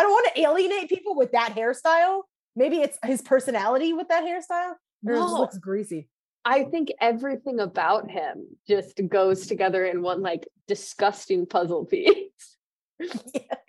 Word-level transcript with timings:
I 0.00 0.02
don't 0.02 0.12
want 0.12 0.34
to 0.34 0.40
alienate 0.40 0.88
people 0.88 1.14
with 1.14 1.32
that 1.32 1.54
hairstyle. 1.54 2.22
Maybe 2.56 2.78
it's 2.78 2.96
his 3.04 3.20
personality 3.20 3.92
with 3.92 4.08
that 4.08 4.24
hairstyle. 4.24 4.72
Or 5.06 5.12
it 5.12 5.18
just 5.18 5.34
looks 5.34 5.58
greasy. 5.58 6.08
I 6.42 6.64
think 6.64 6.88
everything 7.02 7.60
about 7.60 8.10
him 8.10 8.46
just 8.66 8.98
goes 9.10 9.46
together 9.46 9.84
in 9.84 10.00
one 10.00 10.22
like 10.22 10.48
disgusting 10.66 11.44
puzzle 11.44 11.84
piece. 11.84 12.14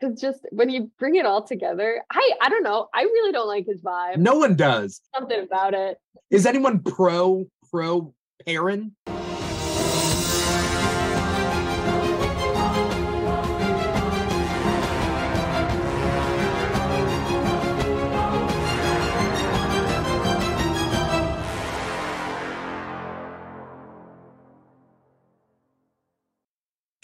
It's 0.02 0.22
just 0.22 0.40
when 0.52 0.70
you 0.70 0.92
bring 1.00 1.16
it 1.16 1.26
all 1.26 1.42
together, 1.42 2.04
I 2.12 2.32
I 2.42 2.50
don't 2.50 2.64
know. 2.64 2.90
I 2.94 3.04
really 3.04 3.32
don't 3.32 3.48
like 3.48 3.66
his 3.66 3.82
vibe. 3.82 4.18
No 4.18 4.36
one 4.36 4.58
does. 4.58 5.00
Something 5.16 5.40
about 5.40 5.74
it. 5.74 5.98
Is 6.30 6.46
anyone 6.46 6.80
pro 6.80 7.46
pro 7.72 8.14
Perrin? 8.46 8.94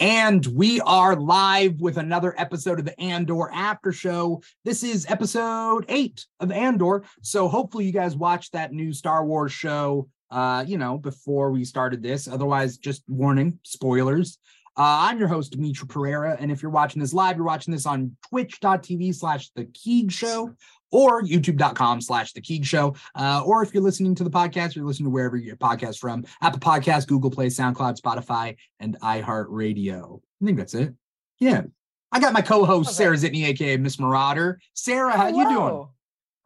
And 0.00 0.46
we 0.46 0.80
are 0.82 1.16
live 1.16 1.80
with 1.80 1.96
another 1.96 2.32
episode 2.38 2.78
of 2.78 2.84
the 2.84 2.98
Andor 3.00 3.50
After 3.52 3.90
Show. 3.90 4.42
This 4.64 4.84
is 4.84 5.06
episode 5.08 5.86
eight 5.88 6.24
of 6.38 6.52
Andor. 6.52 7.02
So 7.22 7.48
hopefully 7.48 7.84
you 7.84 7.92
guys 7.92 8.14
watched 8.14 8.52
that 8.52 8.72
new 8.72 8.92
Star 8.92 9.26
Wars 9.26 9.50
show, 9.50 10.08
uh, 10.30 10.64
you 10.64 10.78
know, 10.78 10.98
before 10.98 11.50
we 11.50 11.64
started 11.64 12.00
this. 12.00 12.28
Otherwise, 12.28 12.78
just 12.78 13.02
warning, 13.08 13.58
spoilers. 13.64 14.38
Uh, 14.76 15.10
I'm 15.10 15.18
your 15.18 15.26
host, 15.26 15.58
Dimithri 15.58 15.88
Perera. 15.88 16.36
And 16.38 16.52
if 16.52 16.62
you're 16.62 16.70
watching 16.70 17.02
this 17.02 17.12
live, 17.12 17.34
you're 17.34 17.44
watching 17.44 17.74
this 17.74 17.84
on 17.84 18.16
twitch.tv 18.28 19.12
slash 19.16 19.50
the 19.56 19.64
Keeg 19.64 20.12
Show 20.12 20.54
or 20.90 21.22
youtube.com 21.22 22.00
slash 22.00 22.32
the 22.32 22.40
Keeg 22.40 22.64
Show. 22.64 22.94
Uh, 23.14 23.42
or 23.44 23.62
if 23.62 23.72
you're 23.74 23.82
listening 23.82 24.14
to 24.16 24.24
the 24.24 24.30
podcast, 24.30 24.74
you're 24.74 24.84
listening 24.84 25.06
to 25.06 25.10
wherever 25.10 25.36
you 25.36 25.50
get 25.50 25.58
podcasts 25.58 25.98
from 25.98 26.24
Apple 26.40 26.60
Podcasts, 26.60 27.06
Google 27.06 27.30
Play, 27.30 27.46
SoundCloud, 27.46 28.00
Spotify, 28.00 28.56
and 28.80 28.98
iHeartRadio. 29.00 30.20
I 30.40 30.44
think 30.44 30.58
that's 30.58 30.74
it. 30.74 30.94
Yeah. 31.38 31.62
I 32.10 32.20
got 32.20 32.32
my 32.32 32.40
co-host. 32.40 32.96
Sara 32.96 33.16
Zitney, 33.16 33.46
aka 33.46 33.76
Miss 33.76 33.98
Marauder. 33.98 34.60
Sara, 34.72 35.16
how 35.16 35.28
you 35.28 35.48
doing? 35.48 35.88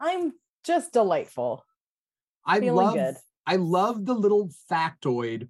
I'm 0.00 0.32
just 0.64 0.92
delightful. 0.92 1.64
I 2.44 2.58
Feeling 2.58 2.74
love 2.74 2.94
good. 2.94 3.16
I 3.46 3.56
love 3.56 4.04
the 4.04 4.14
little 4.14 4.50
factoid 4.70 5.48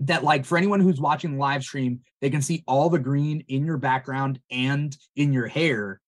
that 0.00 0.24
like 0.24 0.44
for 0.44 0.56
anyone 0.58 0.80
who's 0.80 1.00
watching 1.00 1.32
the 1.32 1.38
live 1.38 1.62
stream, 1.62 2.00
they 2.20 2.30
can 2.30 2.42
see 2.42 2.62
all 2.66 2.90
the 2.90 2.98
green 2.98 3.44
in 3.48 3.64
your 3.64 3.76
background 3.76 4.40
and 4.50 4.96
in 5.16 5.32
your 5.32 5.46
hair. 5.46 6.00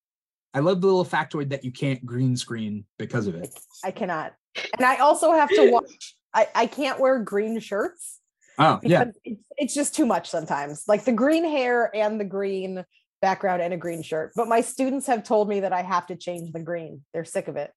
I 0.54 0.60
love 0.60 0.80
the 0.80 0.86
little 0.86 1.04
factoid 1.04 1.50
that 1.50 1.64
you 1.64 1.72
can't 1.72 2.04
green 2.04 2.36
screen 2.36 2.84
because 2.98 3.26
of 3.26 3.34
it. 3.34 3.48
I 3.84 3.90
cannot. 3.90 4.34
And 4.76 4.84
I 4.86 4.96
also 4.96 5.32
have 5.32 5.48
to 5.50 5.70
watch. 5.70 6.14
I, 6.34 6.48
I 6.54 6.66
can't 6.66 6.98
wear 6.98 7.18
green 7.18 7.58
shirts 7.60 8.18
Oh, 8.58 8.80
yeah. 8.82 9.04
it's, 9.24 9.42
it's 9.56 9.74
just 9.74 9.94
too 9.94 10.06
much 10.06 10.28
sometimes. 10.30 10.84
Like 10.88 11.04
the 11.04 11.12
green 11.12 11.44
hair 11.44 11.90
and 11.94 12.18
the 12.20 12.24
green 12.24 12.84
background 13.20 13.62
and 13.62 13.72
a 13.74 13.76
green 13.76 14.02
shirt. 14.02 14.32
But 14.36 14.48
my 14.48 14.60
students 14.60 15.06
have 15.06 15.24
told 15.24 15.48
me 15.48 15.60
that 15.60 15.72
I 15.72 15.82
have 15.82 16.06
to 16.08 16.16
change 16.16 16.52
the 16.52 16.60
green. 16.60 17.02
They're 17.12 17.24
sick 17.24 17.48
of 17.48 17.56
it. 17.56 17.70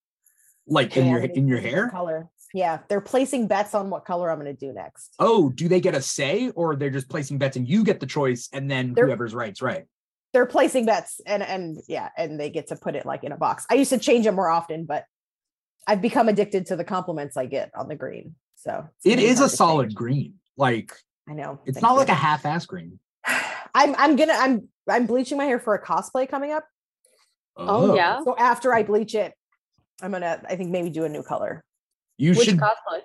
Like 0.67 0.95
in 0.97 1.07
your 1.07 1.19
in 1.19 1.47
your 1.47 1.59
hair? 1.59 1.89
color. 1.89 2.27
Yeah, 2.53 2.79
they're 2.87 3.01
placing 3.01 3.47
bets 3.47 3.73
on 3.75 3.89
what 3.89 4.05
color 4.05 4.31
I'm 4.31 4.39
going 4.39 4.53
to 4.55 4.65
do 4.65 4.73
next. 4.73 5.13
Oh, 5.19 5.49
do 5.49 5.67
they 5.67 5.81
get 5.81 5.93
a 5.95 6.01
say 6.01 6.49
or 6.51 6.75
they're 6.75 6.89
just 6.89 7.09
placing 7.09 7.37
bets 7.37 7.57
and 7.57 7.67
you 7.67 7.83
get 7.83 7.99
the 7.99 8.05
choice 8.05 8.49
and 8.53 8.69
then 8.71 8.93
They're- 8.93 9.05
whoever's 9.05 9.33
right's 9.35 9.61
right? 9.61 9.85
They're 10.35 10.45
placing 10.45 10.85
bets 10.85 11.21
and 11.25 11.41
and 11.41 11.77
yeah, 11.87 12.09
and 12.17 12.37
they 12.37 12.49
get 12.49 12.67
to 12.67 12.75
put 12.75 12.93
it 12.97 13.05
like 13.05 13.23
in 13.23 13.31
a 13.31 13.37
box. 13.37 13.65
I 13.71 13.75
used 13.75 13.89
to 13.91 13.97
change 13.97 14.25
it 14.25 14.33
more 14.33 14.49
often, 14.49 14.83
but 14.83 15.05
I've 15.87 16.01
become 16.01 16.27
addicted 16.27 16.65
to 16.65 16.75
the 16.75 16.83
compliments 16.83 17.37
I 17.37 17.45
get 17.45 17.71
on 17.73 17.87
the 17.87 17.95
green. 17.95 18.35
So 18.57 18.85
it's 18.97 19.05
It 19.05 19.11
gonna 19.11 19.21
be 19.21 19.27
is 19.29 19.37
hard 19.37 19.49
a 19.51 19.55
solid 19.55 19.83
change. 19.85 19.95
green. 19.95 20.33
Like 20.57 20.91
I 21.29 21.33
know. 21.35 21.61
it's 21.65 21.81
not 21.81 21.91
you. 21.91 21.97
like 21.99 22.09
a 22.09 22.13
half-ass 22.13 22.65
green. 22.65 22.99
I'm 23.73 23.95
I'm 23.95 24.17
gonna 24.17 24.33
I'm 24.33 24.67
I'm 24.89 25.05
bleaching 25.05 25.37
my 25.37 25.45
hair 25.45 25.57
for 25.57 25.73
a 25.73 25.81
cosplay 25.81 26.27
coming 26.27 26.51
up. 26.51 26.65
Oh, 27.55 27.91
oh, 27.91 27.95
yeah. 27.95 28.21
So 28.25 28.35
after 28.37 28.73
I 28.73 28.83
bleach 28.83 29.15
it, 29.15 29.33
I'm 30.01 30.11
gonna 30.11 30.41
I 30.49 30.57
think 30.57 30.69
maybe 30.69 30.89
do 30.89 31.05
a 31.05 31.09
new 31.09 31.23
color 31.23 31.63
You 32.17 32.33
Which 32.33 32.49
should 32.49 32.57
cosplay? 32.57 32.99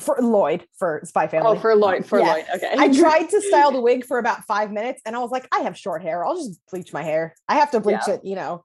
For 0.00 0.16
Lloyd 0.20 0.66
for 0.78 1.00
Spy 1.04 1.24
oh, 1.24 1.28
Family. 1.28 1.56
Oh, 1.56 1.60
for 1.60 1.74
Lloyd. 1.74 2.04
For 2.06 2.18
Yeah. 2.20 2.32
Lloyd. 2.34 2.44
Okay. 2.56 2.74
I 2.76 2.88
tried 2.98 3.28
to 3.30 3.40
style 3.40 3.72
the 3.72 3.80
wig 3.80 4.04
for 4.04 4.18
about 4.18 4.44
five 4.44 4.70
minutes, 4.70 5.00
and 5.06 5.16
I 5.16 5.18
was 5.20 5.30
like, 5.30 5.48
I 5.52 5.60
have 5.60 5.76
short 5.76 6.02
hair. 6.02 6.24
I'll 6.24 6.36
just 6.36 6.60
bleach 6.70 6.92
my 6.92 7.02
hair. 7.02 7.34
I 7.48 7.56
have 7.56 7.70
to 7.72 7.80
bleach 7.80 8.00
Yeah. 8.06 8.14
it, 8.14 8.24
you 8.24 8.36
know, 8.36 8.64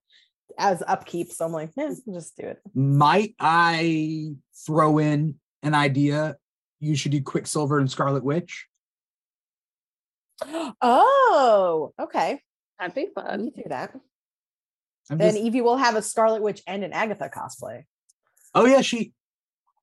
as 0.57 0.83
upkeep. 0.85 1.31
So 1.31 1.45
I'm 1.45 1.51
like, 1.51 1.71
yeah, 1.77 1.91
I'll 2.07 2.13
just 2.13 2.35
do 2.37 2.47
it. 2.47 2.59
might 2.75 3.35
I 3.39 4.35
throw 4.65 4.97
in 4.99 5.35
an 5.61 5.73
idea? 5.73 6.35
You 6.79 6.95
should 6.95 7.11
do 7.13 7.21
Quicksilver 7.21 7.79
and 7.79 7.89
Scarlet 7.89 8.23
Witch. 8.23 8.67
Oh, 10.81 11.93
okay. 11.99 12.41
That'd 12.79 12.95
be 12.95 13.05
We 13.05 13.11
fun. 13.13 13.51
can 13.51 13.63
do 13.63 13.69
that. 13.69 13.93
I'm 15.09 15.17
Then 15.17 15.33
just- 15.33 15.43
Evie 15.43 15.61
will 15.61 15.77
have 15.77 15.95
a 15.95 16.01
Scarlet 16.01 16.41
Witch 16.41 16.61
and 16.67 16.83
an 16.83 16.91
Agatha 16.93 17.29
cosplay. 17.33 17.83
oh 18.55 18.65
yeah, 18.65 18.81
she. 18.81 19.13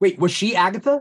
Wait, 0.00 0.18
was 0.18 0.32
she 0.32 0.54
Agatha? 0.56 1.00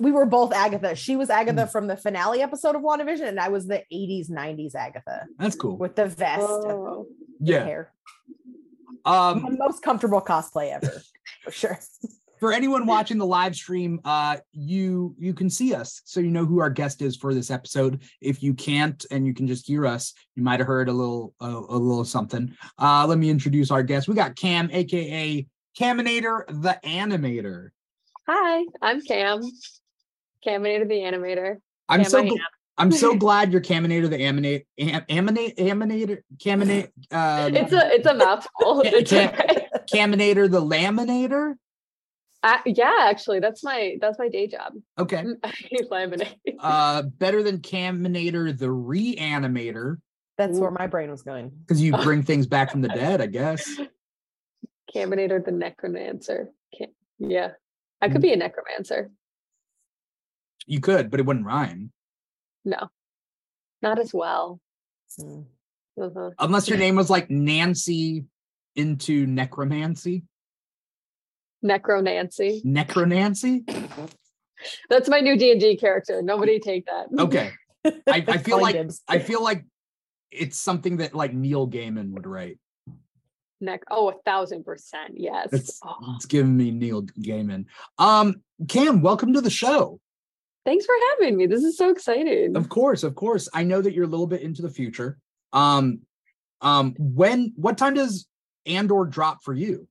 We 0.00 0.10
were 0.10 0.26
both 0.26 0.52
Agatha. 0.52 0.96
She 0.96 1.14
was 1.16 1.28
Hmm. 1.28 1.34
Agatha 1.38 1.66
from 1.68 1.86
the 1.86 1.96
finale 1.96 2.42
episode 2.42 2.74
of 2.74 2.82
WandaVision, 2.82 3.28
and 3.28 3.38
I 3.38 3.48
was 3.48 3.66
the 3.66 3.82
80s, 3.92 4.28
90s 4.28 4.74
Agatha 4.74 5.26
That's 5.38 5.54
cool. 5.54 5.76
with 5.76 5.94
the 5.94 6.06
vest 6.06 6.42
and 6.42 6.72
Oh. 6.72 7.06
the 7.40 7.52
Yeah. 7.52 7.64
hair. 7.64 7.92
Um, 9.04 9.42
My 9.42 9.50
most 9.50 9.82
comfortable 9.82 10.20
cosplay 10.20 10.72
ever, 10.72 11.02
for 11.44 11.50
sure. 11.50 11.78
for 12.40 12.52
anyone 12.52 12.86
watching 12.86 13.18
the 13.18 13.26
live 13.26 13.54
stream, 13.54 14.00
uh, 14.04 14.38
you 14.52 15.14
you 15.18 15.32
can 15.34 15.48
see 15.50 15.74
us, 15.74 16.00
so 16.04 16.20
you 16.20 16.30
know 16.30 16.44
who 16.46 16.58
our 16.60 16.70
guest 16.70 17.02
is 17.02 17.14
for 17.16 17.32
this 17.34 17.50
episode. 17.50 18.00
If 18.22 18.42
you 18.42 18.54
can't 18.54 19.04
and 19.10 19.26
you 19.26 19.34
can 19.34 19.46
just 19.46 19.66
hear 19.66 19.86
us, 19.86 20.14
you 20.36 20.42
might 20.42 20.58
have 20.60 20.66
heard 20.66 20.88
a 20.88 20.92
little 20.92 21.34
a, 21.40 21.46
a 21.46 21.78
little 21.78 22.04
something. 22.04 22.54
Uh, 22.78 23.06
let 23.06 23.18
me 23.18 23.28
introduce 23.30 23.70
our 23.70 23.82
guest. 23.82 24.08
We 24.08 24.14
got 24.14 24.36
Cam, 24.36 24.70
aka 24.72 25.46
Caminator 25.78 26.46
the 26.62 26.78
Animator. 26.84 27.68
Hi, 28.26 28.64
I'm 28.80 29.00
Cam. 29.02 29.42
Caminator 30.46 30.88
the 30.88 30.94
animator. 30.94 31.56
I'm 31.88 32.00
Cam, 32.02 32.10
so 32.10 32.18
I 32.18 32.28
gl- 32.28 32.38
I'm 32.78 32.92
so 32.92 33.14
glad 33.16 33.52
you're 33.52 33.60
Caminator 33.60 34.08
the 34.08 34.18
Aminate 34.18 34.64
am, 34.78 35.02
Aminate 35.02 35.56
Aminator 35.58 36.22
Caminate 36.38 36.90
uh 37.10 37.50
It's 37.52 37.72
a 37.72 37.92
it's 37.94 38.06
a 38.06 38.14
mouthful. 38.14 38.82
Yeah, 38.84 38.90
It's 38.94 39.10
Cam- 39.10 39.34
okay. 39.34 39.66
Caminator 39.92 40.50
the 40.50 40.60
Laminator. 40.62 41.54
Uh, 42.42 42.58
yeah, 42.66 42.92
actually, 43.02 43.40
that's 43.40 43.62
my 43.64 43.96
that's 44.00 44.18
my 44.18 44.28
day 44.28 44.46
job. 44.46 44.72
Okay. 44.98 45.24
I 45.44 45.52
laminate. 45.90 46.36
Uh 46.58 47.02
better 47.02 47.42
than 47.42 47.58
Caminator 47.58 48.56
the 48.56 48.66
Reanimator 48.66 49.98
That's 50.38 50.58
where 50.58 50.70
my 50.70 50.86
brain 50.86 51.10
was 51.10 51.22
going. 51.22 51.50
because 51.66 51.82
you 51.82 51.92
bring 52.02 52.22
things 52.22 52.46
back 52.46 52.70
from 52.70 52.80
the 52.80 52.88
dead, 52.88 53.20
I 53.20 53.26
guess. 53.26 53.78
Caminator 54.94 55.44
the 55.44 55.52
necromancer. 55.52 56.50
Cam- 56.76 56.88
yeah, 57.18 57.50
I 58.00 58.08
Mm. 58.08 58.12
could 58.12 58.22
be 58.22 58.32
a 58.32 58.36
necromancer. 58.36 59.10
You 60.66 60.80
could, 60.80 61.10
but 61.10 61.20
it 61.20 61.26
wouldn't 61.26 61.46
rhyme. 61.46 61.92
No, 62.64 62.88
not 63.82 63.98
as 63.98 64.12
well. 64.14 64.60
Hmm. 65.18 65.42
Uh-huh. 66.00 66.30
Unless 66.38 66.68
your 66.68 66.78
name 66.78 66.96
was 66.96 67.08
like 67.10 67.30
Nancy 67.30 68.24
into 68.74 69.26
necromancy. 69.26 70.24
Necro 71.64 72.02
Nancy. 72.02 72.62
Necronancy? 72.64 73.64
That's 74.90 75.08
my 75.08 75.20
new 75.20 75.36
D 75.36 75.52
and 75.52 75.60
D 75.60 75.76
character. 75.76 76.20
Nobody 76.22 76.58
take 76.58 76.86
that. 76.86 77.06
Okay. 77.18 77.52
I, 77.84 78.24
I 78.26 78.36
feel 78.38 78.60
like. 78.60 78.76
I 79.08 79.18
feel 79.18 79.42
like 79.42 79.64
it's 80.30 80.58
something 80.58 80.96
that 80.98 81.14
like 81.14 81.32
Neil 81.32 81.68
Gaiman 81.68 82.10
would 82.12 82.26
write. 82.26 82.58
Neck. 83.60 83.82
Oh, 83.90 84.10
a 84.10 84.14
thousand 84.24 84.64
percent. 84.64 85.14
Yes. 85.16 85.48
It's 85.52 85.80
Oh, 85.84 86.14
it's 86.16 86.26
giving 86.26 86.56
me 86.56 86.70
Neil 86.70 87.02
Gaiman. 87.02 87.66
Um, 87.98 88.42
Cam, 88.68 89.00
welcome 89.00 89.32
to 89.34 89.40
the 89.40 89.50
show. 89.50 90.00
thanks 90.64 90.84
for 90.86 90.94
having 91.10 91.36
me. 91.36 91.46
This 91.46 91.62
is 91.62 91.76
so 91.76 91.90
exciting. 91.90 92.56
Of 92.56 92.68
course, 92.68 93.02
of 93.02 93.14
course. 93.14 93.48
I 93.54 93.62
know 93.64 93.80
that 93.80 93.92
you're 93.94 94.04
a 94.04 94.08
little 94.08 94.26
bit 94.26 94.42
into 94.42 94.62
the 94.62 94.70
future. 94.70 95.18
Um, 95.52 96.00
um, 96.60 96.94
when 96.98 97.52
what 97.56 97.78
time 97.78 97.94
does 97.94 98.26
Andor 98.66 99.04
drop 99.04 99.42
for 99.44 99.52
you? 99.54 99.86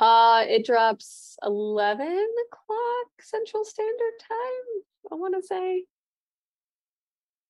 Uh, 0.00 0.44
it 0.48 0.66
drops 0.66 1.36
eleven 1.42 2.06
o'clock 2.08 3.06
Central 3.20 3.64
Standard 3.64 4.12
Time. 4.28 4.82
I 5.12 5.14
want 5.14 5.34
to 5.40 5.46
say. 5.46 5.84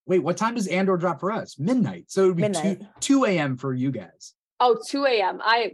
Wait, 0.06 0.18
what 0.18 0.36
time 0.36 0.54
does 0.54 0.66
Andor 0.66 0.98
drop 0.98 1.18
for 1.20 1.32
us? 1.32 1.58
Midnight. 1.58 2.04
So 2.08 2.24
it 2.24 2.26
would 2.28 2.36
be 2.36 2.42
Midnight. 2.42 2.80
two 2.80 2.86
two 3.00 3.24
a.m. 3.24 3.56
for 3.56 3.72
you 3.72 3.90
guys. 3.90 4.33
Oh, 4.60 4.76
2 4.88 5.04
a.m. 5.06 5.40
I 5.42 5.72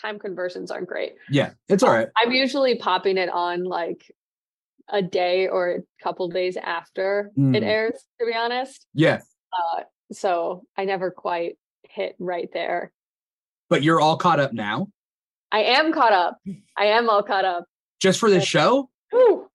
time 0.00 0.18
conversions 0.18 0.70
aren't 0.70 0.86
great. 0.88 1.14
Yeah, 1.30 1.50
it's 1.68 1.82
all 1.82 1.92
right. 1.92 2.08
I'm 2.16 2.30
usually 2.30 2.76
popping 2.76 3.16
it 3.18 3.28
on 3.30 3.64
like 3.64 4.02
a 4.88 5.02
day 5.02 5.48
or 5.48 5.70
a 5.70 5.78
couple 6.02 6.28
days 6.28 6.56
after 6.56 7.30
it 7.36 7.40
Mm. 7.40 7.62
airs, 7.64 8.04
to 8.20 8.26
be 8.26 8.32
honest. 8.34 8.86
Yeah. 8.94 9.20
Uh, 9.52 9.82
so 10.12 10.62
I 10.76 10.84
never 10.84 11.10
quite 11.10 11.58
hit 11.82 12.14
right 12.18 12.48
there. 12.52 12.92
but 13.70 13.82
you're 13.82 14.00
all 14.00 14.16
caught 14.16 14.40
up 14.40 14.52
now, 14.54 14.88
I 15.52 15.60
am 15.64 15.92
caught 15.92 16.12
up. 16.12 16.38
I 16.76 16.86
am 16.86 17.10
all 17.10 17.22
caught 17.22 17.44
up. 17.44 17.64
just 18.00 18.18
for 18.20 18.30
this 18.30 18.38
Okay. 18.44 18.46
show. 18.46 18.88
Whew. 19.10 19.50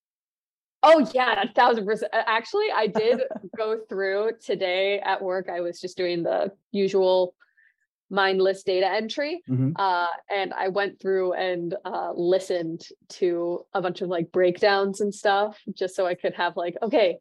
Oh 0.82 1.10
yeah, 1.14 1.40
a 1.42 1.52
thousand 1.52 1.86
percent. 1.86 2.12
Actually, 2.12 2.66
I 2.74 2.86
did 2.88 3.22
go 3.56 3.78
through 3.88 4.32
today 4.44 5.00
at 5.00 5.20
work. 5.22 5.48
I 5.48 5.60
was 5.62 5.80
just 5.80 5.96
doing 5.96 6.22
the 6.22 6.52
usual 6.72 7.34
mindless 8.14 8.62
data 8.62 8.86
entry, 8.90 9.42
Mhm. 9.48 9.72
uh, 9.76 10.06
and 10.30 10.54
I 10.54 10.68
went 10.68 11.00
through 11.00 11.32
and 11.34 11.74
uh, 11.84 12.12
listened 12.14 12.86
to 13.20 13.64
a 13.74 13.82
bunch 13.82 14.00
of 14.02 14.08
like 14.08 14.30
breakdowns 14.32 15.00
and 15.00 15.14
stuff, 15.14 15.58
just 15.72 15.94
so 15.96 16.06
I 16.06 16.14
could 16.14 16.34
have 16.34 16.56
like, 16.56 16.76
okay, 16.82 17.18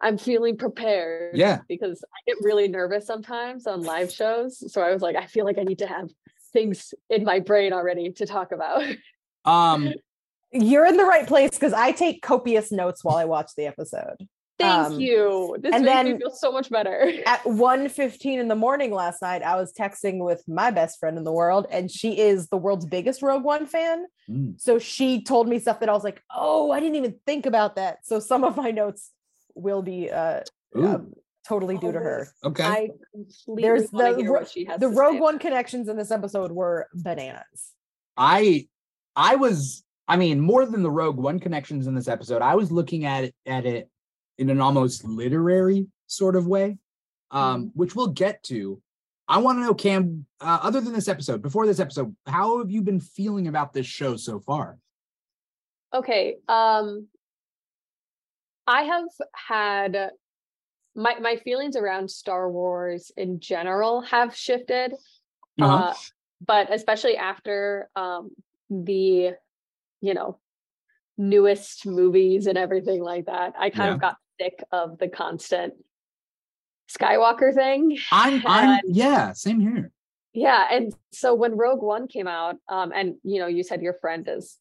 I'm 0.00 0.18
feeling 0.18 0.56
prepared. 0.58 1.36
Yeah. 1.36 1.60
because 1.68 2.04
I 2.04 2.18
get 2.26 2.36
really 2.42 2.68
nervous 2.68 3.06
sometimes 3.06 3.66
on 3.66 3.82
live 3.82 4.12
shows. 4.12 4.70
So 4.72 4.82
I 4.82 4.92
was 4.92 5.00
like, 5.02 5.16
I 5.16 5.26
feel 5.26 5.44
like 5.46 5.58
I 5.58 5.62
need 5.64 5.78
to 5.78 5.86
have 5.86 6.10
things 6.52 6.92
in 7.10 7.24
my 7.24 7.40
brain 7.40 7.72
already 7.72 8.12
to 8.12 8.26
talk 8.26 8.52
about. 8.52 8.84
Um, 9.46 9.92
You're 10.52 10.86
in 10.86 10.96
the 10.96 11.04
right 11.04 11.26
place 11.26 11.50
because 11.50 11.72
I 11.72 11.92
take 11.92 12.20
copious 12.22 12.70
notes 12.72 13.04
while 13.04 13.16
I 13.16 13.24
watch 13.24 13.50
the 13.56 13.66
episode. 13.66 14.16
Thank 14.58 14.86
Um, 14.94 15.00
you. 15.00 15.56
This 15.60 15.74
and 15.74 15.84
makes 15.84 16.04
me 16.04 16.10
then- 16.12 16.20
feel 16.20 16.30
so 16.30 16.50
much 16.50 16.70
better. 16.70 17.12
At 17.26 17.42
1.15 17.44 18.38
in 18.38 18.48
the 18.48 18.54
morning 18.56 18.90
last 18.92 19.20
night, 19.20 19.42
I 19.42 19.56
was 19.56 19.72
texting 19.72 20.24
with 20.24 20.42
my 20.48 20.70
best 20.70 20.98
friend 20.98 21.18
in 21.18 21.24
the 21.24 21.32
world, 21.32 21.66
and 21.70 21.90
she 21.90 22.18
is 22.18 22.48
the 22.48 22.56
world's 22.56 22.86
biggest 22.86 23.20
Rogue 23.22 23.44
One 23.44 23.66
fan. 23.66 24.06
mm, 24.30 24.58
So 24.60 24.78
she 24.78 25.22
told 25.22 25.46
me 25.48 25.58
stuff 25.58 25.80
that 25.80 25.88
I 25.88 25.92
was 25.92 26.04
like, 26.04 26.22
oh, 26.34 26.70
I 26.70 26.80
didn't 26.80 26.96
even 26.96 27.16
think 27.26 27.44
about 27.44 27.76
that. 27.76 27.98
So 28.06 28.18
some 28.18 28.44
of 28.44 28.56
my 28.56 28.70
notes 28.70 29.10
will 29.54 29.82
be 29.82 30.10
uh, 30.10 30.40
um, 30.74 31.12
totally 31.46 31.76
due 31.78 31.92
to 31.92 31.98
her. 32.00 32.28
okay. 32.44 32.64
I 32.64 32.88
completely 33.12 33.62
There's 33.62 33.90
the 33.90 34.16
hear 34.16 34.32
what 34.32 34.48
she 34.50 34.64
has 34.64 34.80
The 34.80 34.88
Rogue 34.88 35.14
say. 35.16 35.20
One 35.20 35.38
connections 35.38 35.88
in 35.88 35.96
this 35.96 36.10
episode 36.10 36.50
were 36.52 36.88
bananas. 36.94 37.72
I 38.16 38.68
I 39.14 39.36
was 39.36 39.82
I 40.08 40.16
mean 40.16 40.40
more 40.40 40.64
than 40.66 40.82
the 40.82 40.90
Rogue 40.90 41.16
One 41.16 41.40
connections 41.40 41.86
in 41.86 41.94
this 41.94 42.08
episode. 42.08 42.42
I 42.42 42.54
was 42.54 42.70
looking 42.72 43.04
at 43.04 43.24
it 43.24 43.34
at 43.46 43.64
it 43.66 43.88
in 44.38 44.50
an 44.50 44.60
almost 44.60 45.04
literary 45.04 45.86
sort 46.06 46.36
of 46.36 46.46
way, 46.46 46.78
um, 47.30 47.70
which 47.74 47.94
we'll 47.96 48.08
get 48.08 48.42
to. 48.44 48.80
I 49.28 49.38
want 49.38 49.58
to 49.58 49.62
know, 49.62 49.74
Cam. 49.74 50.26
Uh, 50.40 50.60
other 50.62 50.80
than 50.80 50.92
this 50.92 51.08
episode, 51.08 51.42
before 51.42 51.66
this 51.66 51.80
episode, 51.80 52.14
how 52.26 52.58
have 52.58 52.70
you 52.70 52.82
been 52.82 53.00
feeling 53.00 53.48
about 53.48 53.72
this 53.72 53.86
show 53.86 54.16
so 54.16 54.38
far? 54.38 54.78
Okay. 55.94 56.36
Um 56.48 57.08
I 58.66 58.82
have 58.82 59.04
had 59.32 60.10
my 60.94 61.18
my 61.20 61.36
feelings 61.36 61.76
around 61.76 62.10
Star 62.10 62.50
Wars 62.50 63.10
in 63.16 63.40
general 63.40 64.02
have 64.02 64.34
shifted. 64.36 64.92
Uh-huh. 65.60 65.74
Uh 65.90 65.94
but 66.44 66.72
especially 66.72 67.16
after 67.16 67.88
um 67.96 68.30
the 68.68 69.32
you 70.00 70.14
know 70.14 70.38
newest 71.16 71.86
movies 71.86 72.46
and 72.46 72.58
everything 72.58 73.00
like 73.02 73.26
that. 73.26 73.54
I 73.58 73.70
kind 73.70 73.88
Yeah. 73.88 73.94
of 73.94 74.00
got 74.00 74.16
sick 74.40 74.62
of 74.72 74.98
the 74.98 75.08
constant 75.08 75.74
Skywalker 76.90 77.54
thing. 77.54 77.98
I'm 78.12 78.42
I'm 78.46 78.68
And- 78.84 78.96
yeah, 78.96 79.32
same 79.32 79.60
here. 79.60 79.90
Yeah, 80.32 80.66
and 80.70 80.94
so 81.12 81.34
when 81.34 81.56
Rogue 81.56 81.82
One 81.82 82.08
came 82.08 82.26
out, 82.28 82.56
um, 82.68 82.92
and 82.94 83.14
you 83.24 83.40
know, 83.40 83.46
you 83.46 83.62
said 83.62 83.80
your 83.82 83.94
friend 83.94 84.28
is 84.30 84.58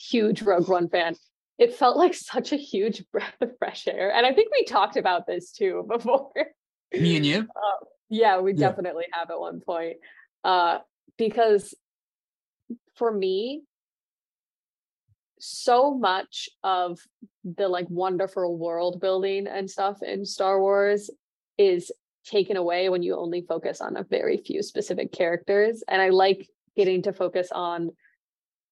huge 0.00 0.42
Rogue 0.42 0.68
One 0.68 0.88
fan. 0.88 1.16
It 1.58 1.74
felt 1.74 1.96
like 1.96 2.14
such 2.14 2.52
a 2.52 2.56
huge 2.56 3.04
breath 3.12 3.34
of 3.40 3.50
fresh 3.58 3.86
air, 3.88 4.12
and 4.14 4.24
I 4.24 4.32
think 4.32 4.52
we 4.52 4.64
talked 4.64 4.96
about 4.96 5.26
this 5.26 5.50
too 5.52 5.84
before. 5.88 6.30
Me 6.94 7.16
and 7.16 7.26
you. 7.26 7.48
yeah, 8.10 8.38
we 8.40 8.52
Yeah. 8.52 8.68
definitely 8.68 9.06
have 9.12 9.30
at 9.30 9.40
one 9.40 9.60
point, 9.60 9.96
uh, 10.44 10.78
because 11.18 11.74
for 12.96 13.10
me, 13.12 13.62
so 15.44 15.92
much 15.92 16.48
of 16.62 17.00
the 17.44 17.66
like 17.68 17.86
wonderful 17.90 18.56
world 18.56 19.00
building 19.00 19.48
and 19.48 19.68
stuff 19.68 20.00
in 20.00 20.24
Star 20.24 20.60
Wars 20.60 21.10
is 21.58 21.90
taken 22.24 22.56
away 22.56 22.88
when 22.88 23.02
you 23.02 23.16
only 23.16 23.42
focus 23.42 23.80
on 23.80 23.96
a 23.96 24.04
very 24.04 24.36
few 24.36 24.62
specific 24.62 25.10
characters. 25.10 25.82
And 25.88 26.00
I 26.00 26.10
like 26.10 26.48
getting 26.76 27.02
to 27.02 27.12
focus 27.12 27.48
on 27.50 27.90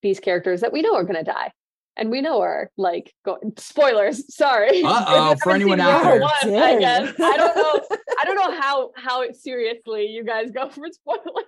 these 0.00 0.20
characters 0.20 0.60
that 0.60 0.72
we 0.72 0.82
know 0.82 0.94
are 0.94 1.02
going 1.02 1.16
to 1.16 1.24
die. 1.24 1.50
And 1.96 2.08
we 2.08 2.20
know 2.20 2.40
are 2.40 2.70
like 2.76 3.12
going 3.24 3.52
spoilers. 3.56 4.32
Sorry. 4.32 4.82
Uh-oh, 4.84 5.34
for 5.42 5.50
anyone 5.50 5.80
out 5.80 6.04
there. 6.04 6.20
One, 6.20 6.62
I 6.62 6.78
guess. 6.78 7.14
I 7.20 7.36
don't 7.36 7.56
know. 7.56 7.96
I 8.20 8.24
don't 8.24 8.36
know 8.36 8.60
how 8.60 8.92
how 8.94 9.24
seriously 9.32 10.06
you 10.06 10.24
guys 10.24 10.52
go 10.52 10.70
for 10.70 10.86
spoilers. 10.92 11.46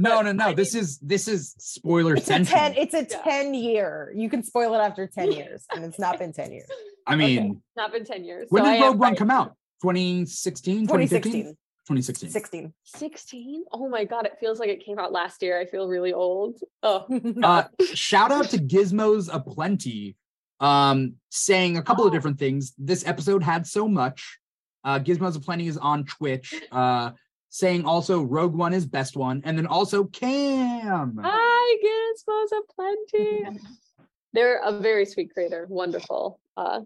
No, 0.00 0.22
no, 0.22 0.32
no. 0.32 0.46
I 0.46 0.54
This 0.54 0.74
is 0.74 0.98
this 0.98 1.28
is 1.28 1.54
spoiler 1.58 2.14
It's 2.16 2.30
a 2.30 2.44
10, 2.44 2.74
it's 2.76 2.94
a 2.94 3.06
Yeah. 3.08 3.22
10 3.22 3.54
year. 3.54 4.12
You 4.16 4.28
can 4.30 4.42
spoil 4.42 4.74
it 4.74 4.78
after 4.78 5.06
10 5.06 5.32
years, 5.32 5.64
and 5.74 5.84
it's 5.84 5.98
not 5.98 6.18
been 6.18 6.32
10 6.32 6.52
years. 6.52 6.68
I 7.06 7.14
Okay, 7.14 7.38
mean, 7.38 7.62
Not 7.76 7.92
been 7.92 8.04
10 8.04 8.24
years. 8.24 8.46
when 8.50 8.64
so 8.64 8.72
did 8.72 8.80
Rogue 8.80 8.98
One 8.98 9.10
right. 9.10 9.18
come 9.18 9.30
out? 9.30 9.56
2016, 9.82 10.82
2015? 10.86 11.32
2016. 11.32 11.56
2016. 11.88 12.30
16. 12.30 12.72
16? 12.84 13.64
Oh 13.72 13.88
my 13.88 14.04
god, 14.04 14.26
it 14.26 14.36
feels 14.40 14.58
like 14.60 14.68
it 14.68 14.84
came 14.84 14.98
out 14.98 15.12
last 15.12 15.42
year. 15.42 15.58
I 15.58 15.66
feel 15.66 15.88
really 15.88 16.12
old. 16.12 16.60
Oh, 16.82 17.06
Uh, 17.42 17.64
shout 17.94 18.30
out 18.30 18.46
to 18.50 18.58
Gizmos 18.58 19.28
Aplenty, 19.32 20.16
um, 20.60 21.14
saying 21.30 21.76
a 21.76 21.82
couple 21.82 22.04
of 22.04 22.10
Oh. 22.10 22.14
different 22.14 22.38
things. 22.38 22.72
This 22.78 23.06
episode 23.06 23.42
had 23.42 23.66
so 23.66 23.88
much. 23.88 24.38
Uh, 24.84 24.98
Gizmos 25.00 25.36
Aplenty 25.36 25.66
is 25.66 25.76
on 25.78 26.04
Twitch, 26.04 26.54
uh, 26.70 27.10
saying 27.50 27.84
also 27.84 28.22
Rogue 28.22 28.54
One 28.54 28.72
is 28.72 28.86
best 28.86 29.16
one, 29.16 29.42
and 29.44 29.58
then 29.58 29.66
also 29.66 30.04
Cam. 30.04 31.18
hi, 31.22 31.76
Gizmos 31.84 32.58
of 32.58 32.64
Plenty. 32.74 33.60
They're 34.32 34.60
a 34.64 34.78
very 34.80 35.04
sweet 35.04 35.34
creator. 35.34 35.66
Wonderful, 35.68 36.40
uh, 36.56 36.80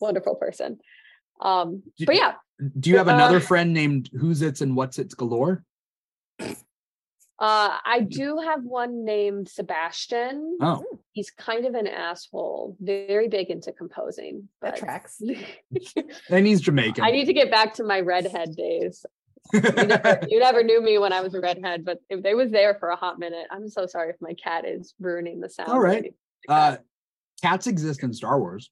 wonderful 0.00 0.34
person. 0.36 0.78
Um, 1.40 1.82
Do- 1.98 2.06
but 2.06 2.14
yeah, 2.16 2.34
Do 2.80 2.88
you 2.90 2.96
have 2.96 3.08
another 3.08 3.36
uh, 3.36 3.40
friend 3.40 3.72
named 3.74 4.08
Who's 4.18 4.40
It's 4.42 4.62
and 4.62 4.74
What's 4.74 4.98
It's 4.98 5.14
Galore? 5.14 5.64
uh, 6.40 6.46
I 7.38 8.06
do 8.08 8.38
have 8.38 8.62
one 8.64 9.04
named 9.04 9.48
Sebastian. 9.48 10.56
Oh, 10.62 10.82
He's 11.12 11.30
kind 11.30 11.66
of 11.66 11.74
an 11.74 11.86
asshole, 11.86 12.76
very 12.80 13.28
big 13.28 13.50
into 13.50 13.72
composing. 13.72 14.48
that 14.62 14.76
tracks. 14.76 15.20
and 16.30 16.46
he's 16.46 16.62
Jamaican. 16.62 17.04
I 17.04 17.10
need 17.10 17.26
to 17.26 17.34
get 17.34 17.50
back 17.50 17.74
to 17.74 17.84
my 17.84 18.00
redhead 18.00 18.56
days. 18.56 19.04
You 19.52 19.60
never, 19.60 20.20
you 20.28 20.38
never 20.38 20.62
knew 20.62 20.82
me 20.82 20.98
when 20.98 21.12
I 21.12 21.20
was 21.20 21.34
a 21.34 21.40
redhead, 21.40 21.84
but 21.84 21.98
if 22.08 22.22
they 22.22 22.34
was 22.34 22.50
there 22.50 22.74
for 22.74 22.90
a 22.90 22.96
hot 22.96 23.18
minute, 23.18 23.46
I'm 23.50 23.68
so 23.68 23.86
sorry 23.86 24.10
if 24.10 24.16
my 24.20 24.34
cat 24.34 24.64
is 24.66 24.94
ruining 25.00 25.40
the 25.40 25.48
sound. 25.48 25.70
All 25.70 25.80
right. 25.80 26.14
uh, 26.48 26.76
cats 27.42 27.66
exist 27.66 28.02
in 28.02 28.12
Star 28.12 28.38
Wars. 28.38 28.70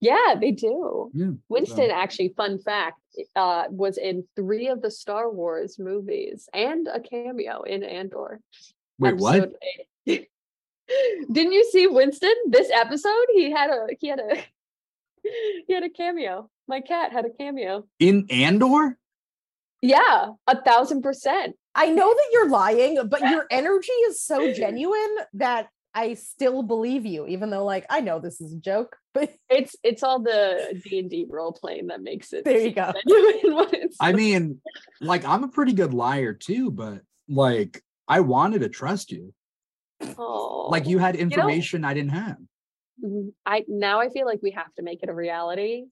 yeah, 0.00 0.34
they 0.40 0.50
do. 0.50 1.10
Yeah. 1.12 1.30
Winston, 1.48 1.90
actually, 1.90 2.34
fun 2.36 2.58
fact, 2.58 3.00
uh, 3.36 3.64
was 3.70 3.98
in 3.98 4.24
three 4.36 4.68
of 4.68 4.82
the 4.82 4.90
Star 4.90 5.30
Wars 5.30 5.78
movies 5.78 6.48
and 6.52 6.88
a 6.88 7.00
cameo 7.00 7.62
in 7.62 7.82
Andor. 7.82 8.40
Wait, 8.98 9.16
what? 9.16 9.52
Didn't 11.32 11.52
you 11.52 11.68
see 11.70 11.86
Winston 11.86 12.34
this 12.48 12.70
episode? 12.72 13.26
He 13.34 13.50
had 13.50 13.70
a 13.70 13.86
he 13.98 14.08
had 14.08 14.18
a 14.18 14.36
he 15.66 15.72
had 15.72 15.84
a 15.84 15.90
cameo. 15.90 16.50
My 16.66 16.80
cat 16.80 17.12
had 17.12 17.24
a 17.24 17.30
cameo. 17.30 17.84
In 17.98 18.26
Andor? 18.30 18.96
Yeah, 19.82 20.30
a 20.46 20.62
thousand 20.62 21.02
percent. 21.02 21.56
I 21.74 21.86
know 21.90 22.12
that 22.12 22.28
you're 22.32 22.48
lying, 22.48 22.98
but 23.08 23.20
your 23.30 23.46
energy 23.50 23.92
is 24.08 24.22
so 24.22 24.52
genuine 24.54 25.16
that 25.34 25.68
I 25.94 26.14
still 26.14 26.62
believe 26.62 27.04
you, 27.06 27.26
even 27.26 27.50
though, 27.50 27.64
like, 27.64 27.84
I 27.90 28.00
know 28.00 28.20
this 28.20 28.40
is 28.40 28.52
a 28.52 28.58
joke. 28.58 28.96
But 29.14 29.32
It's 29.50 29.74
it's 29.82 30.02
all 30.02 30.20
the 30.20 30.80
D 30.84 30.98
and 31.00 31.10
D 31.10 31.26
role 31.28 31.52
playing 31.52 31.88
that 31.88 32.02
makes 32.02 32.32
it. 32.32 32.44
there 32.44 32.58
you 32.60 32.72
go. 32.72 32.92
genuine 33.08 33.56
when 33.56 33.74
it's- 33.74 33.96
I 34.00 34.12
mean, 34.12 34.60
like, 35.00 35.24
I'm 35.24 35.42
a 35.44 35.48
pretty 35.48 35.72
good 35.72 35.94
liar 35.94 36.32
too, 36.34 36.70
but 36.70 37.00
like, 37.28 37.82
I 38.06 38.20
wanted 38.20 38.60
to 38.60 38.68
trust 38.68 39.10
you. 39.12 39.32
oh, 40.18 40.68
Like, 40.70 40.86
you 40.86 40.98
had 40.98 41.16
information 41.16 41.84
I 41.84 41.94
didn't 41.94 42.10
have. 42.12 42.36
Mhm. 43.04 43.32
I 43.46 43.64
now 43.66 44.00
I 44.00 44.10
feel 44.10 44.26
like 44.26 44.40
we 44.42 44.50
have 44.52 44.72
to 44.74 44.82
make 44.82 45.02
it 45.02 45.08
a 45.08 45.14
reality. 45.14 45.86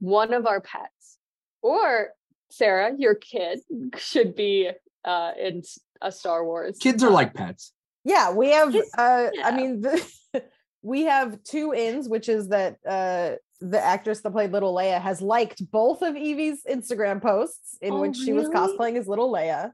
One 0.00 0.32
of 0.32 0.46
our 0.46 0.60
pets, 0.60 1.18
or 1.62 2.10
Sara, 2.50 2.92
your 2.96 3.14
kid, 3.14 3.60
should 3.96 4.34
be 4.34 4.70
uh 5.04 5.32
in 5.38 5.62
a 6.00 6.12
Star 6.12 6.44
Wars. 6.44 6.78
Kids 6.78 7.02
are 7.02 7.10
like 7.10 7.34
pets. 7.34 7.72
Yeah, 8.04 8.32
we 8.32 8.50
have. 8.50 8.74
Uh, 8.74 9.28
yeah. 9.34 9.46
I 9.46 9.54
mean, 9.54 9.82
the, 9.82 10.02
we 10.82 11.02
have 11.04 11.42
two 11.42 11.74
ins, 11.74 12.08
which 12.08 12.28
is 12.28 12.48
that 12.48 12.76
uh, 12.88 13.32
the 13.60 13.80
actress 13.80 14.20
that 14.20 14.30
played 14.30 14.52
Little 14.52 14.74
Leia 14.74 15.00
has 15.00 15.20
liked 15.20 15.70
both 15.70 16.02
of 16.02 16.14
Evie's 16.14 16.62
Instagram 16.64 17.20
posts 17.20 17.76
in 17.82 17.92
Oh, 17.92 18.00
which 18.00 18.16
she 18.16 18.32
was 18.32 18.48
cosplaying 18.48 18.96
as 18.96 19.08
Little 19.08 19.32
Leia. 19.32 19.72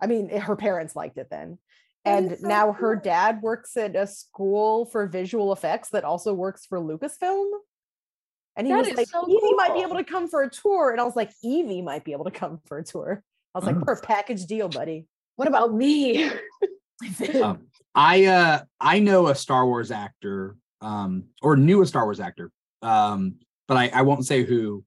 I 0.00 0.06
mean, 0.06 0.28
her 0.30 0.56
parents 0.56 0.94
liked 0.94 1.18
it 1.18 1.28
then. 1.30 1.58
And 2.04 2.36
so 2.38 2.48
now 2.48 2.72
her 2.72 2.96
dad 2.96 3.42
works 3.42 3.76
at 3.76 3.94
a 3.94 4.06
school 4.06 4.86
for 4.86 5.06
visual 5.06 5.52
effects 5.52 5.90
that 5.90 6.04
also 6.04 6.34
works 6.34 6.66
for 6.66 6.78
Lucasfilm. 6.80 7.46
And 8.56 8.66
he 8.66 8.72
That 8.72 8.86
was 8.86 8.94
like, 8.96 9.08
so 9.08 9.26
Evie 9.28 9.54
might 9.54 9.74
be 9.74 9.80
able 9.80 9.96
to 9.96 10.04
come 10.04 10.28
for 10.28 10.42
a 10.42 10.50
tour. 10.50 10.90
And 10.90 11.00
I 11.00 11.04
was 11.04 11.16
like, 11.16 11.30
Evie 11.42 11.80
might 11.82 12.04
be 12.04 12.12
able 12.12 12.24
to 12.24 12.30
come 12.30 12.60
for 12.66 12.78
a 12.78 12.84
tour. 12.84 13.22
I 13.54 13.58
was 13.58 13.66
like, 13.66 13.76
we're 13.76 13.94
a 13.94 14.00
package 14.06 14.44
deal, 14.46 14.68
buddy. 14.68 15.06
what 15.36 15.48
about 15.48 15.74
me? 15.74 16.30
Um, 17.42 17.66
I 17.96 18.26
uh 18.26 18.60
I 18.80 19.00
know 19.00 19.26
a 19.26 19.34
Star 19.34 19.66
Wars 19.66 19.90
actor, 19.90 20.56
um, 20.80 21.24
or 21.42 21.56
knew 21.56 21.82
a 21.82 21.86
Star 21.86 22.04
Wars 22.04 22.20
actor, 22.20 22.52
um, 22.80 23.40
but 23.66 23.76
I, 23.76 23.88
I 23.88 24.02
won't 24.02 24.24
say 24.24 24.44
who. 24.44 24.84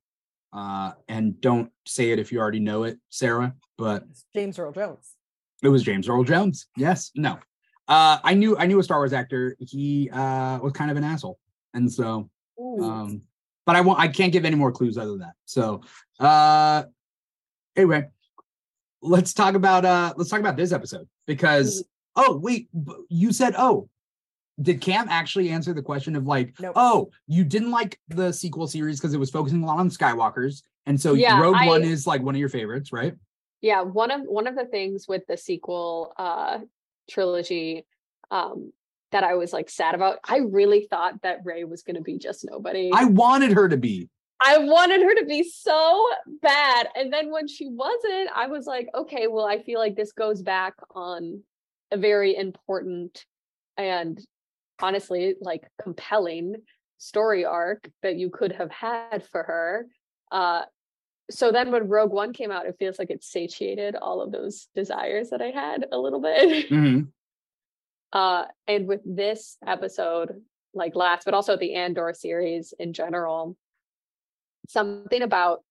Uh, 0.54 0.94
and 1.10 1.42
don't 1.42 1.70
say 1.86 2.12
it 2.12 2.20
if 2.20 2.32
you 2.32 2.40
already 2.40 2.62
know 2.62 2.84
it, 2.84 2.98
Sara. 3.10 3.54
But 3.78 4.06
It's 4.10 4.24
James 4.34 4.58
Earl 4.58 4.72
Jones. 4.72 5.14
it 5.62 5.68
was 5.68 5.84
James 5.84 6.08
Earl 6.08 6.24
Jones. 6.24 6.68
Yes, 6.78 7.12
no. 7.16 7.34
Uh, 7.90 8.20
I 8.24 8.34
knew 8.34 8.58
I 8.58 8.66
knew 8.66 8.80
a 8.80 8.84
Star 8.84 9.00
Wars 9.00 9.12
actor. 9.12 9.58
He 9.60 10.10
uh 10.14 10.60
was 10.60 10.72
kind 10.72 10.90
of 10.90 10.96
an 10.96 11.04
asshole, 11.04 11.38
and 11.74 11.92
so 11.92 12.30
Ooh. 12.62 12.82
um, 12.82 13.22
but 13.66 13.76
I 13.76 13.82
won't. 13.82 14.00
I 14.00 14.08
can't 14.08 14.32
give 14.32 14.46
any 14.46 14.56
more 14.56 14.72
clues 14.72 14.98
other 14.98 15.12
than 15.12 15.20
that. 15.20 15.34
So, 15.46 15.82
uh, 16.20 16.84
anyway, 17.76 18.06
let's 19.02 19.34
talk 19.34 19.56
about 19.56 19.86
uh, 19.86 20.14
let's 20.18 20.30
talk 20.30 20.40
about 20.40 20.58
this 20.58 20.72
episode 20.72 21.08
because 21.26 21.84
oh 22.16 22.38
wait, 22.38 22.70
you 23.10 23.34
said 23.34 23.56
oh, 23.58 23.90
did 24.62 24.82
Cam 24.82 25.08
actually 25.10 25.50
answer 25.50 25.74
the 25.74 25.82
question 25.82 26.16
of 26.16 26.26
like 26.26 26.54
Nope. 26.60 26.74
oh 26.76 27.10
you 27.28 27.44
didn't 27.44 27.72
like 27.72 28.00
the 28.08 28.32
sequel 28.32 28.68
series 28.68 29.00
because 29.00 29.14
it 29.14 29.20
was 29.20 29.30
focusing 29.30 29.64
a 29.64 29.66
lot 29.66 29.80
on 29.80 29.90
Skywalkers 29.90 30.64
and 30.86 31.00
so 31.00 31.14
Yeah, 31.14 31.42
Rogue 31.42 31.56
I- 31.58 31.68
One 31.68 31.84
is 31.84 32.08
like 32.08 32.22
one 32.22 32.36
of 32.36 32.40
your 32.40 32.50
favorites, 32.50 32.92
right? 32.94 33.16
yeah 33.62 33.82
one 33.82 34.12
of 34.12 34.22
one 34.22 34.48
of 34.48 34.56
the 34.56 34.66
things 34.66 35.08
with 35.08 35.26
the 35.28 35.38
sequel 35.38 36.14
uh 36.18 36.60
trilogy 37.10 37.86
um 38.30 38.72
that 39.16 39.24
i 39.24 39.34
was 39.34 39.54
like 39.54 39.70
sad 39.70 39.96
about 39.96 40.20
i 40.26 40.40
really 40.40 40.88
thought 40.90 41.22
that 41.22 41.40
rey 41.46 41.64
was 41.64 41.84
going 41.84 41.96
to 41.96 42.02
be 42.02 42.18
just 42.18 42.44
nobody 42.44 42.92
I 42.94 43.06
wanted 43.06 43.54
her 43.54 43.70
to 43.70 43.78
be. 43.78 44.10
I 44.42 44.58
wanted 44.58 45.02
her 45.02 45.16
to 45.16 45.26
be 45.26 45.42
so 45.50 46.06
bad 46.42 46.90
and 46.96 47.14
then 47.14 47.32
when 47.32 47.48
she 47.48 47.70
wasn't 47.70 48.30
i 48.36 48.48
was 48.48 48.66
like 48.68 48.90
okay 48.94 49.28
well 49.28 49.46
i 49.46 49.64
feel 49.64 49.80
like 49.80 49.96
this 49.96 50.12
goes 50.12 50.42
back 50.42 50.74
on 50.94 51.42
a 51.92 51.98
very 51.98 52.36
important 52.36 53.26
and 53.78 54.20
honestly 54.82 55.36
like 55.40 55.64
compelling 55.82 56.56
story 56.98 57.46
arc 57.46 57.90
that 58.04 58.18
you 58.18 58.30
could 58.30 58.52
have 58.52 58.72
had 58.72 59.26
for 59.32 59.44
her 59.44 59.88
uh 60.34 60.64
so 61.32 61.54
then 61.54 61.72
when 61.72 61.88
rogue 61.88 62.12
one 62.12 62.34
came 62.34 62.52
out 62.52 62.66
it 62.66 62.76
feels 62.78 63.00
like 63.00 63.10
it 63.10 63.24
satiated 63.24 63.96
all 63.96 64.22
of 64.22 64.34
those 64.34 64.68
desires 64.76 65.30
that 65.30 65.42
i 65.42 65.52
had 65.52 65.86
a 65.94 65.98
little 65.98 66.20
bit 66.20 66.70
Mhm. 66.70 67.08
Uh 68.16 68.46
and 68.68 68.88
with 68.88 69.02
this 69.06 69.58
episode 69.68 70.42
like 70.74 70.96
last 70.96 71.26
but 71.26 71.34
also 71.36 71.56
the 71.58 71.76
andor 71.76 72.12
series 72.16 72.74
in 72.80 72.94
general 72.94 73.56
something 74.68 75.22
about 75.22 75.64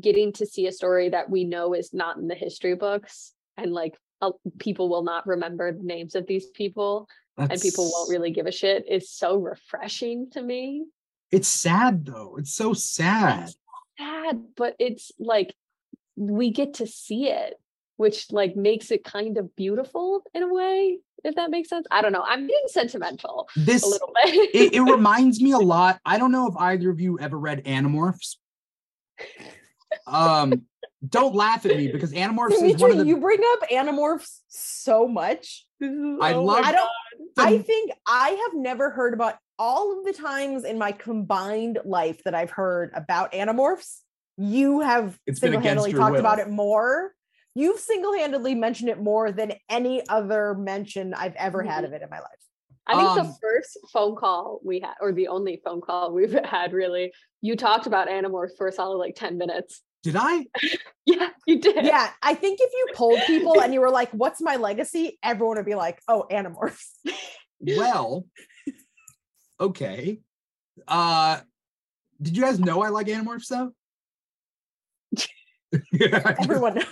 getting 0.00 0.32
to 0.32 0.46
see 0.46 0.66
a 0.68 0.72
story 0.72 1.08
that 1.08 1.28
we 1.28 1.42
know 1.44 1.74
is 1.74 1.92
not 1.92 2.16
in 2.16 2.28
the 2.28 2.34
history 2.36 2.76
books 2.76 3.32
and 3.56 3.72
like 3.72 3.96
uh, 4.20 4.30
people 4.60 4.88
will 4.88 5.02
not 5.02 5.26
remember 5.26 5.72
the 5.72 5.82
names 5.82 6.14
of 6.14 6.26
these 6.28 6.46
people 6.50 7.08
and 7.36 7.60
people 7.60 7.90
won't 7.92 8.10
really 8.10 8.30
give 8.30 8.46
a 8.46 8.52
shit 8.52 8.84
is 8.88 9.10
so 9.10 9.36
refreshing 9.36 10.30
to 10.30 10.40
me 10.40 10.84
It's 11.32 11.48
sad 11.48 12.04
though. 12.06 12.36
It's 12.38 12.54
so 12.54 12.74
sad. 12.74 13.50
sad 13.98 14.42
but 14.56 14.76
it's 14.78 15.10
like 15.18 15.54
we 16.16 16.50
get 16.50 16.74
to 16.74 16.86
see 16.86 17.28
it 17.28 17.54
which 17.96 18.30
like 18.30 18.54
makes 18.54 18.90
it 18.90 19.02
kind 19.02 19.38
of 19.38 19.54
beautiful 19.56 20.22
in 20.34 20.42
a 20.42 20.52
way 20.52 20.98
if 21.24 21.34
that 21.36 21.50
makes 21.50 21.68
sense 21.68 21.86
i 21.90 22.00
don't 22.02 22.12
know 22.12 22.24
i'm 22.26 22.46
getting 22.46 22.66
sentimental 22.66 23.48
This 23.56 23.82
a 23.82 23.86
little 23.88 24.10
bit 24.24 24.34
it, 24.54 24.74
it 24.74 24.80
reminds 24.80 25.40
me 25.40 25.52
a 25.52 25.58
lot. 25.74 26.00
I 26.04 26.18
don't 26.18 26.32
know 26.32 26.46
if 26.48 26.56
either 26.56 26.90
of 26.90 27.00
you 27.00 27.18
ever 27.18 27.38
read 27.38 27.64
Animorphs. 27.64 28.36
Um, 30.06 30.62
don't 31.06 31.34
laugh 31.34 31.64
at 31.66 31.76
me 31.76 31.88
because 31.90 32.12
Animorphs 32.12 32.52
is 32.52 32.60
one 32.60 32.68
Dimitri, 32.70 32.90
of 32.92 32.98
the. 32.98 33.06
you 33.06 33.16
bring 33.18 33.40
up 33.52 33.68
Animorphs 33.70 34.40
so 34.48 35.06
much. 35.08 35.66
I 35.82 35.86
Oh 35.86 36.16
my 36.18 36.32
love- 36.32 36.64
I 36.64 36.72
don't. 36.72 36.88
the- 37.36 37.42
I 37.42 37.58
think 37.58 37.92
I 38.06 38.30
have 38.30 38.54
never 38.60 38.90
heard 38.90 39.14
about 39.14 39.36
all 39.58 39.98
of 39.98 40.04
the 40.04 40.12
times 40.12 40.64
in 40.64 40.78
my 40.78 40.92
combined 40.92 41.78
life 41.84 42.22
that 42.24 42.34
I've 42.34 42.50
heard 42.50 42.90
about 42.94 43.32
Animorphs. 43.32 43.98
You 44.38 44.80
have 44.80 45.18
It's 45.26 45.40
been 45.40 45.50
against 45.54 45.84
single-handedly 45.84 45.92
talked 45.92 46.12
will. 46.12 46.20
about 46.20 46.38
it 46.38 46.48
more. 46.48 47.12
You've 47.54 47.80
single-handedly 47.80 48.54
mentioned 48.54 48.88
it 48.90 49.00
more 49.00 49.30
than 49.30 49.52
any 49.68 50.06
other 50.08 50.54
mention 50.54 51.12
I've 51.14 51.34
ever 51.36 51.62
had 51.62 51.84
of 51.84 51.92
it 51.92 52.02
in 52.02 52.08
my 52.10 52.18
life. 52.18 52.28
I 52.86 52.96
think 52.96 53.10
Um, 53.10 53.26
the 53.26 53.34
first 53.40 53.78
phone 53.92 54.16
call 54.16 54.60
we 54.64 54.80
had, 54.80 54.94
or 55.00 55.12
the 55.12 55.28
only 55.28 55.60
phone 55.64 55.80
call 55.80 56.12
we've 56.12 56.32
had, 56.44 56.72
really, 56.72 57.12
you 57.40 57.54
talked 57.56 57.86
about 57.86 58.08
Animorphs 58.08 58.56
for 58.56 58.68
a 58.68 58.72
solid 58.72 58.96
like 58.96 59.14
10 59.14 59.38
minutes. 59.38 59.82
Did 60.02 60.16
I? 60.16 60.46
Yeah, 61.04 61.30
you 61.46 61.60
did. 61.60 61.84
Yeah, 61.84 62.10
I 62.22 62.34
think 62.34 62.60
if 62.62 62.70
you 62.72 62.86
polled 62.94 63.18
people 63.26 63.60
and 63.60 63.74
you 63.74 63.80
were 63.80 63.90
like, 63.90 64.08
"What's 64.12 64.40
my 64.40 64.54
legacy?" 64.54 65.18
everyone 65.20 65.56
would 65.56 65.66
be 65.66 65.74
like, 65.74 66.00
"Oh, 66.06 66.26
Animorphs." 66.30 66.90
Well, 67.60 68.26
okay. 69.60 70.20
Uh, 70.86 71.40
did 72.20 72.36
you 72.36 72.42
guys 72.44 72.60
know 72.60 72.82
I 72.82 72.88
like 72.90 73.08
Animorphs 73.08 73.48
though? 73.48 73.72
Yeah, 75.92 76.34
Everyone 76.40 76.74
knows. 76.76 76.84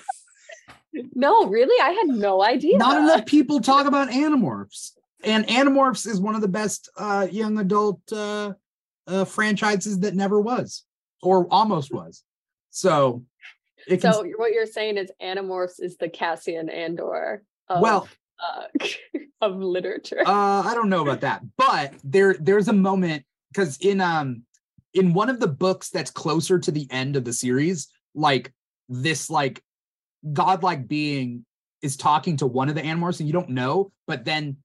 No, 1.14 1.47
really? 1.47 1.80
I 1.80 1.90
had 1.90 2.09
no 2.09 2.42
idea. 2.42 2.76
Not 2.78 2.99
enough 2.99 3.26
people 3.26 3.61
talk 3.61 3.87
about 3.87 4.09
Animorphs, 4.09 4.92
and 5.23 5.47
Animorphs 5.47 6.06
is 6.06 6.20
one 6.20 6.35
of 6.35 6.40
the 6.40 6.49
best 6.49 6.90
uh, 6.97 7.28
young 7.30 7.59
adult 7.59 8.00
uh, 8.12 8.54
uh, 9.06 9.25
franchises 9.25 10.00
that 10.00 10.14
never 10.14 10.40
was, 10.40 10.85
or 11.23 11.47
almost 11.50 11.92
was. 11.92 12.25
So, 12.70 13.25
it 13.87 14.00
can 14.00 14.12
So 14.12 14.25
what 14.37 14.52
you're 14.52 14.66
saying 14.66 14.97
is 14.97 15.11
Animorphs 15.23 15.80
is 15.80 15.97
the 15.97 16.09
Cassian 16.09 16.68
Andor 16.68 17.42
of, 17.68 17.80
well. 17.80 18.09
uh, 18.42 18.64
of 19.40 19.56
literature. 19.56 20.23
Uh, 20.26 20.62
I 20.62 20.73
don't 20.75 20.88
know 20.88 21.02
about 21.02 21.20
that, 21.20 21.42
but 21.56 21.94
there 22.04 22.35
there's 22.40 22.68
a 22.68 22.73
moment 22.73 23.25
because 23.52 23.78
in 23.78 24.00
um 24.00 24.42
in 24.92 25.14
one 25.14 25.30
of 25.30 25.40
the 25.40 25.49
books 25.49 25.90
that's 25.90 26.11
closer 26.11 26.59
to 26.59 26.70
the 26.70 26.88
end 26.90 27.16
of 27.16 27.25
the 27.25 27.32
series, 27.32 27.88
like 28.14 28.52
this 28.88 29.30
like 29.30 29.62
godlike 30.33 30.87
being 30.89 31.45
is 31.83 31.97
talking 31.97 32.37
to 32.39 32.47
one 32.47 32.69
of 32.69 32.75
the 32.75 32.83
animorphs 32.83 33.21
and 33.21 33.29
you 33.29 33.33
don't 33.33 33.49
know, 33.50 33.91
but 34.07 34.25
then 34.25 34.59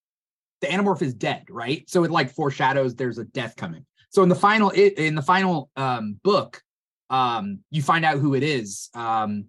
the 0.62 0.68
animorph 0.68 1.02
is 1.02 1.14
dead, 1.14 1.44
right? 1.50 1.90
So 1.90 2.04
it 2.04 2.12
like 2.12 2.32
foreshadows 2.34 2.96
there's 2.96 3.18
a 3.18 3.26
death 3.26 3.56
coming. 3.56 3.86
So 4.10 4.24
in 4.24 4.30
the 4.30 4.36
final 4.36 4.70
in 4.72 5.16
the 5.16 5.22
final 5.22 5.70
um 5.76 6.20
book, 6.24 6.62
um 7.10 7.60
you 7.72 7.82
find 7.82 8.04
out 8.06 8.20
who 8.20 8.34
it 8.36 8.44
is. 8.44 8.90
Um 8.94 9.46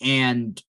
and 0.00 0.62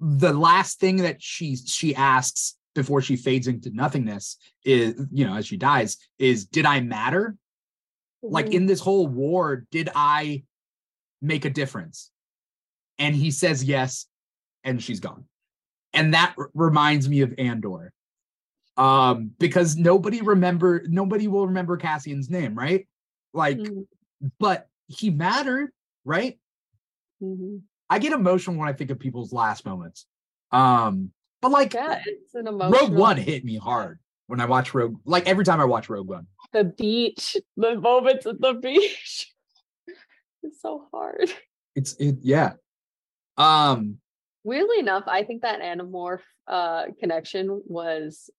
the 0.00 0.32
last 0.32 0.78
thing 0.78 0.96
that 0.98 1.22
she 1.22 1.56
she 1.56 1.94
asks 1.94 2.56
before 2.74 3.00
she 3.00 3.16
fades 3.16 3.46
into 3.46 3.70
nothingness 3.70 4.36
is 4.64 4.94
you 5.10 5.24
know 5.24 5.34
as 5.34 5.46
she 5.46 5.56
dies 5.56 5.96
is 6.18 6.44
did 6.44 6.66
i 6.66 6.80
matter 6.80 7.34
like 8.22 8.46
Mhm. 8.46 8.52
in 8.52 8.66
this 8.66 8.80
whole 8.80 9.06
war 9.06 9.64
did 9.70 9.88
i 9.94 10.42
make 11.22 11.46
a 11.46 11.50
difference 11.50 12.10
and 12.98 13.14
he 13.14 13.30
says 13.30 13.62
yes 13.64 14.06
and 14.64 14.82
she's 14.82 15.00
gone 15.00 15.24
and 15.92 16.14
that 16.14 16.34
r- 16.38 16.50
reminds 16.54 17.08
me 17.08 17.20
of 17.20 17.34
andor 17.38 17.92
um 18.76 19.30
because 19.38 19.76
nobody 19.76 20.20
remember 20.20 20.82
nobody 20.86 21.28
will 21.28 21.46
remember 21.46 21.76
cassian's 21.76 22.28
name 22.30 22.54
right 22.54 22.86
like 23.32 23.58
Mhm, 23.58 23.86
but 24.38 24.68
he 24.86 25.10
mattered 25.10 25.70
right 26.04 26.38
mhm. 27.22 27.62
i 27.90 27.98
get 27.98 28.12
emotional 28.12 28.56
when 28.56 28.68
i 28.68 28.72
think 28.72 28.90
of 28.90 28.98
people's 28.98 29.32
last 29.32 29.64
moments 29.64 30.06
um 30.52 31.10
but 31.42 31.50
like 31.50 31.74
Yeah, 31.74 32.00
it's 32.06 32.34
an 32.34 32.46
emotional. 32.48 32.70
rogue 32.88 32.92
one 32.98 33.16
hit 33.16 33.44
me 33.44 33.56
hard 33.56 33.98
when 34.26 34.40
i 34.40 34.46
watch 34.46 34.74
rogue 34.74 34.98
like 35.04 35.26
every 35.26 35.44
time 35.44 35.60
i 35.60 35.64
watch 35.64 35.88
rogue 35.88 36.08
one 36.08 36.26
The 36.52 36.64
beach, 36.64 37.36
the 37.56 37.78
moments 37.80 38.24
at 38.26 38.40
the 38.40 38.54
beach. 38.54 39.32
It's 40.42 40.60
so 40.62 40.86
hard. 40.92 41.28
it's 41.74 41.94
it 41.98 42.16
yeah 42.22 42.52
um 43.36 43.98
Weirdly 44.44 44.78
enough, 44.78 45.04
I 45.08 45.24
think 45.24 45.42
that 45.42 45.60
Animorph 45.60 46.20
uh, 46.46 46.84
connection 47.00 47.62
was 47.66 48.30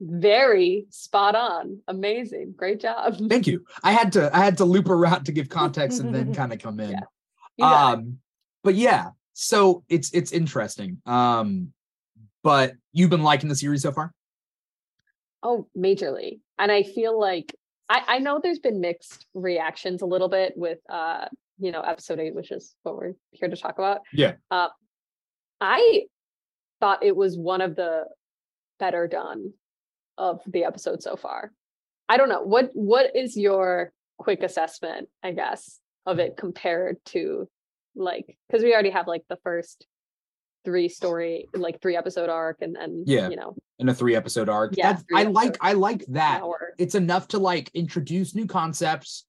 very 0.00 0.86
spot 0.90 1.34
on. 1.34 1.80
Amazing. 1.88 2.54
Great 2.56 2.80
job. 2.80 3.16
Thank 3.28 3.46
you 3.48 3.64
i 3.82 3.92
had 3.92 4.12
to 4.12 4.34
i 4.36 4.44
had 4.44 4.56
to 4.58 4.64
loop 4.64 4.88
around 4.88 5.24
to 5.24 5.32
give 5.32 5.48
context 5.48 6.00
and 6.00 6.14
then 6.14 6.32
kind 6.40 6.52
of 6.52 6.58
come 6.60 6.78
in 6.80 6.96
Yeah. 7.56 7.88
um 7.90 8.18
but 8.64 8.74
yeah 8.74 9.10
so 9.32 9.82
it's 9.88 10.12
it's 10.14 10.32
interesting 10.32 11.00
um 11.06 11.72
but 12.42 12.74
you've 12.92 13.10
been 13.10 13.22
liking 13.22 13.48
the 13.48 13.56
series 13.56 13.82
so 13.82 13.92
far 13.92 14.12
Oh, 15.44 15.66
majorly. 15.76 16.38
And 16.58 16.70
I 16.70 16.84
feel 16.84 17.18
like 17.18 17.52
I, 17.88 18.02
I 18.06 18.18
know 18.20 18.38
there's 18.40 18.60
been 18.60 18.80
mixed 18.80 19.26
reactions 19.34 20.00
a 20.02 20.06
little 20.06 20.28
bit 20.28 20.52
with 20.56 20.78
uh, 20.88 21.26
you 21.58 21.70
know, 21.72 21.80
episode 21.80 22.18
eight, 22.20 22.34
which 22.34 22.50
is 22.50 22.74
what 22.82 22.96
we're 22.96 23.12
here 23.30 23.48
to 23.48 23.56
talk 23.56 23.78
about. 23.78 24.00
Yeah. 24.12 24.34
Uh 24.50 24.68
I 25.60 26.02
thought 26.80 27.04
it 27.04 27.14
was 27.16 27.38
one 27.38 27.60
of 27.60 27.76
the 27.76 28.04
better 28.78 29.06
done 29.06 29.52
of 30.18 30.40
the 30.46 30.64
episode 30.64 31.02
so 31.02 31.16
far. 31.16 31.52
I 32.08 32.16
don't 32.16 32.28
know. 32.28 32.42
What 32.42 32.70
what 32.74 33.14
is 33.14 33.36
your 33.36 33.92
quick 34.18 34.42
assessment, 34.42 35.08
I 35.22 35.32
guess, 35.32 35.78
of 36.06 36.18
it 36.18 36.36
compared 36.36 36.96
to 37.06 37.48
like 37.94 38.36
because 38.48 38.64
we 38.64 38.72
already 38.72 38.90
have 38.90 39.06
like 39.06 39.22
the 39.28 39.38
first 39.44 39.86
three 40.64 40.88
story, 40.88 41.48
like 41.54 41.80
three 41.80 41.96
episode 41.96 42.28
arc, 42.28 42.58
and 42.62 42.74
then 42.74 43.04
Yeah. 43.06 43.28
you 43.28 43.36
know, 43.36 43.54
in 43.78 43.88
a 43.88 43.94
three 43.94 44.16
episode 44.16 44.48
arc. 44.48 44.76
Yeah, 44.76 44.98
I 45.14 45.24
like. 45.24 45.56
I 45.60 45.72
like 45.74 46.04
that. 46.06 46.40
hour. 46.42 46.74
It's 46.78 46.94
enough 46.94 47.28
to 47.28 47.38
like 47.38 47.70
introduce 47.74 48.34
new 48.34 48.46
concepts, 48.46 49.26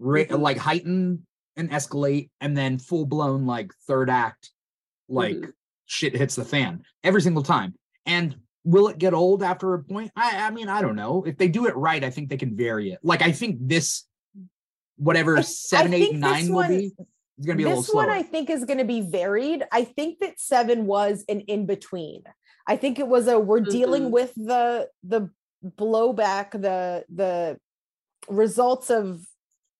Mhm. 0.00 0.40
like 0.40 0.56
heighten 0.56 1.26
and 1.58 1.70
escalate, 1.70 2.30
and 2.40 2.56
then 2.56 2.78
full 2.78 3.04
blown 3.04 3.44
like 3.44 3.72
third 3.86 4.08
act, 4.08 4.50
like 5.08 5.36
Mhm. 5.36 5.52
shit 5.84 6.16
hits 6.16 6.36
the 6.36 6.44
fan 6.44 6.84
every 7.04 7.20
single 7.20 7.42
time. 7.42 7.74
And 8.06 8.36
will 8.64 8.88
it 8.88 8.98
get 8.98 9.12
old 9.12 9.42
after 9.42 9.74
a 9.74 9.82
point? 9.82 10.12
I 10.16 10.46
I 10.46 10.50
mean 10.50 10.68
I 10.68 10.80
don't 10.80 10.96
know. 10.96 11.24
If 11.24 11.36
they 11.36 11.48
do 11.48 11.66
it 11.66 11.76
right, 11.76 12.02
I 12.02 12.10
think 12.10 12.30
they 12.30 12.36
can 12.38 12.56
vary 12.56 12.92
it. 12.92 13.00
Like 13.02 13.20
I 13.22 13.32
think 13.32 13.58
this, 13.60 14.04
whatever 14.96 15.36
I- 15.36 15.40
I 15.40 15.88
eight, 15.92 16.14
nine 16.14 16.48
will 16.48 16.54
one- 16.56 16.68
be, 16.68 16.92
is 17.38 17.46
gonna 17.46 17.56
be 17.56 17.64
a 17.64 17.68
little 17.68 17.82
this 17.82 17.92
one. 17.94 18.08
I 18.10 18.22
think 18.22 18.50
is 18.50 18.64
going 18.64 18.78
to 18.78 18.84
be 18.84 19.00
varied. 19.00 19.64
I 19.70 19.84
think 19.84 20.18
that 20.20 20.40
seven 20.40 20.86
was 20.86 21.24
an 21.28 21.40
in 21.42 21.66
between. 21.66 22.24
I 22.66 22.76
think 22.76 22.98
it 22.98 23.06
was 23.06 23.28
a 23.28 23.38
we're 23.38 23.60
dealing 23.60 24.04
Mhm. 24.04 24.10
with 24.10 24.34
the 24.34 24.90
the 25.02 25.30
blowback, 25.64 26.50
the 26.52 27.04
the 27.08 27.58
results 28.28 28.90
of 28.90 29.24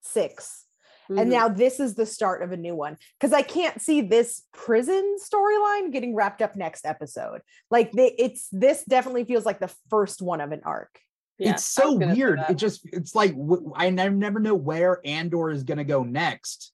six, 0.02 0.66
and 1.08 1.18
Mhm. 1.18 1.30
now 1.30 1.48
this 1.48 1.80
is 1.80 1.94
the 1.94 2.06
start 2.06 2.42
of 2.42 2.52
a 2.52 2.56
new 2.56 2.74
one. 2.74 2.96
Because 3.18 3.32
I 3.32 3.42
can't 3.42 3.80
see 3.80 4.00
this 4.00 4.42
prison 4.52 5.16
storyline 5.22 5.92
getting 5.92 6.14
wrapped 6.14 6.42
up 6.42 6.56
next 6.56 6.84
episode. 6.86 7.40
Like 7.70 7.92
they, 7.92 8.14
it's 8.18 8.48
this 8.52 8.84
definitely 8.84 9.24
feels 9.24 9.44
like 9.46 9.60
the 9.60 9.74
first 9.90 10.20
one 10.22 10.40
of 10.40 10.52
an 10.52 10.60
arc. 10.64 10.98
Yeah, 11.38 11.52
it's 11.52 11.64
so 11.64 11.92
weird. 11.94 12.40
It 12.50 12.54
just 12.56 12.80
it's 12.92 13.14
like 13.14 13.30
w- 13.30 13.72
I 13.76 13.90
never 13.90 14.14
never 14.14 14.40
know 14.40 14.56
where 14.56 15.00
Andor 15.04 15.50
is 15.50 15.62
gonna 15.62 15.84
go 15.84 16.02
next. 16.02 16.72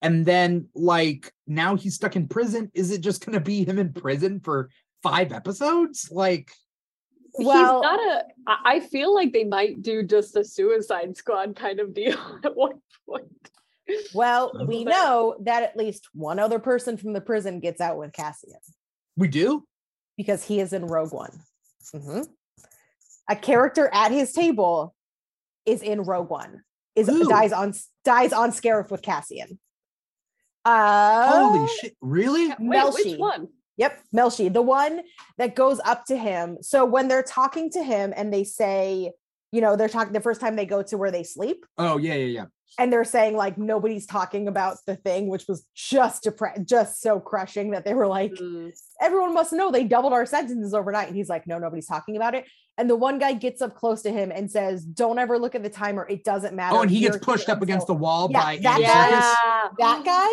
And 0.00 0.26
then 0.26 0.68
like 0.74 1.32
now 1.46 1.76
he's 1.76 1.94
stuck 1.94 2.16
in 2.16 2.26
prison. 2.26 2.70
Is 2.74 2.90
it 2.90 3.00
just 3.00 3.24
gonna 3.24 3.40
be 3.40 3.64
him 3.64 3.78
in 3.78 3.92
prison 3.92 4.40
for 4.40 4.70
five 5.02 5.32
episodes? 5.32 6.08
Like 6.10 6.50
Well- 7.38 7.80
he's 7.80 7.82
not 7.82 8.00
a. 8.00 8.24
I 8.46 8.56
I 8.64 8.80
feel 8.80 9.14
like 9.14 9.32
they 9.32 9.44
might 9.44 9.82
do 9.82 10.02
just 10.02 10.36
a 10.36 10.44
Suicide 10.44 11.16
Squad 11.16 11.56
kind 11.56 11.80
of 11.80 11.94
deal 11.94 12.18
at 12.44 12.54
one 12.56 12.80
point. 13.08 13.50
Well, 14.14 14.52
we 14.66 14.84
bit. 14.84 14.90
know 14.90 15.36
that 15.44 15.62
at 15.62 15.76
least 15.76 16.08
one 16.14 16.38
other 16.38 16.58
person 16.58 16.96
from 16.96 17.12
the 17.12 17.20
prison 17.20 17.58
gets 17.60 17.80
out 17.80 17.98
with 17.98 18.12
Cassian. 18.12 18.52
we 19.16 19.28
do? 19.28 19.64
because 20.18 20.44
he 20.44 20.60
is 20.60 20.72
in 20.74 20.86
Rogue 20.86 21.12
One. 21.12 21.40
Mhm. 21.94 22.26
A 23.30 23.34
character 23.36 23.88
at 23.92 24.12
his 24.12 24.32
table 24.32 24.94
is 25.64 25.82
in 25.82 26.02
Rogue 26.02 26.28
One. 26.30 26.62
Is 26.94 27.08
Who? 27.08 27.28
dies 27.28 27.52
on 27.52 27.72
dies 28.04 28.32
on 28.34 28.50
Scarif 28.52 28.90
with 28.90 29.00
Cassian. 29.02 29.58
Uh, 30.64 31.48
Holy 31.50 31.68
shit. 31.80 31.96
Really? 32.00 32.48
Wait, 32.48 32.58
Melshi. 32.60 33.04
which 33.12 33.18
one? 33.18 33.48
Yep, 33.82 33.98
Melshi, 34.14 34.52
the 34.52 34.62
one 34.62 35.00
that 35.38 35.56
goes 35.56 35.80
up 35.84 36.04
to 36.04 36.16
him. 36.16 36.58
So 36.60 36.84
when 36.84 37.08
they're 37.08 37.24
talking 37.24 37.68
to 37.70 37.82
him 37.82 38.12
and 38.16 38.32
they 38.32 38.44
say, 38.44 39.10
you 39.50 39.60
know, 39.60 39.74
they're 39.74 39.88
talking 39.88 40.12
the 40.12 40.20
first 40.20 40.40
time 40.40 40.54
they 40.54 40.66
go 40.66 40.82
to 40.84 40.96
where 40.96 41.10
they 41.10 41.24
sleep, 41.24 41.66
Oh 41.78 41.98
yeah, 41.98 42.14
yeah, 42.14 42.26
yeah. 42.26 42.44
and 42.78 42.92
they're 42.92 43.02
saying 43.02 43.36
like 43.36 43.58
nobody's 43.58 44.06
talking 44.06 44.46
about 44.46 44.76
the 44.86 44.94
thing, 44.94 45.26
which 45.26 45.48
was 45.48 45.66
just 45.74 46.22
depre- 46.22 46.64
just 46.64 47.00
so 47.00 47.18
crushing 47.18 47.72
that 47.72 47.84
they 47.84 47.92
were 47.92 48.06
like, 48.06 48.30
Mm, 48.34 48.70
everyone 49.00 49.34
must 49.34 49.52
know 49.52 49.72
they 49.72 49.82
doubled 49.82 50.12
our 50.12 50.26
sentences 50.26 50.74
overnight. 50.74 51.08
And 51.08 51.16
he's 51.16 51.28
like, 51.28 51.48
no, 51.48 51.58
nobody's 51.58 51.88
talking 51.88 52.14
about 52.14 52.36
it. 52.36 52.44
And 52.78 52.88
the 52.88 52.94
one 52.96 53.18
guy 53.18 53.32
gets 53.32 53.60
up 53.62 53.74
close 53.74 54.02
to 54.02 54.12
him 54.12 54.30
and 54.30 54.48
says, 54.48 54.84
don't 54.84 55.18
ever 55.18 55.40
look 55.40 55.56
at 55.56 55.64
the 55.64 55.68
timer. 55.70 56.06
It 56.08 56.22
doesn't 56.22 56.54
matter. 56.54 56.76
Oh, 56.76 56.82
and 56.82 56.90
he 56.90 57.00
gets 57.00 57.14
You're 57.16 57.20
pushed 57.20 57.46
here 57.46 57.56
up 57.56 57.62
against 57.62 57.88
the 57.88 57.94
wall 57.94 58.28
Yeah, 58.30 58.42
by 58.44 58.58
that 58.58 58.62
guy- 58.62 58.78
yeah. 58.78 59.68
That 59.78 60.04
guy 60.04 60.30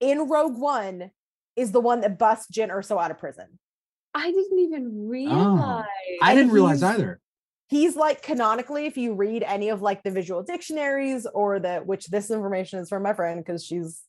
in 0.00 0.28
Rogue 0.28 0.56
One 0.56 1.10
is 1.56 1.72
the 1.72 1.80
one 1.80 2.00
that 2.00 2.18
busts 2.18 2.50
Jyn 2.50 2.70
Erso 2.70 3.02
out 3.02 3.10
of 3.10 3.18
prison. 3.18 3.58
I 4.14 4.30
didn't 4.30 4.58
even 4.58 4.86
oh, 4.86 5.08
realize. 5.08 5.84
I 6.20 6.34
didn't 6.34 6.52
realize 6.52 6.82
either. 6.82 7.20
He's 7.68 7.96
like 7.96 8.22
canonically, 8.22 8.84
if 8.86 8.98
you 8.98 9.14
read 9.14 9.42
any 9.42 9.70
of 9.70 9.80
like 9.80 10.02
the 10.02 10.10
visual 10.10 10.42
dictionaries 10.42 11.26
or 11.32 11.58
the 11.58 11.78
which 11.78 12.08
this 12.08 12.30
information 12.30 12.80
is 12.80 12.90
from 12.90 13.02
my 13.02 13.14
friend 13.14 13.42
because 13.42 13.64
she's 13.64 14.02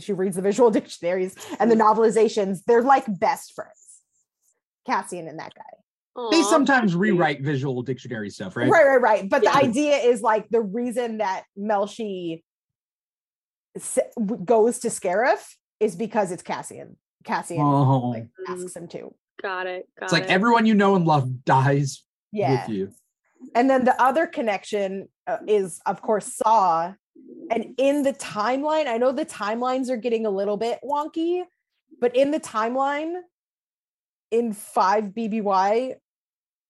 she 0.00 0.12
reads 0.12 0.36
the 0.36 0.42
visual 0.42 0.70
dictionaries 0.78 1.34
and 1.58 1.70
the 1.70 1.74
mm. 1.74 1.80
novelizations, 1.80 2.60
they're 2.66 2.82
like 2.82 3.04
best 3.18 3.54
friends. 3.54 3.72
Cassian 4.86 5.26
and 5.26 5.38
that 5.38 5.52
guy. 5.54 6.30
They 6.30 6.40
Aw, 6.40 6.50
sometimes 6.50 6.92
cute. 6.92 7.00
rewrite 7.00 7.42
visual 7.42 7.82
dictionary 7.82 8.30
stuff, 8.30 8.56
right? 8.56 8.70
Right, 8.70 8.86
right, 8.86 9.00
right. 9.00 9.28
But 9.28 9.42
Yeah. 9.42 9.52
the 9.52 9.66
idea 9.66 9.96
is 9.96 10.22
like 10.22 10.48
the 10.48 10.62
reason 10.62 11.18
that 11.18 11.42
Melshi 11.58 12.42
s- 13.74 13.98
w- 14.16 14.42
goes 14.42 14.78
to 14.80 14.88
Scarif 14.88 15.44
is 15.80 15.96
because 15.96 16.32
it's 16.32 16.42
Cassian. 16.42 16.96
Cassian 17.24 17.60
Oh, 17.60 18.10
like 18.10 18.28
asks 18.48 18.74
him 18.76 18.88
to. 18.88 19.14
Got 19.42 19.66
it. 19.66 19.88
Got 19.98 20.04
it's 20.06 20.12
like 20.12 20.24
it. 20.24 20.30
everyone 20.30 20.66
you 20.66 20.74
know 20.74 20.94
and 20.96 21.04
love 21.06 21.44
dies 21.44 22.02
Yeah. 22.32 22.62
with 22.66 22.74
you. 22.76 22.92
And 23.54 23.68
then 23.68 23.84
the 23.84 24.00
other 24.00 24.26
connection 24.26 25.08
uh, 25.26 25.38
is, 25.46 25.80
of 25.86 26.00
course, 26.00 26.34
Saw. 26.36 26.94
And 27.50 27.74
in 27.78 28.02
the 28.02 28.12
timeline, 28.14 28.86
I 28.86 28.96
know 28.96 29.12
the 29.12 29.26
timelines 29.26 29.90
are 29.90 29.96
getting 29.96 30.24
a 30.26 30.30
little 30.30 30.56
bit 30.56 30.78
wonky, 30.82 31.44
but 32.00 32.16
in 32.16 32.30
the 32.30 32.40
timeline, 32.40 33.14
in 34.30 34.52
5 34.52 35.04
BBY, 35.04 35.94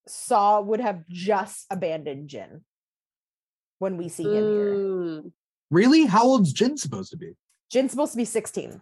Saw 0.08 0.60
would 0.60 0.80
have 0.80 1.06
just 1.08 1.66
abandoned 1.70 2.28
Jyn 2.30 2.62
when 3.78 3.96
we 3.96 4.08
see 4.08 4.24
him 4.24 4.30
here. 4.48 4.74
Mm, 4.74 5.32
Really? 5.70 6.06
How 6.06 6.24
old's 6.24 6.52
Jyn 6.54 6.78
supposed 6.78 7.10
to 7.10 7.16
be? 7.16 7.32
Jyn's 7.72 7.90
supposed 7.90 8.12
to 8.12 8.18
be 8.18 8.24
16. 8.24 8.80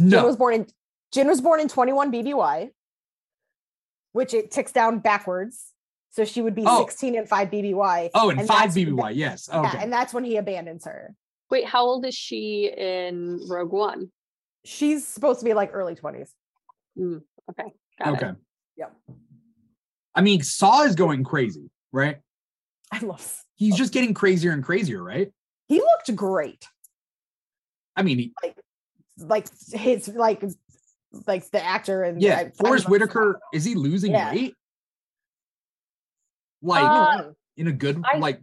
Jyn 0.00 0.24
was 0.24 0.36
born 0.36 0.54
in 0.54 0.66
Jyn 1.14 1.26
was 1.26 1.40
born 1.40 1.60
in 1.60 1.68
21 1.68 2.12
BBY, 2.12 2.70
which 4.12 4.34
it 4.34 4.50
ticks 4.50 4.72
down 4.72 4.98
backwards. 4.98 5.72
So 6.10 6.24
she 6.24 6.40
would 6.40 6.54
be 6.54 6.64
Oh. 6.66 6.84
16 6.86 7.16
and 7.16 7.28
5 7.28 7.50
BBY. 7.50 8.10
Oh, 8.14 8.30
and, 8.30 8.40
and 8.40 8.48
five 8.48 8.74
that's- 8.74 8.76
BBY. 8.76 9.14
Yes. 9.14 9.48
Yeah, 9.52 9.76
and 9.82 9.92
that's 9.92 10.14
when 10.14 10.24
he 10.24 10.36
abandons 10.38 10.84
her. 10.86 11.14
Wait, 11.50 11.66
how 11.66 11.84
old 11.84 12.04
is 12.06 12.14
she 12.14 12.72
in 12.76 13.40
Rogue 13.48 13.70
One? 13.72 14.10
She's 14.64 15.06
supposed 15.06 15.40
to 15.40 15.44
be 15.44 15.54
like 15.54 15.70
early 15.72 15.94
20s. 15.94 16.30
Mm, 16.98 17.20
okay. 17.50 17.72
Got 18.02 18.14
okay. 18.14 18.28
it. 18.30 18.36
Yep. 18.78 18.92
I 20.14 20.22
mean, 20.22 20.42
Saw 20.42 20.82
is 20.84 20.94
going 20.96 21.22
crazy, 21.22 21.70
right? 21.92 22.16
I 22.90 22.98
love 23.00 23.42
He's 23.54 23.76
just 23.76 23.92
getting 23.92 24.12
crazier 24.14 24.52
and 24.52 24.62
crazier, 24.64 25.02
right? 25.02 25.30
he 25.68 25.78
looked 25.80 26.14
great. 26.14 26.66
I 27.96 28.02
mean, 28.02 28.18
he, 28.18 28.32
Like 28.42 28.56
his 29.72 30.08
like 30.08 30.42
like 31.26 31.48
the 31.50 31.64
actor 31.64 32.02
and 32.02 32.20
yeah, 32.20 32.38
I 32.38 32.50
Forest 32.50 32.84
love- 32.84 32.90
Whitaker, 32.92 33.40
is 33.52 33.64
he 33.64 33.74
losing 33.74 34.12
Yeah. 34.12 34.32
weight? 34.32 34.54
Like 36.62 36.82
Uh, 36.84 37.30
in 37.56 37.68
a 37.68 37.72
good 37.72 38.02
I- 38.04 38.18
like 38.18 38.40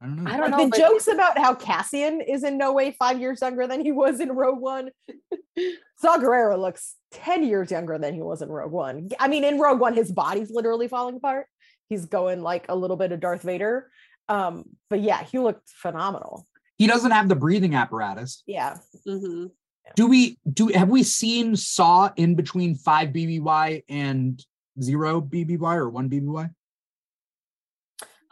I 0.00 0.06
don't 0.06 0.24
know. 0.24 0.30
I 0.32 0.36
don't 0.36 0.50
know. 0.50 0.64
the 0.64 0.68
but- 0.70 0.78
jokes 0.78 1.06
about 1.06 1.38
how 1.38 1.54
Cassian 1.54 2.20
is 2.20 2.42
in 2.42 2.58
no 2.58 2.72
way 2.72 2.90
five 2.90 3.20
years 3.20 3.40
younger 3.40 3.68
than 3.68 3.80
he 3.84 3.92
was 3.92 4.18
in 4.18 4.32
Rogue 4.32 4.60
One. 4.60 4.90
Saw 5.98 6.18
Gerrera 6.18 6.58
looks 6.58 6.96
10 7.12 7.44
years 7.44 7.70
younger 7.70 7.98
than 7.98 8.12
he 8.12 8.20
was 8.20 8.42
in 8.42 8.48
Rogue 8.48 8.72
One. 8.72 9.10
I 9.20 9.28
mean, 9.28 9.44
in 9.44 9.60
Rogue 9.60 9.78
One, 9.78 9.94
his 9.94 10.10
body's 10.10 10.50
literally 10.50 10.88
falling 10.88 11.16
apart. 11.16 11.46
He's 11.88 12.06
going 12.06 12.42
like 12.42 12.66
a 12.68 12.74
little 12.74 12.96
bit 12.96 13.12
of 13.12 13.20
Darth 13.20 13.42
Vader. 13.42 13.90
Um, 14.28 14.64
but 14.90 15.00
yeah, 15.00 15.22
he 15.22 15.38
looked 15.38 15.68
phenomenal. 15.68 16.46
He 16.82 16.88
doesn't 16.88 17.12
have 17.12 17.28
the 17.28 17.36
breathing 17.36 17.76
apparatus. 17.76 18.42
Yeah. 18.44 18.76
Mhm. 19.06 19.52
Do 19.94 20.08
we 20.08 20.36
do 20.52 20.66
have 20.68 20.88
we 20.88 21.04
seen 21.04 21.54
Saw 21.54 22.10
in 22.16 22.34
between 22.34 22.74
five 22.74 23.10
BBY 23.10 23.84
and 23.88 24.44
zero 24.80 25.20
BBY 25.20 25.76
or 25.76 25.88
one 25.88 26.10
BBY? 26.10 26.50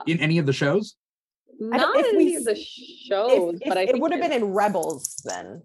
In 0.08 0.18
any 0.18 0.38
of 0.38 0.46
the 0.46 0.52
shows? 0.52 0.96
Don't- 1.60 1.74
in 1.96 2.16
any 2.16 2.34
of 2.34 2.44
the 2.44 2.56
shows, 2.56 3.54
If, 3.54 3.62
if 3.62 3.68
but 3.68 3.78
I 3.78 3.82
it 3.82 3.90
think 3.92 4.02
would 4.02 4.10
have 4.10 4.20
been 4.20 4.32
in 4.32 4.46
Rebels 4.46 5.22
then. 5.24 5.62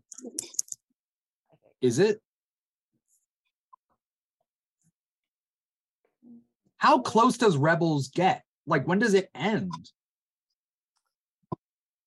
Is 1.82 1.98
it? 1.98 2.22
How 6.78 7.00
close 7.00 7.38
does 7.40 7.58
Rebels 7.58 8.10
get? 8.10 8.44
Like 8.68 8.86
when 8.88 9.00
does 9.00 9.16
it 9.16 9.32
end? 9.34 9.72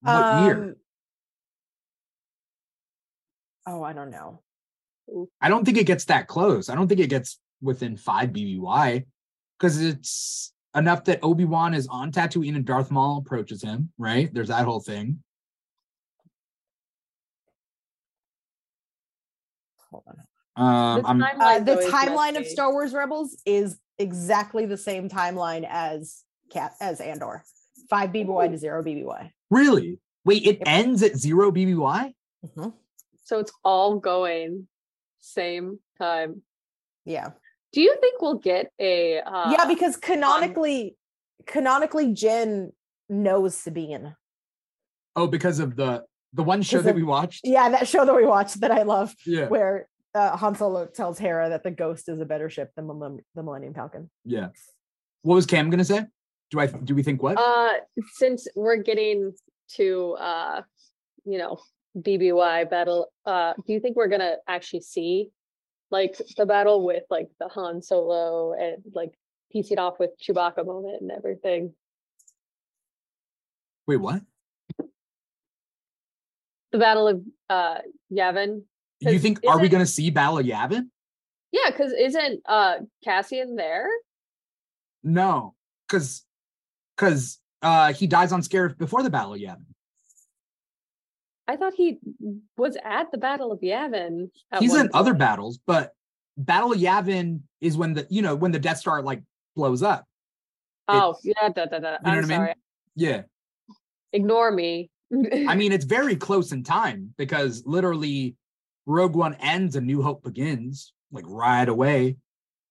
What 0.01 0.43
year? 0.43 0.63
Um, 0.63 0.75
Oh, 3.67 3.83
I 3.83 3.93
don't 3.93 4.09
know. 4.09 4.41
I 5.41 5.47
don't 5.49 5.63
think 5.63 5.77
it 5.77 5.85
gets 5.85 6.05
that 6.05 6.27
close. 6.27 6.69
I 6.69 6.75
don't 6.75 6.87
think 6.87 6.99
it 6.99 7.09
gets 7.09 7.39
within 7.61 7.97
five 7.97 8.29
BBY 8.31 9.05
because 9.59 9.79
it's 9.81 10.53
enough 10.75 11.03
that 11.03 11.19
Obi 11.21 11.45
Wan 11.45 11.75
is 11.75 11.87
on 11.87 12.11
Tatooine 12.11 12.55
and 12.55 12.65
Darth 12.65 12.89
Maul 12.89 13.19
approaches 13.19 13.61
him. 13.61 13.91
Right? 13.99 14.33
There's 14.33 14.47
that 14.47 14.65
whole 14.65 14.79
thing. 14.79 15.21
Hold 19.91 20.03
on. 20.07 20.15
Um, 20.55 21.01
The 21.03 21.07
I'm, 21.09 21.21
Uh, 21.41 21.59
the 21.59 21.75
timeline 21.91 22.39
of. 22.39 22.47
Star 22.47 22.71
Wars 22.71 22.93
Rebels 22.93 23.37
is 23.45 23.77
exactly 23.99 24.65
the 24.65 24.77
same 24.77 25.09
timeline 25.09 25.67
as 25.69 26.23
Cat 26.49 26.73
as 26.79 27.01
Andor. 27.01 27.43
Five 27.89 28.11
BBY 28.11 28.51
to 28.51 28.57
zero 28.57 28.83
BBY. 28.83 29.31
really 29.49 29.99
wait. 30.25 30.43
It 30.45 30.57
Yep. 30.59 30.67
ends 30.67 31.03
at 31.03 31.15
zero 31.17 31.51
BBY. 31.51 32.13
Mhm. 32.45 32.73
So 33.23 33.39
it's 33.39 33.51
all 33.63 33.97
going 33.99 34.67
same 35.19 35.79
time. 35.97 36.41
Yeah. 37.05 37.31
Do 37.73 37.81
you 37.81 37.95
think 38.01 38.21
we'll 38.21 38.35
get 38.39 38.71
a 38.79 39.19
uh 39.21 39.51
yeah, 39.51 39.65
because 39.67 39.97
canonically, 39.97 40.95
canonically, 41.45 42.07
Jyn 42.13 42.71
knows 43.09 43.55
Sabine. 43.55 44.15
Oh, 45.15 45.27
because 45.27 45.59
of 45.59 45.75
the 45.75 46.05
the 46.33 46.43
one 46.43 46.61
show 46.61 46.81
that 46.81 46.91
of- 46.91 46.95
we 46.95 47.03
watched. 47.03 47.41
Yeah, 47.43 47.69
that 47.69 47.87
show 47.87 48.05
that 48.05 48.15
we 48.15 48.25
watched 48.25 48.61
that 48.61 48.71
I 48.71 48.83
love, 48.83 49.15
Yeah. 49.25 49.47
where 49.47 49.89
uh, 50.15 50.35
Han 50.37 50.55
Solo 50.55 50.85
tells 50.87 51.17
Hera 51.19 51.49
that 51.49 51.63
the 51.63 51.71
Ghost 51.71 52.09
is 52.09 52.19
a 52.19 52.25
better 52.25 52.49
ship 52.49 52.71
than 52.75 52.87
the 52.87 53.19
Millennium 53.35 53.73
Falcon. 53.73 54.09
Yeah. 54.25 54.49
What 55.23 55.35
was 55.35 55.45
Cam 55.45 55.69
gonna 55.69 55.83
say? 55.85 56.05
Do 56.51 56.59
I 56.59 56.67
do 56.67 56.95
we 56.95 57.03
think 57.03 57.21
what? 57.21 57.37
uh 57.37 57.73
since 58.13 58.47
we're 58.55 58.77
getting 58.77 59.33
to 59.75 60.15
uh 60.19 60.61
you 61.25 61.37
know 61.37 61.59
BBY 61.97 62.69
battle, 62.69 63.11
uh 63.25 63.53
do 63.65 63.73
you 63.73 63.79
think 63.79 63.95
we're 63.95 64.07
gonna 64.07 64.35
actually 64.47 64.81
see 64.81 65.29
like 65.91 66.19
the 66.37 66.45
battle 66.45 66.85
with 66.85 67.03
like 67.09 67.29
the 67.39 67.47
Han 67.49 67.81
Solo 67.81 68.53
and 68.53 68.83
like 68.93 69.11
piece 69.51 69.71
it 69.71 69.79
off 69.79 69.99
with 69.99 70.11
Chewbacca 70.21 70.65
moment 70.65 71.01
and 71.01 71.11
everything? 71.11 71.73
Wait, 73.87 73.97
what? 73.97 74.21
The 76.71 76.77
battle 76.77 77.07
of 77.07 77.21
uh 77.49 77.77
Yavin. 78.11 78.63
You 79.01 79.19
think 79.19 79.39
are 79.47 79.59
we 79.59 79.69
gonna 79.69 79.85
see 79.85 80.09
Battle 80.09 80.39
of 80.39 80.45
Yavin? 80.45 80.89
Yeah, 81.51 81.71
because 81.71 81.93
isn't 81.93 82.41
uh 82.47 82.75
Cassian 83.03 83.55
there? 83.55 83.87
No, 85.03 85.55
because 85.87 86.25
because 86.99 87.39
uh 87.61 87.93
he 87.93 88.07
dies 88.07 88.31
on 88.31 88.41
Scarif 88.41 88.77
before 88.77 89.03
the 89.03 89.09
Battle 89.09 89.33
of 89.33 89.39
Yavin. 89.39 89.65
I 91.47 91.55
thought 91.55 91.73
he 91.75 91.99
was 92.57 92.77
at 92.83 93.11
the 93.11 93.17
Battle 93.17 93.51
of 93.51 93.61
Yavin. 93.61 94.29
He's 94.59 94.75
in 94.75 94.89
other 94.93 95.13
battles, 95.13 95.59
but 95.65 95.93
Battle 96.37 96.73
of 96.73 96.79
Yavin 96.79 97.41
is 97.61 97.75
when 97.77 97.93
the 97.93 98.05
you 98.09 98.21
know 98.21 98.35
when 98.35 98.51
the 98.51 98.59
Death 98.59 98.77
Star 98.77 99.01
like 99.01 99.23
blows 99.55 99.81
up. 99.81 100.05
Oh, 100.87 101.15
yeah, 101.23 101.49
da, 101.49 101.65
da, 101.65 101.79
da. 101.79 101.91
know 101.91 101.97
I'm 102.03 102.15
what 102.15 102.17
I 102.17 102.21
mean? 102.21 102.27
sorry. 102.29 102.53
Yeah. 102.95 103.21
Ignore 104.11 104.51
me. 104.51 104.89
I 105.47 105.55
mean, 105.55 105.71
it's 105.71 105.85
very 105.99 106.15
close 106.15 106.51
in 106.51 106.63
time 106.63 107.13
because 107.15 107.63
literally 107.65 108.35
Rogue 108.87 109.15
One 109.15 109.35
ends 109.35 109.75
and 109.75 109.85
New 109.85 110.01
Hope 110.01 110.23
begins 110.23 110.93
like 111.11 111.25
right 111.27 111.69
away. 111.69 112.17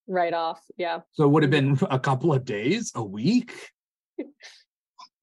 right 0.09 0.33
off. 0.35 0.61
Yeah. 0.77 1.01
So 1.13 1.25
it 1.25 1.29
would 1.29 1.45
have 1.45 1.51
been 1.51 1.79
a 1.91 1.99
couple 1.99 2.33
of 2.33 2.45
days, 2.45 2.91
a 2.97 3.03
week. 3.05 3.53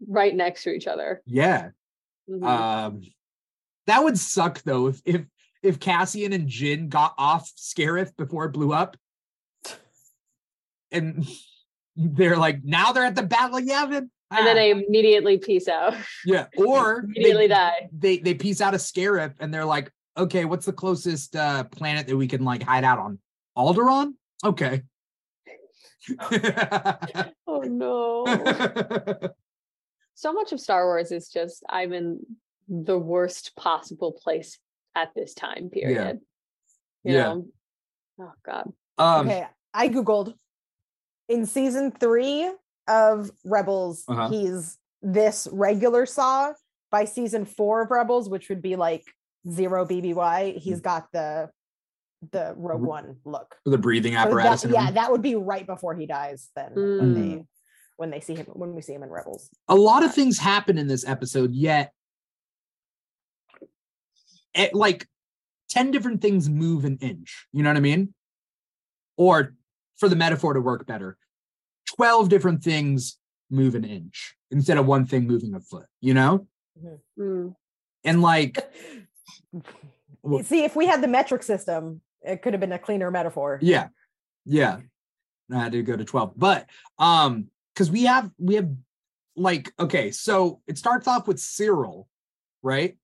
Right 0.07 0.35
next 0.35 0.63
to 0.63 0.71
each 0.71 0.87
other. 0.87 1.21
Yeah. 1.25 1.69
Mhm. 2.29 2.43
Um 2.45 3.01
that 3.87 4.03
would 4.03 4.17
suck 4.17 4.61
though 4.63 4.87
if 4.87 5.01
if 5.05 5.21
if 5.63 5.79
Cassian 5.79 6.33
and 6.33 6.47
Jyn 6.49 6.89
got 6.89 7.13
off 7.17 7.51
Scarif 7.57 8.15
before 8.17 8.45
it 8.45 8.49
blew 8.51 8.71
up. 8.73 8.97
And 10.91 11.25
they're 11.95 12.37
like, 12.37 12.63
now 12.63 12.91
they're 12.91 13.05
at 13.05 13.15
the 13.15 13.23
Battle 13.23 13.57
of 13.57 13.63
Yavin. 13.63 14.09
and 14.31 14.45
then 14.47 14.49
Ah. 14.49 14.53
they 14.53 14.71
immediately 14.71 15.37
peace 15.37 15.67
out. 15.67 15.95
yeah, 16.25 16.47
or 16.57 16.99
immediately 17.05 17.47
they, 17.47 17.53
die. 17.53 17.89
they 17.97 18.17
they 18.17 18.33
piece 18.33 18.61
out 18.61 18.73
of 18.73 18.81
Scarif 18.81 19.33
and 19.39 19.53
they're 19.53 19.65
like, 19.65 19.91
okay, 20.17 20.45
what's 20.45 20.65
the 20.65 20.73
closest 20.73 21.35
uh 21.35 21.63
planet 21.65 22.07
that 22.07 22.17
we 22.17 22.27
can 22.27 22.43
like 22.43 22.63
hide 22.63 22.83
out 22.83 22.99
on? 22.99 23.19
Alderaan? 23.57 24.13
Okay. 24.43 24.83
Oh 27.47 27.61
no. 27.61 28.25
so 30.15 30.33
much 30.33 30.51
of 30.51 30.59
Star 30.59 30.85
Wars 30.85 31.11
is 31.11 31.29
just 31.29 31.63
I'm 31.69 31.93
in 31.93 32.19
the 32.67 32.97
worst 32.97 33.55
possible 33.55 34.11
place 34.11 34.57
at 34.95 35.13
this 35.15 35.33
time 35.33 35.69
period. 35.69 36.21
You 37.03 37.13
Yeah. 37.13 37.23
know? 37.23 37.47
Oh 38.21 38.31
god. 38.45 38.71
um 38.97 39.27
okay, 39.27 39.45
I 39.73 39.89
googled 39.89 40.33
in 41.29 41.45
season 41.45 41.91
three 41.91 42.49
of 42.87 43.29
Rebels. 43.43 44.03
Uh-huh. 44.07 44.29
He's 44.29 44.77
this 45.01 45.47
regular 45.51 46.05
Saw. 46.05 46.53
By 46.91 47.05
season 47.05 47.43
four 47.45 47.81
of 47.81 47.91
Rebels, 47.91 48.29
which 48.29 48.47
would 48.47 48.61
be 48.61 48.75
like 48.77 49.03
zero 49.51 49.85
BBY, 49.85 50.57
he's 50.57 50.79
got 50.79 51.11
the 51.11 51.49
the 52.31 52.53
Rogue. 52.57 52.81
One 52.81 53.17
look. 53.25 53.55
the 53.65 53.77
breathing 53.77 54.13
So 54.13 54.19
apparatus. 54.19 54.61
that- 54.63 54.71
yeah, 54.71 54.91
that 54.91 55.11
would 55.11 55.21
be 55.21 55.35
right 55.35 55.65
before 55.65 55.95
he 55.95 56.05
dies. 56.05 56.49
Then 56.55 56.71
when 56.75 56.83
Mm. 56.83 57.15
they 57.15 57.45
when 57.97 58.09
they 58.09 58.19
see 58.19 58.35
him 58.35 58.45
when 58.47 58.73
we 58.75 58.81
see 58.81 58.93
him 58.93 59.03
in 59.03 59.09
Rebels. 59.09 59.49
a 59.67 59.75
lot 59.75 60.03
of 60.03 60.13
things 60.13 60.37
happen 60.39 60.77
in 60.77 60.87
this 60.87 61.05
episode, 61.07 61.53
yet 61.53 61.93
it, 64.53 64.73
like 64.73 65.07
10 65.69 65.91
different 65.91 66.21
things 66.21 66.49
move 66.49 66.85
an 66.85 66.97
inch. 67.01 67.47
You 67.51 67.63
know 67.63 67.69
what 67.69 67.77
I 67.77 67.81
mean? 67.81 68.13
Or 69.17 69.55
for 69.97 70.09
the 70.09 70.15
metaphor 70.15 70.53
to 70.53 70.61
work 70.61 70.85
better, 70.85 71.17
12 71.95 72.29
different 72.29 72.63
things 72.63 73.17
move 73.49 73.75
an 73.75 73.83
inch 73.83 74.35
instead 74.51 74.77
of 74.77 74.85
one 74.85 75.05
thing 75.05 75.25
moving 75.27 75.53
a 75.53 75.59
foot, 75.59 75.85
you 76.01 76.13
know? 76.13 76.47
Mm. 77.17 77.55
And 78.03 78.21
like, 78.21 78.57
See, 80.43 80.63
if 80.63 80.75
we 80.75 80.87
had 80.87 81.01
the 81.03 81.07
metric 81.07 81.43
system, 81.43 82.01
it 82.25 82.41
could 82.41 82.53
have 82.53 82.59
been 82.59 82.71
a 82.71 82.79
cleaner 82.79 83.11
metaphor. 83.11 83.59
yeah, 83.61 83.87
yeah. 84.45 84.79
I 85.51 85.59
had 85.59 85.73
to 85.73 85.83
go 85.83 85.95
to 85.95 86.03
12. 86.03 86.33
But 86.35 86.67
um, 86.97 87.49
because 87.73 87.91
we 87.91 88.03
have 88.05 88.31
we 88.39 88.55
have 88.55 88.69
like 89.35 89.71
okay, 89.79 90.11
so 90.11 90.61
it 90.67 90.77
starts 90.77 91.07
off 91.07 91.27
with 91.27 91.37
Syril, 91.37 92.07
right? 92.63 92.97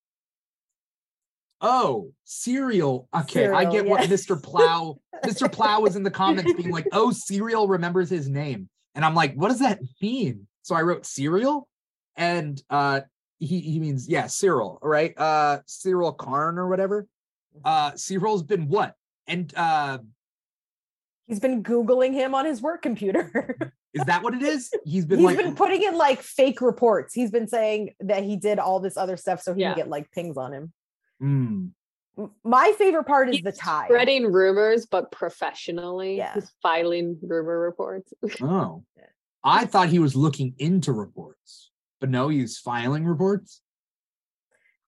Oh, 1.62 2.12
cereal. 2.24 3.08
Okay, 3.16 3.48
I 3.48 3.64
Cereal, 3.64 3.72
get 3.72 3.86
what. 3.86 4.10
Mr. 4.10 4.42
Plow. 4.42 5.00
Mr. 5.24 5.52
Plow 5.52 5.82
was 5.82 5.96
in 5.96 6.02
the 6.02 6.10
comments 6.10 6.54
being 6.54 6.72
like, 6.72 6.88
"Oh, 6.92 7.12
cereal 7.12 7.68
remembers 7.68 8.10
his 8.10 8.28
name," 8.28 8.70
and 8.96 9.06
I'm 9.06 9.14
like, 9.14 9.36
"What 9.36 9.50
does 9.50 9.60
that 9.60 9.80
mean?" 10.02 10.48
So 10.64 10.74
I 10.74 10.82
wrote 10.82 11.06
cereal, 11.06 11.68
and 12.16 12.60
uh, 12.72 13.02
he 13.38 13.60
he 13.60 13.80
means 13.80 14.08
yeah, 14.10 14.24
Syril, 14.26 14.80
right? 14.82 15.14
Uh, 15.16 15.60
Syril 15.68 16.18
Karn 16.18 16.58
or 16.58 16.68
whatever. 16.68 17.06
Uh, 17.64 17.92
Syril's 17.92 18.44
been 18.44 18.68
what? 18.68 18.96
And 19.32 19.54
uh, 19.56 20.00
He's 21.28 21.40
been 21.40 21.64
Googling 21.64 22.14
him 22.14 22.36
on 22.36 22.46
his 22.46 22.62
work 22.62 22.82
computer. 22.82 23.74
is 23.94 24.04
that 24.06 24.22
what 24.22 24.34
it 24.34 24.42
is? 24.42 24.70
He's 24.84 25.06
been 25.06 25.20
He's 25.20 25.26
like, 25.26 25.38
been 25.38 25.56
putting 25.56 25.82
in 25.82 25.98
like 25.98 26.22
fake 26.22 26.60
reports. 26.60 27.14
He's 27.14 27.32
been 27.32 27.48
saying 27.48 27.96
that 28.02 28.24
he 28.26 28.36
did 28.36 28.60
all 28.60 28.82
this 28.82 28.98
other 28.98 29.16
stuff 29.16 29.42
so 29.42 29.54
he 29.54 29.62
Yeah. 29.62 29.70
can 29.70 29.78
get 29.78 29.88
like 29.90 30.12
pings 30.12 30.36
on 30.36 30.52
him. 30.52 30.74
"Hmm, 31.20 31.68
M- 32.18 32.32
My 32.44 32.74
favorite 32.78 33.06
part 33.06 33.30
is 33.30 33.36
He's 33.38 33.44
the 33.46 33.54
tie. 33.54 33.86
Spreading 33.86 34.30
rumors, 34.30 34.86
but 34.86 35.10
professionally. 35.14 36.18
Yeah. 36.18 36.34
He's 36.34 36.52
filing 36.62 37.18
rumor 37.22 37.58
reports. 37.60 38.14
oh, 38.42 38.84
I 39.44 39.66
thought 39.66 39.88
he 39.88 40.00
was 40.00 40.16
looking 40.18 40.54
into 40.58 40.92
reports, 40.92 41.72
but 42.02 42.10
no, 42.10 42.28
he's 42.28 42.58
filing 42.58 43.06
reports. 43.06 43.62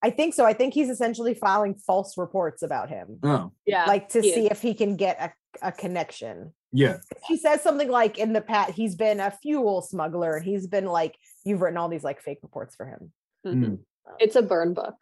I 0.03 0.09
think 0.09 0.33
so. 0.33 0.45
I 0.45 0.51
think 0.53 0.73
he's 0.73 0.89
essentially 0.89 1.33
filing 1.33 1.75
false 1.75 2.17
reports 2.17 2.61
about 2.61 2.89
him, 2.89 3.19
Oh, 3.23 3.51
yeah. 3.65 3.85
like 3.85 4.09
to 4.09 4.21
he 4.21 4.27
is. 4.29 4.35
see 4.35 4.45
if 4.47 4.61
he 4.61 4.73
can 4.73 4.97
get 4.97 5.17
a, 5.61 5.67
a 5.67 5.71
connection. 5.71 6.51
yeah, 6.73 6.97
He 7.25 7.37
says 7.37 7.61
something 7.61 7.89
like 7.89 8.17
in 8.19 8.33
the 8.33 8.41
past, 8.41 8.73
he's 8.73 8.95
been 8.95 9.19
a 9.21 9.31
fuel 9.31 9.81
smuggler, 9.81 10.35
and 10.35 10.45
he's 10.45 10.67
been 10.67 10.85
like, 10.85 11.15
you've 11.45 11.61
written 11.61 11.77
all 11.77 11.87
these 11.89 12.03
like 12.03 12.21
fake 12.21 12.39
reports 12.43 12.75
for 12.75 12.85
him. 12.85 13.11
Mhm. 13.45 13.79
It's 14.19 14.35
a 14.35 14.41
burn 14.41 14.73
book. 14.73 14.95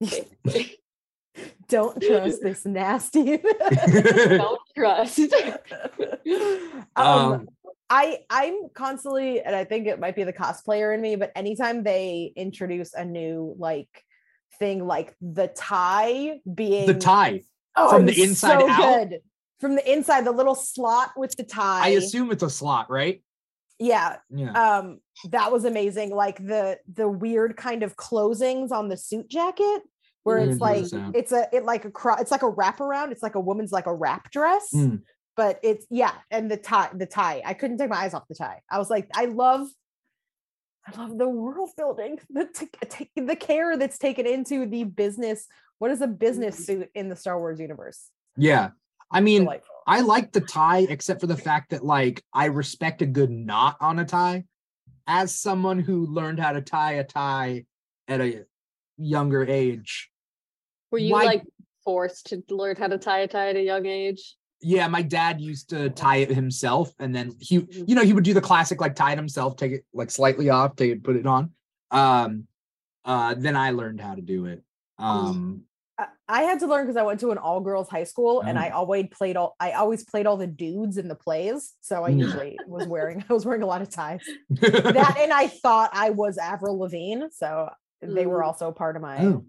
Don't 1.68 2.02
trust 2.02 2.42
this 2.42 2.66
nasty. 2.66 3.38
Don't 3.38 4.60
trust. 4.76 5.18
um, 6.96 7.06
Um, 7.06 7.48
I 7.88 8.18
I'm 8.28 8.68
constantly, 8.74 9.40
and 9.40 9.54
I 9.54 9.64
think 9.64 9.86
it 9.86 10.00
might 10.00 10.16
be 10.16 10.24
the 10.24 10.32
cosplayer 10.32 10.94
in 10.94 11.00
me, 11.00 11.16
but 11.16 11.30
anytime 11.36 11.82
they 11.82 12.32
introduce 12.36 12.92
a 12.94 13.04
new 13.04 13.54
like 13.58 13.88
thing, 14.58 14.86
like 14.86 15.14
the 15.20 15.48
tie 15.48 16.40
being 16.54 16.86
the 16.86 16.94
tie. 16.94 17.42
oh, 17.76 17.90
from 17.90 18.06
the 18.06 18.22
inside 18.22 18.60
so 18.60 18.68
out? 18.70 19.08
good. 19.10 19.20
from 19.60 19.74
the 19.76 19.92
inside, 19.92 20.24
the 20.24 20.32
little 20.32 20.54
slot 20.54 21.10
with 21.16 21.36
the 21.36 21.44
tie. 21.44 21.84
I 21.86 21.88
assume 21.90 22.30
it's 22.32 22.42
a 22.42 22.50
slot, 22.50 22.90
right? 22.90 23.22
yeah, 23.78 24.16
Yeah. 24.30 24.52
um, 24.52 25.00
that 25.30 25.50
was 25.50 25.64
amazing. 25.64 26.10
Like 26.14 26.38
the 26.38 26.78
the 26.92 27.08
weird 27.08 27.56
kind 27.56 27.82
of 27.82 27.96
closings 27.96 28.70
on 28.70 28.88
the 28.88 28.96
suit 28.96 29.28
jacket. 29.28 29.82
Where 30.24 30.38
I 30.38 30.44
it's 30.44 30.60
like 30.60 30.84
it's 31.16 31.32
a 31.32 31.48
it 31.52 31.64
like 31.64 31.84
a 31.84 31.90
cro- 31.90 32.14
it's 32.20 32.30
like 32.30 32.44
a 32.44 32.50
wraparound. 32.52 33.10
It's 33.10 33.22
like 33.24 33.34
a 33.34 33.40
woman's 33.40 33.72
like 33.72 33.86
a 33.86 33.94
wrap 33.94 34.30
dress 34.30 34.68
Mm. 34.72 35.02
but 35.36 35.58
it's 35.64 35.84
yeah 35.90 36.12
and 36.30 36.48
the 36.48 36.56
tie 36.56 36.90
the 36.94 37.06
tie 37.06 37.42
i 37.44 37.54
couldn't 37.54 37.78
take 37.78 37.88
my 37.90 37.96
eyes 38.04 38.14
off 38.14 38.28
the 38.28 38.34
tie 38.36 38.60
i 38.70 38.78
was 38.78 38.88
like 38.90 39.08
i 39.16 39.24
love 39.24 39.66
i 40.86 40.96
love 41.00 41.16
the 41.18 41.28
world 41.28 41.70
building 41.76 42.18
the 42.30 42.46
t- 42.46 42.68
t- 42.88 43.10
the 43.16 43.36
care 43.36 43.76
that's 43.76 43.98
taken 43.98 44.26
into 44.26 44.66
the 44.66 44.84
business 44.84 45.46
what 45.78 45.90
is 45.90 46.00
a 46.00 46.06
business 46.06 46.54
Mm-hmm. 46.56 46.80
suit 46.82 46.90
in 46.94 47.08
the 47.08 47.16
star 47.16 47.38
wars 47.38 47.60
universe 47.60 48.10
Yeah. 48.36 48.70
I 49.14 49.20
mean, 49.20 49.42
delightful 49.42 49.74
I 49.86 50.00
like 50.00 50.32
the 50.32 50.40
tie, 50.40 50.86
except 50.88 51.20
for 51.20 51.26
the 51.26 51.36
fact 51.36 51.70
that 51.70 51.84
like 51.84 52.24
I 52.32 52.46
respect 52.46 53.02
a 53.02 53.06
good 53.06 53.30
knot 53.30 53.76
on 53.80 53.98
a 53.98 54.06
tie. 54.06 54.44
As 55.06 55.34
someone 55.34 55.80
who 55.80 56.06
learned 56.06 56.38
how 56.40 56.52
to 56.52 56.62
tie 56.62 56.92
a 56.92 57.04
tie 57.04 57.66
at 58.08 58.20
a 58.22 58.46
younger 58.96 59.44
age, 59.44 60.10
Were 60.90 60.98
you 60.98 61.12
Why- 61.12 61.24
like 61.24 61.44
forced 61.84 62.28
to 62.28 62.42
learn 62.48 62.76
how 62.76 62.86
to 62.86 62.96
tie 62.96 63.18
a 63.20 63.28
tie 63.28 63.50
at 63.50 63.56
a 63.56 63.62
young 63.62 63.84
age. 63.84 64.36
Yeah, 64.62 64.86
my 64.88 65.02
dad 65.02 65.40
used 65.40 65.70
to 65.70 65.90
tie 65.90 66.16
it 66.16 66.30
himself, 66.30 66.92
and 66.98 67.14
then 67.14 67.32
he, 67.40 67.66
you 67.86 67.94
know, 67.94 68.02
he 68.04 68.12
would 68.12 68.24
do 68.24 68.32
the 68.34 68.40
classic 68.40 68.80
like 68.80 68.94
tie 68.94 69.12
it 69.12 69.18
himself, 69.18 69.56
take 69.56 69.72
it 69.72 69.84
like 69.92 70.10
slightly 70.10 70.50
off, 70.50 70.76
take 70.76 70.92
it, 70.92 71.02
put 71.02 71.16
it 71.16 71.26
on. 71.26 71.50
Um, 71.90 72.46
uh, 73.04 73.34
then 73.36 73.56
I 73.56 73.70
learned 73.72 74.00
how 74.00 74.14
to 74.14 74.22
do 74.22 74.46
it. 74.46 74.62
Um, 74.98 75.62
I- 75.98 76.06
I 76.28 76.42
had 76.42 76.60
to 76.60 76.66
learn 76.66 76.86
because 76.86 76.96
I 76.96 77.02
went 77.02 77.20
to 77.20 77.30
an 77.32 77.38
all 77.38 77.60
girls 77.60 77.88
high 77.88 78.04
school 78.04 78.40
and 78.40 78.58
I 78.58 78.70
Oh. 78.70 78.78
always 78.78 79.08
played 79.10 79.36
all 79.36 79.54
I 79.60 79.72
always 79.72 80.04
played 80.04 80.26
all 80.26 80.36
the 80.38 80.46
dudes 80.46 80.96
in 80.96 81.08
the 81.08 81.14
plays. 81.14 81.74
So 81.82 82.04
I 82.04 82.12
Mm. 82.12 82.18
usually 82.20 82.58
was 82.66 82.86
wearing 82.86 83.22
I 83.28 83.32
was 83.32 83.44
wearing 83.44 83.62
a 83.62 83.66
lot 83.66 83.82
of 83.82 83.90
ties. 83.90 84.20
That 84.48 85.16
and 85.20 85.32
I 85.32 85.48
thought 85.48 85.90
I 85.92 86.10
was 86.10 86.38
Avril 86.38 86.78
Lavigne. 86.78 87.26
So 87.32 87.68
they 88.00 88.26
were 88.26 88.40
Mm. 88.40 88.46
also 88.46 88.72
part 88.72 88.96
of 88.96 89.02
my 89.02 89.24
oh, 89.26 89.44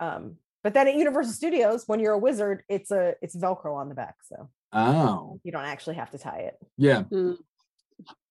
um 0.00 0.36
but 0.62 0.74
then 0.74 0.88
at 0.88 0.94
Universal 0.94 1.32
Studios, 1.32 1.84
when 1.86 2.00
you're 2.00 2.12
a 2.14 2.18
wizard, 2.18 2.62
it's 2.68 2.90
a 2.90 3.14
it's 3.22 3.36
Velcro 3.36 3.74
on 3.76 3.88
the 3.88 3.94
back. 3.94 4.16
So 4.24 4.48
oh, 4.72 5.38
you 5.44 5.52
don't 5.52 5.64
actually 5.64 5.96
have 5.96 6.10
to 6.10 6.18
tie 6.18 6.50
it. 6.50 6.56
yeah. 6.76 7.02
Mm. 7.12 7.36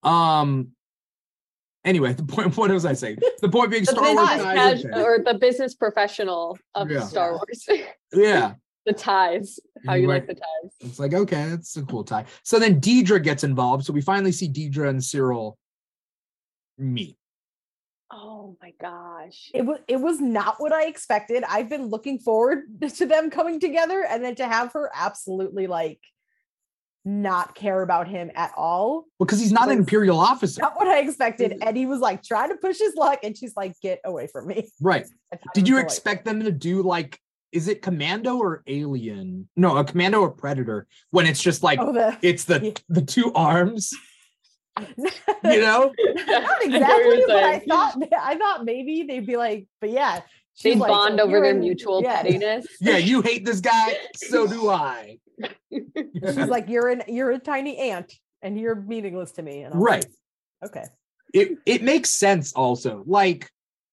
Um. 0.04 0.70
Anyway, 1.84 2.14
the 2.22 2.24
point. 2.24 2.56
What 2.58 2.70
was 2.72 2.86
I 2.86 2.94
saying? 2.94 3.18
The 3.42 3.50
point 3.50 3.72
being, 3.72 3.84
The 3.86 3.92
Star 3.92 4.14
Wars 4.14 4.30
business 4.30 4.44
ties. 4.54 4.84
cas- 4.84 5.00
or 5.02 5.20
the 5.24 5.34
business 5.40 5.74
professional 5.76 6.58
of 6.76 6.90
Yeah. 6.92 7.02
Star 7.02 7.32
Wars. 7.34 7.68
Yeah, 8.14 8.54
the 8.86 8.94
ties. 8.94 9.60
How 9.88 9.94
You 9.96 10.02
you 10.04 10.08
went- 10.10 10.28
like 10.28 10.36
the 10.38 10.42
ties. 10.42 10.72
it's 10.90 11.00
like 11.00 11.14
okay, 11.14 11.50
that's 11.50 11.76
a 11.78 11.84
cool 11.84 12.04
tie. 12.04 12.26
So 12.44 12.60
then 12.60 12.80
Dedra 12.82 13.24
gets 13.24 13.44
involved. 13.44 13.86
So 13.86 13.94
we 13.94 14.02
finally 14.02 14.32
see 14.34 14.50
Dedra 14.50 14.90
and 14.90 15.00
Syril 15.00 15.56
meet. 16.78 17.16
Oh 18.12 18.58
my 18.62 18.74
gosh. 18.82 19.52
It 19.54 19.66
was 19.66 19.80
it 19.88 19.98
was 19.98 20.20
not 20.20 20.56
what 20.60 20.74
I 20.74 20.86
expected. 20.86 21.44
I've 21.48 21.70
been 21.70 21.86
looking 21.88 22.20
forward 22.20 22.64
to 22.98 23.06
them 23.06 23.30
coming 23.30 23.60
together 23.60 24.06
and 24.08 24.24
then 24.24 24.36
to 24.36 24.48
have 24.48 24.74
her 24.74 24.92
absolutely 24.94 25.68
like 25.68 26.00
not 27.04 27.56
care 27.56 27.82
about 27.82 28.08
him 28.08 28.32
at 28.36 28.52
all. 28.56 29.06
Well, 29.20 29.26
because 29.26 29.40
he's 29.40 29.52
not 29.52 29.72
an 29.72 29.78
imperial 29.80 30.20
officer, 30.20 30.62
Not 30.62 30.76
what 30.76 30.88
I 30.88 31.00
expected. 31.00 31.52
Mm. 31.52 31.68
And 31.68 31.78
he 31.78 31.86
was 31.86 32.00
like 32.00 32.24
trying 32.24 32.50
to 32.50 32.56
push 32.56 32.78
his 32.78 32.96
luck, 32.96 33.20
and 33.24 33.36
she's 33.36 33.56
like, 33.56 33.74
"Get 33.82 34.00
away 34.06 34.28
from 34.28 34.48
me." 34.48 34.70
right? 34.82 35.06
I 35.34 35.38
thought 35.38 35.56
it 35.56 35.60
Did 35.60 35.68
you 35.68 35.80
expect 35.80 36.26
them 36.26 36.44
to 36.44 36.52
do 36.52 36.84
like? 36.84 37.20
Is 37.52 37.68
it 37.68 37.82
Commando 37.82 38.38
or 38.38 38.64
Alien? 38.66 39.50
No, 39.58 39.76
a 39.76 39.84
Commando 39.84 40.22
or 40.22 40.32
Predator. 40.32 40.88
When 41.10 41.26
it's 41.26 41.42
just 41.42 41.64
like 41.64 41.80
Oh, 41.82 41.92
the 41.92 42.18
it's 42.22 42.46
the 42.46 42.60
Yeah. 42.64 42.72
the 42.90 43.02
two 43.02 43.34
arms, 43.34 43.94
you 44.98 45.62
know? 45.62 45.94
not 45.94 45.96
I 46.28 46.40
know 46.40 46.42
what 46.44 46.66
exactly, 46.66 47.18
you're 47.20 47.28
but 47.28 47.44
I 47.44 47.60
thought 47.60 47.96
I 48.20 48.36
thought 48.38 48.66
maybe 48.66 49.04
they'd 49.04 49.26
be 49.26 49.38
like, 49.38 49.68
but 49.80 49.90
yeah, 49.92 50.22
They'd 50.64 50.78
like, 50.78 50.90
bond 50.90 51.18
"So 51.20 51.26
over 51.26 51.40
their 51.40 51.52
in-" 51.52 51.60
mutual 51.60 52.02
yeah. 52.04 52.22
pettiness. 52.22 52.68
Yeah, 52.80 52.98
you 52.98 53.22
hate 53.22 53.46
this 53.46 53.62
guy, 53.62 53.96
so 54.16 54.48
do 54.48 54.70
I. 54.70 55.18
She's 55.72 56.38
like, 56.38 56.70
you're 56.70 56.90
an 56.90 57.04
you're 57.08 57.32
a 57.32 57.40
tiny 57.40 57.78
ant, 57.78 58.14
and 58.42 58.60
you're 58.60 58.76
meaningless 58.76 59.32
to 59.34 59.42
me. 59.42 59.62
And 59.64 59.74
I 59.74 59.78
was 59.78 59.84
right. 59.84 60.06
like, 60.62 60.70
okay. 60.70 60.86
It 61.34 61.58
it 61.66 61.82
makes 61.84 62.10
sense 62.10 62.54
also. 62.54 63.04
Like 63.08 63.50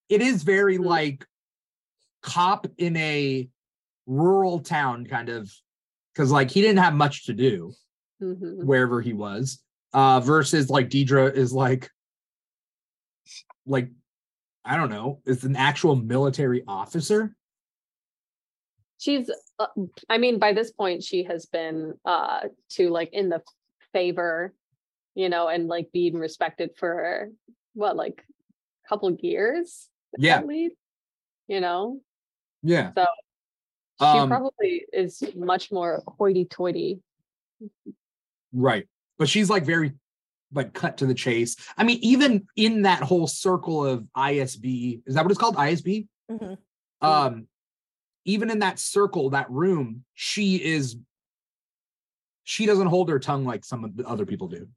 it 0.09 0.21
is 0.21 0.43
very 0.43 0.77
Mm. 0.77 0.85
like 0.85 1.25
cop 2.21 2.67
in 2.77 2.97
a 2.97 3.47
rural 4.05 4.59
town 4.59 5.05
kind 5.05 5.29
of 5.29 5.49
because 6.13 6.31
like 6.31 6.51
he 6.51 6.61
didn't 6.61 6.79
have 6.79 6.93
much 6.93 7.25
to 7.27 7.33
do 7.33 7.71
Mhm. 8.21 8.65
wherever 8.65 8.99
he 9.01 9.13
was. 9.13 9.59
Uh 9.93 10.19
versus 10.19 10.69
like 10.69 10.89
Dedra 10.89 11.33
is 11.33 11.51
like 11.53 11.89
like 13.65 13.89
I 14.65 14.77
don't 14.77 14.89
know, 14.89 15.21
is 15.25 15.43
an 15.45 15.55
actual 15.55 15.95
military 15.95 16.63
officer. 16.67 17.35
She's 18.99 19.31
uh, 19.57 19.67
I 20.09 20.17
mean 20.17 20.39
by 20.39 20.53
this 20.53 20.71
point 20.71 21.03
she 21.03 21.23
has 21.23 21.45
been 21.45 21.93
uh 22.05 22.41
to 22.71 22.89
like 22.89 23.09
in 23.13 23.29
the 23.29 23.41
favor, 23.93 24.53
you 25.15 25.29
know, 25.29 25.47
and 25.47 25.67
like 25.67 25.91
being 25.91 26.15
respected 26.17 26.71
for 26.77 27.29
what 27.73 27.95
like 27.95 28.23
a 28.85 28.89
couple 28.89 29.11
years 29.21 29.87
Yeah, 30.17 30.37
at 30.37 30.47
least, 30.47 30.75
you 31.47 31.61
know. 31.61 32.01
yeah. 32.61 32.91
So 32.93 33.05
she 34.01 34.05
Um, 34.05 34.29
probably 34.29 34.85
is 34.93 35.23
much 35.35 35.71
more 35.71 36.03
hoity-toity. 36.07 37.01
Right. 38.53 38.87
But 39.19 39.27
she's 39.29 39.49
like 39.49 39.65
very 39.65 39.93
like 40.51 40.73
cut 40.73 40.97
to 40.97 41.05
the 41.05 41.13
chase. 41.13 41.55
I 41.77 41.83
mean, 41.83 41.99
even 42.01 42.47
in 42.55 42.81
that 42.83 43.03
whole 43.03 43.27
circle 43.27 43.85
of 43.85 44.07
ISB, 44.17 45.01
is 45.05 45.13
that 45.13 45.23
what 45.23 45.29
it's 45.29 45.39
called? 45.39 45.57
ISB? 45.57 46.07
Mhm. 46.31 46.57
Um, 47.01 47.47
even 48.25 48.49
in 48.49 48.59
that 48.59 48.79
circle, 48.79 49.29
that 49.31 49.49
room, 49.51 50.03
she 50.15 50.55
is 50.55 50.95
she 52.45 52.65
doesn't 52.65 52.87
hold 52.87 53.09
her 53.09 53.19
tongue 53.19 53.45
like 53.45 53.63
some 53.63 53.83
of 53.83 53.95
the 53.95 54.07
other 54.07 54.25
people 54.25 54.47
do. 54.47 54.67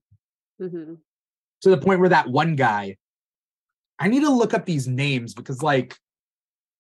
Mhm. 0.61 0.99
To 1.63 1.71
the 1.71 1.79
point 1.79 2.01
where 2.01 2.11
that 2.11 2.29
one 2.29 2.55
guy, 2.55 2.99
I 3.99 4.09
need 4.09 4.21
to 4.21 4.31
look 4.31 4.53
up 4.53 4.67
these 4.67 4.87
names 4.89 5.33
because 5.35 5.63
like 5.63 5.97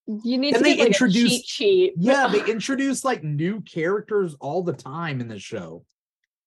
You 0.06 0.36
need 0.36 0.54
Then 0.54 0.62
to 0.62 0.64
they 0.68 0.76
like, 0.78 0.86
introduce- 0.88 1.30
cheat 1.30 1.46
sheet. 1.46 1.92
yeah, 1.96 2.26
they 2.26 2.44
introduce 2.50 3.04
like 3.04 3.22
new 3.22 3.60
characters 3.62 4.34
all 4.40 4.62
the 4.64 4.72
time 4.72 5.20
in 5.20 5.28
the 5.28 5.38
show. 5.38 5.84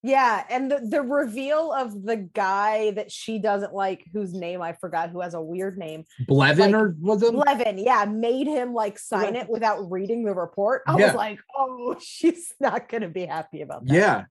Yeah, 0.06 0.44
and 0.52 0.70
the, 0.70 0.82
the 0.88 1.02
reveal 1.02 1.72
of 1.74 2.04
the 2.04 2.18
guy 2.18 2.92
that 2.92 3.12
she 3.12 3.40
doesn't 3.40 3.74
like, 3.74 4.06
whose 4.14 4.36
name 4.36 4.62
I 4.62 4.74
forgot, 4.74 5.10
who 5.10 5.20
has 5.22 5.34
a 5.34 5.42
weird 5.42 5.80
name, 5.80 6.04
Blevin 6.30 6.60
Like, 6.60 6.74
or 6.76 6.96
was 7.00 7.24
it? 7.24 7.34
Levin. 7.34 7.80
Yeah, 7.80 8.06
made 8.06 8.46
him 8.46 8.76
like 8.76 9.00
sign 9.00 9.34
Right. 9.34 9.36
it 9.38 9.50
without 9.50 9.90
reading 9.90 10.24
the 10.24 10.36
report. 10.36 10.84
I 10.88 10.96
Yeah. 11.00 11.08
was 11.08 11.16
like, 11.16 11.40
oh, 11.58 11.96
she's 12.02 12.54
not 12.60 12.88
gonna 12.88 13.10
be 13.10 13.26
happy 13.26 13.62
about 13.64 13.86
that. 13.88 13.94
yeah. 13.96 14.24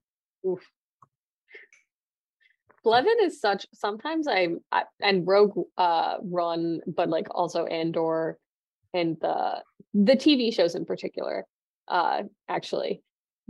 Blevin 2.87 3.17
is 3.23 3.41
such 3.41 3.67
sometimes 3.75 4.29
I'm 4.29 4.61
I, 4.71 4.85
and 5.03 5.27
Rogue 5.27 5.59
uh 5.77 6.19
Run, 6.23 6.83
but 6.87 7.09
like 7.09 7.27
also 7.35 7.65
Andor 7.67 8.39
and 8.93 9.17
the 9.21 9.63
the 9.93 10.15
TV 10.15 10.55
shows 10.55 10.77
in 10.77 10.85
particular, 10.85 11.47
uh 11.89 12.23
actually 12.49 13.03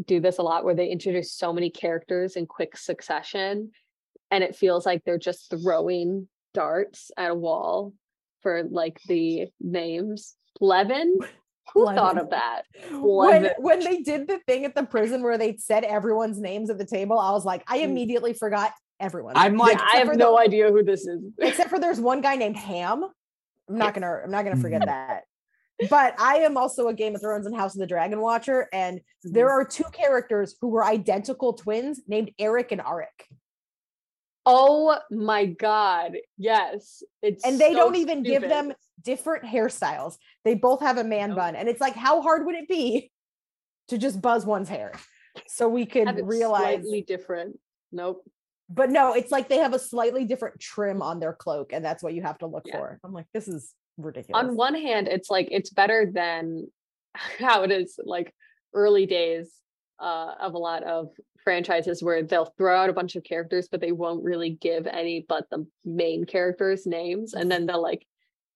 do 0.06 0.20
this 0.20 0.38
a 0.38 0.42
lot 0.42 0.64
where 0.64 0.74
they 0.74 0.88
introduce 0.88 1.32
so 1.32 1.52
many 1.52 1.70
characters 1.70 2.36
in 2.36 2.46
quick 2.46 2.76
succession 2.76 3.70
and 4.30 4.42
it 4.42 4.56
feels 4.56 4.84
like 4.84 5.02
they're 5.04 5.18
just 5.18 5.50
throwing 5.50 6.28
darts 6.52 7.10
at 7.16 7.30
a 7.30 7.34
wall 7.34 7.92
for 8.42 8.64
like 8.64 9.00
the 9.06 9.46
names. 9.60 10.34
Levin? 10.60 11.16
Who 11.72 11.86
thought 11.86 12.18
of 12.18 12.30
that? 12.30 12.62
When, 12.92 13.42
Levin. 13.44 13.52
when 13.58 13.80
they 13.80 13.98
did 14.02 14.26
the 14.28 14.38
thing 14.46 14.64
at 14.64 14.74
the 14.74 14.84
prison 14.84 15.22
where 15.22 15.38
they 15.38 15.56
said 15.56 15.84
everyone's 15.84 16.38
names 16.40 16.70
at 16.70 16.78
the 16.78 16.84
table, 16.84 17.18
I 17.18 17.30
was 17.32 17.44
like, 17.44 17.62
I 17.66 17.78
Mm. 17.78 17.84
immediately 17.84 18.34
forgot 18.34 18.72
everyone. 19.00 19.34
I'm 19.36 19.56
like, 19.56 19.78
yeah, 19.78 19.86
I 19.94 19.96
have 19.98 20.16
no 20.16 20.32
the- 20.32 20.42
idea 20.42 20.70
who 20.70 20.82
this 20.82 21.06
is. 21.06 21.20
except 21.38 21.70
for 21.70 21.78
there's 21.78 22.00
one 22.00 22.20
guy 22.20 22.36
named 22.36 22.56
Ham. 22.56 23.04
I'm 23.68 23.78
not 23.78 23.94
gonna 23.94 24.20
I'm 24.24 24.30
not 24.30 24.44
gonna 24.44 24.56
forget 24.60 24.82
Mhm. 24.82 24.86
that. 24.86 25.22
But 25.90 26.14
I 26.20 26.36
am 26.38 26.56
also 26.56 26.88
a 26.88 26.94
Game 26.94 27.14
of 27.14 27.20
Thrones 27.20 27.46
and 27.46 27.56
House 27.56 27.74
of 27.74 27.80
the 27.80 27.86
Dragon 27.86 28.20
watcher, 28.20 28.68
and 28.72 29.00
there 29.22 29.46
Mm-hmm. 29.48 29.52
are 29.60 29.64
two 29.64 29.84
characters 29.92 30.56
who 30.60 30.68
were 30.68 30.84
identical 30.84 31.52
twins 31.54 32.00
named 32.06 32.30
Erryk 32.40 32.70
and 32.72 32.80
Arryk. 32.80 33.06
Oh 34.46 34.98
my 35.10 35.46
god. 35.46 36.16
Yes. 36.36 37.02
It's 37.22 37.44
And 37.44 37.58
they 37.58 37.72
so 37.72 37.78
don't 37.78 37.96
even 37.96 38.22
give 38.22 38.42
them 38.42 38.74
different 39.02 39.44
hairstyles. 39.44 40.16
They 40.44 40.54
both 40.54 40.80
have 40.80 40.98
a 40.98 41.04
man 41.04 41.30
Nope. 41.30 41.38
bun. 41.38 41.56
And 41.56 41.68
it's 41.68 41.80
like, 41.80 41.94
how 41.94 42.20
hard 42.20 42.44
would 42.46 42.54
it 42.54 42.68
be 42.68 43.10
to 43.88 43.96
just 43.98 44.20
buzz 44.20 44.44
one's 44.44 44.68
hair? 44.68 44.92
So 45.48 45.66
we 45.68 45.86
could 45.86 46.26
realize, 46.26 46.82
slightly 46.82 47.02
different. 47.02 47.58
Nope. 47.90 48.22
but 48.68 48.90
no, 48.90 49.14
it's 49.14 49.32
like 49.32 49.48
they 49.48 49.58
have 49.58 49.72
a 49.74 49.78
slightly 49.78 50.24
different 50.26 50.60
trim 50.60 51.00
on 51.02 51.20
their 51.20 51.32
cloak, 51.32 51.72
and 51.72 51.84
that's 51.84 52.02
what 52.02 52.12
you 52.14 52.22
have 52.22 52.38
to 52.38 52.46
look 52.46 52.64
Yeah. 52.66 52.76
for. 52.78 53.00
I'm 53.02 53.12
like, 53.12 53.26
this 53.32 53.48
is 53.48 53.72
ridiculous. 53.96 54.42
On 54.42 54.56
one 54.56 54.74
hand, 54.74 55.08
it's 55.08 55.30
like 55.30 55.48
it's 55.50 55.70
better 55.70 56.10
than 56.12 56.68
how 57.14 57.62
it 57.62 57.70
is 57.70 57.98
like 58.04 58.34
early 58.74 59.06
days 59.06 59.52
uh, 60.00 60.34
of 60.40 60.54
a 60.54 60.58
lot 60.58 60.82
of 60.82 61.08
franchises 61.44 62.02
where 62.02 62.22
they'll 62.22 62.52
throw 62.56 62.76
out 62.76 62.90
a 62.90 62.94
bunch 62.94 63.16
of 63.16 63.24
characters, 63.24 63.68
but 63.70 63.80
they 63.80 63.92
won't 63.92 64.24
really 64.24 64.50
give 64.50 64.86
any 64.86 65.24
but 65.28 65.48
the 65.50 65.66
main 65.84 66.24
characters 66.24 66.86
names, 66.86 67.34
and 67.34 67.50
then 67.50 67.66
they'll 67.66 67.82
like, 67.82 68.06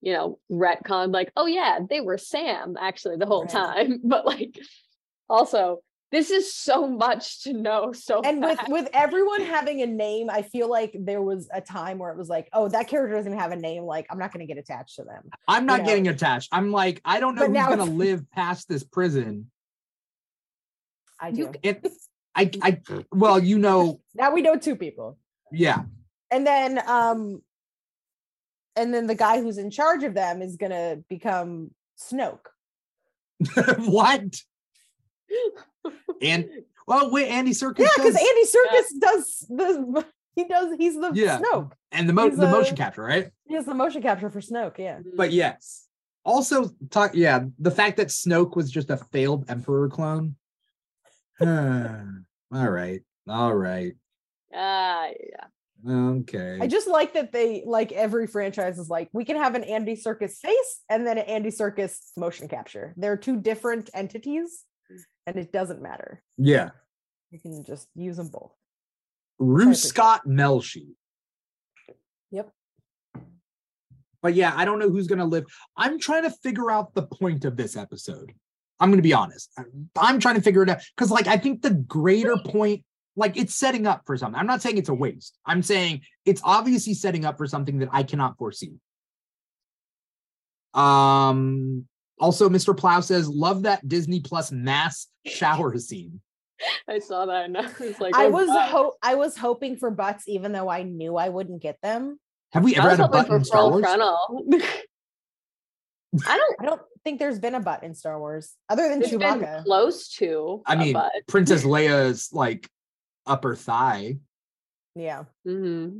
you 0.01 0.13
know, 0.13 0.39
retcon 0.51 1.13
like, 1.13 1.31
oh 1.37 1.45
yeah, 1.45 1.79
they 1.89 2.01
were 2.01 2.17
Sam 2.17 2.75
actually 2.79 3.17
the 3.17 3.25
whole 3.25 3.43
Right. 3.43 3.51
time, 3.51 4.01
but 4.03 4.25
like, 4.25 4.57
also. 5.29 5.79
This 6.11 6.31
is 6.31 6.53
so 6.53 6.87
much 6.87 7.43
to 7.43 7.53
know 7.53 7.91
so 7.93 8.21
and 8.21 8.41
with 8.43 8.57
fast. 8.57 8.71
with 8.71 8.89
everyone 8.93 9.41
having 9.41 9.81
a 9.83 9.85
name 9.85 10.27
i 10.29 10.41
feel 10.41 10.67
like 10.67 10.95
there 10.99 11.21
was 11.21 11.47
a 11.53 11.61
time 11.61 11.99
where 11.99 12.11
it 12.11 12.17
was 12.17 12.29
like 12.29 12.49
oh 12.51 12.67
that 12.67 12.87
character 12.87 13.15
doesn't 13.15 13.37
have 13.37 13.51
a 13.51 13.55
name 13.55 13.83
like 13.83 14.07
i'm 14.09 14.17
not 14.17 14.33
going 14.33 14.45
to 14.45 14.51
get 14.51 14.59
attached 14.59 14.95
to 14.95 15.03
them 15.03 15.29
I'm 15.47 15.65
not 15.67 15.81
know. 15.81 15.85
getting 15.85 16.07
attached. 16.07 16.49
I'm 16.51 16.71
like, 16.71 16.99
I 17.05 17.19
don't 17.19 17.35
know 17.35 17.41
But 17.41 17.47
who's 17.49 17.53
now 17.53 17.69
gonna 17.69 17.83
it's- 17.83 17.97
live 18.05 18.31
past 18.31 18.67
this 18.67 18.83
prison. 18.83 19.51
i 21.19 21.31
do 21.31 21.51
it, 21.61 21.85
I, 22.35 22.49
I, 22.61 22.81
well, 23.11 23.37
you 23.39 23.59
know, 23.59 23.99
now 24.15 24.31
we 24.33 24.41
know 24.41 24.55
two 24.55 24.75
people 24.75 25.17
yeah, 25.51 25.81
and 26.31 26.45
then 26.45 26.79
um 26.87 27.41
and 28.75 28.93
then 28.93 29.07
the 29.07 29.15
guy 29.15 29.41
who's 29.41 29.57
in 29.57 29.69
charge 29.71 30.03
of 30.03 30.13
them 30.13 30.41
is 30.41 30.55
going 30.55 30.71
to 30.71 31.03
become 31.09 31.71
snoke 32.01 32.47
what? 33.85 34.35
And 36.21 36.49
well, 36.87 37.11
wait, 37.11 37.27
Andy 37.29 37.51
Serkis. 37.51 37.79
Yeah, 37.79 37.87
because 37.95 38.15
Andy 38.15 38.43
Serkis 38.45 38.99
does 38.99 39.45
the 39.49 40.05
he 40.35 40.43
does 40.45 40.75
he's 40.77 40.95
the 40.95 41.11
Yeah. 41.13 41.39
Snoke. 41.39 41.71
and 41.91 42.07
the 42.09 42.13
mo- 42.13 42.29
he's 42.29 42.37
the 42.37 42.47
a- 42.47 42.51
motion 42.51 42.75
capture, 42.75 43.03
right? 43.03 43.29
He 43.47 43.55
has 43.55 43.65
the 43.65 43.73
motion 43.73 44.01
capture 44.01 44.29
for 44.29 44.41
Snoke. 44.41 44.77
Yeah. 44.77 44.99
But 45.15 45.31
yes. 45.31 45.87
Also, 46.25 46.69
talk. 46.91 47.11
Yeah, 47.15 47.45
the 47.59 47.71
fact 47.71 47.97
that 47.97 48.07
Snoke 48.07 48.55
was 48.55 48.69
just 48.69 48.89
a 48.89 48.97
failed 48.97 49.45
Emperor 49.49 49.87
clone. 49.89 50.35
all 51.41 51.49
right, 52.51 53.01
all 53.27 53.53
right, 53.55 53.93
Ah, 54.53 55.07
yeah. 55.07 55.93
okay. 56.19 56.57
I 56.61 56.67
just 56.67 56.87
like 56.87 57.13
that 57.13 57.31
they 57.31 57.63
like 57.65 57.91
every 57.93 58.27
franchise 58.27 58.77
is 58.77 58.89
like 58.89 59.09
we 59.13 59.23
can 59.23 59.37
have 59.37 59.55
an 59.55 59.63
Andy 59.63 59.95
Serkis 59.95 60.37
face 60.39 60.81
and 60.89 61.07
then 61.07 61.17
an 61.17 61.25
Andy 61.25 61.49
Serkis 61.49 61.97
motion 62.17 62.47
capture. 62.49 62.93
They're 62.97 63.15
two 63.17 63.39
different 63.39 63.89
entities, 63.93 64.65
and 65.29 65.37
it 65.45 65.51
doesn't 65.51 65.81
matter. 65.81 66.21
yeah, 66.37 66.69
You 67.31 67.39
can 67.39 67.63
just 67.63 67.87
use 67.95 68.17
them 68.17 68.29
both. 68.29 68.51
Ruescott 69.41 70.25
Melshi. 70.27 70.87
Yep. 72.31 72.51
But 74.21 74.33
yeah, 74.33 74.53
I 74.55 74.65
don't 74.65 74.79
know 74.79 74.89
who's 74.89 75.07
gonna 75.07 75.25
live. 75.25 75.45
I'm 75.77 75.99
trying 75.99 76.23
to 76.23 76.31
figure 76.31 76.69
out 76.71 76.93
the 76.93 77.03
point 77.03 77.45
of 77.45 77.55
this 77.55 77.77
episode. 77.77 78.33
I'm 78.79 78.89
gonna 78.91 79.01
be 79.01 79.13
honest. 79.13 79.51
I'm 79.97 80.19
trying 80.19 80.35
to 80.35 80.41
figure 80.41 80.63
it 80.63 80.69
out 80.69 80.81
because, 80.95 81.11
like, 81.11 81.27
I 81.27 81.37
think 81.37 81.61
the 81.61 81.71
greater 81.73 82.37
point, 82.37 82.83
like, 83.15 83.37
it's 83.37 83.55
setting 83.55 83.85
up 83.87 84.03
for 84.05 84.15
something. 84.17 84.39
I'm 84.39 84.47
not 84.47 84.61
saying 84.61 84.77
it's 84.77 84.89
a 84.89 84.93
waste. 84.93 85.37
I'm 85.45 85.61
saying 85.61 86.01
it's 86.25 86.41
obviously 86.43 86.93
setting 86.93 87.25
up 87.25 87.37
for 87.37 87.47
something 87.47 87.79
that 87.79 87.89
I 87.91 88.03
cannot 88.03 88.37
foresee. 88.37 88.73
Um. 90.73 91.87
Also, 92.19 92.49
Mr. 92.49 92.75
Plow 92.75 92.99
says, 92.99 93.27
"Love 93.27 93.63
that 93.63 93.87
Disney 93.87 94.19
Plus 94.19 94.51
mass 94.51 95.07
shower 95.25 95.77
scene." 95.77 96.21
I 96.87 96.99
saw 96.99 97.25
that 97.25 97.45
and 97.45 97.57
I 97.57 97.61
was 97.79 97.99
like, 97.99 98.15
I 98.15 98.25
oh, 98.25 98.29
was 98.29 98.47
God. 98.47 98.69
ho- 98.69 98.95
I 99.01 99.15
was 99.15 99.37
hoping 99.37 99.77
for 99.77 99.91
butts, 99.91 100.27
even 100.27 100.51
though 100.51 100.69
I 100.69 100.83
knew 100.83 101.15
I 101.15 101.29
wouldn't 101.29 101.61
get 101.61 101.77
them. 101.81 102.19
Have 102.51 102.63
we 102.63 102.75
ever 102.75 102.89
had 102.89 102.99
a 102.99 103.03
hoping 103.03 103.21
button 103.21 103.35
in 103.35 103.43
Star 103.45 103.69
Wars? 103.69 103.81
frontal. 103.81 104.45
I 106.27 106.37
don't. 106.37 106.55
I 106.59 106.65
don't 106.65 106.81
think 107.03 107.19
there's 107.19 107.39
been 107.39 107.55
a 107.55 107.59
butt 107.59 107.83
in 107.83 107.93
Star 107.93 108.19
Wars 108.19 108.55
other 108.67 108.89
than 108.89 109.01
It's 109.01 109.11
been 109.11 109.19
Chewbacca. 109.19 109.63
close 109.63 110.09
to. 110.15 110.63
I 110.65 110.75
mean, 110.75 110.93
but 110.93 111.11
Princess 111.27 111.63
Leia's 111.65 112.29
like 112.33 112.67
upper 113.25 113.55
thigh. 113.55 114.17
Yeah, 114.95 115.25
mm-hmm. 115.47 115.99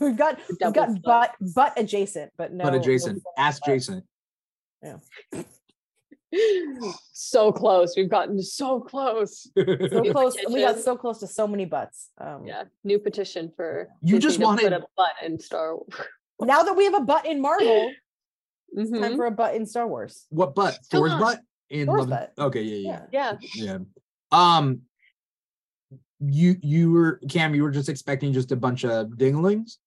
we've 0.04 0.16
got 0.16 0.40
we've 0.60 0.72
got 0.72 1.02
butt 1.02 1.34
butt 1.40 1.74
adjacent, 1.76 2.32
but 2.36 2.52
no 2.52 2.64
but 2.64 2.74
adjacent, 2.74 3.22
full 3.22 3.32
ass 3.38 3.60
butt. 3.60 4.02
Adjacent. 4.82 5.46
so 7.12 7.50
close. 7.52 7.94
We've 7.96 8.08
gotten 8.10 8.42
so 8.42 8.80
close. 8.80 9.50
So 9.56 10.00
New 10.00 10.12
close. 10.12 10.36
We 10.50 10.60
got 10.60 10.78
so 10.78 10.96
close 10.96 11.20
to 11.20 11.26
so 11.26 11.46
many 11.46 11.64
butts. 11.64 12.10
Um, 12.18 12.44
Yeah, 12.46 12.64
new 12.84 12.98
petition 12.98 13.50
for 13.56 13.88
You 14.02 14.16
Disney 14.16 14.20
just 14.20 14.38
to 14.38 14.44
wanted- 14.44 14.62
put 14.64 14.72
a 14.74 14.84
butt 14.96 15.12
in 15.24 15.38
Star 15.38 15.74
Wars. 15.76 15.88
Now 16.40 16.62
that 16.62 16.74
we 16.74 16.84
have 16.84 16.94
a 16.94 17.00
butt 17.00 17.26
in 17.26 17.40
Marvel, 17.42 17.90
it's 18.74 18.92
time 18.92 19.16
for 19.16 19.26
a 19.26 19.30
butt 19.32 19.56
in 19.56 19.66
Star 19.66 19.88
Wars. 19.88 20.26
What 20.28 20.54
butt? 20.54 20.78
Come 20.90 21.00
Thor's 21.00 21.14
butt 21.14 21.40
in 21.70 21.86
Thor's 21.86 22.00
Love- 22.06 22.10
butt. 22.10 22.32
Okay, 22.38 22.62
yeah, 22.62 23.00
yeah, 23.10 23.32
Yeah. 23.42 23.48
Yeah, 23.56 23.64
yeah. 23.64 23.78
Um, 24.30 24.82
you 26.20 26.56
you 26.62 26.92
were 26.92 27.20
Cam. 27.28 27.54
You 27.56 27.62
were 27.64 27.70
just 27.72 27.88
expecting 27.88 28.32
just 28.32 28.52
a 28.52 28.56
bunch 28.56 28.84
of 28.84 29.08
dinglings. 29.16 29.78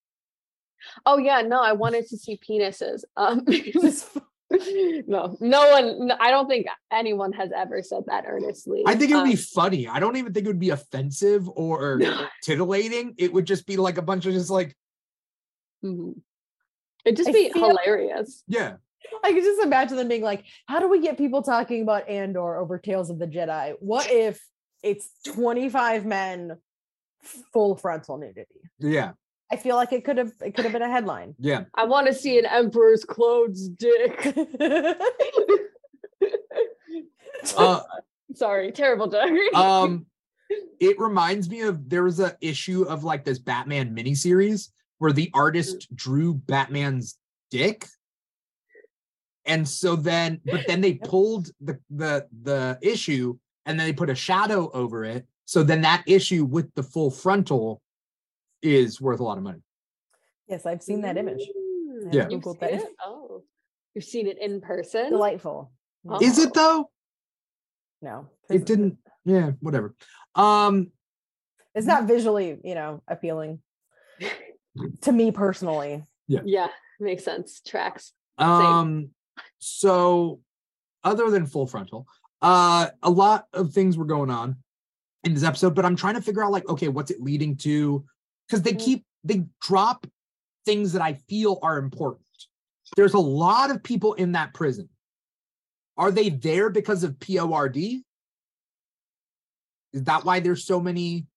Oh 1.05 1.17
yeah, 1.19 1.41
no, 1.41 1.61
I 1.61 1.71
wanted 1.73 2.07
to 2.07 2.17
see 2.17 2.37
penises. 2.37 3.03
Um, 3.15 3.45
Just 3.47 4.09
no, 5.07 5.37
no 5.39 5.69
one. 5.71 6.07
no, 6.07 6.17
I 6.19 6.29
don't 6.31 6.47
think 6.47 6.67
anyone 6.91 7.31
has 7.33 7.51
ever 7.55 7.81
said 7.81 8.03
that 8.07 8.25
earnestly. 8.27 8.83
I 8.85 8.95
think 8.95 9.11
it 9.11 9.15
would 9.15 9.23
be 9.25 9.31
Um, 9.31 9.37
funny. 9.37 9.87
I 9.87 9.99
don't 9.99 10.17
even 10.17 10.33
think 10.33 10.45
it 10.45 10.49
would 10.49 10.59
be 10.59 10.71
offensive 10.71 11.47
or 11.49 11.97
No. 12.01 12.27
titillating. 12.43 13.15
It 13.17 13.31
would 13.33 13.45
just 13.45 13.65
be 13.65 13.77
like 13.77 13.97
a 13.97 14.01
bunch 14.01 14.25
of 14.25 14.33
just 14.33 14.49
like, 14.49 14.75
mhm. 15.83 16.15
It'd 17.05 17.17
just 17.17 17.29
I 17.29 17.33
be 17.33 17.49
feel- 17.51 17.69
hilarious. 17.69 18.43
yeah, 18.47 18.73
I 19.23 19.31
can 19.31 19.41
just 19.41 19.61
imagine 19.63 19.97
them 19.97 20.07
being 20.07 20.21
like, 20.21 20.43
"How 20.67 20.79
do 20.79 20.87
we 20.87 20.99
get 21.01 21.17
people 21.17 21.41
talking 21.41 21.81
about 21.81 22.07
Andor 22.07 22.57
over 22.57 22.77
Tales 22.77 23.09
of 23.09 23.17
the 23.17 23.25
Jedi? 23.27 23.73
What 23.79 24.09
if 24.11 24.45
it's 24.83 25.09
25 25.25 26.05
men, 26.05 26.57
full 27.53 27.75
frontal 27.75 28.17
nudity?" 28.19 28.45
yeah, 28.79 29.13
I 29.51 29.57
feel 29.57 29.75
like 29.75 29.91
it 29.91 30.05
could 30.05 30.17
have 30.17 30.31
it 30.41 30.55
could 30.55 30.63
have 30.63 30.71
been 30.71 30.81
a 30.81 30.89
headline. 30.89 31.35
yeah. 31.39 31.65
I 31.75 31.83
want 31.85 32.07
to 32.07 32.13
see 32.13 32.39
an 32.39 32.45
emperor's 32.45 33.03
clothes 33.03 33.67
dick. 33.69 34.35
Uh, 37.57 37.81
Sorry, 38.35 38.71
terrible 38.71 39.07
joke. 39.07 39.31
um 39.55 40.05
it 40.79 40.99
reminds 40.99 41.49
me 41.49 41.61
of 41.61 41.89
there 41.89 42.03
was 42.03 42.19
a 42.19 42.37
issue 42.39 42.83
of 42.83 43.03
like 43.03 43.23
this 43.25 43.39
batman 43.39 43.95
miniseries 43.95 44.69
where 44.99 45.11
the 45.11 45.31
artist 45.33 45.87
drew 45.95 46.35
batman's 46.35 47.17
dick 47.49 47.85
and 49.45 49.67
so 49.67 49.95
then 49.95 50.39
but 50.45 50.67
then 50.67 50.81
they 50.81 50.93
pulled 50.93 51.49
the 51.61 51.79
the 51.89 52.27
the 52.43 52.77
issue 52.81 53.35
and 53.65 53.79
then 53.79 53.87
they 53.87 53.93
put 53.93 54.09
a 54.09 54.15
shadow 54.15 54.69
over 54.71 55.03
it 55.03 55.25
so 55.45 55.63
then 55.63 55.81
that 55.81 56.03
issue 56.05 56.45
with 56.45 56.71
the 56.75 56.83
full 56.83 57.09
frontal 57.09 57.81
is 58.61 58.99
worth 59.01 59.19
a 59.19 59.23
lot 59.23 59.37
of 59.37 59.43
money 59.43 59.61
yes, 60.47 60.65
I've 60.65 60.83
seen 60.83 61.01
that 61.01 61.17
image. 61.17 61.39
Mm, 61.39 62.13
Yeah. 62.13 62.27
You've 62.29 62.41
Googled 62.41 62.59
seen 62.59 62.77
that. 62.77 62.81
it? 62.83 62.95
Oh, 63.05 63.43
you've 63.95 64.03
seen 64.03 64.27
it 64.27 64.37
in 64.39 64.59
person? 64.59 65.09
Delightful. 65.09 65.71
Oh. 66.09 66.19
is 66.21 66.39
it 66.39 66.53
though 66.53 66.89
No, 68.01 68.27
it 68.49 68.65
didn't 68.65 68.97
yeah 69.23 69.51
whatever 69.61 69.93
um 70.35 70.91
It's 71.75 71.87
not 71.87 72.05
visually, 72.05 72.59
you 72.63 72.75
know, 72.75 73.01
appealing 73.07 73.59
to 75.01 75.11
me 75.11 75.31
personally. 75.31 76.03
Yeah, 76.27 76.41
Yeah, 76.43 76.67
makes 76.99 77.23
sense. 77.23 77.61
Tracks. 77.65 78.13
Um, 78.37 79.09
so 79.59 80.39
other 81.03 81.29
than 81.29 81.45
full 81.45 81.67
frontal, 81.67 82.07
uh, 82.41 82.87
a 83.03 83.09
lot 83.09 83.47
of 83.53 83.73
things 83.73 83.97
were 83.97 84.05
going 84.05 84.29
on 84.31 84.57
in 85.23 85.33
this 85.33 85.43
episode, 85.43 85.75
but 85.75 85.85
I'm 85.85 85.95
trying 85.95 86.15
to 86.15 86.21
figure 86.21 86.43
out 86.43 86.51
like, 86.51 86.67
okay, 86.67 86.87
what's 86.87 87.11
it 87.11 87.21
leading 87.21 87.55
to? 87.57 88.03
Because 88.51 88.63
they 88.63 88.73
Mm. 88.73 88.79
keep 88.79 89.05
they 89.23 89.45
drop 89.61 90.05
things 90.65 90.91
that 90.93 91.01
I 91.01 91.13
feel 91.13 91.59
are 91.61 91.77
important. 91.77 92.25
There's 92.97 93.13
a 93.13 93.19
lot 93.19 93.71
of 93.71 93.81
people 93.81 94.13
in 94.15 94.33
that 94.33 94.53
prison. 94.53 94.89
Are 95.95 96.11
they 96.11 96.29
there 96.29 96.69
because 96.69 97.03
of 97.05 97.17
PORD? 97.19 97.77
Is 97.77 98.03
that 100.03 100.25
why 100.25 100.39
there's 100.41 100.65
so 100.65 100.79
many? 100.81 101.27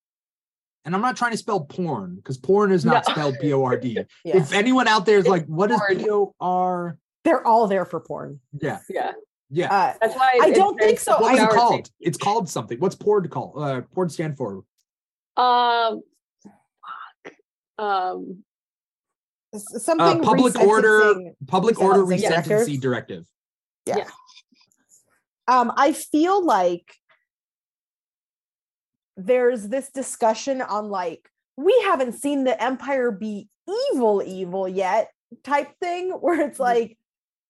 And 0.84 0.94
I'm 0.94 1.02
not 1.02 1.16
trying 1.16 1.30
to 1.32 1.36
spell 1.36 1.60
porn 1.60 2.16
because 2.16 2.36
porn 2.38 2.72
is 2.72 2.84
not 2.84 3.04
No. 3.06 3.12
spelled 3.12 3.36
PORD. 3.40 3.84
Yeah. 4.24 4.36
If 4.38 4.52
anyone 4.52 4.88
out 4.88 5.06
there 5.06 5.18
is 5.18 5.24
It's 5.24 5.30
like, 5.30 5.46
what 5.46 5.70
is 5.70 5.78
porn. 5.78 6.32
POR? 6.40 6.98
They're 7.22 7.46
all 7.46 7.68
there 7.68 7.84
for 7.84 8.00
porn. 8.00 8.40
Yeah, 8.60 8.80
Yeah, 8.88 9.12
yeah. 9.50 9.72
Uh, 9.72 9.94
that's 10.00 10.16
why. 10.16 10.38
I 10.42 10.50
don't 10.50 10.78
think 10.78 10.98
so. 10.98 11.18
What's 11.20 11.40
it 11.40 11.50
called? 11.50 11.90
It's 12.00 12.18
called 12.18 12.48
something. 12.48 12.78
What's 12.80 12.96
PORD 12.96 13.30
called? 13.30 13.54
Uh, 13.56 13.82
PORD 13.94 14.10
stand 14.10 14.36
for? 14.36 14.64
Um, 15.36 15.96
fuck. 15.96 16.00
Um, 17.78 18.44
s- 19.54 19.82
something 19.84 20.22
public 20.22 20.58
order- 20.60 21.14
Public 21.46 21.80
Order 21.80 22.00
Resentencing 22.04 22.44
Resentencing 22.46 22.80
Directive. 22.80 23.26
Yeah. 23.86 24.06
um 25.46 25.70
i 25.76 25.92
feel 25.92 26.42
like 26.42 26.94
there's 29.18 29.68
this 29.68 29.90
discussion 29.90 30.62
on 30.62 30.88
like 30.88 31.28
we 31.58 31.78
haven't 31.84 32.14
seen 32.14 32.44
the 32.44 32.60
empire 32.62 33.10
be 33.10 33.48
evil 33.92 34.22
evil 34.24 34.66
yet 34.66 35.10
type 35.42 35.68
thing 35.80 36.10
where 36.12 36.40
it's 36.48 36.56
Mhm. 36.58 36.62
like 36.62 36.98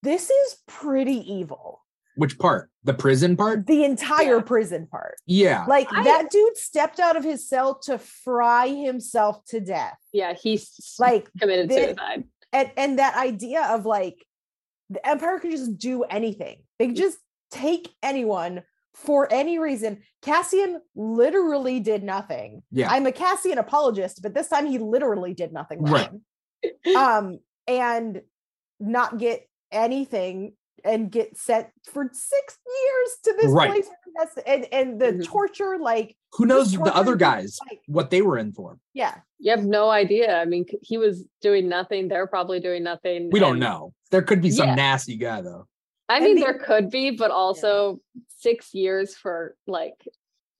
this 0.03 0.29
is 0.29 0.57
pretty 0.67 1.19
evil 1.33 1.84
Which 2.15 2.37
part? 2.39 2.69
The 2.83 2.93
prison 2.93 3.35
part? 3.35 3.65
the 3.67 3.83
entire 3.83 4.35
Yeah. 4.37 4.41
prison 4.41 4.87
part 4.87 5.17
Yeah. 5.25 5.65
like 5.67 5.87
I- 5.91 6.03
that 6.03 6.29
dude 6.29 6.57
stepped 6.57 6.99
out 6.99 7.15
of 7.17 7.23
his 7.23 7.47
cell 7.49 7.79
to 7.85 7.97
fry 7.97 8.67
himself 8.67 9.43
to 9.45 9.59
death 9.59 9.97
yeah, 10.13 10.33
he's 10.33 10.95
like 10.99 11.29
committed 11.39 11.69
the- 11.69 11.75
suicide. 11.75 12.23
and 12.53 12.71
and 12.77 12.99
that 12.99 13.15
idea 13.17 13.63
of 13.63 13.85
like 13.85 14.23
the 14.89 15.05
empire 15.07 15.39
could 15.39 15.51
just 15.51 15.77
do 15.77 16.03
anything 16.03 16.57
they 16.79 16.85
can 16.87 16.95
just 16.95 17.17
take 17.51 17.93
anyone 18.03 18.61
for 18.93 19.27
any 19.33 19.57
reason 19.59 20.01
cassian 20.21 20.79
literally 20.95 21.79
did 21.79 22.03
nothing 22.03 22.61
Yeah. 22.71 22.91
i'm 22.91 23.05
a 23.07 23.11
cassian 23.11 23.57
apologist 23.57 24.21
but 24.21 24.33
this 24.35 24.47
time 24.47 24.67
he 24.67 24.77
literally 24.77 25.33
did 25.33 25.51
nothing 25.51 25.81
Right. 25.81 26.11
um 26.95 27.39
and 27.67 28.21
not 28.79 29.17
get 29.17 29.47
anything 29.71 30.53
and 30.85 31.11
get 31.11 31.37
sent 31.37 31.67
for 31.91 32.09
six 32.13 32.57
years 32.65 33.17
to 33.23 33.33
this 33.41 33.51
Right. 33.51 33.71
place 33.71 33.89
That's- 34.17 34.37
and 34.47 34.67
and 34.71 35.01
the 35.01 35.07
Mhm. 35.13 35.25
torture 35.25 35.77
like 35.77 36.15
Who 36.33 36.45
knows 36.45 36.71
just 36.71 36.83
the 36.85 36.95
other 36.95 37.15
guys, 37.15 37.57
like 37.69 37.81
what 37.87 38.09
they 38.11 38.21
were 38.21 38.37
in 38.37 38.53
for? 38.53 38.79
yeah 38.93 39.19
You 39.39 39.51
have 39.51 39.65
no 39.65 39.89
idea. 39.89 40.37
I 40.39 40.45
mean, 40.45 40.65
he 40.81 40.97
was 40.97 41.25
doing 41.41 41.67
nothing. 41.67 42.07
They're 42.07 42.27
probably 42.27 42.59
doing 42.61 42.83
nothing. 42.83 43.29
We 43.31 43.39
don't 43.41 43.59
know. 43.59 43.93
There 44.11 44.21
could 44.21 44.41
be 44.41 44.51
some 44.51 44.69
Yeah. 44.69 44.75
nasty 44.75 45.17
guy 45.17 45.41
though. 45.41 45.67
I 46.07 46.19
mean, 46.21 46.35
the- 46.35 46.41
there 46.41 46.59
could 46.59 46.89
be, 46.89 47.11
but 47.11 47.31
also 47.31 47.99
six 48.29 48.73
years 48.73 49.15
for 49.15 49.57
like 49.67 50.07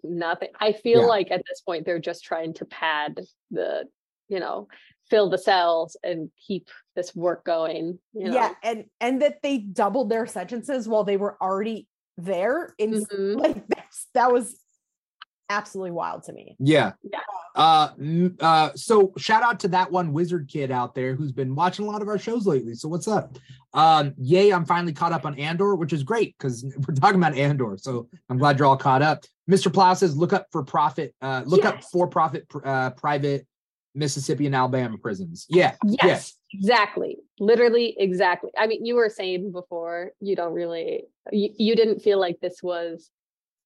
nothing. 0.04 0.50
I 0.60 0.74
feel 0.74 1.02
Yeah. 1.02 1.06
like 1.08 1.32
at 1.32 1.44
this 1.48 1.62
point 1.62 1.86
they're 1.86 2.00
just 2.00 2.24
trying 2.26 2.54
to 2.56 2.66
pad 2.66 3.22
the, 3.52 3.88
you 4.28 4.40
know, 4.40 4.68
fill 5.10 5.30
the 5.30 5.38
cells 5.38 5.98
and 6.04 6.30
keep 6.48 6.70
this 6.96 7.16
work 7.16 7.44
going. 7.46 8.00
You 8.14 8.26
know? 8.30 8.34
yeah 8.34 8.54
and 8.64 8.86
and 9.00 9.22
that 9.22 9.42
they 9.42 9.58
doubled 9.60 10.10
their 10.10 10.26
sentences 10.26 10.88
while 10.88 11.04
they 11.04 11.18
were 11.18 11.38
already 11.42 11.88
there 12.18 12.74
in 12.78 13.06
Mhm. 13.06 13.36
like 13.40 13.68
that's, 13.68 14.08
that 14.14 14.32
was 14.32 14.58
absolutely 15.50 15.92
wild 15.92 16.24
to 16.24 16.34
me 16.34 16.56
Yeah. 16.60 16.94
Yeah. 17.04 17.20
Uh, 17.56 17.90
uh, 18.42 18.70
so 18.76 19.14
shout 19.18 19.42
out 19.42 19.62
to 19.62 19.70
that 19.70 19.90
one 19.90 20.12
wizard 20.12 20.50
kid 20.52 20.72
out 20.72 20.94
there 20.94 21.16
who's 21.16 21.32
been 21.32 21.56
watching 21.56 21.86
a 21.86 21.90
lot 21.90 22.02
of 22.02 22.10
our 22.10 22.18
shows 22.18 22.46
lately. 22.46 22.74
So 22.74 22.90
what's 22.90 23.08
up? 23.08 23.38
Um, 23.74 24.14
yay, 24.18 24.52
I'm 24.52 24.66
finally 24.66 24.92
caught 24.92 25.14
up 25.14 25.26
on 25.26 25.40
Andor, 25.40 25.76
which 25.76 25.94
is 25.94 26.04
great 26.04 26.36
because 26.38 26.66
we're 26.88 26.96
talking 26.96 27.16
about 27.18 27.38
Andor. 27.38 27.78
So 27.78 28.10
I'm 28.30 28.38
glad 28.38 28.60
you're 28.60 28.68
all 28.68 28.76
caught 28.76 29.02
up. 29.02 29.24
Mr. 29.50 29.72
Plow 29.72 29.94
says 29.94 30.18
look 30.18 30.34
up 30.34 30.48
for 30.52 30.64
profit, 30.64 31.16
uh, 31.22 31.44
look 31.46 31.64
up 31.64 31.82
for 31.84 32.08
profit 32.08 32.46
uh 32.64 32.90
private 32.90 33.48
Mississippi 33.96 34.46
and 34.46 34.56
Alabama 34.56 34.98
prisons. 34.98 35.46
Yeah. 35.50 35.76
Yes, 35.86 36.36
exactly. 36.54 37.18
Literally, 37.40 37.96
exactly. 37.98 38.52
I 38.58 38.68
mean, 38.68 38.86
you 38.86 38.96
were 38.96 39.10
saying 39.10 39.52
before 39.52 40.12
you 40.20 40.36
don't 40.36 40.54
really, 40.54 41.06
you, 41.32 41.50
you 41.58 41.76
didn't 41.76 42.02
feel 42.02 42.20
like 42.20 42.40
this 42.42 42.62
was 42.62 43.10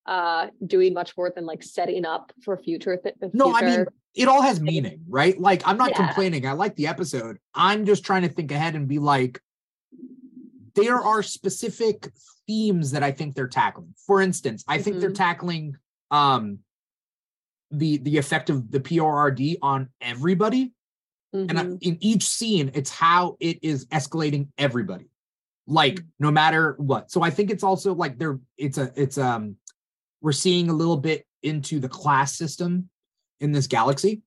uh 0.05 0.47
doing 0.65 0.93
much 0.93 1.15
more 1.17 1.31
than 1.35 1.45
like 1.45 1.61
setting 1.61 2.05
up 2.05 2.31
for 2.43 2.57
future 2.57 2.95
th- 2.97 3.15
the 3.19 3.29
No, 3.33 3.53
I 3.53 3.61
mean 3.61 3.85
it 4.15 4.27
all 4.27 4.41
has 4.41 4.59
meaning, 4.61 5.01
right? 5.09 5.37
Like 5.39 5.61
I'm 5.67 5.77
not 5.77 5.89
Yeah. 5.89 5.97
complaining. 5.97 6.47
I 6.47 6.53
like 6.53 6.75
the 6.75 6.87
episode. 6.87 7.37
I'm 7.53 7.85
just 7.85 8.05
trying 8.05 8.21
to 8.23 8.29
think 8.29 8.51
ahead 8.51 8.75
and 8.75 8.87
be 8.87 8.97
like, 8.97 9.41
there 10.75 10.99
are 10.99 11.21
specific 11.21 12.09
themes 12.47 12.91
that 12.91 13.03
I 13.03 13.11
think 13.11 13.35
they're 13.35 13.47
tackling. 13.47 13.93
For 14.07 14.21
instance, 14.21 14.63
I 14.67 14.79
think 14.79 14.99
they're 14.99 15.11
Mhm. 15.11 15.15
tackling 15.15 15.75
um 16.11 16.59
the 17.71 17.97
the 17.97 18.17
effect 18.17 18.49
of 18.49 18.71
the 18.71 18.79
PORD 18.79 19.39
on 19.61 19.89
everybody. 20.01 20.73
And 21.33 21.59
I- 21.59 21.63
Mhm. 21.65 21.77
in 21.81 21.97
each 22.01 22.27
scene, 22.27 22.71
it's 22.73 22.89
how 22.89 23.37
it 23.39 23.59
is 23.63 23.85
escalating 23.87 24.47
everybody. 24.57 25.09
Like 25.67 25.95
Mm. 25.99 26.05
no 26.19 26.31
matter 26.31 26.73
what. 26.79 27.11
So 27.11 27.21
I 27.21 27.29
think 27.29 27.51
it's 27.51 27.63
also 27.63 27.93
like 27.93 28.17
they're 28.17 28.39
it's 28.57 28.77
a 28.79 28.91
it's 28.95 29.17
um 29.17 29.57
we're 30.21 30.31
seeing 30.31 30.69
a 30.69 30.73
little 30.73 30.97
bit 30.97 31.25
into 31.43 31.79
the 31.79 31.87
class 31.89 32.35
system 32.35 32.89
in 33.39 33.51
this 33.51 33.67
galaxy. 33.67 34.21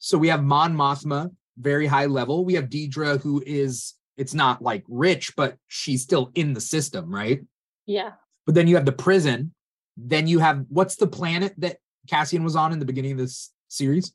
So 0.00 0.18
we 0.18 0.28
have 0.28 0.42
Mon 0.42 0.74
Mothma, 0.74 1.30
very 1.56 1.86
high 1.86 2.06
level. 2.06 2.44
We 2.44 2.54
have 2.54 2.68
Dedra, 2.68 3.20
who 3.20 3.42
is 3.46 3.94
it's 4.16 4.34
not 4.34 4.60
like 4.60 4.84
rich, 4.88 5.34
but 5.36 5.56
she's 5.68 6.02
still 6.02 6.30
in 6.34 6.52
the 6.52 6.60
system, 6.60 7.14
right? 7.14 7.40
yeah. 7.86 8.12
But 8.46 8.54
then 8.54 8.66
you 8.66 8.74
have 8.76 8.84
the 8.86 8.92
prison. 8.92 9.54
Then 9.96 10.26
you 10.26 10.40
have 10.40 10.64
what's 10.68 10.96
the 10.96 11.06
planet 11.06 11.54
that 11.58 11.78
Cassian 12.08 12.44
was 12.44 12.56
on 12.56 12.72
in 12.72 12.78
the 12.78 12.84
beginning 12.86 13.12
of 13.12 13.18
this 13.18 13.52
series? 13.68 14.12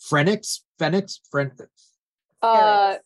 Phoenix, 0.00 0.64
Phoenix, 0.78 1.20
Phren- 1.32 1.52
Uh, 2.42 2.96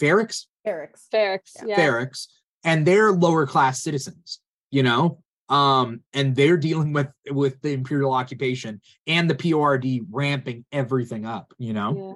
Ferrix, 0.00 0.46
Eric's. 0.64 1.08
Ferrix. 1.12 1.52
Yeah. 1.58 1.66
Yeah. 1.66 1.76
Ferrix, 1.78 2.28
and 2.64 2.86
they're 2.86 3.12
lower 3.12 3.46
class 3.46 3.82
citizens, 3.82 4.40
you 4.70 4.82
know, 4.82 5.18
um, 5.48 6.00
and 6.12 6.34
they're 6.34 6.56
dealing 6.56 6.92
with 6.92 7.08
with 7.30 7.60
the 7.62 7.72
imperial 7.72 8.12
occupation 8.12 8.80
and 9.06 9.28
the 9.28 9.34
PORD 9.34 9.86
ramping 10.10 10.64
everything 10.72 11.26
up, 11.26 11.52
you 11.58 11.72
know, 11.72 11.96
Yeah. 11.96 12.14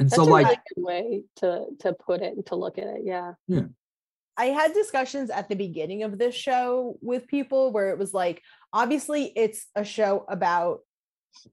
and 0.00 0.10
That's 0.10 0.16
so 0.16 0.22
a 0.22 0.30
like, 0.30 0.46
really 0.46 0.56
good 0.74 0.82
way 0.84 1.22
to 1.36 1.66
to 1.80 1.92
put 1.94 2.20
it 2.22 2.34
and 2.36 2.46
to 2.46 2.56
look 2.56 2.78
at 2.78 2.86
it. 2.86 3.02
yeah. 3.04 3.34
Yeah. 3.46 3.66
I 4.36 4.46
had 4.46 4.72
discussions 4.72 5.30
at 5.30 5.48
the 5.48 5.56
beginning 5.56 6.04
of 6.04 6.16
this 6.16 6.32
show 6.34 6.96
with 7.00 7.26
people 7.26 7.72
where 7.72 7.90
it 7.90 7.98
was 7.98 8.14
like, 8.14 8.40
obviously, 8.72 9.32
it's 9.36 9.66
a 9.74 9.84
show 9.84 10.24
about 10.28 10.80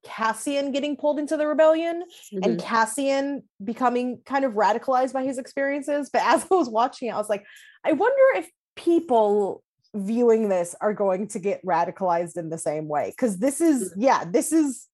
Cassian 0.03 0.71
getting 0.71 0.95
pulled 0.97 1.19
into 1.19 1.37
the 1.37 1.45
rebellion 1.47 2.03
and 2.31 2.57
Mhm. 2.57 2.59
Cassian 2.59 3.43
becoming 3.63 4.21
kind 4.25 4.45
of 4.45 4.53
radicalized 4.53 5.13
by 5.13 5.23
his 5.23 5.37
experiences. 5.37 6.09
But 6.11 6.21
as 6.25 6.45
I 6.49 6.55
was 6.55 6.69
watching 6.69 7.09
it, 7.09 7.13
I 7.13 7.17
was 7.17 7.29
like, 7.29 7.45
I 7.83 7.91
wonder 7.91 8.23
if 8.39 8.49
people 8.75 9.63
viewing 9.93 10.49
this 10.49 10.75
are 10.81 10.93
going 10.93 11.27
to 11.29 11.39
get 11.39 11.63
radicalized 11.65 12.37
in 12.37 12.49
the 12.49 12.57
same 12.57 12.87
way. 12.87 13.11
Because 13.11 13.37
this 13.37 13.61
is, 13.61 13.93
yeah, 13.95 14.23
this 14.25 14.51
is 14.51 14.87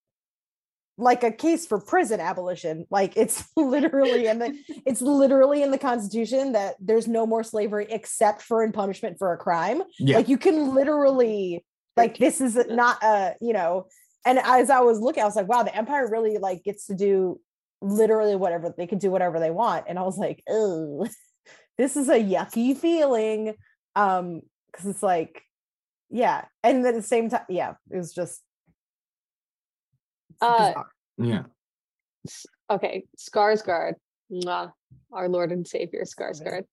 like 0.98 1.24
a 1.24 1.32
case 1.32 1.66
for 1.66 1.80
prison 1.80 2.20
abolition. 2.20 2.86
Like 2.92 3.16
it's 3.18 3.44
literally 3.56 4.28
in 4.28 4.40
the 4.40 4.54
it's 4.86 5.02
literally 5.02 5.64
in 5.64 5.72
the 5.72 5.78
constitution 5.78 6.52
that 6.52 6.76
there's 6.80 7.08
no 7.08 7.26
more 7.26 7.44
slavery 7.44 7.88
except 7.90 8.42
for 8.42 8.64
in 8.64 8.72
punishment 8.72 9.18
for 9.18 9.32
a 9.34 9.38
crime. 9.38 9.82
yeah, 10.00 10.18
Like 10.18 10.28
you 10.28 10.38
can 10.38 10.76
literally 10.76 11.64
like 11.98 12.18
this 12.18 12.42
is 12.42 12.56
not 12.70 13.02
a, 13.04 13.36
you 13.42 13.54
know, 13.54 13.88
and 14.26 14.40
as 14.40 14.70
I 14.70 14.80
was 14.82 15.00
looking, 15.00 15.24
I 15.24 15.26
was 15.26 15.36
like, 15.36 15.48
wow, 15.48 15.64
the 15.64 15.76
empire 15.76 16.08
really 16.10 16.38
like 16.38 16.64
gets 16.64 16.88
to 16.88 16.96
do 16.96 17.40
literally 17.82 18.36
whatever 18.36 18.74
they 18.78 18.88
can 18.88 19.00
do 19.00 19.10
whatever 19.12 19.40
they 19.40 19.52
want. 19.52 19.86
And 19.88 19.98
I 19.98 20.04
was 20.04 20.18
like, 20.18 20.44
oh, 20.50 21.08
this 21.78 21.98
is 21.98 22.10
a 22.10 22.20
yucky 22.20 22.78
feeling. 22.78 23.56
Um, 23.96 24.42
because 24.72 24.86
it's 24.88 25.04
like, 25.04 25.42
yeah. 26.10 26.46
And 26.64 26.86
at 26.86 26.94
the 26.94 27.02
same 27.02 27.30
time, 27.30 27.46
yeah, 27.50 27.74
it 27.90 27.98
was 27.98 28.14
just 28.14 28.42
Uh, 30.40 30.68
bizarre. 30.70 30.92
yeah, 31.18 31.44
S- 32.28 32.46
okay, 32.70 33.04
Skarsgård, 33.18 33.96
mwah, 34.32 34.72
our 35.12 35.28
Lord 35.30 35.52
and 35.52 35.68
Savior 35.68 36.04
Skarsgård. 36.06 36.66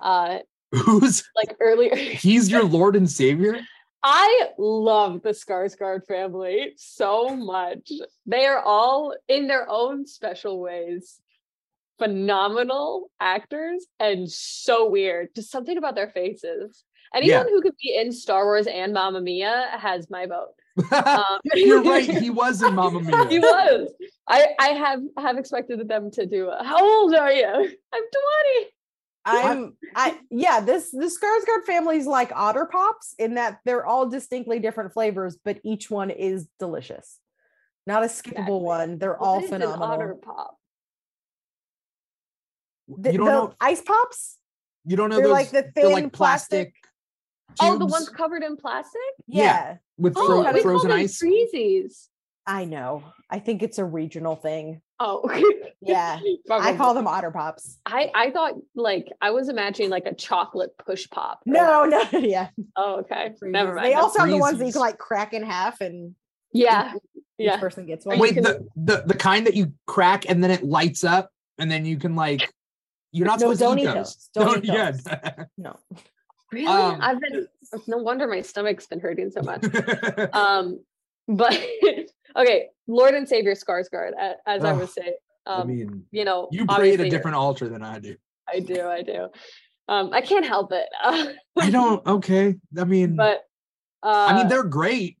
Uh, 0.00 0.38
who's 0.72 1.22
like 1.36 1.54
earlier, 1.60 1.94
he's 1.94 2.50
your 2.50 2.64
Lord 2.78 2.96
and 2.96 3.10
Savior? 3.10 3.60
I 4.04 4.48
love 4.58 5.22
the 5.22 5.30
Skarsgård 5.30 6.06
family 6.06 6.72
so 6.76 7.36
much. 7.36 7.90
They 8.26 8.46
are 8.46 8.60
all 8.60 9.14
in 9.28 9.46
their 9.46 9.68
own 9.68 10.06
special 10.06 10.60
ways 10.60 11.20
phenomenal 11.98 13.10
actors 13.20 13.86
and 14.00 14.28
so 14.28 14.88
weird. 14.88 15.28
Just 15.36 15.50
something 15.52 15.78
about 15.78 15.94
their 15.94 16.10
faces. 16.10 16.84
Anyone 17.14 17.46
who 17.48 17.60
could 17.62 17.76
be 17.80 17.94
in 17.94 18.10
Star 18.10 18.44
Wars 18.44 18.66
and 18.66 18.92
Mamma 18.92 19.20
Mia 19.20 19.68
has 19.78 20.10
my 20.10 20.26
vote. 20.26 20.54
Um, 20.92 21.38
You're 21.54 21.82
right. 21.94 22.08
He 22.08 22.30
was 22.30 22.62
in 22.62 22.74
Mamma 22.74 23.00
Mia. 23.02 23.28
he 23.28 23.38
was. 23.38 23.92
I 24.26 24.46
I 24.58 24.68
have 24.68 25.00
have 25.18 25.36
expected 25.36 25.86
them 25.86 26.10
to 26.12 26.24
do. 26.24 26.48
A, 26.48 26.64
How 26.64 26.82
old 26.82 27.14
are 27.14 27.30
you? 27.30 27.44
I'm 27.92 28.02
20. 28.02 28.70
I'm 29.24 29.76
I 29.94 30.18
yeah, 30.30 30.60
this 30.60 30.90
the 30.90 31.04
Skarsgård 31.06 31.64
family's 31.64 32.06
like 32.06 32.32
otter 32.34 32.66
pops 32.66 33.14
in 33.18 33.34
that 33.34 33.60
they're 33.64 33.86
all 33.86 34.08
distinctly 34.08 34.58
different 34.58 34.92
flavors, 34.92 35.36
but 35.44 35.60
each 35.64 35.90
one 35.90 36.10
is 36.10 36.48
delicious. 36.58 37.18
Not 37.86 38.02
a 38.02 38.06
skippable 38.06 38.30
Exactly. 38.32 38.58
one. 38.60 38.98
They're 38.98 39.12
What 39.14 39.20
all 39.26 39.44
is 39.44 39.50
an 39.52 39.62
otter 39.62 39.72
phenomenal. 39.72 40.16
pop. 40.18 40.56
The, 42.88 43.12
you 43.12 43.18
don't 43.18 43.26
the 43.26 43.32
know. 43.32 43.54
ice 43.60 43.80
pops? 43.80 44.38
You 44.84 44.96
don't 44.96 45.10
know 45.10 45.16
they're 45.16 45.26
those. 45.26 45.32
like 45.32 45.50
the 45.50 45.62
thin 45.74 45.92
like 45.92 46.12
plastic. 46.12 46.74
Oh, 47.60 47.78
the 47.78 47.86
ones 47.86 48.08
covered 48.08 48.42
in 48.42 48.56
plastic. 48.56 49.00
Yeah. 49.26 49.42
Yeah, 49.42 49.76
with 49.98 50.14
Oh, 50.16 50.26
fro- 50.26 50.46
we 50.48 50.52
we 50.54 50.62
frozen 50.62 50.88
call 50.90 50.96
them 50.98 51.04
ice. 51.04 51.20
Freezies. 51.22 52.08
I 52.46 52.64
know. 52.64 53.04
I 53.30 53.38
think 53.38 53.62
it's 53.62 53.78
a 53.78 53.84
regional 53.84 54.36
thing. 54.36 54.80
Oh, 55.00 55.28
Yeah. 55.84 56.20
I 56.50 56.76
call 56.76 56.94
them 56.94 57.08
otter 57.08 57.30
pops. 57.32 57.78
I 57.86 58.10
I 58.14 58.30
thought 58.30 58.54
like 58.76 59.08
I 59.20 59.30
was 59.32 59.48
imagining 59.48 59.90
like 59.90 60.06
a 60.06 60.14
chocolate 60.14 60.70
push 60.78 61.08
pop. 61.10 61.40
or- 61.46 61.52
No, 61.52 61.84
no, 61.84 62.02
yeah. 62.18 62.50
Oh, 62.76 63.00
okay. 63.00 63.32
Never 63.42 63.74
mind. 63.74 63.86
They 63.86 63.90
That's- 63.90 64.02
also 64.04 64.20
have 64.20 64.28
the 64.28 64.38
ones 64.38 64.58
that 64.58 64.66
you 64.66 64.72
can 64.72 64.80
like 64.80 64.98
crack 64.98 65.32
in 65.32 65.42
half 65.42 65.80
and 65.80 66.14
yeah. 66.52 66.92
each 66.94 67.22
Yeah. 67.38 67.58
person 67.58 67.86
gets 67.86 68.06
one. 68.06 68.18
Wait, 68.20 68.36
the, 68.36 68.66
the 68.76 69.02
the 69.06 69.14
kind 69.14 69.46
that 69.46 69.54
you 69.54 69.72
crack 69.86 70.28
and 70.28 70.42
then 70.42 70.50
it 70.52 70.62
lights 70.62 71.02
up 71.02 71.30
and 71.58 71.68
then 71.70 71.84
you 71.84 71.96
can 71.96 72.14
like 72.14 72.48
you're 73.10 73.26
not 73.26 73.40
no, 73.40 73.52
supposed 73.52 73.60
don't 73.60 73.76
to 73.78 73.82
eat 73.82 73.88
eat 73.88 73.94
those. 73.94 74.28
those. 74.34 74.46
Don't 74.46 74.64
eat 74.64 74.72
yeah. 74.72 75.44
No. 75.58 75.76
Really? 76.52 76.66
Um, 76.66 76.98
I've 77.00 77.20
been 77.20 77.48
no 77.88 77.96
wonder 77.98 78.28
my 78.28 78.42
stomach's 78.42 78.86
been 78.86 79.00
hurting 79.00 79.30
so 79.32 79.42
much. 79.42 79.64
Um 80.32 80.80
but 81.28 81.58
okay, 82.36 82.68
Lord 82.86 83.14
and 83.14 83.28
Savior 83.28 83.54
Skarsgård, 83.54 84.12
a- 84.18 84.36
as 84.48 84.64
I 84.64 84.70
Ugh, 84.72 84.80
was 84.80 84.94
saying. 84.94 85.14
I 85.46 85.54
Um 85.62 85.68
mean, 85.68 86.04
you 86.12 86.24
know, 86.24 86.48
you 86.52 86.66
pray 86.66 86.92
at 86.94 87.00
a 87.00 87.02
you're- 87.04 87.10
different 87.10 87.36
altar 87.36 87.68
than 87.68 87.82
I 87.82 87.98
do. 87.98 88.16
I 88.48 88.60
do, 88.60 88.86
I 88.86 89.02
do. 89.02 89.28
Um, 89.88 90.10
I 90.12 90.20
can't 90.20 90.44
help 90.46 90.72
it. 90.72 90.88
I 91.56 91.70
don't. 91.70 92.04
Okay. 92.06 92.56
I 92.78 92.84
mean, 92.84 93.16
but 93.16 93.42
uh, 94.02 94.26
I 94.30 94.36
mean, 94.36 94.48
they're 94.48 94.62
great. 94.64 95.18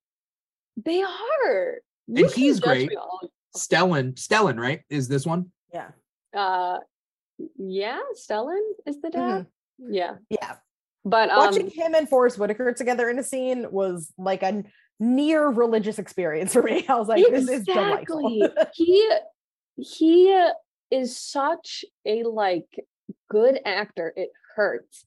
they 0.76 1.02
are. 1.02 1.78
And 2.08 2.18
You 2.18 2.28
can 2.28 2.34
he's 2.34 2.60
great. 2.60 2.90
Stellan, 3.56 4.14
Stellan, 4.14 4.58
right? 4.58 4.82
Is 4.90 5.08
this 5.08 5.26
one? 5.26 5.50
Yeah. 5.72 5.88
Uh, 6.34 6.78
yeah, 7.58 7.98
Stellan 8.16 8.60
is 8.86 9.00
the 9.00 9.10
dad. 9.10 9.46
Yeah, 9.78 10.16
Yeah. 10.30 10.56
but 11.04 11.30
um, 11.30 11.38
Watching 11.38 11.68
him 11.70 11.94
and 11.94 12.08
Forest 12.08 12.38
Whitaker 12.38 12.72
together 12.72 13.10
in 13.10 13.18
a 13.18 13.22
scene 13.24 13.66
was 13.70 14.12
like 14.18 14.42
a 14.42 14.62
near 15.02 15.48
religious 15.48 15.98
experience 15.98 16.52
for 16.52 16.62
me. 16.62 16.84
I 16.88 16.94
was 16.94 17.08
like, 17.08 17.24
this 17.28 17.48
is 17.48 17.64
delightful. 17.64 18.50
He 18.72 19.10
he 19.76 20.48
is 20.90 21.16
such 21.18 21.84
a 22.06 22.22
like 22.22 22.68
good 23.28 23.58
actor. 23.64 24.12
It 24.16 24.30
hurts. 24.54 25.04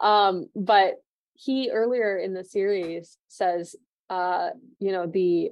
Um, 0.00 0.46
but 0.54 0.96
he 1.34 1.70
earlier 1.70 2.18
in 2.18 2.34
the 2.34 2.44
series 2.44 3.16
says, 3.28 3.74
uh, 4.10 4.50
you 4.80 4.92
know, 4.92 5.06
the 5.06 5.50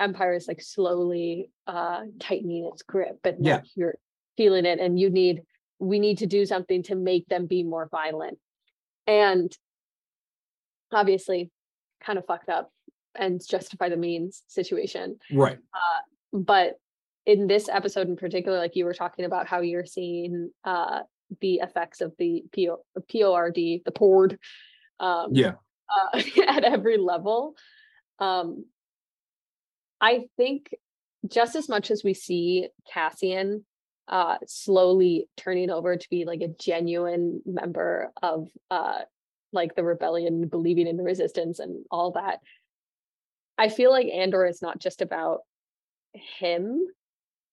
empire 0.00 0.34
is 0.34 0.46
like 0.46 0.60
slowly 0.62 1.50
uh 1.66 2.02
tightening 2.20 2.68
its 2.72 2.82
grip, 2.82 3.18
and 3.24 3.44
Yeah. 3.44 3.56
like, 3.56 3.64
you're 3.74 3.94
feeling 4.36 4.66
it, 4.66 4.78
and 4.78 4.98
you 5.00 5.10
need 5.10 5.42
we 5.80 5.98
need 6.00 6.18
to 6.18 6.26
do 6.26 6.44
something 6.44 6.82
to 6.82 6.94
make 6.94 7.26
them 7.28 7.46
be 7.46 7.62
more 7.62 7.88
violent. 7.90 8.38
And 9.06 9.50
obviously, 10.92 11.50
kind 12.04 12.18
of 12.18 12.26
fucked 12.26 12.48
up 12.48 12.70
and 13.14 13.40
justify 13.46 13.88
the 13.88 13.96
means 13.96 14.42
situation 14.48 15.18
Right. 15.32 15.58
but 16.32 16.78
in 17.26 17.46
this 17.46 17.68
episode 17.68 18.08
in 18.08 18.16
particular 18.16 18.58
like 18.58 18.76
you 18.76 18.84
were 18.84 18.94
talking 18.94 19.24
about 19.24 19.46
how 19.46 19.60
you're 19.60 19.86
seeing 19.86 20.50
uh 20.64 21.00
the 21.42 21.56
effects 21.56 22.00
of 22.00 22.14
the 22.18 22.42
PO, 22.54 22.78
pord 23.06 23.82
the 23.84 23.92
pord 23.94 24.38
um 24.98 25.28
Yeah. 25.32 25.54
uh, 25.94 26.22
at 26.46 26.64
every 26.64 26.96
level 26.96 27.54
um 28.18 28.64
i 30.00 30.26
think 30.36 30.74
just 31.26 31.56
as 31.56 31.68
much 31.68 31.90
as 31.90 32.02
we 32.04 32.14
see 32.14 32.68
cassian 32.90 33.64
uh 34.08 34.38
slowly 34.46 35.28
turning 35.36 35.70
over 35.70 35.96
to 35.96 36.08
be 36.10 36.24
like 36.24 36.40
a 36.40 36.48
genuine 36.48 37.42
member 37.44 38.10
of 38.22 38.48
uh 38.70 39.00
like 39.52 39.74
the 39.74 39.84
rebellion 39.84 40.46
believing 40.48 40.86
in 40.86 40.96
the 40.96 41.02
resistance 41.02 41.58
and 41.58 41.84
all 41.90 42.12
that 42.12 42.40
i 43.58 43.68
feel 43.68 43.90
like 43.90 44.06
andor 44.08 44.46
is 44.46 44.62
not 44.62 44.78
just 44.78 45.02
about 45.02 45.40
him 46.14 46.86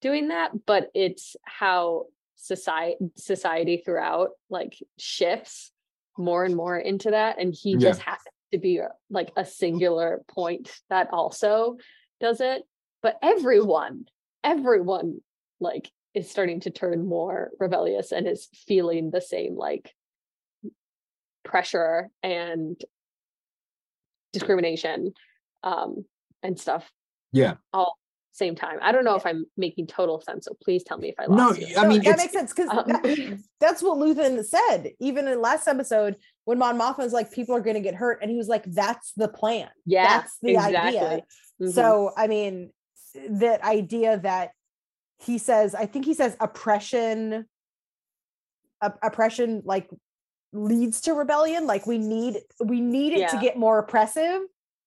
doing 0.02 0.30
that 0.30 0.52
but 0.66 0.90
it's 0.94 1.36
how 1.44 2.06
society 2.36 2.98
society 3.16 3.82
throughout 3.84 4.30
like 4.50 4.78
shifts 4.98 5.72
more 6.18 6.46
and 6.46 6.56
more 6.56 6.78
into 6.78 7.12
that 7.12 7.40
and 7.40 7.54
he 7.54 7.72
Yeah. 7.72 7.80
just 7.80 8.02
happens 8.02 8.28
to 8.52 8.60
be 8.60 8.80
uh, 8.80 8.90
like 9.10 9.32
a 9.36 9.42
mm. 9.42 9.48
singular 9.48 10.24
point 10.28 10.72
that 10.90 11.10
also 11.12 11.78
does 12.20 12.42
it 12.42 12.64
but 13.02 13.18
everyone 13.22 14.06
everyone 14.44 15.20
like 15.60 15.90
is 16.14 16.30
starting 16.30 16.62
to 16.62 16.70
turn 16.70 17.06
more 17.06 17.52
rebellious 17.60 18.12
and 18.12 18.28
is 18.28 18.48
feeling 18.68 19.12
the 19.12 19.22
same 19.22 19.56
like 19.56 19.94
pressure 21.44 22.10
and 22.24 22.80
discrimination 24.32 25.14
um 25.66 26.06
and 26.44 26.58
stuff 26.60 26.90
Yeah. 27.34 27.56
all 27.74 27.98
same 28.32 28.54
time 28.56 28.80
i 28.82 28.92
don't 28.92 29.06
know 29.06 29.16
if 29.16 29.26
i'm 29.26 29.46
making 29.56 29.88
total 29.88 30.20
sense 30.20 30.46
so 30.46 30.56
please 30.62 30.84
tell 30.84 30.98
me 30.98 31.08
if 31.10 31.16
i 31.20 31.26
No, 31.26 31.54
you. 31.54 31.68
I 31.78 31.84
No, 31.84 31.90
mean, 31.90 32.04
that 32.04 32.18
makes 32.18 32.34
sense 32.34 32.54
because 32.54 32.70
Um, 32.70 33.42
that's 33.62 33.82
what 33.82 33.98
Luthen 33.98 34.44
said. 34.44 34.92
Even 35.00 35.28
in 35.30 35.42
last 35.42 35.68
episode, 35.70 36.18
when 36.44 36.58
Mon 36.60 36.78
Mothma 36.78 36.98
was 37.00 37.14
like, 37.14 37.32
people 37.32 37.56
are 37.56 37.62
going 37.62 37.76
to 37.76 37.82
get 37.82 37.96
hurt, 37.96 38.20
and 38.22 38.30
he 38.30 38.36
was 38.38 38.50
like, 38.50 38.66
"That's 38.66 39.14
the 39.14 39.30
plan. 39.30 39.70
yeah 39.86 40.04
that's 40.18 40.38
the 40.42 40.52
exactly 40.56 41.00
idea." 41.00 41.22
Mhm. 41.62 41.74
So, 41.74 42.12
I 42.18 42.28
mean, 42.28 42.72
that 43.30 43.62
idea 43.64 44.18
that 44.20 44.52
he 45.24 45.38
says, 45.38 45.74
I 45.74 45.86
think 45.86 46.04
he 46.04 46.14
says 46.14 46.36
oppression, 46.42 47.46
op- 48.82 49.00
oppression 49.02 49.62
like 49.64 49.90
leads 50.52 51.00
to 51.02 51.14
rebellion. 51.14 51.66
Like 51.68 51.88
we 51.88 51.98
need, 51.98 52.42
we 52.60 52.82
need 52.82 53.14
it 53.14 53.30
to 53.30 53.38
get 53.40 53.58
more 53.58 53.80
oppressive 53.80 54.42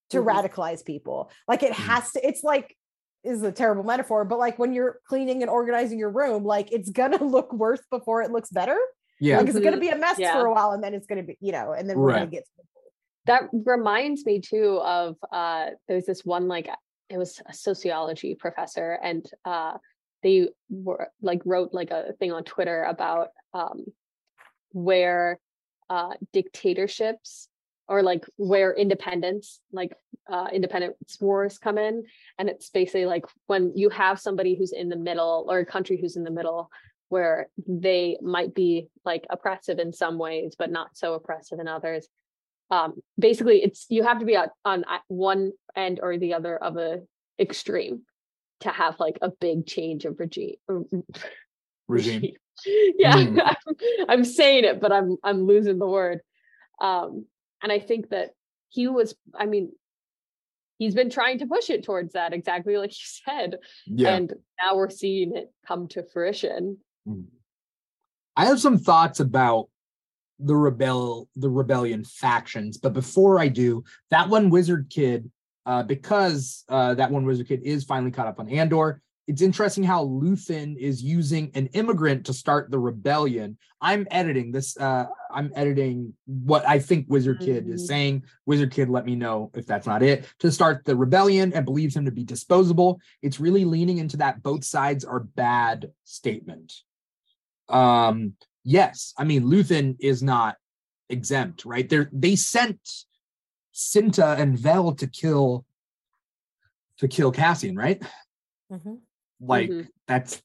to 0.09 0.17
Mhm. 0.21 0.25
radicalize 0.25 0.83
people. 0.83 1.29
Like 1.47 1.63
it 1.63 1.73
Mhm. 1.73 1.85
has 1.87 2.11
to, 2.13 2.27
it's 2.27 2.43
like, 2.43 2.75
is 3.23 3.43
a 3.43 3.51
terrible 3.51 3.83
metaphor, 3.83 4.23
but 4.25 4.39
like 4.39 4.57
when 4.57 4.73
you're 4.73 4.99
cleaning 5.07 5.41
and 5.41 5.49
organizing 5.51 5.99
your 5.99 6.09
room, 6.09 6.43
like 6.45 6.71
it's 6.71 6.89
gonna 6.89 7.17
look 7.23 7.51
worse 7.53 7.81
before 7.91 8.21
it 8.21 8.31
looks 8.31 8.49
better. 8.49 8.77
yeah. 9.19 9.37
Like 9.37 9.49
it's 9.49 9.59
gonna 9.59 9.77
be 9.77 9.89
a 9.89 9.97
mess 9.97 10.17
Yeah. 10.17 10.33
for 10.39 10.45
a 10.45 10.51
while 10.53 10.71
and 10.71 10.81
then 10.83 10.93
it's 10.93 11.05
gonna 11.05 11.23
be, 11.23 11.37
you 11.41 11.51
know, 11.51 11.73
and 11.73 11.89
then 11.89 11.97
we're 11.99 12.11
gonna 12.11 12.21
Right. 12.21 12.31
get 12.31 12.45
that 13.25 13.49
reminds 13.51 14.25
me 14.25 14.39
too 14.39 14.79
of 14.81 15.17
uh 15.31 15.71
there's 15.89 16.05
this 16.05 16.23
one 16.25 16.47
like 16.47 16.69
it 17.09 17.17
was 17.17 17.41
a 17.45 17.53
sociology 17.53 18.33
professor 18.33 18.93
and 19.03 19.29
uh 19.43 19.77
they 20.23 20.47
were 20.69 21.09
like 21.21 21.41
wrote 21.45 21.73
like 21.73 21.91
a 21.91 22.13
thing 22.13 22.31
on 22.31 22.43
twitter 22.45 22.83
about 22.83 23.27
um 23.53 23.85
where 24.71 25.37
uh 25.89 26.13
dictatorships 26.31 27.48
or 27.89 28.03
like 28.03 28.23
where 28.37 28.73
independence 28.73 29.59
like 29.73 29.91
uh 30.31 30.47
independence 30.53 31.17
wars 31.19 31.57
come 31.57 31.77
in 31.77 32.03
and 32.37 32.47
it's 32.47 32.69
basically 32.69 33.05
like 33.05 33.25
when 33.47 33.73
you 33.75 33.89
have 33.89 34.19
somebody 34.19 34.55
who's 34.55 34.71
in 34.71 34.87
the 34.87 34.95
middle 34.95 35.45
or 35.49 35.59
a 35.59 35.65
country 35.65 35.97
who's 35.99 36.15
in 36.15 36.23
the 36.23 36.31
middle 36.31 36.69
where 37.09 37.49
they 37.67 38.17
might 38.21 38.53
be 38.53 38.87
like 39.03 39.25
oppressive 39.29 39.79
in 39.79 39.91
some 39.91 40.17
ways 40.17 40.55
but 40.57 40.71
not 40.71 40.95
so 40.95 41.15
oppressive 41.15 41.59
in 41.59 41.67
others 41.67 42.07
um 42.71 42.93
basically 43.17 43.63
it's 43.63 43.87
you 43.89 44.03
have 44.03 44.19
to 44.19 44.25
be 44.25 44.37
on, 44.37 44.47
on 44.63 44.85
one 45.07 45.51
end 45.75 45.99
or 46.01 46.17
the 46.17 46.35
other 46.35 46.55
of 46.55 46.77
a 46.77 47.01
extreme 47.39 48.03
to 48.59 48.69
have 48.69 48.99
like 48.99 49.17
a 49.21 49.29
big 49.29 49.65
change 49.65 50.05
of 50.05 50.19
regime 50.19 50.55
Regime. 51.87 52.33
yeah 52.97 53.15
Mm. 53.15 53.41
I'm, 53.67 53.75
I'm 54.09 54.25
saying 54.25 54.65
it 54.65 54.81
but 54.81 54.91
i'm 54.91 55.15
i'm 55.23 55.47
losing 55.47 55.79
the 55.79 55.87
word 55.87 56.19
um 56.81 57.25
and 57.63 57.71
i 57.71 57.79
think 57.79 58.09
that 58.09 58.31
he 58.69 58.87
was 58.87 59.15
i 59.35 59.45
mean 59.45 59.71
he's 60.77 60.95
been 60.95 61.09
trying 61.09 61.39
to 61.39 61.45
push 61.45 61.69
it 61.69 61.83
towards 61.83 62.13
that 62.13 62.33
exactly 62.33 62.77
like 62.77 62.91
you 62.91 63.21
said 63.25 63.57
Yeah. 63.87 64.15
and 64.15 64.33
now 64.59 64.75
we're 64.75 64.89
seeing 64.89 65.35
it 65.35 65.51
come 65.67 65.87
to 65.89 66.03
fruition 66.03 66.77
I 68.35 68.45
have 68.45 68.59
some 68.61 68.77
thoughts 68.77 69.19
about 69.19 69.67
the 70.39 70.55
rebel 70.55 71.27
the 71.35 71.49
rebellion 71.49 72.05
factions, 72.05 72.77
but 72.77 72.93
before 72.93 73.37
I 73.39 73.49
do, 73.49 73.83
that 74.11 74.29
one 74.29 74.49
wizard 74.49 74.87
kid, 74.89 75.29
uh, 75.65 75.83
because 75.83 76.63
uh, 76.69 76.93
that 76.93 77.11
one 77.11 77.25
wizard 77.25 77.47
kid 77.49 77.61
is 77.63 77.83
finally 77.83 78.11
caught 78.11 78.27
up 78.27 78.39
on 78.39 78.47
Andor. 78.47 79.01
It's 79.29 79.43
interesting 79.43 79.83
how 79.83 80.05
Luthen 80.05 80.75
is 80.75 81.03
using 81.03 81.51
an 81.53 81.67
immigrant 81.73 82.25
to 82.25 82.33
start 82.33 82.71
the 82.71 82.79
rebellion. 82.79 83.59
I'm 83.79 84.07
editing 84.09 84.51
this. 84.51 84.75
Uh, 84.75 85.05
I'm 85.31 85.51
editing 85.55 86.15
what 86.25 86.67
I 86.67 86.79
think 86.79 87.05
Wizard 87.09 87.39
Kid 87.39 87.69
is 87.69 87.83
Mhm. 87.83 87.87
saying. 87.87 88.23
Wizard 88.47 88.71
Kid, 88.71 88.89
let 88.89 89.05
me 89.05 89.13
know 89.15 89.51
if 89.53 89.67
that's 89.67 89.85
not 89.85 90.01
it. 90.01 90.25
To 90.39 90.51
start 90.51 90.83
the 90.83 90.95
rebellion 90.95 91.53
and 91.53 91.63
believes 91.63 91.95
him 91.95 92.05
to 92.05 92.11
be 92.11 92.23
disposable. 92.23 92.99
It's 93.21 93.39
really 93.39 93.65
leaning 93.65 93.99
into 93.99 94.17
that 94.17 94.41
both 94.41 94.63
sides 94.63 95.05
are 95.05 95.19
bad 95.19 95.93
statement. 96.05 96.73
Um, 97.67 98.35
yes, 98.63 99.13
I 99.15 99.25
mean 99.25 99.43
Luthen 99.43 99.95
is 99.99 100.23
not 100.23 100.57
exempt, 101.07 101.65
right? 101.65 101.87
They 101.87 102.07
they 102.11 102.35
sent 102.35 102.79
Cinta 103.75 104.39
and 104.39 104.57
Vel 104.57 104.93
to 104.95 105.05
kill 105.05 105.67
to 106.97 107.07
kill 107.07 107.31
Cassian, 107.31 107.75
right? 107.75 108.01
Mhm. 108.71 109.01
Like 109.39 109.69
Mhm. 109.69 109.87
that's 110.07 110.41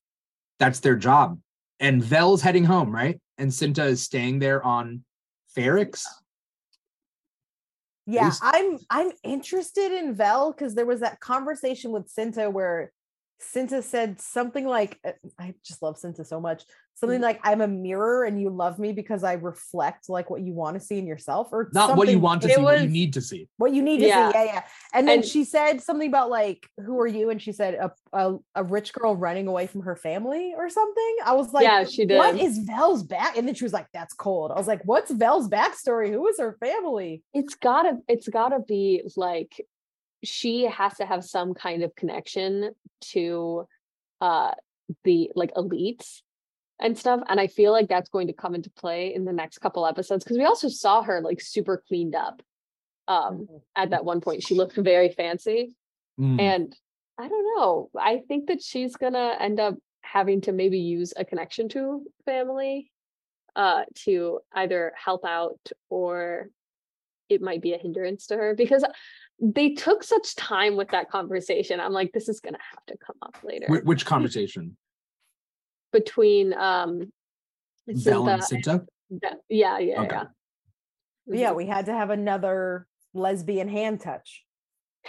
that's 0.58 0.80
their 0.80 0.96
job. 0.96 1.40
And 1.80 2.02
Vel's 2.02 2.42
heading 2.42 2.64
home, 2.64 2.94
right? 2.94 3.20
And 3.38 3.50
Cinta 3.50 3.86
is 3.86 4.02
staying 4.02 4.38
there 4.38 4.62
on 4.62 5.04
Ferrix. 5.56 6.06
Yeah, 8.06 8.32
I'm 8.42 8.78
I'm 8.90 9.12
interested 9.22 9.90
in 9.90 10.14
Vel 10.14 10.52
because 10.52 10.74
there 10.74 10.86
was 10.86 11.00
that 11.00 11.20
conversation 11.20 11.90
with 11.90 12.12
Cinta 12.14 12.52
where 12.52 12.92
Cinta 13.40 13.82
said 13.82 14.20
something 14.20 14.66
like 14.66 15.00
I 15.38 15.54
just 15.64 15.82
love 15.82 15.96
Cinta 15.96 16.24
so 16.26 16.40
much. 16.40 16.64
Something 16.96 17.16
Mm-hmm. 17.16 17.24
like 17.24 17.40
I'm 17.42 17.60
a 17.60 17.66
mirror 17.66 18.22
and 18.24 18.40
you 18.40 18.50
love 18.50 18.78
me 18.78 18.92
because 18.92 19.24
I 19.24 19.32
reflect 19.32 20.08
like 20.08 20.30
what 20.30 20.42
you 20.42 20.52
want 20.52 20.78
to 20.78 20.80
see 20.80 20.96
in 20.98 21.06
yourself 21.08 21.48
or 21.52 21.68
Not 21.74 21.96
what 21.96 22.08
you 22.08 22.20
want 22.20 22.42
to 22.42 22.48
it 22.48 22.54
see, 22.54 22.60
what 22.62 22.80
you 22.82 22.88
need 22.88 23.12
to 23.14 23.20
see. 23.20 23.48
what 23.56 23.72
you 23.74 23.82
need 23.82 23.98
to 23.98 24.06
Yeah. 24.06 24.30
see. 24.30 24.38
Yeah, 24.38 24.44
yeah. 24.44 24.62
And 24.92 25.08
then 25.08 25.18
And- 25.18 25.26
she 25.26 25.42
said 25.42 25.80
something 25.82 26.08
about 26.08 26.30
like, 26.30 26.68
who 26.84 26.98
are 27.00 27.06
you? 27.06 27.30
And 27.30 27.42
she 27.42 27.50
said 27.50 27.74
a, 27.74 27.92
a, 28.12 28.36
a 28.54 28.62
rich 28.62 28.92
girl 28.92 29.16
running 29.16 29.48
away 29.48 29.66
from 29.66 29.82
her 29.82 29.96
family 29.96 30.54
or 30.56 30.68
something. 30.70 31.16
I 31.24 31.32
was 31.34 31.52
like, 31.52 31.64
yeah 31.64 31.82
she 31.84 32.04
did 32.06 32.16
what 32.16 32.38
is 32.38 32.58
Vel's 32.58 33.02
back? 33.02 33.36
And 33.36 33.46
then 33.48 33.54
she 33.56 33.64
was 33.64 33.72
like, 33.72 33.88
that's 33.92 34.14
cold. 34.14 34.52
I 34.52 34.54
was 34.54 34.68
like, 34.68 34.82
what's 34.84 35.10
Vel's 35.10 35.48
backstory? 35.48 36.10
Who 36.12 36.26
is 36.28 36.38
her 36.38 36.56
family? 36.60 37.22
it's 37.34 37.54
gotta 37.56 37.98
it's 38.06 38.28
gotta 38.28 38.60
be 38.60 39.02
like 39.16 39.52
she 40.22 40.62
has 40.62 40.94
to 40.98 41.04
have 41.04 41.24
some 41.24 41.54
kind 41.54 41.82
of 41.82 41.94
connection 41.96 42.70
to 43.00 43.66
uh 44.20 44.52
the 45.02 45.30
like 45.34 45.52
elites 45.54 46.20
and 46.80 46.98
stuff 46.98 47.20
and 47.28 47.38
i 47.40 47.46
feel 47.46 47.70
like 47.72 47.88
that's 47.88 48.10
going 48.10 48.26
to 48.26 48.32
come 48.32 48.54
into 48.54 48.70
play 48.70 49.14
in 49.14 49.24
the 49.24 49.32
next 49.32 49.58
couple 49.58 49.86
episodes 49.86 50.24
because 50.24 50.36
we 50.38 50.44
also 50.44 50.68
saw 50.68 51.02
her 51.02 51.20
like 51.20 51.40
super 51.40 51.82
cleaned 51.88 52.14
up 52.14 52.42
um 53.08 53.46
at 53.76 53.90
that 53.90 54.04
one 54.04 54.20
point. 54.20 54.42
She 54.42 54.54
looked 54.54 54.76
very 54.76 55.10
fancy 55.10 55.74
Mm. 56.18 56.40
and 56.40 56.76
i 57.18 57.26
don't 57.28 57.56
know. 57.56 57.90
I 57.98 58.22
think 58.28 58.46
that 58.46 58.62
she's 58.62 58.94
gonna 58.96 59.36
end 59.40 59.58
up 59.58 59.74
having 60.02 60.40
to 60.42 60.52
maybe 60.52 60.78
use 60.78 61.12
a 61.16 61.24
connection 61.24 61.68
to 61.70 62.02
family 62.24 62.90
uh 63.56 63.82
to 64.04 64.40
either 64.52 64.92
help 64.96 65.24
out 65.24 65.58
or 65.90 66.50
it 67.28 67.42
might 67.42 67.62
be 67.62 67.72
a 67.72 67.78
hindrance 67.78 68.26
to 68.28 68.36
her 68.36 68.54
because 68.54 68.84
they 69.40 69.70
took 69.70 70.04
such 70.04 70.36
time 70.36 70.76
with 70.76 70.90
that 70.90 71.10
conversation. 71.10 71.80
I'm 71.80 71.92
like 71.92 72.12
this 72.12 72.28
is 72.28 72.40
gonna 72.40 72.58
have 72.70 72.86
to 72.86 72.96
come 73.04 73.16
up 73.22 73.36
later. 73.42 73.66
which 73.84 74.06
conversation? 74.14 74.76
Between 75.94 76.52
um 76.52 77.10
Vel 77.86 78.28
and 78.28 78.42
Cinta 78.42 78.62
Cinta? 78.62 78.86
and- 79.10 79.36
yeah 79.48 79.78
yeah 79.78 80.02
Okay. 80.02 80.16
yeah 80.16 80.24
yeah, 81.26 81.52
we 81.52 81.64
had 81.66 81.86
to 81.86 81.92
have 81.94 82.10
another 82.10 82.86
lesbian 83.14 83.68
hand 83.68 84.00
touch. 84.02 84.44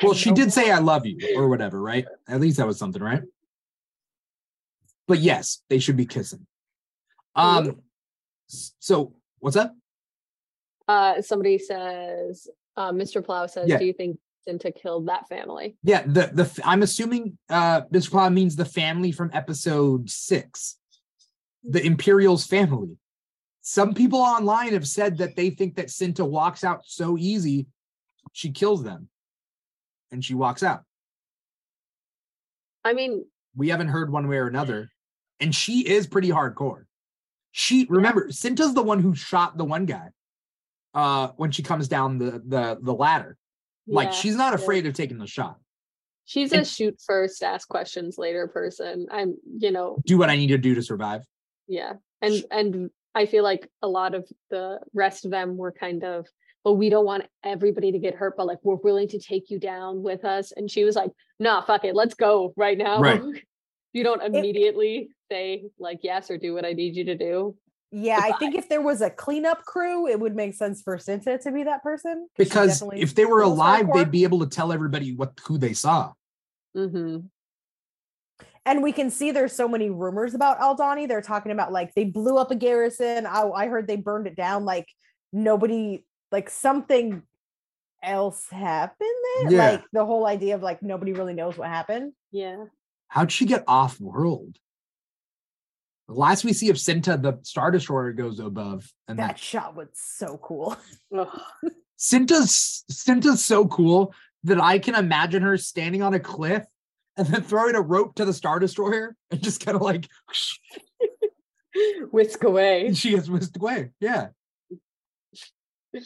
Well, 0.02 0.14
she 0.14 0.32
did 0.32 0.54
say. 0.54 0.72
I 0.72 0.80
love 0.80 1.06
you 1.06 1.18
or 1.36 1.50
whatever, 1.50 1.82
right? 1.82 2.06
At 2.28 2.40
least 2.40 2.56
that 2.58 2.68
was 2.68 2.78
something, 2.80 3.02
right? 3.04 3.24
But 5.08 5.20
yes, 5.20 5.62
they 5.70 5.80
should 5.80 5.98
be 5.98 6.06
kissing. 6.06 6.46
Um 7.36 7.82
so 8.48 9.14
what's 9.40 9.58
up? 9.58 9.76
Uh, 10.88 11.20
somebody 11.22 11.58
says, 11.58 12.48
uh, 12.78 12.92
Mr. 12.92 13.26
Plow 13.26 13.48
says, 13.48 13.68
Yeah. 13.68 13.80
"Do 13.80 13.86
you 13.86 13.94
think 13.94 14.20
Cinta 14.48 14.74
kill 14.74 15.02
that 15.02 15.28
family?" 15.28 15.76
Yeah, 15.84 16.04
the 16.04 16.30
the 16.34 16.62
I'm 16.64 16.84
assuming 16.84 17.38
uh 17.50 17.82
Mr. 17.84 18.12
Plow 18.12 18.30
means 18.30 18.56
the 18.56 18.66
family 18.66 19.12
from 19.12 19.30
episode 19.34 20.10
six, 20.10 20.78
the 21.64 21.86
Imperial's 21.86 22.46
family. 22.46 22.98
Some 23.62 23.94
people 23.94 24.20
online 24.20 24.74
have 24.74 24.88
said 24.88 25.18
that 25.18 25.36
they 25.36 25.50
think 25.50 25.76
that 25.76 25.88
Cinta 25.88 26.28
walks 26.28 26.64
out 26.64 26.82
so 26.86 27.18
easy, 27.18 27.66
she 28.32 28.52
kills 28.52 28.84
them, 28.84 29.10
and 30.12 30.24
she 30.24 30.36
walks 30.36 30.62
out. 30.62 30.84
I 32.84 32.94
mean, 32.94 33.26
We 33.56 33.70
haven't 33.70 33.88
heard 33.88 34.12
one 34.12 34.28
way 34.28 34.38
or 34.38 34.48
another, 34.48 34.92
and 35.40 35.56
she 35.56 35.80
is 35.88 36.06
pretty 36.08 36.30
hardcore. 36.30 36.86
She 37.52 37.88
remember 37.90 38.28
Cinta's 38.28 38.74
the 38.74 38.84
one 38.84 39.00
who 39.02 39.16
shot 39.16 39.58
the 39.58 39.66
one 39.66 39.86
guy 39.86 40.10
uh 40.94 41.30
when 41.38 41.52
she 41.52 41.64
comes 41.64 41.88
down 41.88 42.18
the 42.20 42.42
the 42.46 42.78
the 42.82 42.94
ladder. 42.94 43.38
Like 43.88 44.08
yeah, 44.08 44.14
she's 44.14 44.36
not 44.36 44.54
yeah. 44.54 44.64
afraid 44.64 44.86
of 44.86 44.94
taking 44.94 45.18
the 45.18 45.28
shot. 45.28 45.58
she's 46.26 46.52
a 46.54 46.66
shoot 46.66 47.00
first, 47.06 47.44
ask 47.44 47.68
questions 47.68 48.18
later 48.18 48.48
person. 48.48 49.08
I'm, 49.12 49.36
you 49.60 49.72
know, 49.72 49.98
Do 50.06 50.18
what 50.18 50.30
I 50.30 50.36
need 50.36 50.48
to 50.48 50.58
do 50.58 50.76
to 50.76 50.82
survive. 50.82 51.24
yeah, 51.68 51.94
and 52.22 52.44
and 52.52 52.90
I 53.14 53.26
feel 53.28 53.44
like 53.44 53.70
a 53.82 53.88
lot 53.88 54.14
of 54.14 54.28
the 54.50 54.80
rest 54.94 55.24
of 55.26 55.32
them 55.32 55.56
were 55.56 55.72
kind 55.72 56.04
of, 56.04 56.28
well, 56.66 56.76
we 56.76 56.90
don't 56.90 57.06
want 57.06 57.24
everybody 57.44 57.92
to 57.94 58.00
get 58.00 58.16
hurt, 58.16 58.36
but 58.36 58.46
like 58.48 58.60
we're 58.64 58.76
willing 58.76 59.08
to 59.10 59.20
take 59.20 59.50
you 59.50 59.58
down 59.60 60.04
with 60.04 60.26
us. 60.26 60.52
And 60.52 60.70
she 60.70 60.84
was 60.84 60.96
like, 60.98 61.12
nah, 61.40 61.62
fuck 61.62 61.86
it, 61.86 61.96
let's 61.96 62.16
go 62.16 62.54
right 62.58 62.78
now. 62.78 63.00
Right. 63.00 63.22
you 63.94 64.04
don't 64.04 64.22
immediately 64.22 65.10
say 65.32 65.64
like 65.80 66.00
yes 66.04 66.30
or 66.30 66.38
do 66.38 66.54
what 66.54 66.66
I 66.66 66.74
need 66.74 66.96
you 66.98 67.06
to 67.06 67.16
do. 67.16 67.56
Yeah, 67.98 68.20
I 68.22 68.34
think 68.34 68.56
if 68.56 68.68
there 68.68 68.82
was 68.82 69.02
a 69.02 69.10
cleanup 69.10 69.64
crew, 69.64 70.06
it 70.08 70.20
would 70.20 70.36
make 70.36 70.54
sense 70.54 70.82
for 70.82 70.98
Cinta 70.98 71.40
to 71.40 71.52
be 71.52 71.64
that 71.64 71.82
person. 71.82 72.28
Because 72.38 72.84
if 72.94 73.16
they 73.16 73.24
were 73.26 73.42
alive, 73.42 73.88
they'd 73.94 74.12
be 74.12 74.24
able 74.24 74.40
to 74.40 74.48
tell 74.48 74.74
everybody 74.74 75.14
what 75.14 75.40
who 75.46 75.58
they 75.58 75.74
saw. 75.74 76.12
hmm 76.74 77.20
and 78.66 78.82
we 78.82 78.92
can 78.92 79.12
see 79.12 79.32
there's 79.32 79.54
so 79.54 79.68
many 79.68 79.90
rumors 79.90 80.34
about 80.34 80.60
Aldani. 80.60 81.08
They're 81.08 81.22
talking 81.22 81.52
about 81.52 81.72
like 81.72 81.94
they 81.94 82.04
blew 82.04 82.38
up 82.38 82.50
a 82.50 82.56
garrison. 82.56 83.26
I, 83.28 83.48
I 83.48 83.68
heard 83.68 83.88
they 83.88 83.96
burned 83.96 84.26
it 84.26 84.36
down. 84.36 84.66
Like 84.66 84.88
nobody, 85.32 86.04
like 86.32 86.50
something 86.50 87.22
else 88.02 88.48
happened 88.50 89.10
there. 89.38 89.52
Yeah. 89.52 89.72
Like 89.72 89.84
the 89.94 90.06
whole 90.06 90.26
idea 90.26 90.56
of 90.56 90.64
like 90.64 90.82
nobody 90.82 91.14
really 91.14 91.36
knows 91.36 91.58
what 91.58 91.70
happened. 91.70 92.14
Yeah. 92.32 92.66
How'd 93.08 93.32
she 93.32 93.46
get 93.46 93.64
off 93.68 94.02
world? 94.02 94.58
The 96.08 96.14
last 96.14 96.44
we 96.44 96.54
see 96.54 96.70
of 96.70 96.76
Cinta, 96.76 97.20
the 97.22 97.40
Star 97.44 97.72
Destroyer 97.72 98.14
goes 98.14 98.40
above, 98.40 98.92
and 99.08 99.18
That 99.20 99.28
then 99.28 99.36
shot 99.38 99.76
was 99.76 99.88
so 99.94 100.38
cool. 100.42 100.78
Ugh. 101.18 101.28
Cinta's 101.98 102.84
Cinta's 102.92 103.44
so 103.44 103.68
cool 103.68 104.14
that 104.44 104.62
I 104.62 104.78
can 104.80 104.94
imagine 104.96 105.42
her 105.42 105.58
standing 105.58 106.04
on 106.04 106.14
a 106.14 106.20
cliff 106.20 106.64
and 107.18 107.26
then 107.28 107.42
throwing 107.42 107.76
a 107.76 107.82
rope 107.82 108.16
to 108.16 108.26
the 108.26 108.34
Star 108.34 108.60
Destroyer 108.60 109.16
and 109.32 109.42
just 109.42 109.66
kind 109.66 109.76
of 109.76 109.82
like 109.82 110.08
Whisk 112.12 112.44
away. 112.44 112.94
she 112.94 113.12
gets 113.12 113.28
whisked 113.28 113.58
away. 113.58 113.92
Yeah. 114.00 114.28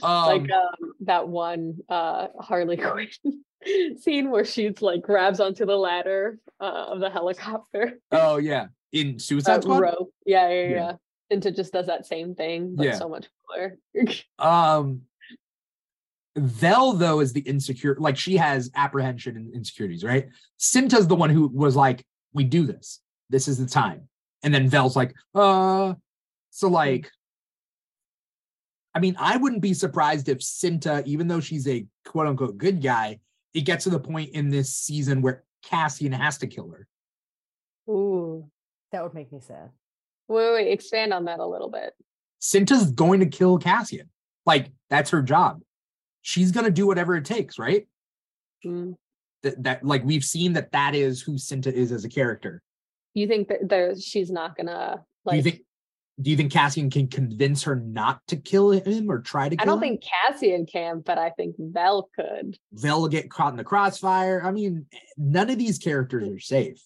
Um, 0.04 0.26
like 0.42 0.52
um, 0.52 0.94
that 1.02 1.28
one 1.28 1.78
uh 1.90 2.28
Harley 2.40 2.78
Quinn 2.78 3.08
scene 4.00 4.30
where 4.30 4.46
she's 4.46 4.82
like 4.82 5.02
grabs 5.02 5.40
onto 5.40 5.66
the 5.66 5.76
ladder 5.76 6.40
uh, 6.60 6.86
of 6.90 7.00
the 7.00 7.10
helicopter. 7.10 8.00
oh 8.12 8.38
yeah, 8.38 8.68
in 8.92 9.20
Suicide 9.20 9.58
That 9.58 9.64
Squad. 9.64 9.84
Yeah, 10.26 10.50
yeah, 10.50 10.62
Yeah. 10.64 10.70
yeah. 10.70 10.94
Into 11.32 11.52
just 11.52 11.72
does 11.74 11.86
that 11.88 12.06
same 12.08 12.34
thing, 12.34 12.76
but 12.76 12.86
Yeah. 12.88 12.96
so 12.96 13.08
much 13.10 13.28
cooler. 13.48 13.78
Um, 14.40 15.02
Vel 16.36 16.94
though 16.94 17.20
is 17.20 17.34
the 17.34 17.42
insecure, 17.42 17.96
like 18.00 18.18
she 18.18 18.38
has 18.38 18.72
apprehension 18.76 19.36
and 19.36 19.54
insecurities, 19.54 20.04
right? 20.04 20.28
Cinta's 20.60 21.08
the 21.08 21.16
one 21.16 21.30
who 21.30 21.48
was 21.48 21.76
like, 21.76 22.06
"We 22.34 22.44
do 22.46 22.66
this. 22.66 23.02
This 23.30 23.48
is 23.48 23.58
the 23.58 23.66
time," 23.66 24.08
and 24.44 24.54
then 24.54 24.70
Vel's 24.70 24.96
like, 24.96 25.14
"Uh," 25.36 25.96
so 26.50 26.70
like, 26.70 27.12
I 28.96 29.00
mean, 29.00 29.16
I 29.20 29.38
wouldn't 29.38 29.62
be 29.62 29.74
surprised 29.74 30.30
if 30.30 30.40
Cinta, 30.40 31.06
even 31.06 31.28
though 31.28 31.40
she's 31.42 31.68
a 31.68 31.86
quote 32.06 32.28
unquote 32.28 32.58
good 32.58 32.82
guy, 32.82 33.20
it 33.54 33.62
gets 33.62 33.84
to 33.84 33.90
the 33.90 34.00
point 34.00 34.30
in 34.32 34.50
this 34.50 34.74
season 34.76 35.22
where 35.22 35.44
Cassian 35.64 36.12
has 36.14 36.38
to 36.40 36.48
kill 36.48 36.70
her. 36.72 36.88
Ooh. 37.90 38.50
That 38.92 39.04
would 39.04 39.14
make 39.14 39.32
me 39.32 39.40
sad. 39.40 39.70
Wait, 40.28 40.54
wait, 40.54 40.72
expand 40.72 41.14
on 41.14 41.26
that 41.26 41.40
a 41.40 41.46
little 41.46 41.70
bit. 41.70 41.94
Cinta's 42.42 42.92
going 42.92 43.20
to 43.20 43.26
kill 43.26 43.58
Cassian. 43.58 44.10
Like 44.46 44.72
that's 44.90 45.10
her 45.12 45.22
job. 45.22 45.62
She's 46.22 46.52
gonna 46.52 46.72
do 46.72 46.88
whatever 46.88 47.16
it 47.16 47.26
takes, 47.26 47.58
right? 47.60 47.88
Mm. 48.66 48.96
that, 49.44 49.64
that 49.64 49.86
like 49.86 50.04
we've 50.04 50.24
seen 50.24 50.54
that 50.54 50.72
that 50.74 50.94
is 50.94 51.22
who 51.22 51.34
Cinta 51.34 51.72
is 51.72 51.92
as 51.92 52.04
a 52.04 52.10
character. 52.10 52.62
You 53.14 53.28
think 53.28 53.48
that 53.48 53.70
there's 53.70 54.04
she's 54.04 54.30
not 54.30 54.58
gonna 54.58 55.04
like 55.24 55.34
do 55.34 55.38
you 55.38 55.44
think 55.44 55.62
do 56.22 56.30
you 56.30 56.36
think 56.38 56.52
Cassian 56.52 56.90
can 56.90 57.08
convince 57.08 57.64
her 57.64 57.78
not 57.78 58.20
to 58.28 58.36
kill 58.36 58.72
him 58.72 59.10
or 59.10 59.20
try 59.20 59.48
to 59.48 59.56
kill 59.56 59.64
I 59.64 59.66
don't 59.66 59.76
him? 59.76 59.82
think 59.82 60.04
Cassian 60.04 60.66
can, 60.66 61.00
but 61.00 61.18
I 61.18 61.30
think 61.30 61.56
Vel 61.58 62.10
could. 62.14 62.58
Vel 62.74 63.02
will 63.02 63.08
get 63.08 63.30
caught 63.30 63.54
in 63.54 63.58
the 63.58 63.64
crossfire. 63.64 64.42
I 64.44 64.52
mean, 64.52 64.86
none 65.18 65.50
of 65.50 65.58
these 65.58 65.78
characters 65.78 66.28
are 66.28 66.40
safe. 66.40 66.82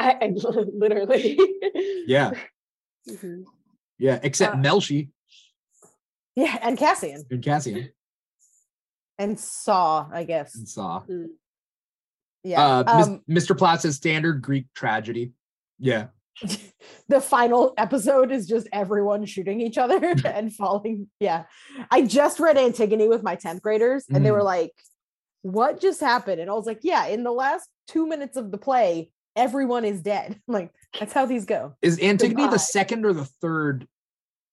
I, 0.00 0.12
I 0.22 0.26
literally. 0.74 1.38
Yeah, 2.06 2.32
Mhm. 3.08 3.44
yeah, 3.98 4.18
except 4.22 4.54
Uh, 4.54 4.58
Melshi 4.58 5.10
Yeah, 6.36 6.58
and 6.62 6.78
Cassian 6.78 7.22
and 7.30 7.42
Cassian 7.42 7.90
and 9.18 9.38
Saw, 9.38 10.08
I 10.12 10.24
guess. 10.24 10.54
and 10.54 10.68
Saw. 10.68 11.02
Yeah. 12.42 12.78
Uh, 12.78 12.84
um, 12.86 13.22
Mr. 13.28 13.56
Plow 13.56 13.76
says 13.76 13.96
standard 13.96 14.40
Greek 14.42 14.72
tragedy. 14.74 15.32
Yeah, 15.78 16.06
the 17.08 17.20
final 17.20 17.74
episode 17.76 18.32
is 18.32 18.46
just 18.46 18.66
everyone 18.72 19.26
shooting 19.26 19.60
each 19.60 19.76
other 19.78 20.14
and 20.24 20.52
falling. 20.54 21.08
Yeah. 21.20 21.44
I 21.90 22.02
just 22.02 22.40
read 22.40 22.56
Antigone 22.56 23.08
with 23.08 23.22
my 23.22 23.36
10th 23.36 23.60
graders 23.62 24.06
and 24.08 24.24
they 24.24 24.30
Mm. 24.30 24.34
were 24.34 24.42
like, 24.42 24.72
what 25.42 25.80
just 25.80 26.00
happened? 26.00 26.40
And 26.40 26.50
I 26.50 26.54
was 26.54 26.66
like, 26.66 26.80
yeah, 26.82 27.06
in 27.06 27.24
the 27.24 27.32
last 27.32 27.68
two 27.88 28.06
minutes 28.06 28.36
of 28.36 28.50
the 28.50 28.58
play, 28.58 29.10
everyone 29.36 29.84
is 29.84 30.00
dead. 30.02 30.40
Like, 30.48 30.72
that's 30.98 31.12
how 31.12 31.26
these 31.26 31.44
go. 31.44 31.74
is 31.82 32.00
Antigone 32.02 32.34
Goodbye. 32.42 32.52
the 32.52 32.58
second 32.58 33.04
or 33.06 33.12
the 33.12 33.24
third? 33.24 33.86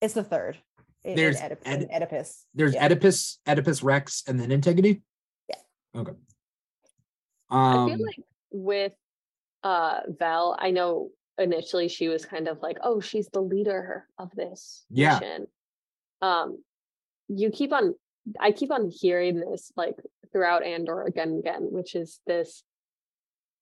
It's 0.01 0.13
the 0.13 0.23
third. 0.23 0.57
in- 1.03 1.11
in 1.11 1.15
There's 1.15 1.39
Oedip- 1.39 1.89
Oedipus. 1.95 2.45
There's 2.53 2.73
Yeah. 2.75 2.85
Oedipus, 2.85 3.39
Oedipus 3.47 3.81
Rex, 3.81 4.23
and 4.27 4.39
then 4.39 4.51
Antigone. 4.51 5.01
Yeah. 5.49 5.55
Okay. 6.01 6.11
I 7.49 7.73
Um, 7.75 7.89
feel 7.89 8.05
like 8.05 8.19
with 8.51 8.93
uh 9.63 10.01
Val, 10.07 10.55
I 10.59 10.71
know 10.71 11.09
initially 11.39 11.87
she 11.87 12.07
was 12.09 12.25
kind 12.25 12.47
of 12.47 12.61
like, 12.61 12.77
oh, 12.83 12.99
she's 12.99 13.27
the 13.29 13.41
leader 13.41 14.07
of 14.17 14.29
this 14.35 14.85
Yeah. 14.89 15.19
mission. 15.19 15.47
Um, 16.21 16.63
you 17.29 17.49
keep 17.51 17.71
on, 17.73 17.95
I 18.39 18.51
keep 18.51 18.71
on 18.71 18.89
hearing 18.89 19.39
this 19.39 19.71
like 19.75 19.95
throughout 20.31 20.63
Andor 20.63 21.03
again 21.03 21.29
and 21.29 21.39
again, 21.39 21.71
which 21.71 21.95
is 21.95 22.19
this 22.27 22.63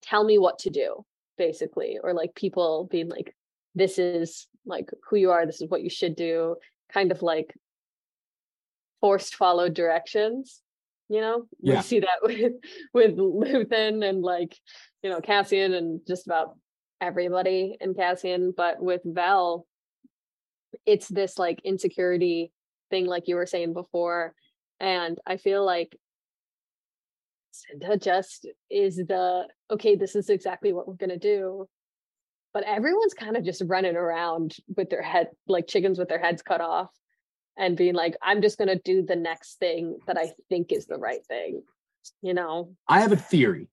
tell 0.06 0.24
me 0.24 0.38
what 0.38 0.60
to 0.60 0.70
do, 0.70 1.04
basically, 1.38 1.98
or 2.02 2.14
like 2.14 2.36
people 2.36 2.88
being 2.92 3.10
like, 3.10 3.36
this 3.74 3.98
is 4.00 4.48
like 4.66 4.90
who 5.10 5.18
you 5.18 5.32
are, 5.32 5.46
this 5.46 5.62
is 5.62 5.70
what 5.70 5.82
you 5.84 5.90
should 5.90 6.16
do, 6.16 6.56
kind 6.94 7.12
of 7.12 7.22
like 7.22 7.54
forced 9.02 9.36
followed 9.36 9.74
directions. 9.74 10.62
You 11.10 11.22
know, 11.22 11.46
Yeah. 11.60 11.76
we 11.78 11.82
see 11.82 12.00
that 12.00 12.20
with 12.24 12.54
with 12.94 13.18
Luthen 13.18 14.08
and 14.08 14.22
like 14.22 14.58
you 15.04 15.10
know 15.10 15.22
Cassian 15.22 15.74
and 15.74 16.00
just 16.08 16.26
about 16.26 16.58
everybody 17.02 17.78
in 17.80 17.94
Cassian, 17.94 18.54
but 18.56 18.82
with 18.82 19.02
Vel, 19.06 19.68
it's 20.86 21.08
this 21.08 21.38
like 21.38 21.60
insecurity 21.64 22.52
thing, 22.90 23.06
like 23.06 23.28
you 23.28 23.36
were 23.36 23.46
saying 23.46 23.74
before, 23.74 24.34
and 24.80 25.20
I 25.28 25.38
feel 25.38 25.64
like 25.66 25.96
Cinta 27.64 28.02
just 28.02 28.48
is 28.70 28.98
the 28.98 29.48
okay. 29.72 29.96
This 29.96 30.16
is 30.16 30.30
exactly 30.30 30.74
what 30.74 30.88
we're 30.88 30.96
gonna 30.96 31.18
do, 31.20 31.68
but 32.54 32.64
everyone's 32.64 33.14
kind 33.14 33.38
of 33.38 33.44
just 33.44 33.62
running 33.66 33.96
around 33.96 34.56
with 34.76 34.90
their 34.90 35.02
head 35.02 35.30
like 35.48 35.68
chickens 35.68 35.98
with 36.00 36.10
their 36.10 36.20
heads 36.20 36.42
cut 36.42 36.62
off 36.62 36.90
and 37.58 37.78
being 37.78 37.94
like, 37.96 38.16
I'm 38.22 38.42
just 38.42 38.58
gonna 38.58 38.80
do 38.80 39.02
the 39.04 39.16
next 39.16 39.60
thing 39.60 39.98
that 40.08 40.18
I 40.18 40.32
think 40.50 40.72
is 40.72 40.86
the 40.86 40.98
right 40.98 41.26
thing. 41.28 41.64
You 42.22 42.34
know? 42.34 42.76
I 42.88 43.00
have 43.02 43.12
a 43.12 43.18
theory. 43.18 43.68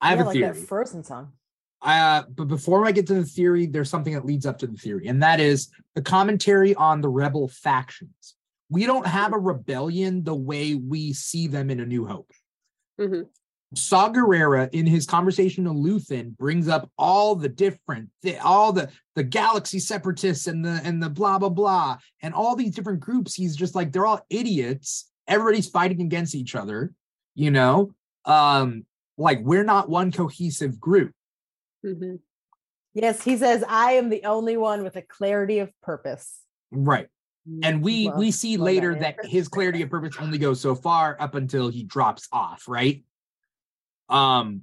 I 0.00 0.10
have 0.10 0.18
Yeah, 0.18 0.24
a 0.24 0.26
like 0.26 0.34
theory. 0.34 0.46
that 0.48 0.56
Frozen 0.68 1.04
song. 1.04 1.32
uh, 1.82 2.22
but 2.34 2.46
before 2.48 2.86
I 2.86 2.92
get 2.92 3.06
to 3.08 3.14
the 3.14 3.24
theory, 3.24 3.66
there's 3.66 3.90
something 3.90 4.14
that 4.14 4.24
leads 4.26 4.46
up 4.46 4.58
to 4.58 4.66
the 4.66 4.76
theory, 4.76 5.06
and 5.08 5.22
that 5.22 5.40
is 5.40 5.68
the 5.94 6.02
commentary 6.02 6.74
on 6.74 7.00
the 7.00 7.08
rebel 7.08 7.48
factions. 7.48 8.34
we 8.68 8.84
don't 8.84 9.06
have 9.06 9.32
a 9.32 9.38
rebellion 9.38 10.24
the 10.24 10.34
way 10.34 10.74
we 10.74 11.12
see 11.12 11.46
them 11.46 11.70
in 11.70 11.78
A 11.78 11.86
New 11.86 12.04
Hope. 12.04 12.32
Mhm. 12.98 13.28
Saw 13.74 14.10
Gerrera 14.12 14.68
in 14.72 14.86
his 14.86 15.06
conversation 15.06 15.64
to 15.64 15.70
Luthen 15.70 16.36
brings 16.36 16.68
up 16.68 16.90
all 16.96 17.34
the 17.34 17.48
different, 17.48 18.10
thi- 18.22 18.36
all 18.38 18.72
the 18.72 18.90
the 19.16 19.24
galaxy 19.24 19.78
separatists 19.80 20.46
and 20.46 20.64
the 20.64 20.80
and 20.84 21.02
the 21.02 21.10
blah 21.10 21.38
blah 21.38 21.48
blah 21.48 21.98
and 22.22 22.32
all 22.32 22.54
these 22.54 22.74
different 22.74 23.00
groups. 23.00 23.34
He's 23.34 23.56
just 23.56 23.74
like 23.74 23.92
they're 23.92 24.06
all 24.06 24.24
idiots. 24.30 25.10
Everybody's 25.26 25.68
fighting 25.68 26.00
against 26.00 26.34
each 26.34 26.54
other, 26.54 26.92
you 27.34 27.50
know. 27.50 27.92
Um, 28.24 28.86
like 29.18 29.40
we're 29.40 29.64
not 29.64 29.88
one 29.88 30.12
cohesive 30.12 30.78
group. 30.80 31.12
Mhm. 31.84 32.20
Yes, 32.94 33.22
he 33.24 33.36
says, 33.36 33.62
I 33.68 33.92
am 33.92 34.08
the 34.08 34.24
only 34.24 34.56
one 34.56 34.82
with 34.82 34.96
a 34.96 35.02
clarity 35.02 35.58
of 35.58 35.70
purpose. 35.82 36.40
Right. 36.70 37.08
And 37.62 37.82
we 37.82 38.08
Love- 38.08 38.18
we 38.18 38.30
see 38.30 38.56
later 38.56 38.94
that 38.94 39.16
that 39.22 39.26
his 39.26 39.48
clarity 39.48 39.82
of 39.82 39.90
purpose 39.90 40.16
only 40.18 40.38
goes 40.38 40.60
so 40.60 40.74
far 40.74 41.16
up 41.20 41.34
until 41.34 41.68
he 41.68 41.84
drops 41.84 42.28
off, 42.32 42.66
right? 42.68 43.04
Um 44.08 44.62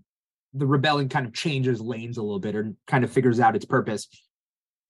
the 0.54 0.68
rebellion 0.68 1.10
kind 1.10 1.26
of 1.26 1.34
changes 1.34 1.82
lanes 1.82 2.18
a 2.18 2.22
little 2.22 2.40
bit 2.40 2.56
or 2.56 2.76
kind 2.86 3.04
of 3.04 3.12
figures 3.12 3.40
out 3.40 3.56
its 3.56 3.66
purpose. 3.66 4.08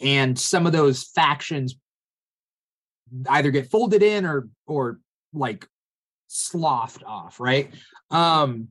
And 0.02 0.38
some 0.38 0.66
of 0.66 0.74
those 0.74 1.04
factions 1.04 1.76
either 3.30 3.52
get 3.52 3.70
folded 3.70 4.02
in 4.02 4.26
or 4.26 4.50
or 4.66 5.00
like 5.34 5.68
sloughed 6.28 7.04
off, 7.04 7.40
right? 7.40 7.72
Um 8.10 8.70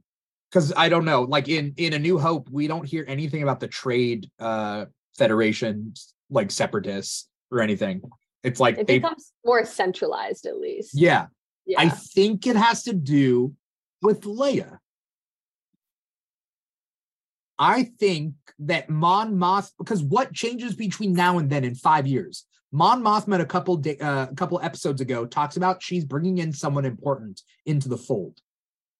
because 0.51 0.73
I 0.77 0.89
don't 0.91 1.05
know, 1.07 1.23
like 1.23 1.49
in 1.49 1.75
in 1.77 1.93
A 1.93 1.99
New 1.99 2.19
Hope, 2.19 2.51
we 2.51 2.67
don't 2.67 2.85
hear 2.85 3.05
anything 3.07 3.43
about 3.43 3.61
the 3.61 3.69
trade 3.69 4.29
uh 4.41 4.87
federation 5.17 5.95
like 6.29 6.51
separatists 6.51 7.29
or 7.51 7.61
anything. 7.61 8.03
It's 8.43 8.61
like 8.61 8.79
It 8.79 8.87
they 8.87 8.99
becomes 8.99 9.33
more 9.45 9.65
centralized, 9.65 10.47
at 10.47 10.59
least. 10.59 10.91
yeah, 10.95 11.27
Yeah. 11.67 11.81
I 11.81 11.89
think 11.89 12.47
it 12.47 12.57
has 12.57 12.83
to 12.85 12.93
do 12.93 13.55
with 14.01 14.23
Leia. 14.23 14.79
I 17.59 17.85
think 18.01 18.35
that 18.59 18.91
Mon 18.91 19.39
Moth 19.39 19.73
because 19.79 20.03
what 20.03 20.33
changes 20.33 20.75
between 20.75 21.13
now 21.13 21.39
and 21.39 21.49
then 21.49 21.65
in 21.65 21.75
five 21.75 22.07
years? 22.07 22.45
Mon 22.73 23.03
met 23.03 23.41
a 23.41 23.45
couple 23.45 23.77
da- 23.77 23.99
uh, 23.99 24.27
a 24.31 24.35
couple 24.35 24.59
episodes 24.63 25.01
ago 25.01 25.27
talks 25.27 25.57
about 25.57 25.83
she's 25.83 26.05
bringing 26.05 26.39
in 26.39 26.53
someone 26.53 26.87
important 26.87 27.43
into 27.67 27.89
the 27.89 27.99
fold. 27.99 28.39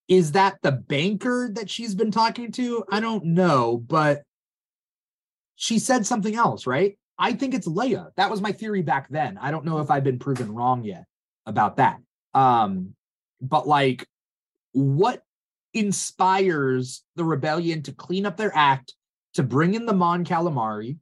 Is 0.09 0.33
that 0.33 0.59
the 0.63 0.73
banker 0.73 1.51
that 1.55 1.71
she's 1.71 1.95
been 1.95 2.11
talking 2.11 2.53
to? 2.53 2.85
I 2.93 3.01
don't 3.01 3.25
know, 3.25 3.79
but 3.79 4.23
she 5.57 5.79
said 5.79 6.05
something 6.07 6.35
else, 6.35 6.67
right? 6.67 6.99
I 7.19 7.33
think 7.35 7.55
it's 7.55 7.69
Leia. 7.69 8.11
That 8.17 8.31
was 8.31 8.41
my 8.41 8.53
theory 8.53 8.83
back 8.83 9.09
then. 9.09 9.39
I 9.39 9.51
don't 9.51 9.65
know 9.65 9.79
if 9.79 9.91
I've 9.91 10.05
been 10.05 10.19
proven 10.19 10.53
wrong 10.53 10.85
yet 10.85 11.05
about 11.47 11.77
that. 11.77 12.01
Um, 12.35 12.95
but 13.41 13.67
like, 13.69 14.07
what 14.73 15.23
inspires 15.75 17.03
the 17.17 17.25
rebellion 17.25 17.83
to 17.83 17.93
clean 17.93 18.27
up 18.27 18.37
their 18.37 18.55
act, 18.55 18.95
to 19.35 19.43
bring 19.43 19.75
in 19.75 19.87
the 19.87 19.93
Mon 19.93 20.25
Calamari, 20.25 20.99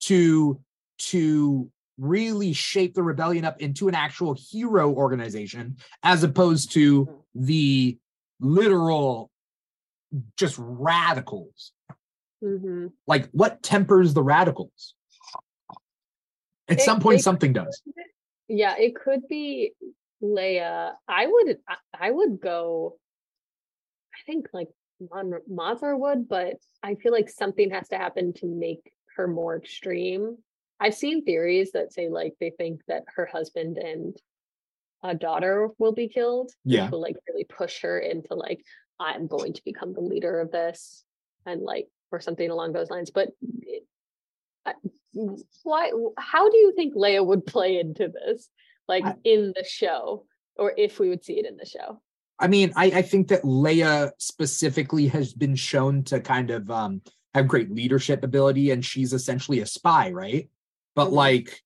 to 0.00 0.60
to 0.98 1.70
really 1.98 2.52
shape 2.52 2.94
the 2.94 3.02
rebellion 3.02 3.44
up 3.44 3.60
into 3.60 3.88
an 3.88 3.94
actual 3.94 4.34
hero 4.34 4.90
organization, 4.90 5.76
as 6.02 6.22
opposed 6.22 6.72
to 6.72 7.22
the 7.34 7.98
literal 8.40 9.30
just 10.36 10.56
radicals. 10.58 11.72
Mhm. 12.42 12.92
Like, 13.06 13.28
what 13.30 13.62
tempers 13.62 14.14
the 14.14 14.22
radicals? 14.22 14.94
At 16.70 16.78
It- 16.78 16.82
some 16.82 17.00
point, 17.00 17.20
something 17.20 17.52
does. 17.52 17.82
Yeah, 18.48 18.76
it 18.78 18.94
could 18.96 19.28
be 19.28 19.72
Leia. 20.22 20.92
I 21.08 21.26
would 21.26 21.58
I, 21.94 22.10
would 22.10 22.40
go 22.40 22.96
I 24.14 24.18
think 24.26 24.48
like 24.52 24.68
Mon 25.10 25.32
Mothma 25.50 25.98
would, 25.98 26.28
but 26.28 26.56
I 26.82 26.94
feel 26.96 27.12
like 27.12 27.28
something 27.30 27.70
has 27.70 27.88
to 27.88 27.96
happen 27.96 28.32
to 28.34 28.46
make 28.46 28.92
her 29.16 29.26
more 29.28 29.56
extreme. 29.56 30.36
I've 30.78 30.94
seen 30.94 31.24
theories 31.24 31.72
that 31.72 31.92
say 31.92 32.08
like 32.08 32.34
they 32.40 32.50
think 32.50 32.80
that 32.88 33.04
her 33.16 33.26
husband 33.26 33.78
and 33.78 34.16
a 35.02 35.14
daughter 35.14 35.68
will 35.78 35.92
be 35.92 36.08
killed. 36.08 36.52
Yeah. 36.64 36.90
Will 36.90 37.00
like 37.00 37.16
really 37.28 37.44
push 37.44 37.82
her 37.82 37.98
into 37.98 38.34
like, 38.34 38.62
I'm 38.98 39.26
going 39.26 39.54
to 39.54 39.62
become 39.64 39.92
the 39.94 40.00
leader 40.00 40.40
of 40.40 40.50
this 40.50 41.04
and 41.46 41.62
like 41.62 41.88
or 42.12 42.20
something 42.20 42.50
along 42.50 42.72
those 42.72 42.90
lines. 42.90 43.10
But 43.10 43.28
it, 43.62 43.84
I- 44.66 44.74
why 45.12 45.90
how 46.18 46.48
do 46.50 46.56
you 46.56 46.72
think 46.74 46.94
Leia 46.94 47.24
would 47.24 47.46
play 47.46 47.78
into 47.78 48.08
this? 48.08 48.48
Like 48.88 49.04
I- 49.04 49.14
in 49.24 49.52
the 49.56 49.64
show, 49.64 50.24
or 50.56 50.72
if 50.76 50.98
we 50.98 51.08
would 51.08 51.24
see 51.24 51.38
it 51.38 51.46
in 51.46 51.56
the 51.56 51.66
show. 51.66 52.00
I 52.38 52.48
mean, 52.48 52.72
I, 52.74 52.86
I 52.86 53.02
think 53.02 53.28
that 53.28 53.42
Leia 53.42 54.12
specifically 54.18 55.06
has 55.08 55.34
been 55.34 55.54
shown 55.54 56.04
to 56.04 56.20
kind 56.20 56.50
of 56.50 56.70
um, 56.70 57.02
have 57.34 57.46
great 57.46 57.70
leadership 57.70 58.24
ability, 58.24 58.70
and 58.70 58.84
she's 58.84 59.12
essentially 59.12 59.60
a 59.60 59.66
spy, 59.66 60.10
right? 60.10 60.48
But 60.96 61.08
Mhm. 61.08 61.12
like, 61.12 61.62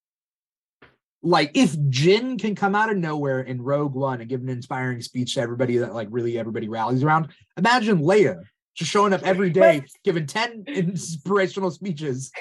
like 1.22 1.52
if 1.54 1.74
Jyn 1.76 2.38
can 2.38 2.54
come 2.54 2.74
out 2.74 2.90
of 2.90 2.96
nowhere 2.98 3.40
in 3.40 3.62
Rogue 3.62 3.94
One 3.94 4.20
and 4.20 4.28
give 4.28 4.40
an 4.42 4.48
inspiring 4.48 5.00
speech 5.00 5.34
to 5.34 5.40
everybody 5.40 5.78
that 5.78 5.94
like 5.94 6.08
really 6.10 6.38
everybody 6.38 6.68
rallies 6.68 7.02
around, 7.04 7.28
imagine 7.56 8.00
Leia 8.00 8.42
just 8.74 8.90
showing 8.90 9.12
up 9.12 9.22
every 9.24 9.50
day, 9.50 9.82
giving 10.04 10.26
ten 10.26 10.64
inspirational 10.66 11.70
speeches. 11.70 12.32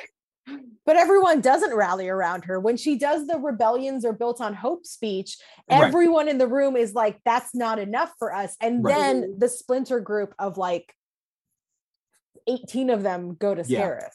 But 0.86 0.98
everyone 0.98 1.40
doesn't 1.40 1.74
rally 1.74 2.10
around 2.10 2.44
her. 2.46 2.60
When 2.60 2.76
she 2.76 2.98
does 2.98 3.26
the 3.28 3.38
rebellions 3.38 4.04
are 4.04 4.12
built 4.14 4.42
on 4.42 4.54
hope 4.54 4.86
speech, 4.86 5.38
Right. 5.70 5.84
everyone 5.84 6.28
in 6.28 6.38
the 6.38 6.48
room 6.48 6.76
is 6.76 6.94
like, 6.94 7.20
that's 7.24 7.56
not 7.56 7.80
enough 7.80 8.12
for 8.20 8.34
us. 8.36 8.56
And 8.60 8.84
Right. 8.84 8.94
then 8.96 9.36
the 9.40 9.48
splinter 9.48 10.00
group 10.02 10.34
of 10.38 10.58
like 10.58 10.94
18 12.48 12.90
of 12.90 13.04
them 13.04 13.36
go 13.36 13.56
to 13.56 13.64
Yeah. 13.66 13.82
Scarif. 13.88 14.10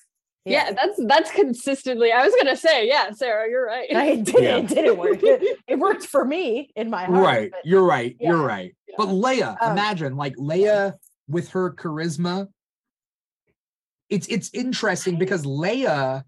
Yeah. 0.44 0.72
that's 0.72 0.98
that's 1.06 1.30
consistently. 1.30 2.10
I 2.12 2.24
was 2.24 2.34
gonna 2.34 2.56
say, 2.56 2.86
yeah, 2.88 3.10
Sara, 3.12 3.48
you're 3.50 3.66
right. 3.66 3.88
And 3.90 4.08
it 4.20 4.24
didn't, 4.24 4.42
Yeah. 4.42 4.56
it 4.58 4.68
didn't 4.68 4.96
work. 4.98 5.22
It, 5.22 5.58
it 5.66 5.78
worked 5.78 6.04
for 6.06 6.24
me 6.24 6.70
in 6.76 6.88
my 6.90 7.04
heart. 7.04 7.22
right, 7.24 7.50
but- 7.50 7.64
you're 7.66 7.82
right, 7.84 8.16
you're 8.20 8.38
yeah, 8.40 8.44
right. 8.46 8.76
But 8.96 9.08
Leia, 9.08 9.56
Um, 9.60 9.72
imagine 9.72 10.16
like 10.16 10.36
Leia 10.36 10.94
with 11.28 11.50
her 11.50 11.70
charisma. 11.72 12.48
It's 14.08 14.26
it's 14.28 14.50
interesting 14.54 15.18
because 15.18 15.44
Leia, 15.44 16.24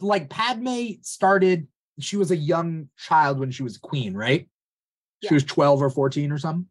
like 0.00 0.28
Padme, 0.28 0.92
started. 1.02 1.68
She 1.98 2.16
was 2.16 2.30
a 2.30 2.36
young 2.36 2.88
child 2.98 3.38
when 3.38 3.50
she 3.50 3.62
was 3.62 3.78
queen, 3.78 4.14
right? 4.14 4.48
She 5.26 5.34
was 5.34 5.44
twelve 5.44 5.82
or 5.82 5.90
fourteen 5.90 6.30
or 6.30 6.38
something. 6.38 6.66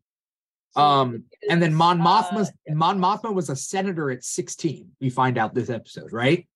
She 0.75 0.81
Um, 0.81 1.23
and 1.49 1.61
then 1.61 1.71
is, 1.71 1.77
Mon 1.77 1.99
Mothma, 1.99 2.47
uh, 2.47 2.51
yeah. 2.67 2.73
Mon 2.75 2.99
Mothma 2.99 3.33
was 3.33 3.49
a 3.49 3.55
senator 3.55 4.11
at 4.11 4.23
sixteen. 4.23 4.91
We 5.01 5.09
find 5.09 5.37
out 5.37 5.53
this 5.55 5.69
episode, 5.69 6.11
right? 6.11 6.47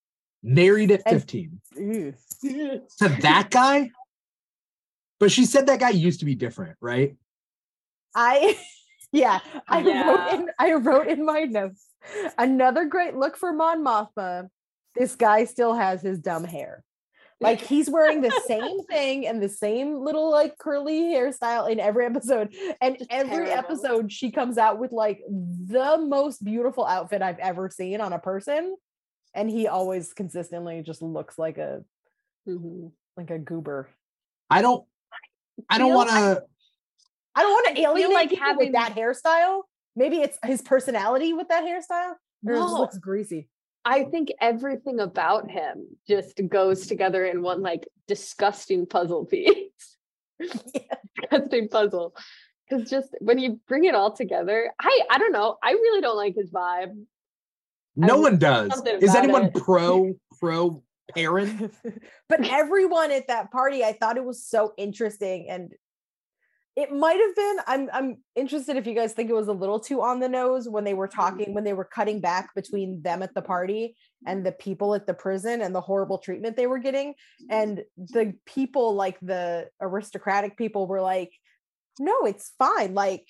Married 0.43 0.91
at 0.91 1.03
fifteen 1.03 1.59
Ew. 1.75 2.13
to 2.41 3.09
that 3.21 3.49
guy. 3.49 3.89
But 5.19 5.31
she 5.31 5.45
said 5.45 5.67
that 5.67 5.79
guy 5.79 5.89
used 5.89 6.19
to 6.19 6.25
be 6.25 6.35
different, 6.35 6.77
right? 6.79 7.15
I 8.15 8.57
yeah, 9.11 9.39
I 9.67 9.81
wrote 9.81 10.33
in 10.33 10.49
I 10.59 10.73
wrote 10.73 11.07
in 11.07 11.25
my 11.25 11.41
notes. 11.41 11.85
Another 12.37 12.85
great 12.85 13.15
look 13.15 13.35
for 13.35 13.51
Mon 13.51 13.83
Mothma. 13.83 14.49
This 14.95 15.15
guy 15.15 15.45
still 15.45 15.73
has 15.73 16.01
his 16.01 16.19
dumb 16.19 16.43
hair. 16.43 16.83
Like 17.41 17.61
he's 17.71 17.89
wearing 17.89 18.21
the 18.21 18.31
same 18.47 18.83
thing 18.89 19.25
and 19.27 19.41
the 19.41 19.49
same 19.49 19.95
little 19.95 20.29
like 20.31 20.57
curly 20.57 21.01
hairstyle 21.13 21.69
in 21.69 21.79
every 21.79 22.05
episode. 22.05 22.53
And 22.81 22.97
Just 22.97 23.11
every 23.11 23.45
terrible. 23.45 23.53
episode 23.53 24.11
she 24.11 24.31
comes 24.31 24.57
out 24.57 24.79
with 24.79 24.91
like 24.91 25.21
the 25.29 25.97
most 25.97 26.43
beautiful 26.43 26.85
outfit 26.85 27.21
I've 27.21 27.39
ever 27.39 27.69
seen 27.69 28.01
on 28.01 28.13
a 28.13 28.19
person. 28.19 28.75
And 29.33 29.49
he 29.49 29.67
always 29.67 30.11
consistently 30.13 30.81
just 30.81 31.01
looks 31.01 31.37
like 31.37 31.57
a 31.57 31.83
Mhm. 32.47 32.91
like 33.15 33.29
a 33.29 33.37
goober. 33.37 33.89
I 34.49 34.61
don't. 34.61 34.85
I 35.69 35.77
don't 35.77 35.93
want 35.93 36.09
to. 36.09 36.43
I 37.35 37.41
don't 37.43 37.51
want 37.51 37.67
to 37.67 37.75
feel 37.75 37.91
alienate 37.91 38.13
like 38.13 38.31
having- 38.31 38.57
with 38.57 38.71
that 38.73 38.95
hairstyle. 38.95 39.63
Maybe 39.95 40.17
it's 40.21 40.37
his 40.43 40.61
personality 40.61 41.33
with 41.33 41.49
that 41.49 41.63
hairstyle. 41.63 42.15
Or 42.45 42.53
it 42.53 42.57
just 42.57 42.73
looks 42.73 42.97
greasy. 42.97 43.49
I 43.85 44.03
think 44.03 44.29
everything 44.41 44.99
about 44.99 45.49
him 45.49 45.87
just 46.07 46.39
goes 46.47 46.87
together 46.87 47.25
in 47.25 47.41
one 47.41 47.61
like 47.61 47.87
disgusting 48.07 48.85
puzzle 48.85 49.25
piece. 49.25 49.97
disgusting 50.39 51.69
puzzle. 51.69 52.15
Because 52.69 52.89
just 52.89 53.09
when 53.19 53.39
you 53.39 53.59
bring 53.67 53.85
it 53.85 53.95
all 53.95 54.11
together, 54.11 54.71
I 54.79 55.01
I 55.09 55.17
don't 55.17 55.31
know. 55.31 55.57
I 55.63 55.71
really 55.71 56.01
don't 56.01 56.17
like 56.17 56.35
his 56.35 56.51
vibe. 56.51 56.95
No 57.95 58.19
one 58.19 58.37
does. 58.37 58.81
Is 59.01 59.15
anyone 59.15 59.45
it. 59.45 59.55
pro 59.55 60.13
pro 60.39 60.83
Perrin? 61.15 61.71
but 62.27 62.47
everyone 62.47 63.11
at 63.11 63.27
that 63.27 63.51
party, 63.51 63.83
I 63.83 63.93
thought 63.93 64.17
it 64.17 64.23
was 64.23 64.45
so 64.45 64.73
interesting. 64.77 65.47
And 65.49 65.73
it 66.79 66.91
might 66.91 67.19
have 67.19 67.35
been 67.35 67.57
i'm 67.67 67.89
i'm 67.93 68.17
interested 68.35 68.77
if 68.77 68.87
you 68.87 68.95
guys 68.95 69.13
think 69.13 69.29
it 69.29 69.33
was 69.33 69.49
a 69.49 69.53
little 69.53 69.79
too 69.79 70.01
on 70.01 70.19
the 70.19 70.29
nose 70.29 70.67
when 70.69 70.83
they 70.83 70.93
were 70.93 71.07
Mm-hmm. 71.09 71.21
talking 71.21 71.53
when 71.53 71.63
they 71.63 71.73
were 71.73 71.85
cutting 71.85 72.19
back 72.21 72.53
between 72.55 73.01
them 73.01 73.21
at 73.23 73.33
the 73.33 73.41
party 73.41 73.95
and 74.25 74.45
the 74.45 74.51
people 74.51 74.93
at 74.95 75.07
the 75.07 75.13
prison 75.13 75.61
and 75.61 75.73
the 75.73 75.81
horrible 75.81 76.17
treatment 76.17 76.55
they 76.55 76.67
were 76.67 76.79
getting. 76.79 77.13
And 77.49 77.83
the 77.97 78.33
people 78.45 78.93
like 78.93 79.17
the 79.21 79.69
aristocratic 79.81 80.57
people 80.57 80.87
were 80.87 81.01
like 81.01 81.31
no 81.99 82.25
it's 82.25 82.51
fine. 82.57 82.93
Like 82.93 83.25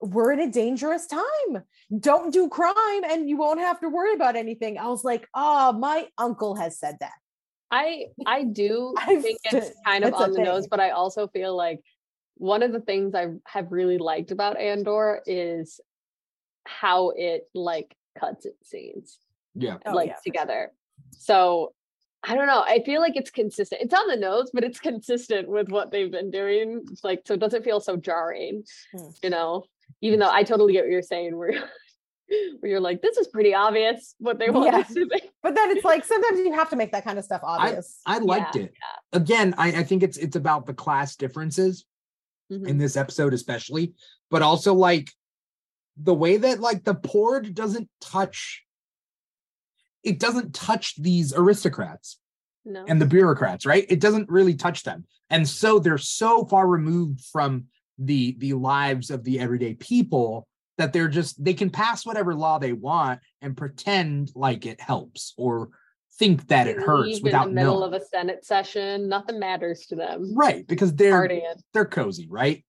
we're 0.00 0.32
in 0.32 0.40
a 0.40 0.50
dangerous 0.50 1.06
time. 1.06 1.64
Don't 1.98 2.32
do 2.32 2.48
crime 2.48 3.04
and 3.04 3.28
you 3.28 3.36
won't 3.36 3.60
have 3.60 3.80
to 3.80 3.88
worry 3.88 4.14
about 4.14 4.36
anything. 4.36 4.78
I 4.78 4.88
was 4.88 5.04
like 5.04 5.26
oh 5.34 5.72
my 5.72 6.08
uncle 6.18 6.54
has 6.56 6.78
said 6.78 6.96
that. 7.00 7.12
I 7.70 8.06
I 8.26 8.44
do 8.44 8.94
I've 8.98 9.22
think 9.22 9.38
it's 9.44 9.76
kind 9.84 10.04
of 10.04 10.14
on 10.14 10.32
the 10.32 10.42
nose, 10.42 10.66
but 10.68 10.80
I 10.80 10.90
also 10.90 11.28
feel 11.28 11.56
like 11.56 11.80
one 12.38 12.62
of 12.62 12.72
the 12.72 12.80
things 12.80 13.14
I 13.14 13.26
have 13.46 13.70
really 13.72 13.98
liked 13.98 14.30
about 14.30 14.56
Andor 14.58 15.20
is 15.26 15.80
how 16.64 17.10
it 17.16 17.48
like 17.54 17.94
cuts 18.18 18.46
its 18.46 18.68
scenes 18.68 19.18
Yeah. 19.54 19.76
Oh, 19.86 19.92
like 19.92 20.08
yeah, 20.08 20.14
for 20.14 20.20
sure. 20.24 20.32
together. 20.32 20.72
So 21.12 21.72
I 22.24 22.34
don't 22.34 22.46
know. 22.48 22.62
I 22.66 22.82
feel 22.84 23.00
like 23.00 23.16
it's 23.16 23.30
consistent. 23.30 23.80
It's 23.82 23.94
on 23.94 24.08
the 24.08 24.16
nose, 24.16 24.50
but 24.52 24.64
it's 24.64 24.80
consistent 24.80 25.48
with 25.48 25.68
what 25.68 25.92
they've 25.92 26.10
been 26.10 26.30
doing. 26.32 26.82
It's 26.90 27.04
like 27.04 27.22
so 27.26 27.34
it 27.34 27.40
doesn't 27.40 27.64
feel 27.64 27.80
so 27.80 27.96
jarring, 27.96 28.64
Hmm. 28.94 29.08
you 29.22 29.30
know. 29.30 29.64
Even 30.00 30.18
though 30.20 30.30
I 30.30 30.42
totally 30.42 30.72
get 30.74 30.84
what 30.84 30.90
you're 30.90 31.02
saying, 31.02 31.36
where 31.36 31.52
where 32.60 32.70
you're 32.70 32.80
like, 32.80 33.00
this 33.00 33.16
is 33.16 33.28
pretty 33.28 33.54
obvious 33.54 34.14
what 34.18 34.38
they 34.38 34.50
want 34.50 34.66
Yeah. 34.72 34.78
us 34.80 34.92
to 34.92 35.08
think. 35.08 35.30
but 35.42 35.54
then 35.54 35.70
it's 35.70 35.84
like 35.84 36.04
sometimes 36.12 36.38
you 36.40 36.52
have 36.52 36.68
to 36.70 36.76
make 36.76 36.92
that 36.92 37.04
kind 37.04 37.18
of 37.18 37.24
stuff 37.24 37.40
obvious 37.42 38.00
I 38.04 38.18
liked 38.18 38.56
it. 38.56 38.72
Again, 39.12 39.54
I, 39.56 39.68
I 39.68 39.82
think 39.84 40.02
it's 40.02 40.18
it's 40.18 40.36
about 40.36 40.66
the 40.66 40.74
class 40.74 41.16
differences 41.16 41.86
Mhm. 42.50 42.66
in 42.66 42.78
this 42.78 42.96
episode, 42.96 43.34
especially, 43.34 43.92
but 44.30 44.42
also 44.42 44.74
like 44.74 45.10
the 45.96 46.14
way 46.14 46.36
that 46.36 46.60
like 46.60 46.84
the 46.84 46.94
PORD 46.94 47.54
doesn't 47.54 47.88
touch 48.00 48.64
it 50.04 50.20
doesn't 50.20 50.54
touch 50.54 50.94
these 50.96 51.34
aristocrats 51.34 52.20
No. 52.64 52.84
and 52.86 53.00
the 53.00 53.06
bureaucrats, 53.06 53.66
right? 53.66 53.84
It 53.88 54.00
doesn't 54.00 54.28
really 54.30 54.54
touch 54.54 54.84
them. 54.84 55.04
And 55.28 55.46
so 55.46 55.78
they're 55.80 55.98
so 55.98 56.46
far 56.46 56.66
removed 56.68 57.20
from 57.24 57.66
the 57.98 58.36
the 58.38 58.52
lives 58.54 59.10
of 59.10 59.24
the 59.24 59.40
everyday 59.40 59.74
people 59.74 60.46
that 60.78 60.92
they're 60.92 61.08
just 61.08 61.42
they 61.44 61.52
can 61.52 61.68
pass 61.68 62.06
whatever 62.06 62.32
law 62.34 62.58
they 62.58 62.72
want 62.72 63.20
and 63.42 63.56
pretend 63.56 64.30
like 64.36 64.64
it 64.66 64.80
helps 64.80 65.34
or 65.36 65.70
think 66.18 66.48
that 66.48 66.66
it 66.66 66.76
hurts 66.78 67.14
leave 67.14 67.22
without 67.22 67.48
in 67.48 67.54
the 67.54 67.60
middle 67.60 67.80
knowing. 67.80 67.94
of 67.94 68.00
a 68.02 68.04
Senate 68.04 68.44
session. 68.44 69.08
Nothing 69.08 69.38
matters 69.38 69.86
to 69.86 69.96
them. 69.96 70.34
right 70.36 70.66
because 70.66 70.94
they're 70.94 71.28
Partying. 71.28 71.60
they're 71.72 71.84
cozy, 71.86 72.26
right? 72.28 72.64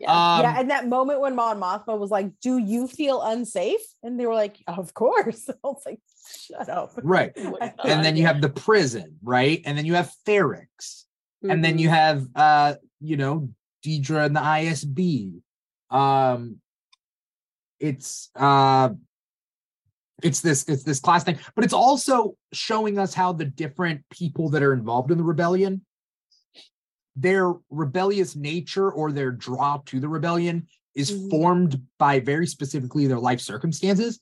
Yeah. 0.00 0.10
Um, 0.10 0.42
yeah, 0.42 0.60
and 0.60 0.70
that 0.70 0.88
moment 0.88 1.20
when 1.20 1.36
Mon 1.36 1.60
Mothma 1.60 1.96
was 1.98 2.10
like, 2.10 2.30
"Do 2.42 2.58
you 2.58 2.88
feel 2.88 3.22
unsafe?" 3.22 3.80
and 4.02 4.18
they 4.18 4.26
were 4.26 4.34
like, 4.34 4.56
"Of 4.66 4.92
course." 4.92 5.48
I 5.48 5.54
was 5.62 5.82
like, 5.86 6.00
"Shut 6.36 6.68
up." 6.68 6.92
right. 7.02 7.32
And 7.84 8.04
then 8.04 8.16
you 8.16 8.26
have 8.26 8.40
the 8.40 8.48
prison, 8.48 9.18
right? 9.22 9.62
And 9.64 9.78
then 9.78 9.84
you 9.84 9.94
have 9.94 10.10
Ferrix. 10.26 11.04
And 11.48 11.62
then 11.62 11.78
you 11.78 11.90
have 11.90 12.26
uh, 12.34 12.74
you 13.00 13.16
know, 13.16 13.50
Dedra 13.84 14.26
and 14.26 14.34
the 14.34 14.40
ISB. 14.40 15.40
Um 15.90 16.56
it's 17.78 18.30
uh 18.34 18.90
it's 20.22 20.40
this 20.40 20.64
it's 20.68 20.84
this 20.84 21.00
class 21.00 21.24
thing, 21.24 21.38
but 21.54 21.64
it's 21.64 21.74
also 21.74 22.36
showing 22.52 22.98
us 22.98 23.14
how 23.14 23.32
the 23.32 23.44
different 23.44 24.02
people 24.10 24.48
that 24.50 24.62
are 24.62 24.72
involved 24.72 25.10
in 25.10 25.18
the 25.18 25.24
rebellion 25.24 25.84
their 27.16 27.52
rebellious 27.70 28.34
nature 28.34 28.90
or 28.90 29.12
their 29.12 29.30
draw 29.30 29.80
to 29.86 30.00
the 30.00 30.08
rebellion 30.08 30.66
is 30.96 31.12
Mhm. 31.12 31.30
formed 31.30 31.86
by 31.96 32.18
very 32.18 32.44
specifically 32.46 33.06
their 33.06 33.20
life 33.20 33.40
circumstances. 33.40 34.18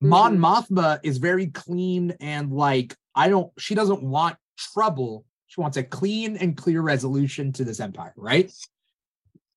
Mon 0.00 0.36
Mhm. 0.36 0.40
Mothma 0.40 1.00
is 1.04 1.18
very 1.18 1.46
clean 1.48 2.12
and 2.20 2.52
like 2.52 2.96
I 3.14 3.28
don't 3.28 3.52
she 3.58 3.74
doesn't 3.76 4.02
want 4.02 4.36
trouble. 4.56 5.24
She 5.46 5.60
wants 5.60 5.76
a 5.76 5.84
clean 5.84 6.36
and 6.36 6.56
clear 6.56 6.80
resolution 6.80 7.52
to 7.52 7.64
this 7.64 7.78
empire, 7.78 8.12
right? 8.16 8.50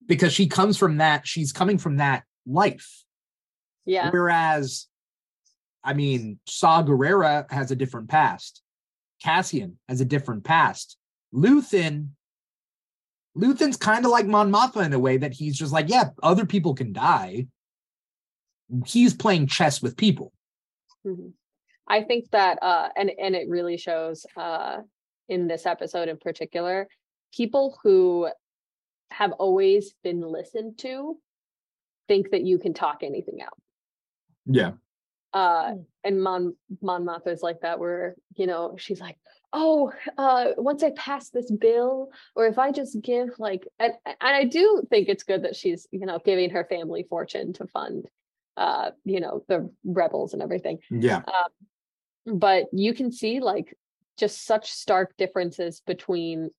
Because 0.06 0.34
she 0.34 0.46
comes 0.48 0.78
from 0.78 0.98
that, 0.98 1.26
she's 1.28 1.52
coming 1.52 1.78
from 1.80 1.98
that 1.98 2.24
life. 2.46 3.04
yeah. 3.86 4.10
Whereas, 4.12 4.88
I 5.86 5.94
mean, 5.94 6.40
Saw 6.48 6.84
Gerrera 6.84 7.50
has 7.52 7.72
a 7.72 7.76
different 7.76 8.10
past. 8.10 8.62
Cassian 9.24 9.78
has 9.88 10.02
a 10.02 10.06
different 10.06 10.44
past. 10.44 10.98
Luthen, 11.34 12.10
Luthen's 13.38 13.78
kind 13.78 14.04
of 14.04 14.12
like 14.12 14.26
Mon 14.26 14.52
Mothma 14.52 14.86
in 14.86 14.94
a 14.94 15.00
way 15.00 15.18
that 15.18 15.34
he's 15.34 15.58
just 15.58 15.72
like, 15.72 15.90
yeah, 15.90 16.10
other 16.24 16.46
people 16.46 16.74
can 16.74 16.92
die. 16.92 17.48
He's 18.86 19.14
playing 19.14 19.48
chess 19.48 19.82
with 19.82 19.96
people. 19.96 20.34
Mhm. 21.06 21.34
I 21.88 22.02
think 22.02 22.32
that 22.32 22.58
uh 22.64 22.90
and 22.98 23.12
and 23.20 23.36
it 23.36 23.48
really 23.48 23.78
shows 23.78 24.26
uh 24.36 24.78
in 25.30 25.48
this 25.48 25.68
episode 25.68 26.10
in 26.10 26.18
particular 26.18 26.88
people 27.32 27.78
who 27.84 28.28
have 29.12 29.32
always 29.34 29.94
been 30.04 30.22
listened 30.22 30.80
to 30.80 31.18
think 32.08 32.32
that 32.32 32.44
you 32.44 32.58
can 32.58 32.74
talk 32.74 33.04
anything 33.04 33.42
out. 33.42 33.58
Yeah. 34.46 34.72
Uh 35.36 35.66
Mm. 35.74 35.86
and 36.06 36.24
Mon 36.24 36.56
Mon 36.82 37.06
Mothma 37.06 37.28
is 37.34 37.44
like 37.44 37.60
that 37.62 37.78
where 37.80 38.16
you 38.36 38.48
know 38.48 38.76
she's 38.78 39.02
like 39.02 39.18
oh 39.52 39.92
uh 40.18 40.46
once 40.58 40.82
I 40.82 40.92
pass 40.92 41.30
this 41.30 41.52
bill 41.52 42.10
or 42.36 42.48
if 42.48 42.58
I 42.58 42.72
just 42.72 43.02
give 43.02 43.30
like 43.38 43.68
and, 43.78 43.94
and 44.06 44.16
I 44.22 44.46
do 44.46 44.84
think 44.90 45.10
it's 45.10 45.24
good 45.24 45.44
that 45.44 45.56
she's 45.56 45.88
you 45.92 46.06
know 46.06 46.20
giving 46.24 46.50
her 46.52 46.66
family 46.66 47.06
fortune 47.10 47.54
to 47.54 47.68
fund 47.68 48.08
uh 48.58 48.92
you 49.04 49.20
know 49.20 49.44
the 49.50 49.70
rebels 49.84 50.34
and 50.34 50.42
everything 50.42 50.80
Yeah. 50.90 51.22
Um, 51.28 52.40
but 52.40 52.66
you 52.72 52.94
can 52.94 53.12
see 53.12 53.40
like 53.42 53.76
just 54.18 54.46
such 54.46 54.72
stark 54.72 55.16
differences 55.18 55.82
between 55.86 56.50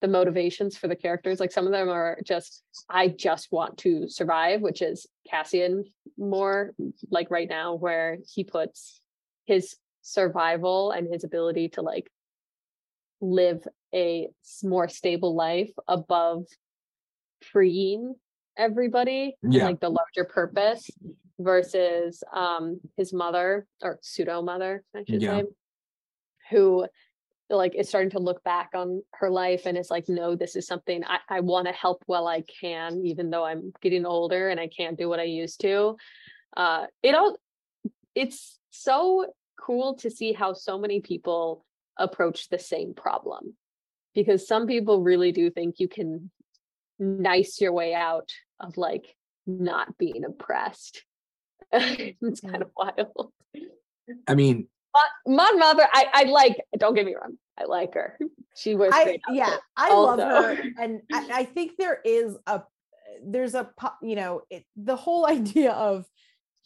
the 0.00 0.08
motivations 0.08 0.76
for 0.76 0.88
the 0.88 0.96
characters 0.96 1.40
like 1.40 1.52
some 1.52 1.66
of 1.66 1.72
them 1.72 1.88
are 1.88 2.18
just 2.24 2.62
i 2.88 3.06
just 3.08 3.48
want 3.52 3.76
to 3.78 4.08
survive 4.08 4.60
which 4.60 4.82
is 4.82 5.06
cassian 5.28 5.84
more 6.16 6.72
like 7.10 7.30
right 7.30 7.48
now 7.48 7.74
where 7.74 8.18
he 8.32 8.42
puts 8.44 9.00
his 9.46 9.76
survival 10.02 10.90
and 10.92 11.12
his 11.12 11.24
ability 11.24 11.68
to 11.68 11.82
like 11.82 12.10
live 13.20 13.66
a 13.94 14.28
more 14.64 14.88
stable 14.88 15.34
life 15.34 15.70
above 15.86 16.44
freeing 17.42 18.14
everybody 18.56 19.36
Yeah. 19.42 19.66
like 19.66 19.80
the 19.80 19.90
larger 19.90 20.24
purpose 20.24 20.90
versus 21.38 22.22
um 22.34 22.80
his 22.96 23.12
mother 23.12 23.66
or 23.82 23.98
pseudo 24.02 24.42
mother 24.42 24.82
i 24.94 25.04
should 25.04 25.22
Yeah. 25.22 25.40
say 25.40 25.44
who 26.50 26.86
like 27.56 27.74
is 27.74 27.88
starting 27.88 28.10
to 28.10 28.18
look 28.18 28.42
back 28.44 28.70
on 28.74 29.02
her 29.14 29.30
life 29.30 29.62
and 29.66 29.76
it's 29.76 29.90
like 29.90 30.08
no 30.08 30.36
this 30.36 30.54
is 30.56 30.66
something 30.66 31.02
i, 31.04 31.18
I 31.28 31.40
want 31.40 31.66
to 31.66 31.72
help 31.72 32.02
while 32.06 32.28
i 32.28 32.42
can 32.42 33.02
even 33.04 33.30
though 33.30 33.44
i'm 33.44 33.72
getting 33.80 34.06
older 34.06 34.48
and 34.48 34.60
i 34.60 34.68
can't 34.68 34.98
do 34.98 35.08
what 35.08 35.20
i 35.20 35.24
used 35.24 35.60
to. 35.62 35.96
Uh 36.56 36.86
it 37.02 37.14
all 37.14 37.36
it's 38.14 38.58
so 38.70 39.32
cool 39.58 39.94
to 39.96 40.10
see 40.10 40.32
how 40.32 40.52
so 40.52 40.78
many 40.78 41.00
people 41.00 41.64
approach 41.96 42.48
the 42.48 42.58
same 42.58 42.94
problem 42.94 43.54
because 44.14 44.46
some 44.46 44.66
people 44.66 45.02
really 45.02 45.32
do 45.32 45.50
think 45.50 45.78
you 45.78 45.88
can 45.88 46.30
nice 46.98 47.60
your 47.60 47.72
way 47.72 47.94
out 47.94 48.30
of 48.58 48.76
like 48.76 49.14
not 49.46 49.96
being 49.98 50.24
oppressed. 50.24 51.04
It's 51.72 52.40
kind 52.40 52.62
of 52.62 52.70
wild. 52.76 53.32
I 54.26 54.34
mean, 54.34 54.68
Mon- 54.94 55.36
Mon 55.36 55.60
Mothma, 55.60 55.86
I, 55.92 56.06
I 56.12 56.22
like. 56.24 56.56
Don't 56.78 56.94
get 56.94 57.06
me 57.06 57.14
wrong, 57.14 57.36
I 57.58 57.64
like 57.64 57.94
her. 57.94 58.18
She 58.56 58.74
wears 58.74 58.92
I 58.94 59.18
yeah. 59.30 59.56
I 59.76 59.94
love 59.94 60.18
her, 60.18 60.58
and 60.76 61.00
I, 61.12 61.30
I 61.32 61.44
think 61.44 61.72
there 61.78 62.00
is 62.04 62.36
a 62.48 62.62
there's 63.24 63.54
a 63.54 63.70
you 64.02 64.16
know 64.16 64.42
it, 64.50 64.64
the 64.76 64.96
whole 64.96 65.24
idea 65.38 65.70
of 65.72 66.04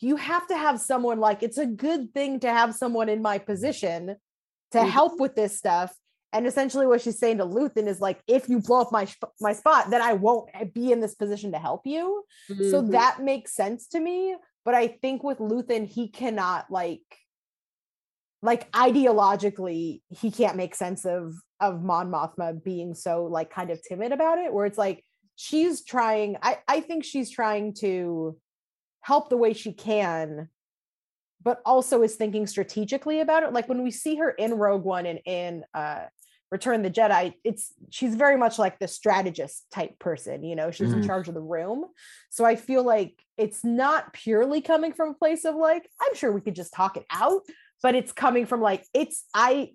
you 0.01 0.17
have 0.17 0.47
to 0.49 0.57
have 0.57 0.81
someone 0.81 1.21
like 1.21 1.43
it's 1.43 1.59
a 1.59 1.67
good 1.67 2.13
thing 2.15 2.41
to 2.41 2.51
have 2.51 2.75
someone 2.75 3.09
in 3.11 3.21
my 3.23 3.39
position 3.39 4.17
to 4.73 4.79
Mhm. 4.79 4.89
help 4.89 5.21
with 5.21 5.37
this 5.37 5.57
stuff. 5.59 5.95
And 6.33 6.47
essentially, 6.49 6.87
what 6.87 7.01
she's 7.03 7.19
saying 7.19 7.39
to 7.39 7.45
Luthen 7.47 7.87
is 7.87 8.01
like, 8.01 8.21
if 8.27 8.49
you 8.49 8.59
blow 8.61 8.81
up 8.81 8.91
my 8.91 9.07
my 9.41 9.53
spot, 9.53 9.91
then 9.91 10.01
I 10.03 10.15
won't 10.15 10.49
be 10.75 10.91
in 10.91 11.01
this 11.01 11.15
position 11.15 11.53
to 11.53 11.59
help 11.59 11.83
you. 11.85 12.25
So 12.49 12.83
Mhm. 12.83 12.91
that 12.93 13.23
makes 13.23 13.55
sense 13.55 13.87
to 13.89 14.01
me. 14.01 14.35
But 14.65 14.75
I 14.75 14.89
think 14.89 15.23
with 15.23 15.39
Luthen, 15.39 15.87
he 15.87 16.09
cannot 16.09 16.71
like 16.71 17.03
like 18.45 18.71
ideologically, 18.73 20.03
he 20.11 20.31
can't 20.31 20.57
make 20.57 20.75
sense 20.75 21.07
of 21.07 21.35
of 21.61 21.83
Mon 21.83 22.11
Mothma 22.11 22.63
being 22.63 22.95
so 22.95 23.25
like 23.25 23.51
kind 23.51 23.71
of 23.71 23.81
timid 23.83 24.13
about 24.13 24.39
it, 24.39 24.53
where 24.53 24.67
it's 24.67 24.77
like 24.77 25.03
she's 25.35 25.83
trying, 25.83 26.37
I, 26.43 26.59
I 26.69 26.81
think 26.81 27.05
she's 27.05 27.31
trying 27.31 27.73
to 27.81 28.37
help 29.01 29.31
the 29.31 29.39
way 29.39 29.55
she 29.55 29.73
can, 29.73 30.49
but 31.43 31.63
also 31.65 32.03
is 32.03 32.17
thinking 32.17 32.47
strategically 32.47 33.21
about 33.21 33.45
it. 33.45 33.53
Like 33.55 33.69
when 33.69 33.83
we 33.83 33.91
see 33.91 34.17
her 34.17 34.31
in 34.31 34.55
Rogue 34.55 34.85
One 34.85 35.07
and 35.07 35.21
in 35.25 35.65
uh 35.73 36.05
Return 36.51 36.83
the 36.83 36.91
Jedi, 36.91 37.35
it's 37.43 37.73
she's 37.91 38.15
very 38.15 38.37
much 38.37 38.59
like 38.59 38.79
the 38.79 38.87
strategist 38.87 39.65
type 39.73 39.99
person, 39.99 40.45
you 40.45 40.55
know, 40.55 40.71
she's 40.71 40.93
in 40.93 41.01
Mm. 41.01 41.07
charge 41.07 41.29
of 41.29 41.35
the 41.35 41.41
room. 41.41 41.87
So 42.31 42.45
I 42.45 42.55
feel 42.55 42.85
like 42.85 43.15
it's 43.39 43.65
not 43.65 44.13
purely 44.13 44.61
coming 44.61 44.93
from 44.93 45.09
a 45.11 45.15
place 45.15 45.45
of 45.47 45.57
like, 45.57 45.89
I'm 46.01 46.15
sure 46.15 46.31
we 46.31 46.43
could 46.43 46.55
just 46.55 46.73
talk 46.75 46.97
it 46.97 47.07
out, 47.11 47.43
but 47.85 47.95
it's 47.95 48.13
coming 48.13 48.47
from 48.47 48.63
like, 48.63 48.83
it's 48.95 49.25
I 49.35 49.73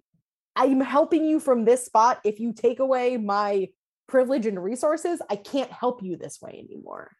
I'm 0.55 0.81
helping 0.81 1.23
you 1.25 1.39
from 1.39 1.63
this 1.63 1.85
spot. 1.85 2.19
If 2.25 2.39
you 2.39 2.53
take 2.53 2.79
away 2.79 3.17
my 3.17 3.69
privilege 4.07 4.47
and 4.47 4.61
resources, 4.61 5.21
I 5.29 5.35
can't 5.35 5.71
help 5.71 6.01
you 6.01 6.17
this 6.17 6.41
way 6.41 6.65
anymore. 6.67 7.11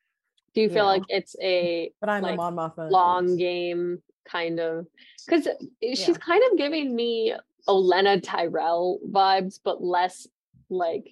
Do 0.56 0.62
you 0.62 0.68
you 0.68 0.74
feel 0.74 0.86
know. 0.86 0.90
like 0.90 1.04
it's 1.08 1.36
a 1.40 1.92
But 2.02 2.10
I'm 2.10 2.24
Like, 2.24 2.34
a 2.34 2.38
Mon 2.38 2.56
Mothma. 2.56 2.90
long 2.90 3.38
game 3.38 4.02
kind 4.28 4.60
of 4.60 4.88
because 5.28 5.48
she's 5.80 6.08
Yeah. 6.10 6.14
kind 6.16 6.44
of 6.52 6.58
giving 6.58 6.96
me 6.96 7.36
Olenna 7.68 8.20
Tyrell 8.24 9.00
vibes, 9.08 9.60
but 9.64 9.84
less 9.84 10.26
like 10.72 11.06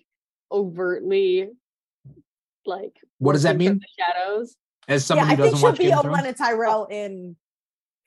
overtly 0.52 1.50
like 2.66 2.94
What 3.20 3.34
does 3.34 3.44
that 3.44 3.56
working 3.58 3.68
from 3.68 3.74
mean? 3.76 3.82
The 3.82 4.04
shadows. 4.04 4.56
As 4.88 5.04
Yeah, 5.04 5.06
someone 5.06 5.28
I 5.28 5.30
who 5.36 5.36
think 5.44 5.46
doesn't 5.54 5.60
she'll 5.60 5.70
watch 5.70 5.78
be 5.78 5.84
Game 5.86 5.98
of 6.00 6.04
Thrones, 6.04 6.18
Olenna 6.18 6.36
Tyrell 6.36 6.86
in 6.86 7.36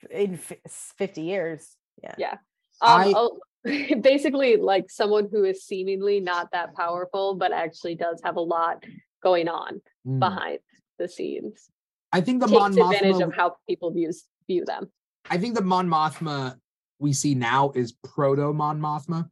in 0.09 0.33
f- 0.35 0.53
50 0.97 1.21
years. 1.21 1.75
Yeah. 2.03 2.15
Yeah. 2.17 2.35
Um, 2.81 3.13
oh, 3.15 3.39
basically 4.01 4.57
like 4.57 4.89
someone 4.89 5.27
who 5.31 5.43
is 5.43 5.63
seemingly 5.63 6.19
not 6.19 6.51
that 6.51 6.73
powerful, 6.75 7.35
but 7.35 7.51
actually 7.51 7.95
does 7.95 8.21
have 8.23 8.35
a 8.37 8.41
lot 8.41 8.83
going 9.23 9.47
on 9.47 9.81
Mm. 10.07 10.19
behind 10.19 10.59
the 10.97 11.07
scenes. 11.07 11.69
I 12.11 12.21
think 12.21 12.41
the 12.41 12.47
Mon 12.47 12.71
Takes 12.73 12.83
advantage 12.83 13.15
Mothma. 13.21 13.27
of 13.27 13.35
how 13.35 13.55
people 13.69 13.91
views 13.91 14.25
view 14.47 14.65
them. 14.65 14.91
I 15.29 15.37
think 15.37 15.53
the 15.55 15.61
Mon 15.61 15.87
Mothma 15.87 16.55
we 16.99 17.13
see 17.13 17.35
now 17.35 17.71
is 17.75 17.91
proto 18.03 18.51
Mon 18.51 18.79
Mothma. 18.81 19.29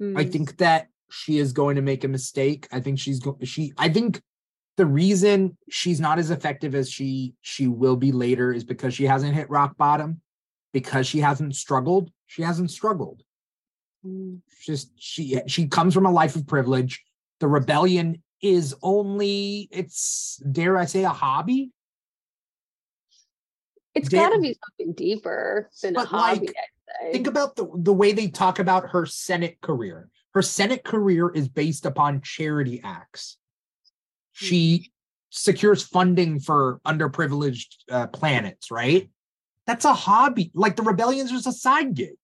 I 0.00 0.04
Mm, 0.24 0.32
think 0.32 0.56
that 0.58 0.88
she 1.10 1.38
is 1.38 1.52
going 1.52 1.76
to 1.76 1.82
make 1.82 2.04
a 2.04 2.08
mistake. 2.08 2.68
I 2.72 2.80
think 2.80 2.98
she's 2.98 3.20
going. 3.20 3.42
She. 3.44 3.72
I 3.76 3.88
think 3.88 4.22
the 4.80 4.86
reason 4.86 5.58
she's 5.68 6.00
not 6.00 6.18
as 6.18 6.30
effective 6.30 6.74
as 6.74 6.90
she 6.90 7.34
she 7.42 7.66
will 7.66 7.96
be 7.96 8.12
later 8.12 8.50
is 8.50 8.64
because 8.64 8.94
she 8.94 9.04
hasn't 9.04 9.34
hit 9.34 9.50
rock 9.50 9.76
bottom, 9.76 10.22
because 10.72 11.06
she 11.06 11.18
hasn't 11.18 11.54
struggled. 11.54 12.10
She 12.26 12.40
hasn't 12.40 12.70
struggled. 12.70 13.22
mm. 14.02 14.38
Just 14.64 14.92
she 14.96 15.38
she 15.46 15.68
comes 15.68 15.92
from 15.92 16.06
a 16.06 16.10
life 16.10 16.34
of 16.34 16.46
privilege. 16.46 17.04
The 17.40 17.46
rebellion 17.46 18.22
is 18.40 18.74
only 18.82 19.68
it's 19.70 20.42
dare 20.50 20.78
I 20.78 20.86
say 20.86 21.04
a 21.04 21.10
hobby. 21.10 21.72
It's 23.94 24.08
got 24.08 24.30
to 24.30 24.38
be 24.38 24.56
something 24.64 24.94
deeper 24.94 25.68
than 25.82 25.94
a 25.96 26.06
hobby. 26.06 26.46
like, 26.46 27.12
think 27.12 27.26
about 27.26 27.54
the, 27.54 27.68
the 27.74 27.92
way 27.92 28.12
they 28.12 28.28
talk 28.28 28.58
about 28.58 28.88
her 28.88 29.04
Senate 29.04 29.60
career. 29.60 30.08
Her 30.32 30.40
Senate 30.40 30.84
career 30.84 31.28
is 31.28 31.50
based 31.50 31.84
upon 31.84 32.22
charity 32.22 32.80
acts. 32.82 33.36
She 34.46 34.90
secures 35.30 35.82
funding 35.82 36.40
for 36.40 36.80
underprivileged 36.86 37.66
uh, 37.90 38.06
planets, 38.08 38.70
right? 38.70 39.10
That's 39.66 39.84
a 39.84 39.94
hobby. 39.94 40.50
Like 40.54 40.76
the 40.76 40.82
rebellion's 40.82 41.30
just 41.30 41.46
a 41.46 41.52
side 41.52 41.94
gig. 41.94 42.14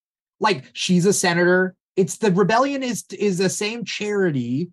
Like 0.41 0.64
she's 0.73 1.07
a 1.07 1.12
senator. 1.12 1.75
It's 1.95 2.19
the 2.19 2.33
rebellion 2.33 2.83
is 2.83 3.05
is 3.19 3.39
the 3.39 3.49
same 3.49 3.85
charity 3.85 4.71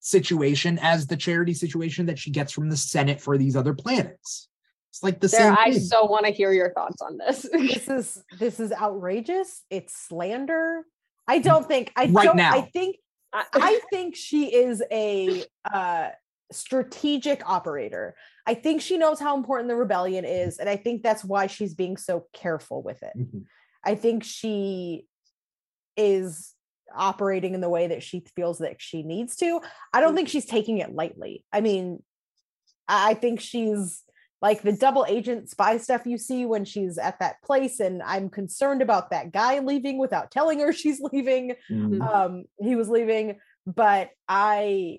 situation 0.00 0.78
as 0.80 1.06
the 1.06 1.16
charity 1.16 1.54
situation 1.54 2.06
that 2.06 2.18
she 2.18 2.30
gets 2.30 2.52
from 2.52 2.68
the 2.70 2.76
Senate 2.76 3.20
for 3.20 3.36
these 3.36 3.56
other 3.56 3.74
planets. 3.74 4.48
It's 4.90 5.02
like 5.02 5.20
the 5.20 5.28
Sara, 5.28 5.56
same 5.56 5.58
I 5.58 5.70
thing. 5.72 5.80
so 5.80 6.04
want 6.04 6.26
to 6.26 6.30
hear 6.30 6.52
your 6.52 6.72
thoughts 6.72 7.02
on 7.02 7.18
this. 7.18 7.46
This 7.52 7.88
is 7.88 8.22
this 8.38 8.60
is 8.60 8.70
outrageous. 8.72 9.62
It's 9.70 9.96
slander. 9.96 10.84
I 11.26 11.38
don't 11.40 11.66
think 11.66 11.92
I 11.96 12.06
Right 12.06 12.24
don't 12.24 12.36
now. 12.36 12.52
I 12.54 12.60
think 12.62 12.96
I, 13.32 13.44
I 13.54 13.80
think 13.90 14.14
she 14.14 14.54
is 14.54 14.82
a 14.92 15.44
uh 15.72 16.10
strategic 16.52 17.48
operator. 17.48 18.14
I 18.46 18.54
think 18.54 18.80
she 18.82 18.98
knows 18.98 19.18
how 19.18 19.36
important 19.36 19.68
the 19.68 19.76
rebellion 19.76 20.24
is 20.24 20.58
and 20.58 20.68
I 20.68 20.76
think 20.76 21.02
that's 21.02 21.24
why 21.24 21.46
she's 21.46 21.74
being 21.74 21.96
so 21.96 22.26
careful 22.32 22.82
with 22.82 23.02
it. 23.02 23.12
Mhm. 23.16 23.44
I 23.84 23.94
think 23.94 24.24
she 24.24 25.06
is 25.96 26.54
operating 26.94 27.54
in 27.54 27.60
the 27.60 27.68
way 27.68 27.88
that 27.88 28.02
she 28.02 28.20
feels 28.36 28.58
that 28.58 28.80
she 28.80 29.02
needs 29.02 29.36
to. 29.36 29.60
I 29.92 30.00
don't 30.00 30.14
think 30.14 30.28
she's 30.28 30.46
taking 30.46 30.78
it 30.78 30.94
lightly. 30.94 31.44
I 31.52 31.60
mean, 31.60 32.02
I 32.88 33.14
think 33.14 33.40
she's 33.40 34.02
like 34.42 34.62
the 34.62 34.72
double 34.72 35.06
agent 35.08 35.48
spy 35.48 35.78
stuff 35.78 36.04
you 36.04 36.18
see 36.18 36.44
when 36.44 36.64
she's 36.66 36.98
at 36.98 37.18
that 37.20 37.42
place, 37.42 37.80
and 37.80 38.02
I'm 38.02 38.28
concerned 38.28 38.82
about 38.82 39.10
that 39.10 39.32
guy 39.32 39.60
leaving 39.60 39.98
without 39.98 40.30
telling 40.30 40.60
her 40.60 40.72
she's 40.72 41.00
leaving. 41.00 41.54
Mhm. 41.70 42.00
Um, 42.06 42.44
he 42.58 42.76
was 42.76 42.88
leaving, 42.88 43.38
but 43.66 44.10
I 44.28 44.98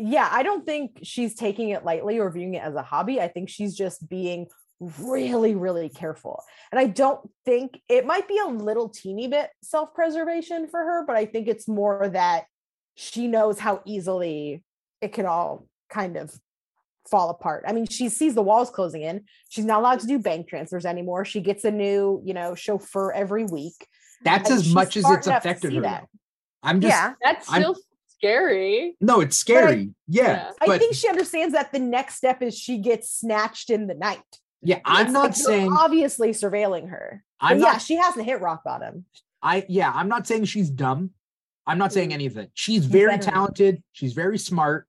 yeah, 0.00 0.28
I 0.30 0.42
don't 0.42 0.64
think 0.64 1.00
she's 1.02 1.34
taking 1.34 1.70
it 1.70 1.84
lightly 1.84 2.18
or 2.18 2.30
viewing 2.30 2.54
it 2.54 2.62
as 2.62 2.74
a 2.74 2.82
hobby. 2.82 3.20
I 3.20 3.28
think 3.28 3.48
she's 3.48 3.74
just 3.74 4.08
being 4.08 4.46
really, 4.80 5.54
really 5.54 5.88
careful. 5.90 6.42
And 6.72 6.78
I 6.78 6.86
don't 6.86 7.28
think 7.44 7.80
it 7.88 8.06
might 8.06 8.26
be 8.26 8.38
a 8.38 8.46
little 8.48 8.88
teeny 8.88 9.28
bit 9.28 9.50
self 9.62 9.94
preservation 9.94 10.68
for 10.68 10.80
her, 10.80 11.04
but 11.06 11.16
I 11.16 11.26
think 11.26 11.48
it's 11.48 11.68
more 11.68 12.08
that 12.08 12.44
she 12.94 13.28
knows 13.28 13.58
how 13.58 13.82
easily 13.84 14.62
it 15.00 15.12
can 15.12 15.26
all 15.26 15.66
kind 15.90 16.16
of 16.16 16.34
fall 17.10 17.30
apart. 17.30 17.64
I 17.66 17.72
mean, 17.72 17.86
she 17.86 18.08
sees 18.08 18.34
the 18.34 18.42
walls 18.42 18.70
closing 18.70 19.02
in. 19.02 19.24
She's 19.48 19.64
not 19.64 19.80
allowed 19.80 20.00
to 20.00 20.06
do 20.06 20.18
bank 20.18 20.48
transfers 20.48 20.86
anymore. 20.86 21.24
She 21.24 21.40
gets 21.40 21.64
a 21.64 21.70
new, 21.70 22.22
you 22.24 22.34
know, 22.34 22.54
chauffeur 22.54 23.12
every 23.12 23.44
week. 23.44 23.86
That's 24.24 24.50
and 24.50 24.58
as 24.58 24.72
much 24.72 24.96
as 24.96 25.04
it's 25.08 25.26
affected 25.26 25.74
her. 25.74 25.82
that. 25.82 26.06
I'm 26.62 26.80
just 26.80 26.92
yeah. 26.92 27.14
that's 27.22 27.50
I'm- 27.50 27.62
still 27.62 27.76
scary. 28.20 28.96
no, 29.00 29.20
it's 29.20 29.36
scary. 29.36 29.90
yeah, 30.06 30.22
Yeah. 30.22 30.50
I 30.74 30.78
think 30.78 30.94
she 30.94 31.08
understands 31.08 31.54
that 31.54 31.72
the 31.72 31.78
next 31.78 32.16
step 32.16 32.42
is 32.42 32.56
she 32.58 32.78
gets 32.78 33.10
snatched 33.10 33.70
in 33.70 33.86
the 33.86 33.94
night. 33.94 34.22
yeah, 34.62 34.80
I'm 34.84 35.06
It's 35.06 35.12
not 35.12 35.22
like 35.24 35.34
saying 35.36 35.72
obviously 35.72 36.30
surveilling 36.30 36.90
her. 36.90 37.24
I'm 37.40 37.58
yeah, 37.58 37.72
not. 37.72 37.82
she 37.82 37.96
hasn't 37.96 38.26
hit 38.26 38.40
rock 38.40 38.62
bottom. 38.64 39.06
I 39.42 39.64
yeah, 39.68 39.90
I'm 39.94 40.08
not 40.08 40.26
saying 40.26 40.44
she's 40.44 40.68
dumb. 40.70 41.10
I'm 41.66 41.78
not 41.78 41.92
saying 41.92 42.10
Mm. 42.10 42.14
anything. 42.14 42.48
She's 42.54 42.84
very 42.84 43.16
better 43.16 43.30
talented. 43.30 43.82
She's 43.92 44.12
very 44.12 44.36
smart. 44.38 44.86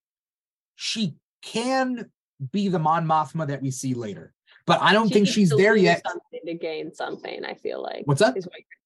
She 0.75 1.15
can 1.41 2.11
be 2.51 2.67
the 2.67 2.79
Mon 2.79 3.05
Mothma 3.05 3.47
that 3.47 3.61
we 3.61 3.71
see 3.71 3.93
later, 3.93 4.33
but 4.65 4.81
I 4.81 4.91
don't 4.93 5.07
She 5.07 5.13
think 5.13 5.27
she's 5.27 5.49
there 5.51 5.75
yet. 5.75 6.01
Something 6.05 6.39
to 6.47 6.53
gain 6.55 6.93
something. 6.93 7.45
I 7.45 7.53
feel 7.53 7.81
like. 7.81 8.03
What's 8.05 8.19
that? 8.19 8.35
is 8.35 8.45
what 8.45 8.53
you're- 8.55 8.65
uh, 8.65 8.80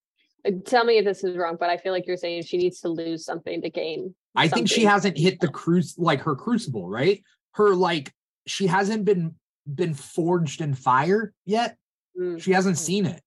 Tell 0.65 0.83
me 0.83 0.97
if 0.97 1.05
this 1.05 1.23
is 1.23 1.35
wrong, 1.37 1.57
but 1.59 1.69
I 1.69 1.77
feel 1.77 1.91
like 1.91 2.05
you're 2.05 2.17
saying 2.17 2.43
she 2.43 2.57
needs 2.57 2.79
to 2.81 2.89
lose 2.89 3.25
something 3.25 3.61
to 3.61 3.69
gain. 3.69 4.13
I 4.35 4.47
think 4.47 4.69
she 4.69 4.83
hasn't 4.83 5.17
hit 5.17 5.39
the 5.39 5.47
cruise 5.47 5.95
like 5.97 6.21
her 6.21 6.35
crucible, 6.35 6.87
right? 6.87 7.23
Her 7.53 7.73
like 7.73 8.13
she 8.45 8.67
hasn't 8.67 9.05
been 9.05 9.35
been 9.73 9.93
forged 9.93 10.61
in 10.61 10.75
fire 10.75 11.33
yet. 11.45 11.77
Mm. 12.19 12.41
She 12.41 12.51
hasn't 12.51 12.75
Mm. 12.75 12.79
seen 12.79 13.05
it, 13.07 13.21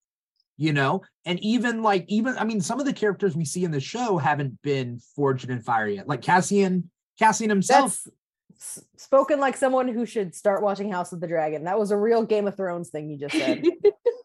you 0.57 0.73
know? 0.73 1.03
And 1.25 1.41
even 1.41 1.83
like, 1.83 2.05
even, 2.09 2.39
I 2.39 2.45
mean, 2.45 2.61
some 2.61 2.79
of 2.79 2.87
the 2.87 2.93
characters 2.93 3.37
we 3.37 3.45
see 3.45 3.65
in 3.65 3.71
the 3.71 3.81
show 3.81 4.19
haven't 4.19 4.63
been 4.63 5.01
forged 5.17 5.51
in 5.51 5.61
fire 5.61 5.89
yet. 5.89 6.07
Like 6.09 6.23
Cassian, 6.23 6.91
Cassian 7.19 7.51
himself. 7.51 8.01
That's 8.05 8.85
spoken 8.97 9.41
like 9.41 9.57
someone 9.57 9.89
who 9.89 10.07
should 10.07 10.35
start 10.35 10.63
watching 10.63 10.91
House 10.91 11.13
of 11.13 11.21
the 11.21 11.27
Dragon. 11.29 11.65
That 11.65 11.79
was 11.79 11.91
a 11.91 11.97
real 11.97 12.25
Game 12.25 12.47
of 12.47 12.57
Thrones 12.57 12.91
thing 12.91 13.11
you 13.11 13.19
just 13.19 13.37
said. 13.37 13.65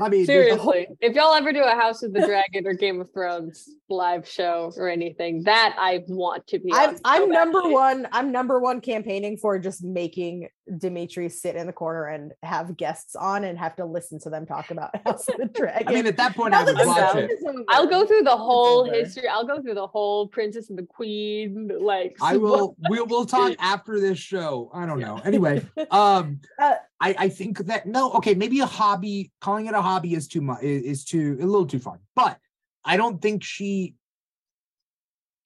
I 0.00 0.08
mean, 0.08 0.26
there's 0.26 0.52
a 0.52 0.56
whole- 0.56 0.72
Seriously, 0.72 0.96
if 1.00 1.14
y'all 1.14 1.34
ever 1.34 1.52
do 1.52 1.62
a 1.62 1.70
House 1.74 2.02
of 2.02 2.12
the 2.12 2.20
Dragon 2.26 2.66
or 2.66 2.74
Game 2.74 3.00
of 3.00 3.12
Thrones 3.12 3.68
live 3.88 4.26
show 4.28 4.72
or 4.76 4.88
anything, 4.88 5.42
that 5.44 5.74
I 5.78 6.04
want 6.08 6.46
to 6.48 6.58
be. 6.58 6.70
I'm 6.72 6.96
I'm 7.04 7.28
number 7.28 7.68
one. 7.68 8.06
I'm 8.12 8.32
number 8.32 8.60
one 8.60 8.80
campaigning 8.80 9.36
for 9.36 9.58
just 9.58 9.82
making 9.82 10.48
Dimithri 10.70 11.30
sit 11.30 11.56
in 11.56 11.66
the 11.66 11.72
corner 11.72 12.06
and 12.06 12.32
have 12.42 12.76
guests 12.76 13.16
on 13.16 13.44
and 13.44 13.58
have 13.58 13.74
to 13.76 13.84
listen 13.84 14.18
to 14.20 14.30
them 14.30 14.46
talk 14.46 14.70
about 14.70 14.90
House 15.04 15.28
of 15.28 15.36
the 15.38 15.46
Dragon. 15.46 15.88
I 15.88 15.92
mean, 15.92 16.06
at 16.06 16.16
that 16.16 16.34
point, 16.34 16.54
I 16.54 16.64
would 16.64 16.76
that 16.76 16.82
the 16.82 16.88
watch 16.88 16.96
down. 16.96 17.18
it. 17.18 17.30
season 17.30 17.48
is 17.48 17.54
over- 17.56 17.64
I'll 17.68 17.86
go 17.86 18.06
through 18.06 18.22
the 18.22 18.36
whole 18.36 18.84
history. 18.90 19.28
I'll 19.28 19.46
go 19.46 19.60
through 19.60 19.74
the 19.74 19.86
whole 19.86 20.28
Princess 20.28 20.70
and 20.70 20.78
the 20.78 20.84
Queen. 20.84 21.70
Like 21.80 22.16
I 22.22 22.36
will. 22.36 22.76
We'll 22.88 23.06
we'll 23.06 23.26
talk 23.26 23.54
after 23.58 24.00
this 24.00 24.18
show. 24.18 24.70
I 24.74 24.86
don't 24.86 25.00
know. 25.00 25.20
Anyway, 25.24 25.64
um, 25.90 26.40
Uh, 26.58 26.74
I 27.00 27.14
I 27.18 27.28
think 27.28 27.58
that 27.66 27.86
no, 27.86 28.12
okay, 28.12 28.34
maybe 28.34 28.60
a 28.60 28.66
hobby. 28.66 29.30
Calling 29.40 29.66
it 29.66 29.74
a 29.74 29.82
hobby 29.82 30.14
is 30.14 30.28
too 30.28 30.40
much. 30.40 30.62
Is 30.62 31.04
too 31.04 31.36
a 31.40 31.44
little 31.46 31.66
too 31.66 31.78
far. 31.78 32.00
But 32.16 32.38
I 32.84 32.96
don't 32.96 33.20
think 33.20 33.42
she 33.44 33.94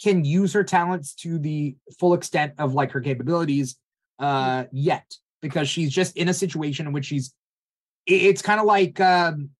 can 0.02 0.24
use 0.24 0.52
her 0.52 0.64
talents 0.64 1.14
to 1.14 1.38
the 1.38 1.76
full 1.98 2.14
extent 2.14 2.52
of 2.58 2.74
like 2.74 2.90
her 2.92 3.00
capabilities 3.00 3.76
uh 4.18 4.64
yet 4.72 5.14
because 5.40 5.68
she's 5.68 5.92
just 5.92 6.16
in 6.16 6.28
a 6.28 6.34
situation 6.34 6.86
in 6.86 6.92
which 6.92 7.06
she's. 7.06 7.34
It's 8.06 8.42
kind 8.42 8.60
of 8.60 8.66
like 8.66 9.00
um 9.00 9.50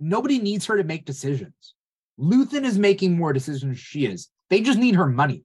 nobody 0.00 0.38
needs 0.38 0.66
her 0.66 0.76
to 0.76 0.84
make 0.84 1.04
decisions 1.04 1.74
luthen 2.18 2.64
is 2.64 2.78
making 2.78 3.16
more 3.16 3.32
decisions 3.32 3.62
than 3.62 3.74
she 3.74 4.04
is 4.04 4.28
they 4.48 4.60
just 4.60 4.78
need 4.78 4.96
her 4.96 5.06
money 5.06 5.44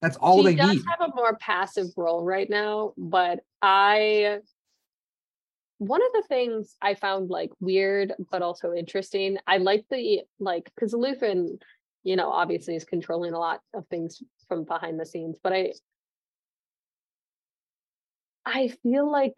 that's 0.00 0.16
all 0.16 0.38
she 0.38 0.44
they 0.44 0.54
does 0.54 0.74
need 0.76 0.82
have 0.88 1.10
a 1.10 1.14
more 1.14 1.36
passive 1.36 1.88
role 1.96 2.24
right 2.24 2.48
now, 2.48 2.94
but 2.96 3.40
I 3.60 4.38
one 5.78 6.00
of 6.02 6.12
the 6.12 6.24
things 6.28 6.76
I 6.80 6.94
found 6.94 7.30
like 7.30 7.50
weird 7.60 8.14
but 8.30 8.42
also 8.42 8.72
interesting. 8.72 9.38
I 9.46 9.58
like 9.58 9.84
the 9.90 10.22
like 10.38 10.70
because 10.74 10.94
Luthen 10.94 11.58
you 12.02 12.16
know, 12.16 12.30
obviously 12.30 12.76
is 12.76 12.84
controlling 12.84 13.34
a 13.34 13.38
lot 13.38 13.60
of 13.74 13.86
things 13.88 14.22
from 14.48 14.64
behind 14.64 14.98
the 14.98 15.04
scenes. 15.04 15.36
But 15.42 15.52
I 15.52 15.72
I 18.44 18.72
feel 18.82 19.10
like 19.10 19.34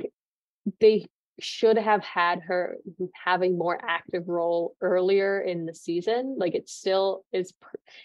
they 0.80 1.07
should 1.40 1.78
have 1.78 2.05
had 2.05 2.40
her 2.42 2.76
having 3.24 3.59
more 3.59 3.78
active 3.82 4.28
role 4.28 4.76
earlier 4.80 5.40
in 5.40 5.64
the 5.64 5.74
season 5.74 6.36
like 6.38 6.55
it 6.55 6.68
still 6.68 7.24
is 7.32 7.53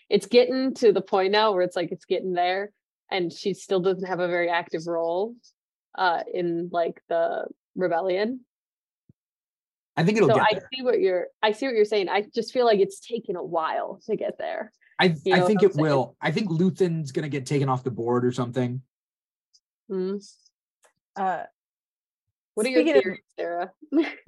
it's 0.10 0.26
getting 0.26 0.74
to 0.74 0.92
the 0.92 1.02
point 1.02 1.32
now 1.32 1.52
where 1.52 1.62
it's 1.62 1.76
like 1.76 1.92
it's 1.92 2.06
getting 2.06 2.34
there 2.34 2.72
and 3.12 3.32
she 3.32 3.54
still 3.54 3.82
doesn't 3.82 4.08
have 4.08 4.22
a 4.22 4.28
very 4.28 4.50
active 4.50 4.88
role 4.88 5.36
uh 5.96 6.22
in 6.34 6.70
like 6.72 7.02
the 7.10 7.46
rebellion 7.76 8.40
I 9.98 10.04
think 10.04 10.18
it'll 10.18 10.30
so 10.30 10.40
I 10.40 10.60
see 10.74 10.84
what 10.84 11.00
you're 11.00 11.28
I 11.42 11.52
see 11.52 11.66
what 11.66 11.74
you're 11.74 11.84
saying. 11.84 12.08
I 12.08 12.24
just 12.34 12.54
feel 12.54 12.66
like 12.66 12.80
it's 12.80 13.00
taken 13.00 13.36
a 13.36 13.44
while 13.44 14.00
to 14.06 14.16
get 14.16 14.38
there. 14.38 14.72
I, 15.00 15.16
you 15.26 15.34
I 15.34 15.40
know 15.40 15.48
think 15.48 15.62
I'm 15.62 15.70
it 15.70 15.74
saying? 15.74 15.82
will. 15.82 16.16
I 16.22 16.32
think 16.32 16.52
Luthen's 16.52 17.12
gonna 17.12 17.30
get 17.30 17.48
taken 17.48 17.68
off 17.68 17.84
the 17.84 17.90
board 17.90 18.24
or 18.24 18.32
something. 18.32 18.84
Mm. 19.90 20.24
Uh, 21.18 21.44
What 22.54 22.66
are 22.66 22.70
your 22.70 22.82
Speaking 22.82 23.12
of- 23.12 23.18
Sara? 23.38 23.72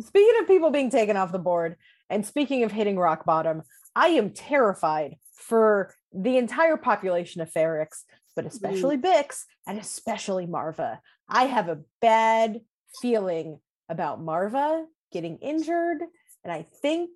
speaking 0.02 0.42
of 0.42 0.48
people 0.48 0.72
being 0.72 0.90
taken 0.90 1.18
off 1.18 1.32
the 1.32 1.40
board, 1.40 1.78
and 2.10 2.26
speaking 2.26 2.64
of 2.64 2.72
hitting 2.72 2.98
rock 2.98 3.26
bottom, 3.26 3.64
I 3.96 4.10
am 4.10 4.32
terrified 4.32 5.16
for 5.34 5.94
the 6.14 6.38
entire 6.38 6.78
population 6.78 7.42
of 7.42 7.52
Ferrix, 7.52 8.04
but 8.36 8.46
especially 8.46 8.98
Bix 8.98 9.46
and 9.68 9.80
especially 9.80 10.46
Maarva. 10.48 11.00
I 11.28 11.46
have 11.46 11.70
a 11.70 11.82
bad 12.02 12.62
feeling 13.02 13.60
about 13.90 14.22
Maarva 14.22 14.86
getting 15.12 15.38
injured, 15.38 16.02
and 16.44 16.52
I 16.54 16.68
think 16.82 17.10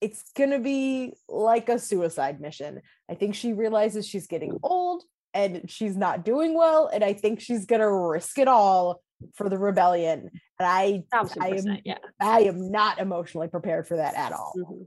it's 0.00 0.24
gonna 0.36 0.58
be 0.60 1.14
like 1.28 1.68
a 1.68 1.78
suicide 1.78 2.40
mission. 2.40 2.82
I 3.08 3.14
think 3.14 3.34
she 3.34 3.52
realizes 3.52 4.06
she's 4.06 4.26
getting 4.26 4.58
old 4.62 5.04
and 5.34 5.70
she's 5.70 5.96
not 5.96 6.24
doing 6.24 6.54
well, 6.54 6.88
and 6.92 7.04
I 7.04 7.12
think 7.12 7.40
she's 7.40 7.66
gonna 7.66 7.90
risk 7.90 8.38
it 8.38 8.48
all 8.48 9.00
for 9.34 9.48
the 9.48 9.58
rebellion. 9.58 10.30
And 10.58 10.68
I 10.68 11.04
I 11.40 11.48
am 11.50 11.78
yeah. 11.84 11.98
I 12.20 12.40
am 12.42 12.70
not 12.70 12.98
emotionally 12.98 13.48
prepared 13.48 13.86
for 13.86 13.96
that 13.96 14.14
at 14.14 14.32
all. 14.32 14.52
Mhm. 14.56 14.86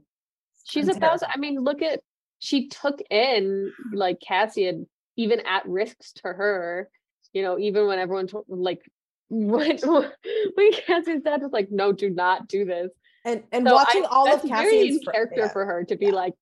She's 0.64 0.88
I'm 0.88 0.96
a 0.96 1.00
thousand. 1.00 1.28
I 1.34 1.38
mean, 1.38 1.60
look 1.60 1.82
at 1.82 2.00
she 2.38 2.68
took 2.68 3.00
in 3.10 3.72
like 3.92 4.20
Cassian 4.20 4.88
even 5.16 5.40
at 5.40 5.66
risks 5.66 6.12
to 6.14 6.28
her. 6.28 6.88
You 7.32 7.42
know, 7.42 7.58
even 7.58 7.86
when 7.86 7.98
everyone 7.98 8.26
told 8.26 8.44
like 8.48 8.82
when 9.28 9.78
when 9.78 10.72
Cassian's 10.72 11.24
dad 11.24 11.42
was 11.42 11.52
like, 11.52 11.70
"No, 11.70 11.92
do 11.92 12.10
not 12.10 12.48
do 12.48 12.64
this." 12.64 12.90
And 13.24 13.44
and 13.52 13.66
So 13.66 13.74
watching 13.74 14.04
I, 14.04 14.08
all 14.08 14.32
of 14.32 14.42
Cassian's 14.42 15.04
character 15.10 15.42
yeah. 15.42 15.48
for 15.48 15.64
her 15.64 15.84
to 15.84 15.96
be 15.96 16.06
yeah. 16.06 16.12
like, 16.12 16.34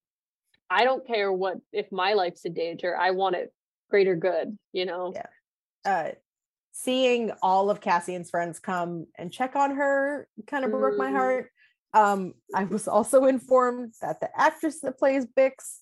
"I 0.68 0.84
don't 0.84 1.06
care 1.06 1.32
what 1.32 1.58
if 1.72 1.92
my 1.92 2.14
life's 2.14 2.44
in 2.44 2.54
danger. 2.54 2.96
I 2.96 3.12
want 3.12 3.36
it 3.36 3.52
greater 3.90 4.16
good." 4.16 4.56
You 4.72 4.86
know. 4.86 5.12
Yeah. 5.14 5.26
uh 5.84 6.10
seeing 6.72 7.30
all 7.42 7.68
of 7.68 7.80
Cassian's 7.80 8.30
friends 8.30 8.58
come 8.58 9.06
and 9.18 9.30
check 9.32 9.54
on 9.56 9.76
her 9.76 10.26
kind 10.46 10.64
of 10.64 10.70
broke 10.70 10.96
my 10.96 11.10
Mm. 11.10 11.16
heart. 11.16 11.52
Um, 11.92 12.34
I 12.54 12.64
was 12.64 12.86
also 12.88 13.24
informed 13.26 13.92
that 14.00 14.20
the 14.20 14.30
actress 14.40 14.80
that 14.80 14.96
plays 14.98 15.26
Bix 15.26 15.80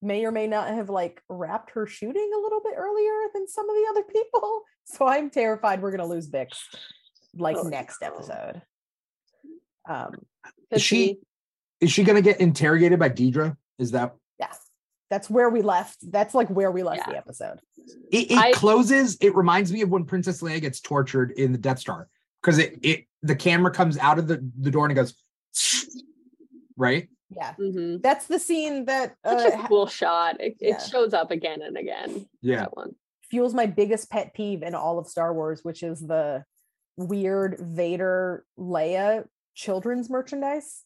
may 0.00 0.24
or 0.24 0.30
may 0.30 0.46
not 0.46 0.68
have 0.68 0.88
like 0.88 1.22
wrapped 1.28 1.72
her 1.72 1.86
shooting 1.86 2.30
a 2.34 2.38
little 2.40 2.60
bit 2.62 2.74
earlier 2.76 3.12
than 3.34 3.46
some 3.48 3.68
of 3.68 3.76
the 3.76 3.86
other 3.90 4.04
people. 4.04 4.62
So 4.86 5.06
I'm 5.06 5.30
terrified 5.30 5.82
we're 5.82 5.92
gonna 5.92 6.06
lose 6.06 6.28
Bix 6.28 6.48
like 7.36 7.56
Oh, 7.56 7.62
next 7.68 8.02
episode. 8.02 8.60
Um, 9.88 10.14
Could 10.72 10.80
she- 10.82 11.12
be. 11.14 11.20
Is 11.80 11.92
she 11.92 12.02
gonna 12.02 12.22
get 12.22 12.40
interrogated 12.40 12.98
by 12.98 13.08
Dedra? 13.08 13.56
Is 13.78 13.92
that 13.92 14.08
yeah, 14.10 14.16
that's 15.10 15.28
where 15.28 15.50
we 15.50 15.60
left. 15.62 15.98
That's 16.10 16.34
like 16.34 16.48
where 16.48 16.70
we 16.70 16.82
left 16.82 17.02
Yeah. 17.06 17.12
the 17.12 17.18
episode. 17.18 17.60
it, 18.10 18.30
it 18.30 18.38
I- 18.38 18.52
closes? 18.52 19.16
It 19.20 19.34
reminds 19.34 19.72
me 19.72 19.82
of 19.82 19.90
when 19.90 20.04
Princess 20.04 20.40
Leia 20.42 20.60
gets 20.60 20.80
tortured 20.80 21.32
in 21.32 21.52
the 21.52 21.58
Death 21.58 21.80
Star 21.80 22.08
because 22.40 22.58
it 22.58 22.78
it 22.82 23.04
the 23.22 23.34
camera 23.36 23.70
comes 23.72 23.98
out 23.98 24.18
of 24.18 24.26
the, 24.28 24.42
the 24.60 24.70
door 24.70 24.84
and 24.86 24.92
it 24.92 24.94
goes 24.94 25.14
right. 26.76 27.08
Yeah, 27.36 27.54
Mhm. 27.60 28.02
that's 28.02 28.26
the 28.26 28.38
scene 28.40 28.86
that 28.86 29.14
Such 29.24 29.52
uh, 29.52 29.54
a 29.54 29.56
ha- 29.56 29.68
cool 29.68 29.86
shot. 29.86 30.40
It, 30.40 30.56
yeah. 30.60 30.74
it 30.76 30.82
shows 30.82 31.14
up 31.14 31.30
again 31.30 31.62
and 31.62 31.76
again. 31.76 32.26
Yeah. 32.42 32.60
That 32.60 32.76
one. 32.76 32.94
fuels 33.30 33.54
my 33.54 33.66
biggest 33.66 34.10
pet 34.10 34.34
peeve 34.34 34.62
in 34.64 34.74
all 34.74 34.98
of 34.98 35.06
Star 35.06 35.32
Wars, 35.32 35.60
which 35.62 35.82
is 35.84 36.00
the 36.00 36.44
weird 36.96 37.56
Vader 37.60 38.44
Leia 38.58 39.26
children's 39.54 40.10
merchandise. 40.10 40.82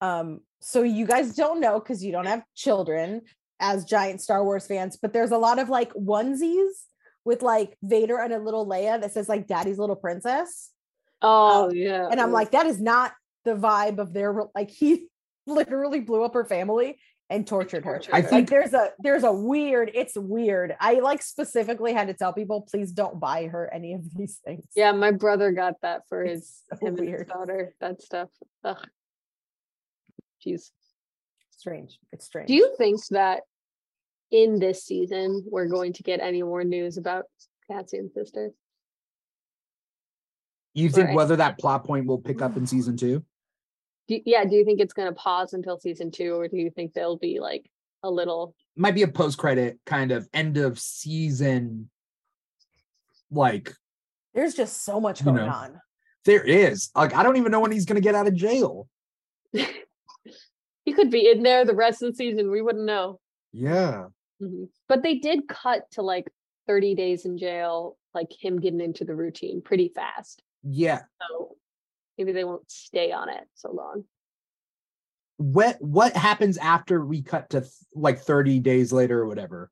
Um, 0.00 0.40
so 0.60 0.82
you 0.82 1.06
guys 1.06 1.34
don't 1.34 1.60
know 1.60 1.78
because 1.78 2.04
you 2.04 2.12
don't 2.12 2.26
have 2.26 2.42
children 2.54 3.22
as 3.60 3.84
giant 3.84 4.20
Star 4.20 4.44
Wars 4.44 4.66
fans, 4.66 4.98
but 5.00 5.12
there's 5.12 5.30
a 5.30 5.38
lot 5.38 5.58
of 5.58 5.68
like 5.68 5.92
onesies 5.94 6.72
with 7.24 7.42
like 7.42 7.76
Vader 7.82 8.18
and 8.18 8.32
a 8.32 8.38
little 8.38 8.66
Leia 8.66 9.00
that 9.00 9.12
says 9.12 9.28
like 9.28 9.46
Daddy's 9.46 9.78
little 9.78 9.96
princess. 9.96 10.70
Oh 11.22 11.66
um, 11.66 11.74
yeah. 11.74 12.08
And 12.10 12.20
I'm 12.20 12.32
like, 12.32 12.52
that 12.52 12.66
is 12.66 12.80
not 12.80 13.12
the 13.44 13.54
vibe 13.54 13.98
of 13.98 14.12
their 14.12 14.34
like 14.54 14.70
he 14.70 15.06
literally 15.46 16.00
blew 16.00 16.22
up 16.22 16.34
her 16.34 16.44
family 16.44 16.98
and 17.28 17.46
tortured 17.46 17.84
her. 17.84 17.94
Tortured 17.94 18.14
I 18.14 18.18
her. 18.18 18.22
Like 18.22 18.30
think 18.30 18.50
there's 18.50 18.74
a 18.74 18.90
there's 18.98 19.24
a 19.24 19.32
weird, 19.32 19.90
it's 19.94 20.16
weird. 20.16 20.76
I 20.78 21.00
like 21.00 21.22
specifically 21.22 21.92
had 21.92 22.08
to 22.08 22.14
tell 22.14 22.32
people, 22.32 22.62
please 22.62 22.92
don't 22.92 23.18
buy 23.18 23.46
her 23.46 23.72
any 23.72 23.94
of 23.94 24.02
these 24.14 24.40
things. 24.44 24.64
Yeah, 24.74 24.92
my 24.92 25.10
brother 25.10 25.52
got 25.52 25.74
that 25.82 26.02
for 26.08 26.24
his 26.24 26.62
so 26.70 26.86
him 26.86 26.96
and 26.98 27.08
his 27.08 27.26
daughter. 27.26 27.74
That 27.80 28.02
stuff. 28.02 28.28
Ugh. 28.64 28.86
Jeez. 30.46 30.70
Strange. 31.50 31.98
It's 32.12 32.24
strange. 32.26 32.48
Do 32.48 32.54
you 32.54 32.74
think 32.78 33.00
that 33.10 33.42
in 34.30 34.58
this 34.58 34.84
season 34.84 35.44
we're 35.50 35.66
going 35.68 35.92
to 35.94 36.02
get 36.02 36.20
any 36.20 36.42
more 36.42 36.64
news 36.64 36.96
about 36.98 37.24
Cassian's 37.70 38.14
sister? 38.14 38.52
you 40.74 40.90
think 40.90 41.06
Right. 41.08 41.16
whether 41.16 41.36
that 41.36 41.58
plot 41.58 41.84
point 41.84 42.06
will 42.06 42.18
pick 42.18 42.42
up 42.42 42.54
in 42.58 42.66
season 42.66 42.98
two? 42.98 43.24
Do, 44.08 44.20
yeah, 44.26 44.44
do 44.44 44.54
you 44.56 44.64
think 44.64 44.78
it's 44.78 44.92
going 44.92 45.08
to 45.08 45.14
pause 45.14 45.54
until 45.54 45.78
season 45.80 46.10
two, 46.10 46.34
or 46.38 46.48
do 46.48 46.58
you 46.58 46.68
think 46.70 46.92
they'll 46.92 47.16
be 47.16 47.40
like 47.40 47.70
a 48.02 48.10
little? 48.10 48.54
Might 48.76 48.94
be 48.94 49.02
a 49.02 49.08
post 49.08 49.38
credit 49.38 49.78
kind 49.86 50.12
of 50.12 50.28
end 50.34 50.58
of 50.58 50.78
season. 50.78 51.88
Like 53.30 53.74
There's 54.34 54.54
just 54.54 54.84
so 54.84 55.00
much 55.00 55.20
You 55.20 55.24
going 55.24 55.36
know. 55.38 55.48
on. 55.48 55.80
there 56.26 56.44
is 56.44 56.90
like 56.94 57.14
I 57.14 57.22
don't 57.22 57.36
even 57.38 57.50
know 57.50 57.60
when 57.60 57.72
he's 57.72 57.86
gonna 57.86 58.00
get 58.02 58.14
out 58.14 58.28
of 58.28 58.34
jail. 58.34 58.86
He 60.86 60.92
could 60.94 61.10
be 61.10 61.28
in 61.28 61.42
there 61.42 61.66
the 61.66 61.74
rest 61.74 62.00
of 62.02 62.12
the 62.12 62.16
season. 62.16 62.50
We 62.50 62.62
wouldn't 62.62 62.84
know. 62.86 63.20
Yeah. 63.52 64.06
Mhm. 64.40 64.68
But 64.88 65.02
they 65.02 65.16
did 65.16 65.48
cut 65.48 65.90
to 65.92 66.02
like 66.02 66.32
30 66.66 66.94
days 66.94 67.26
in 67.26 67.36
jail, 67.36 67.98
like 68.14 68.28
him 68.32 68.58
getting 68.60 68.80
into 68.80 69.04
the 69.04 69.14
routine 69.14 69.60
pretty 69.62 69.88
fast. 69.94 70.42
Yeah. 70.62 71.02
So 71.28 71.56
maybe 72.16 72.32
they 72.32 72.44
won't 72.44 72.70
stay 72.70 73.12
on 73.12 73.28
it 73.28 73.44
so 73.54 73.72
long. 73.72 74.04
what 75.38 75.76
what 75.82 76.16
happens 76.16 76.56
after 76.56 77.04
we 77.04 77.20
cut 77.22 77.50
to 77.50 77.60
th- 77.60 77.72
like 77.94 78.18
30 78.20 78.58
days 78.60 78.90
later 78.90 79.20
or 79.20 79.26
whatever 79.26 79.70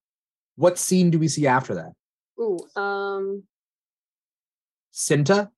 what 0.57 0.79
scene 0.79 1.11
do 1.11 1.19
we 1.19 1.27
see 1.27 1.47
after 1.47 1.75
that 1.77 1.93
Ooh, 2.39 2.59
um, 2.79 3.45
cinta 4.93 5.49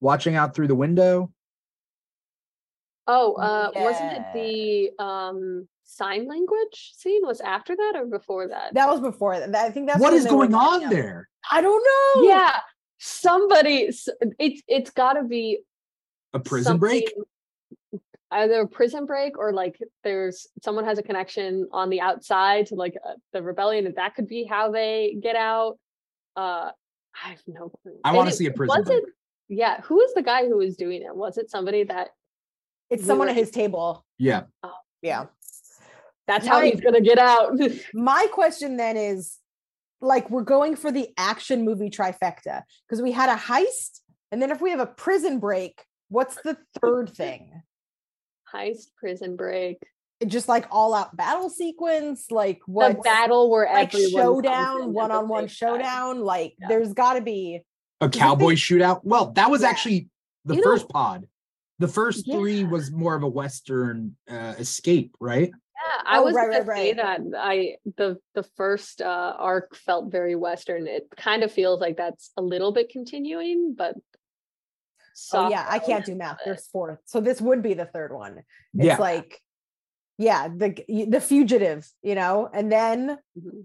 watching 0.00 0.34
out 0.36 0.54
through 0.54 0.66
the 0.68 0.74
window 0.74 1.32
oh, 3.08 3.34
uh, 3.34 3.70
wasn't 3.74 4.12
it 4.12 4.22
the 4.34 4.90
um 5.04 5.66
sign 5.84 6.28
language 6.28 6.92
scene 6.96 7.22
was 7.24 7.40
after 7.40 7.74
that 7.74 7.92
or 7.96 8.06
before 8.06 8.48
that? 8.48 8.74
That 8.74 8.88
was 8.88 9.00
before 9.00 9.38
that. 9.40 9.54
I 9.54 9.70
think 9.70 9.88
that's 9.88 10.00
what 10.00 10.12
when 10.12 10.18
is 10.18 10.24
they 10.24 10.30
were 10.30 10.46
going 10.46 10.54
on 10.54 10.84
up. 10.84 10.90
there 10.90 11.28
I 11.50 11.60
don't 11.60 11.82
know. 11.82 12.28
yeah, 12.28 12.60
somebody. 12.98 13.88
It's 14.38 14.62
it's 14.68 14.90
got 14.90 15.14
to 15.14 15.24
be 15.24 15.60
a 16.34 16.38
prison 16.38 16.78
break 16.78 17.12
Either 18.30 18.60
a 18.60 18.68
prison 18.68 19.06
break 19.06 19.38
or 19.38 19.54
like 19.54 19.78
there's 20.04 20.46
someone 20.62 20.84
has 20.84 20.98
a 20.98 21.02
connection 21.02 21.66
on 21.72 21.88
the 21.88 22.02
outside 22.02 22.66
to 22.66 22.74
like 22.74 22.94
uh, 23.08 23.14
the 23.32 23.42
rebellion, 23.42 23.86
and 23.86 23.94
that 23.96 24.14
could 24.14 24.28
be 24.28 24.44
how 24.44 24.70
they 24.70 25.16
get 25.22 25.34
out. 25.34 25.78
Uh, 26.36 26.70
I 27.24 27.30
have 27.30 27.40
no 27.46 27.70
clue. 27.70 27.96
I 28.04 28.12
wanna 28.12 28.32
see 28.32 28.44
a 28.44 28.50
prison 28.52 28.76
was 28.78 28.86
break. 28.86 28.98
it- 28.98 29.08
yeah, 29.48 29.80
who 29.80 29.94
was 29.94 30.12
the 30.12 30.20
guy 30.22 30.46
who 30.46 30.58
was 30.58 30.76
doing 30.76 31.00
it? 31.00 31.16
Was 31.16 31.38
it 31.38 31.48
somebody 31.50 31.84
that 31.84 32.08
It's 32.90 33.04
someone 33.04 33.26
were- 33.26 33.30
at 33.32 33.36
his 33.36 33.50
table. 33.50 34.04
yeah 34.18 34.44
oh. 34.62 34.72
Yeah. 35.02 35.26
that's 36.26 36.46
how 36.46 36.60
Right. 36.60 36.72
he's 36.74 36.82
gonna 36.82 37.00
get 37.00 37.18
out? 37.18 37.52
My 37.94 38.26
question 38.32 38.76
then 38.76 38.96
is 38.96 39.38
like 40.00 40.28
we're 40.30 40.42
going 40.42 40.76
for 40.76 40.90
the 40.92 41.08
action 41.16 41.64
movie 41.64 41.90
trifecta 41.90 42.62
because 42.86 43.02
we 43.02 43.12
had 43.12 43.28
a 43.28 43.36
heist 43.36 44.00
and 44.30 44.40
then 44.42 44.50
if 44.50 44.60
we 44.60 44.70
have 44.70 44.80
a 44.80 44.86
prison 44.86 45.38
break, 45.38 45.84
what's 46.08 46.36
the 46.42 46.56
third 46.80 47.10
thing? 47.16 47.62
Heist, 48.54 48.94
prison 48.96 49.36
break, 49.36 49.78
just 50.26 50.48
like 50.48 50.66
all 50.70 50.94
out 50.94 51.16
battle 51.16 51.50
sequence, 51.50 52.30
like 52.30 52.58
the 52.66 52.72
what 52.72 53.02
battle 53.04 53.50
where 53.50 53.66
like 53.72 53.94
everyone 53.94 54.10
showdown, 54.22 54.92
one 54.92 55.10
on 55.10 55.28
one 55.28 55.48
same 55.48 55.68
time. 55.68 55.78
showdown. 55.78 56.20
Like 56.20 56.54
Yeah. 56.60 56.68
there's 56.68 56.92
got 56.92 57.14
to 57.14 57.20
be 57.20 57.60
a 58.00 58.08
cowboy 58.08 58.54
shootout 58.54 59.00
well 59.04 59.32
that 59.32 59.50
was 59.50 59.62
Yeah. 59.62 59.68
actually 59.68 60.08
the 60.44 60.54
You 60.54 60.60
know- 60.60 60.64
first 60.70 60.88
pod 60.88 61.26
The 61.78 61.88
first 61.88 62.24
three 62.30 62.64
was 62.64 62.90
more 62.90 63.14
of 63.14 63.22
a 63.22 63.28
Western 63.28 64.16
uh, 64.28 64.54
escape, 64.58 65.14
right? 65.20 65.50
Yeah, 65.50 66.02
I 66.04 66.18
Oh, 66.18 66.24
was 66.24 66.34
right, 66.34 66.50
gonna 66.50 66.64
right, 66.64 66.76
say 66.76 66.88
right. 67.02 67.30
that 67.30 67.38
I 67.38 67.76
the 67.96 68.18
the 68.34 68.42
first 68.56 69.00
uh 69.00 69.34
arc 69.38 69.76
felt 69.76 70.10
very 70.10 70.34
Western. 70.34 70.86
It 70.88 71.06
kind 71.16 71.44
of 71.44 71.52
feels 71.52 71.80
like 71.80 71.96
that's 71.96 72.32
a 72.36 72.42
little 72.42 72.72
bit 72.72 72.88
continuing, 72.90 73.74
but 73.78 73.94
Oh 75.32 75.48
yeah, 75.50 75.66
I 75.68 75.78
can't 75.78 76.04
do 76.04 76.14
math. 76.14 76.38
There's 76.44 76.66
four. 76.68 77.00
So 77.04 77.20
this 77.20 77.40
would 77.40 77.62
be 77.62 77.74
the 77.74 77.86
third 77.86 78.12
one. 78.12 78.38
It's 78.74 78.84
yeah. 78.86 78.98
like, 78.98 79.40
yeah, 80.16 80.48
the 80.48 80.74
the 81.08 81.20
fugitive, 81.20 81.88
you 82.02 82.14
know, 82.16 82.48
and 82.52 82.70
then 82.72 83.18
Mhm. 83.38 83.64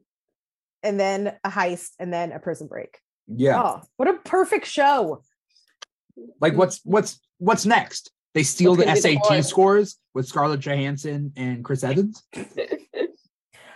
and 0.84 1.00
then 1.00 1.36
a 1.44 1.50
heist 1.50 1.92
and 2.00 2.12
then 2.14 2.32
a 2.32 2.40
prison 2.40 2.68
break. 2.68 3.00
yeah. 3.28 3.62
Oh, 3.62 3.82
what 3.98 4.08
a 4.10 4.14
perfect 4.14 4.66
show. 4.68 5.22
Like 6.40 6.56
what's 6.56 6.82
what's 6.84 7.20
what's 7.38 7.66
next? 7.66 8.12
They 8.34 8.44
steal 8.44 8.76
the 8.76 8.86
gonna 8.86 9.00
the 9.00 9.02
SAT 9.02 9.46
scores 9.46 9.98
with 10.14 10.28
Scarlett 10.28 10.60
Johansson 10.60 11.34
and 11.36 11.64
Chris 11.64 11.84
Evans 11.84 12.24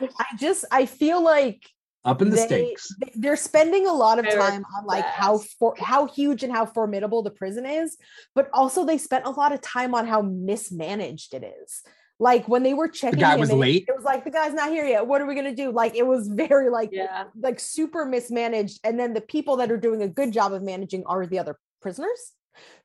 I 0.02 0.26
just 0.38 0.66
I 0.72 0.86
feel 0.86 1.22
like 1.22 1.64
up 2.06 2.22
in 2.22 2.30
the 2.30 2.36
they, 2.36 2.46
stakes. 2.46 2.96
they- 3.02 3.12
They're 3.16 3.36
spending 3.36 3.88
a 3.88 3.94
lot 3.94 4.20
of 4.20 4.26
They're 4.26 4.40
time 4.40 4.64
on 4.78 4.86
like 4.86 5.06
how 5.06 5.40
for 5.60 5.76
how 5.78 6.08
huge 6.08 6.44
and 6.44 6.54
how 6.54 6.66
formidable 6.66 7.24
the 7.24 7.32
prison 7.32 7.66
is, 7.66 7.98
but 8.36 8.50
also 8.54 8.86
they 8.86 8.98
spent 8.98 9.26
a 9.26 9.30
lot 9.30 9.52
of 9.52 9.62
time 9.62 9.94
on 9.94 10.08
how 10.08 10.22
mismanaged 10.22 11.34
it 11.34 11.44
is. 11.64 11.84
Like 12.20 12.48
when 12.48 12.64
they 12.64 12.74
were 12.74 12.88
checking 12.88 13.20
guy 13.20 13.36
him 13.36 13.42
was 13.42 13.50
in, 13.50 13.60
late? 13.60 13.86
It 13.88 13.96
was 13.96 14.06
like 14.06 14.24
the 14.24 14.32
guy's 14.32 14.54
not 14.54 14.70
here 14.70 14.86
yet. 14.86 15.06
What 15.06 15.22
are 15.22 15.26
we 15.26 15.36
gonna 15.36 15.54
do? 15.54 15.72
Like 15.72 15.96
it 15.96 16.06
was 16.06 16.28
very 16.28 16.70
like 16.70 16.90
yeah. 16.92 17.26
like 17.40 17.60
super 17.60 18.06
mismanaged, 18.06 18.80
and 18.84 19.00
then 19.00 19.14
the 19.14 19.22
people 19.22 19.58
that 19.58 19.72
are 19.72 19.78
doing 19.78 20.02
a 20.02 20.08
good 20.08 20.32
job 20.32 20.54
of 20.54 20.64
managing 20.64 21.04
are 21.06 21.28
the 21.28 21.40
other 21.40 21.60
prisoners. 21.82 22.34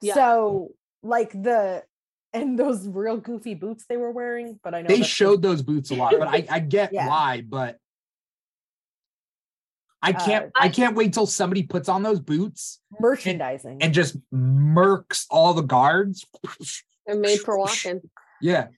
Yeah. 0.00 0.14
So 0.14 0.72
like 1.02 1.32
the 1.32 1.82
and 2.32 2.58
those 2.58 2.86
real 2.88 3.16
goofy 3.18 3.54
boots 3.54 3.84
they 3.88 3.96
were 3.96 4.10
wearing, 4.10 4.58
but 4.62 4.74
I 4.74 4.82
know 4.82 4.88
They 4.88 4.98
that's 4.98 5.08
showed 5.08 5.42
those 5.42 5.62
boots 5.62 5.90
a 5.90 5.94
lot, 5.96 6.14
but 6.18 6.28
I, 6.28 6.46
I 6.50 6.58
get 6.60 6.92
Yeah. 6.92 7.08
why, 7.08 7.42
but 7.46 7.78
I 10.02 10.12
can't 10.12 10.46
Uh, 10.46 10.50
I 10.60 10.64
I- 10.66 10.68
can't 10.68 10.96
wait 10.96 11.12
till 11.12 11.26
somebody 11.26 11.62
puts 11.62 11.88
on 11.88 12.02
those 12.02 12.20
boots 12.20 12.80
merchandising. 13.00 13.82
and 13.82 13.94
just 13.94 14.16
murks 14.32 15.26
all 15.30 15.54
the 15.54 15.62
guards. 15.62 16.26
They're 17.06 17.16
made 17.16 17.40
for 17.40 17.56
walking. 17.64 18.00
Yeah. 18.40 18.68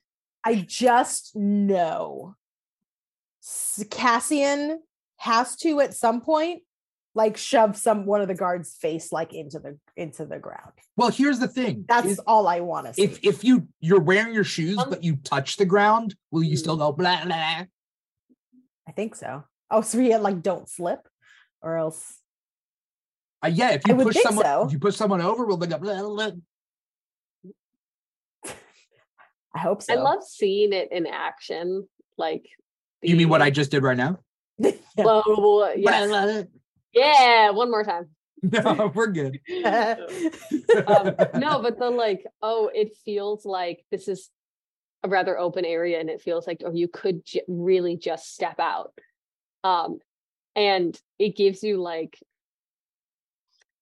I 0.43 0.55
just 0.67 1.35
know 1.35 2.35
S- 3.43 3.83
Cassian 3.89 4.81
has 5.17 5.55
to 5.57 5.79
at 5.79 5.93
some 5.95 6.21
point 6.21 6.61
like 7.15 7.37
shove 7.37 7.77
some 7.77 8.05
one 8.05 8.21
of 8.21 8.27
the 8.27 8.35
guards 8.35 8.75
face 8.79 9.11
like 9.11 9.33
into 9.33 9.57
the 9.59 9.79
into 9.95 10.25
the 10.25 10.37
ground. 10.37 10.73
Well, 10.97 11.09
here's 11.09 11.39
the 11.39 11.47
thing. 11.47 11.85
That's 11.87 12.05
is 12.07 12.19
all 12.27 12.47
I 12.47 12.59
want 12.59 12.87
to 12.87 12.93
see. 12.93 13.03
if 13.03 13.19
if 13.23 13.43
you 13.43 13.67
you're 13.79 14.01
wearing 14.01 14.33
your 14.33 14.43
shoes 14.43 14.77
Um, 14.77 14.89
but 14.89 15.03
you 15.03 15.15
touch 15.17 15.55
the 15.57 15.65
ground, 15.65 16.15
will 16.31 16.43
you 16.43 16.51
Hmm. 16.51 16.55
still 16.57 16.77
go 16.77 16.91
blah 16.91 17.23
blah? 17.25 17.63
I 18.87 18.91
think 18.95 19.15
so. 19.15 19.45
Oh, 19.71 19.81
so 19.81 19.97
yeah, 19.99 20.17
like 20.17 20.41
don't 20.43 20.69
slip 20.69 21.07
or 21.61 21.77
else 21.77 22.19
Uh, 23.43 23.47
yeah, 23.47 23.71
if 23.71 23.87
you 23.87 23.95
would 23.95 24.05
push 24.07 24.17
someone 24.21 24.45
so. 24.45 24.65
if 24.65 24.71
you 24.73 24.79
push 24.79 24.95
someone 24.95 25.21
over, 25.21 25.45
will 25.45 25.57
they 25.57 25.67
go 25.67 25.77
blah, 25.77 26.01
blah, 26.01 26.09
blah? 26.31 26.31
I 29.55 29.59
hope 29.59 29.81
so. 29.81 29.93
I 29.93 29.95
love 29.95 30.21
seeing 30.23 30.73
it 30.73 30.91
in 30.91 31.07
action. 31.07 31.87
Like 32.17 32.45
You 33.01 33.15
mean 33.15 33.29
what 33.29 33.41
I 33.41 33.49
just 33.51 33.71
did 33.71 33.83
right 33.83 33.97
now? 33.97 34.19
Yeah. 34.97 35.03
Blah, 35.03 35.23
blah, 35.23 36.43
blah, 36.95 37.03
Blah, 37.03 37.11
yes. 37.11 37.17
blah, 37.17 37.25
blah. 37.27 37.45
Yeah, 37.45 37.49
one 37.51 37.71
more 37.71 37.83
time. 37.83 38.09
No, 38.43 38.91
we're 38.93 39.07
good. 39.07 39.39
um, 39.65 41.15
no, 41.39 41.61
but 41.63 41.79
the 41.79 41.89
like, 41.89 42.25
oh, 42.43 42.69
it 42.73 42.95
feels 43.05 43.45
like 43.45 43.83
this 43.91 44.07
is 44.07 44.29
a 45.03 45.09
rather 45.09 45.37
open 45.39 45.65
area, 45.65 45.99
and 45.99 46.09
it 46.09 46.21
feels 46.21 46.45
like, 46.45 46.61
oh, 46.65 46.71
you 46.73 46.87
could 46.87 47.25
j- 47.25 47.41
really 47.47 47.97
just 47.97 48.33
step 48.33 48.59
out. 48.59 48.93
Um, 49.63 49.97
and 50.55 50.99
it 51.17 51.35
gives 51.35 51.63
you 51.63 51.81
like, 51.81 52.19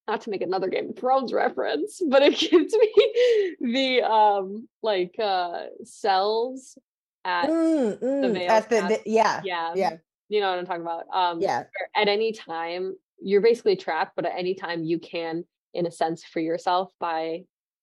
not 0.08 0.22
to 0.22 0.30
make 0.30 0.42
another 0.42 0.68
Game 0.68 0.90
of 0.90 0.96
Thrones 0.98 1.32
reference, 1.32 2.00
but 2.08 2.22
it 2.22 2.38
gives 2.38 2.74
me 2.74 3.56
the 3.60 4.02
um 4.02 4.68
like 4.82 5.16
uh 5.22 5.64
cells 5.82 6.78
at 7.24 7.48
Mm, 7.50 7.98
mm, 7.98 8.32
veil 8.34 8.50
at 8.50 8.68
the, 8.70 8.76
cast. 8.80 8.88
the- 9.04 9.10
yeah, 9.10 9.40
yeah 9.44 9.72
yeah, 9.74 9.96
you 10.28 10.40
know 10.40 10.50
what 10.50 10.58
I'm 10.58 10.66
talking 10.66 10.82
about. 10.82 11.04
Um, 11.12 11.40
yeah. 11.40 11.64
at 11.94 12.08
any 12.08 12.32
time 12.32 12.94
you're 13.24 13.40
basically 13.40 13.76
trapped 13.76 14.12
but 14.16 14.26
at 14.26 14.38
any 14.38 14.54
time 14.54 14.84
you 14.84 14.98
can 14.98 15.44
in 15.72 15.86
a 15.86 15.90
sense 15.90 16.24
free 16.24 16.44
yourself 16.44 16.92
by 17.00 17.40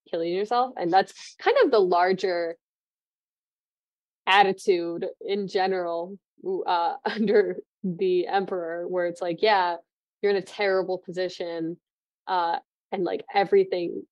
killing 0.09 0.33
yourself 0.33 0.73
and 0.77 0.91
that's 0.91 1.35
kind 1.39 1.57
of 1.63 1.71
the 1.71 1.79
larger 1.79 2.55
attitude 4.27 5.05
in 5.21 5.47
general 5.47 6.17
uh, 6.65 6.93
under 7.05 7.57
the 7.83 8.27
emperor 8.27 8.87
where 8.87 9.05
it's 9.05 9.21
like 9.21 9.41
yeah 9.41 9.75
you're 10.21 10.31
in 10.31 10.37
a 10.37 10.41
terrible 10.41 10.99
position 10.99 11.77
uh 12.27 12.57
and 12.91 13.03
like 13.03 13.23
everything 13.33 14.03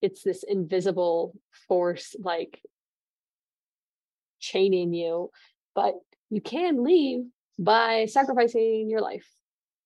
it's 0.00 0.22
this 0.22 0.42
invisible 0.42 1.34
force 1.68 2.16
like 2.20 2.60
chaining 4.40 4.92
you 4.94 5.30
but 5.74 5.94
you 6.30 6.40
can 6.40 6.82
leave 6.82 7.24
by 7.58 8.06
sacrificing 8.06 8.88
your 8.88 9.00
life, 9.00 9.26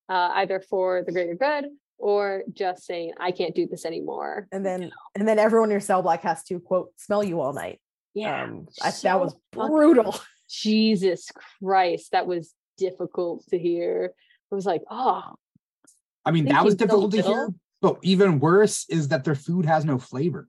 uh, 0.08 0.30
either 0.34 0.60
for 0.60 1.02
the 1.04 1.12
greater 1.12 1.34
good 1.34 1.66
or 1.98 2.42
just 2.52 2.84
saying, 2.84 3.12
I 3.18 3.30
can't 3.30 3.54
do 3.54 3.66
this 3.66 3.84
anymore. 3.84 4.48
And 4.52 4.64
then 4.64 4.90
and 5.14 5.26
then 5.26 5.38
everyone 5.38 5.68
in 5.68 5.72
your 5.72 5.80
cell 5.80 6.02
block 6.02 6.22
has 6.22 6.42
to 6.44 6.60
quote 6.60 6.90
smell 6.96 7.24
you 7.24 7.40
all 7.40 7.52
night. 7.52 7.80
Yeah. 8.14 8.44
um, 8.44 8.66
I, 8.82 8.92
that 9.02 9.20
was 9.20 9.34
brutal. 9.52 10.18
Jesus 10.48 11.30
Christ. 11.62 12.12
That 12.12 12.26
was 12.26 12.54
difficult 12.76 13.44
to 13.48 13.58
hear. 13.58 14.14
It 14.50 14.54
was 14.54 14.66
like, 14.66 14.82
oh, 14.90 15.22
I 16.24 16.30
mean, 16.30 16.44
Think 16.44 16.56
that 16.56 16.64
was 16.64 16.74
difficult 16.74 17.12
to 17.12 17.22
hear, 17.22 17.48
but 17.82 17.98
even 18.02 18.40
worse 18.40 18.86
is 18.88 19.08
that 19.08 19.24
their 19.24 19.34
food 19.34 19.66
has 19.66 19.84
no 19.84 19.98
flavor. 19.98 20.48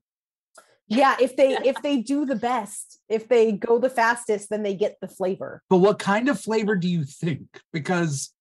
Yeah, 0.87 1.15
if 1.19 1.35
they 1.35 1.57
if 1.65 1.81
they 1.81 1.97
do 1.97 2.25
the 2.25 2.35
best, 2.35 2.99
if 3.09 3.27
they 3.27 3.51
go 3.51 3.79
the 3.79 3.89
fastest, 3.89 4.49
then 4.49 4.63
they 4.63 4.75
get 4.75 4.97
the 5.01 5.07
flavor. 5.07 5.61
But 5.69 5.77
what 5.77 5.99
kind 5.99 6.29
of 6.29 6.39
flavor 6.39 6.75
do 6.75 6.89
you 6.89 7.03
think? 7.03 7.61
Because 7.73 8.33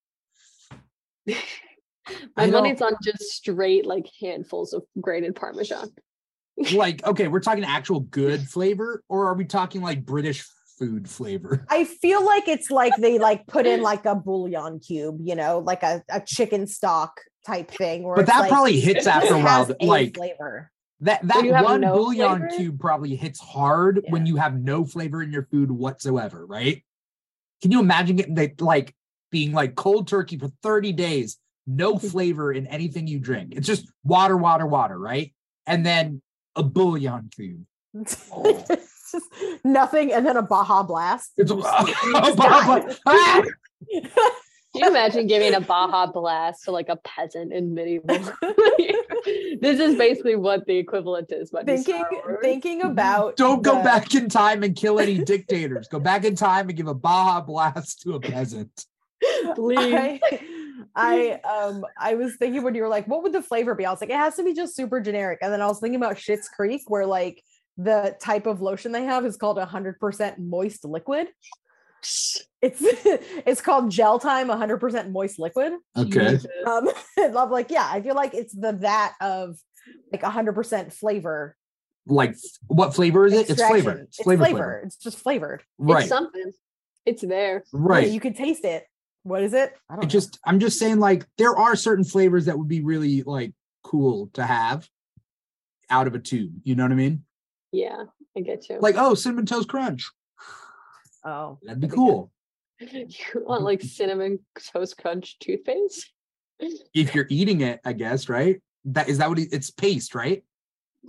my 2.36 2.46
money's 2.46 2.82
on 2.82 2.94
just 3.02 3.22
straight 3.22 3.86
like 3.86 4.08
handfuls 4.20 4.72
of 4.72 4.84
grated 5.00 5.34
Parmesan. 5.34 5.90
like, 6.72 7.04
okay, 7.06 7.28
we're 7.28 7.40
talking 7.40 7.64
actual 7.64 8.00
good 8.00 8.48
flavor, 8.48 9.02
or 9.08 9.26
are 9.26 9.34
we 9.34 9.44
talking 9.44 9.82
like 9.82 10.04
British 10.04 10.46
food 10.78 11.08
flavor? 11.08 11.64
I 11.68 11.84
feel 11.84 12.24
like 12.24 12.48
it's 12.48 12.70
like 12.70 12.92
they 12.98 13.18
like 13.18 13.46
put 13.46 13.66
in 13.66 13.82
like 13.82 14.04
a 14.04 14.14
bouillon 14.14 14.80
cube, 14.80 15.18
you 15.22 15.34
know, 15.34 15.58
like 15.58 15.82
a, 15.82 16.02
a 16.10 16.20
chicken 16.20 16.66
stock 16.66 17.20
type 17.46 17.70
thing. 17.70 18.10
But 18.14 18.26
that 18.26 18.40
like, 18.40 18.50
probably 18.50 18.80
hits 18.80 19.06
after 19.06 19.34
a 19.34 19.40
while. 19.40 19.68
Like 19.80 20.16
flavor. 20.16 20.70
that 21.00 21.26
that 21.26 21.64
one 21.64 21.80
no 21.80 21.94
bouillon 21.94 22.48
flavor? 22.48 22.56
cube 22.56 22.80
probably 22.80 23.16
hits 23.16 23.40
hard 23.40 24.02
when 24.08 24.26
you 24.26 24.36
have 24.36 24.58
no 24.58 24.84
flavor 24.84 25.22
in 25.22 25.32
your 25.32 25.44
food 25.50 25.70
whatsoever, 25.70 26.46
right? 26.46 26.82
Can 27.62 27.70
you 27.70 27.80
imagine 27.80 28.16
getting 28.16 28.34
that 28.34 28.60
like 28.60 28.94
being 29.30 29.52
like 29.52 29.74
cold 29.74 30.08
turkey 30.08 30.38
for 30.38 30.48
30 30.62 30.92
days, 30.92 31.38
no 31.66 31.98
flavor 31.98 32.52
in 32.52 32.66
anything 32.66 33.06
you 33.06 33.18
drink? 33.18 33.54
It's 33.56 33.66
just 33.66 33.90
water, 34.04 34.36
water, 34.36 34.66
water, 34.66 34.98
right? 34.98 35.32
And 35.66 35.84
then 35.84 36.22
a 36.54 36.62
bouillon 36.62 37.30
cube. 37.34 37.64
it's 37.94 39.10
just 39.12 39.26
nothing, 39.64 40.12
and 40.12 40.26
then 40.26 40.36
a 40.36 40.42
Baja 40.42 40.82
Blast. 40.82 41.32
It's 41.36 41.50
You 41.50 41.62
just- 41.62 41.88
you 42.04 42.12
just 42.12 42.36
die. 42.38 42.96
Ah! 43.06 43.42
Can 44.74 44.84
you 44.84 44.90
imagine 44.90 45.26
giving 45.26 45.54
a 45.54 45.60
Baja 45.60 46.06
blast 46.12 46.64
to 46.64 46.70
like 46.70 46.90
a 46.90 46.96
peasant 46.96 47.50
in 47.50 47.72
medieval? 47.72 48.08
this 48.44 49.80
is 49.80 49.96
basically 49.96 50.36
what 50.36 50.66
the 50.66 50.76
equivalent 50.76 51.32
is. 51.32 51.50
But 51.50 51.64
thinking 51.64 52.04
thinking 52.42 52.82
about 52.82 53.36
Don't 53.36 53.62
go 53.62 53.76
the- 53.76 53.82
back 53.84 54.14
in 54.14 54.28
time 54.28 54.62
and 54.62 54.76
kill 54.76 55.00
any 55.00 55.16
dictators. 55.16 55.88
Go 55.88 55.98
back 55.98 56.24
in 56.24 56.36
time 56.36 56.68
and 56.68 56.76
give 56.76 56.88
a 56.88 56.94
Baja 56.94 57.40
blast 57.40 58.02
to 58.02 58.16
a 58.16 58.20
peasant. 58.20 58.84
Please. 59.54 59.94
I, 59.94 60.20
I 60.94 61.40
um 61.48 61.84
I 61.98 62.14
was 62.14 62.36
thinking 62.36 62.62
when 62.62 62.74
you 62.74 62.82
were 62.82 62.88
like, 62.88 63.06
what 63.06 63.22
would 63.22 63.32
the 63.32 63.42
flavor 63.42 63.74
be? 63.74 63.86
I 63.86 63.90
was 63.90 64.00
like, 64.00 64.10
it 64.10 64.16
has 64.16 64.36
to 64.36 64.44
be 64.44 64.54
just 64.54 64.76
super 64.76 65.00
generic. 65.00 65.38
And 65.42 65.52
then 65.52 65.62
I 65.62 65.66
was 65.66 65.80
thinking 65.80 65.96
about 65.96 66.16
Schitt's 66.16 66.48
Creek, 66.48 66.82
where 66.88 67.06
like 67.06 67.42
the 67.76 68.16
type 68.20 68.46
of 68.46 68.62
lotion 68.62 68.92
they 68.92 69.04
have 69.04 69.24
is 69.26 69.36
called 69.36 69.58
hundred 69.58 69.98
percent 70.00 70.38
moist 70.38 70.84
liquid. 70.84 71.28
It's 72.62 72.82
it's 72.82 73.60
called 73.60 73.90
gel 73.90 74.18
time 74.18 74.48
100% 74.48 75.10
moist 75.10 75.38
liquid. 75.38 75.74
Jesus. 75.96 76.46
Um 76.66 76.88
love 77.32 77.50
like 77.50 77.70
yeah, 77.70 77.88
I 77.90 78.00
feel 78.00 78.14
like 78.14 78.34
it's 78.34 78.54
the 78.54 78.72
that 78.80 79.14
of 79.20 79.58
like 80.12 80.22
100% 80.22 80.92
flavor. 80.92 81.56
Like 82.06 82.36
what 82.68 82.94
flavor 82.94 83.26
is 83.26 83.32
it? 83.32 83.50
It's 83.50 83.62
flavored. 83.62 84.00
It's 84.00 84.18
It's 84.18 84.24
flavor, 84.24 84.44
flavor. 84.44 84.58
flavor. 84.58 84.82
It's 84.84 84.96
just 84.96 85.18
flavored. 85.18 85.62
Right. 85.78 86.02
It's 86.02 86.08
something. 86.08 86.52
It's 87.04 87.22
there. 87.22 87.64
Yeah, 87.72 87.80
right. 87.80 88.08
you 88.08 88.20
can 88.20 88.34
taste 88.34 88.64
it. 88.64 88.84
What 89.26 89.42
is 89.42 89.54
it? 89.54 89.74
I 89.90 89.94
I 89.94 89.96
don't 89.96 90.04
know. 90.04 90.08
just 90.08 90.38
I'm 90.44 90.60
just 90.60 90.78
saying 90.78 91.00
like 91.00 91.26
there 91.36 91.56
are 91.56 91.74
certain 91.74 92.04
flavors 92.04 92.44
that 92.44 92.56
would 92.56 92.68
be 92.68 92.80
really 92.80 93.24
like 93.24 93.52
cool 93.82 94.30
to 94.34 94.44
have 94.44 94.88
out 95.90 96.06
of 96.06 96.14
a 96.14 96.20
tube. 96.20 96.52
You 96.62 96.76
know 96.76 96.84
what 96.84 96.92
I 96.92 96.94
mean? 96.94 97.24
Yeah, 97.72 98.04
I 98.36 98.40
get 98.40 98.68
you. 98.68 98.78
Like, 98.80 98.94
oh, 98.96 99.14
cinnamon 99.14 99.44
toast 99.44 99.68
crunch. 99.68 100.08
Oh, 101.24 101.58
That'd 101.64 101.80
be 101.80 101.88
Okay. 101.88 101.96
cool. 101.96 102.30
you 102.80 103.08
want 103.44 103.64
like 103.64 103.82
cinnamon 103.82 104.38
toast 104.72 104.96
crunch 104.96 105.40
toothpaste? 105.40 106.08
If 106.94 107.12
you're 107.14 107.26
eating 107.28 107.62
it, 107.62 107.80
I 107.84 107.94
guess, 107.94 108.28
right? 108.28 108.62
That 108.84 109.08
is 109.08 109.18
that 109.18 109.28
what 109.28 109.40
it- 109.40 109.52
it's 109.52 109.70
paste, 109.72 110.14
right? 110.14 110.44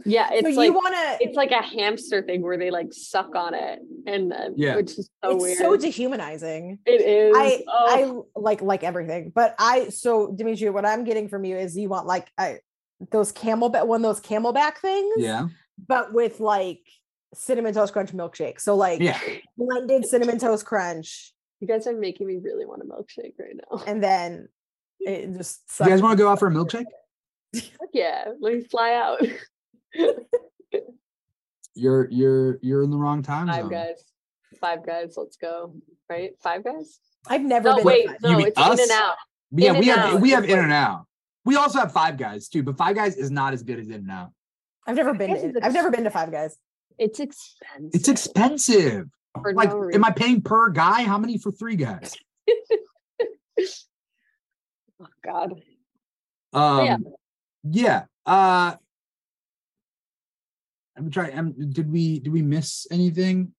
Yeah, 0.05 0.29
it's 0.31 0.47
so 0.47 0.59
like 0.61 0.67
you 0.67 0.73
want 0.73 0.93
to? 0.95 1.17
it's 1.27 1.35
like 1.35 1.51
a 1.51 1.61
hamster 1.61 2.21
thing 2.21 2.41
where 2.41 2.57
they 2.57 2.71
like 2.71 2.93
suck 2.93 3.35
on 3.35 3.53
it 3.53 3.79
and 4.05 4.31
then 4.31 4.53
Yeah. 4.55 4.75
which 4.75 4.91
is 4.97 5.09
so 5.23 5.31
it's 5.31 5.43
weird. 5.43 5.57
so 5.57 5.77
dehumanizing. 5.77 6.79
it 6.85 7.01
is. 7.01 7.35
I 7.35 7.63
oh, 7.67 8.25
I 8.35 8.39
like 8.39 8.61
like 8.61 8.83
everything, 8.83 9.31
but 9.33 9.55
I 9.59 9.89
so 9.89 10.27
Dimithri, 10.27 10.71
what 10.71 10.85
I'm 10.85 11.03
getting 11.03 11.27
from 11.29 11.43
you 11.45 11.57
is 11.57 11.77
you 11.77 11.89
want 11.89 12.05
like 12.07 12.27
I 12.37 12.59
those 13.11 13.31
camelback 13.33 13.85
one 13.85 14.03
of 14.03 14.15
those 14.15 14.21
camelback 14.21 14.77
things, 14.77 15.15
Yeah. 15.17 15.47
but 15.87 16.13
with 16.13 16.39
like 16.39 16.81
cinnamon 17.33 17.73
toast 17.73 17.93
crunch 17.93 18.11
milkshake. 18.13 18.59
So 18.61 18.75
like 18.75 19.01
Yeah. 19.01 19.19
blended 19.57 20.05
cinnamon 20.05 20.39
toast 20.39 20.65
crunch, 20.65 21.33
you 21.59 21.67
guys 21.67 21.85
are 21.87 21.93
making 21.93 22.27
me 22.27 22.37
really 22.37 22.65
want 22.65 22.81
a 22.81 22.85
milkshake 22.85 23.33
right 23.39 23.55
now. 23.55 23.83
and 23.87 24.01
then 24.03 24.47
it 24.99 25.33
just. 25.37 25.61
You 25.79 25.85
guys 25.87 26.01
want 26.01 26.17
to 26.17 26.23
go 26.23 26.29
out 26.29 26.39
for 26.39 26.47
a 26.47 26.51
milkshake? 26.51 26.85
Fuck 27.55 27.89
yeah, 27.93 28.25
let 28.39 28.53
me 28.53 28.61
fly 28.63 28.93
out. 28.93 29.21
You're 31.75 32.09
you're 32.09 32.57
you're 32.63 32.81
in 32.83 32.89
the 32.89 32.97
wrong 32.97 33.21
time 33.21 33.47
Five 33.47 33.61
zone. 33.63 33.69
guys. 33.71 34.03
Five 34.59 34.83
guys, 34.85 35.13
let's 35.15 35.37
go. 35.37 35.75
Right? 36.09 36.31
Five 36.41 36.63
guys? 36.63 36.99
I've 37.27 37.43
never 37.43 37.69
No, 37.69 37.75
been. 37.75 37.85
wait, 37.85 38.03
to 38.07 38.13
Five- 38.13 38.17
You 38.23 38.29
no, 38.31 38.37
mean 38.37 38.47
it's 38.47 38.59
in 38.59 38.79
and 38.79 38.91
out. 38.91 39.15
Yeah, 39.51 39.73
In 39.73 39.79
we 39.79 39.85
have 39.87 39.99
Out 40.15 40.21
we 40.21 40.29
have 40.31 40.43
in 40.45 40.57
and 40.57 40.71
out. 40.71 41.05
We 41.45 41.55
also 41.55 41.77
have 41.79 41.91
five 41.91 42.17
guys 42.17 42.47
too, 42.49 42.63
but 42.63 42.77
five 42.77 42.95
guys 42.95 43.15
is 43.15 43.29
not 43.29 43.53
as 43.53 43.61
good 43.61 43.77
as 43.79 43.87
in 43.89 43.93
and 43.93 44.09
out. 44.11 44.31
I've 44.87 44.95
never 44.95 45.13
been. 45.13 45.53
To, 45.53 45.59
I've 45.63 45.73
never 45.73 45.91
been 45.91 46.03
to 46.05 46.09
Five 46.09 46.31
Guys. 46.31 46.57
It's 46.97 47.19
expensive. 47.19 47.91
It's 47.93 48.07
expensive. 48.07 49.05
For 49.41 49.53
Like, 49.53 49.69
no 49.69 49.89
am 49.93 50.03
I 50.03 50.09
paying 50.11 50.41
per 50.41 50.69
guy? 50.69 51.03
How 51.03 51.17
many 51.19 51.37
for 51.37 51.51
three 51.51 51.75
guys? 51.75 52.15
Oh 54.99 55.05
God. 55.23 55.61
Um, 56.53 56.85
yeah. 56.85 56.97
yeah. 57.63 58.03
Uh, 58.25 58.75
I'm 60.97 61.11
trying. 61.11 61.37
I'm, 61.37 61.71
did 61.71 61.91
we 61.91 62.19
did 62.19 62.33
we 62.33 62.41
miss 62.41 62.87
anything? 62.91 63.53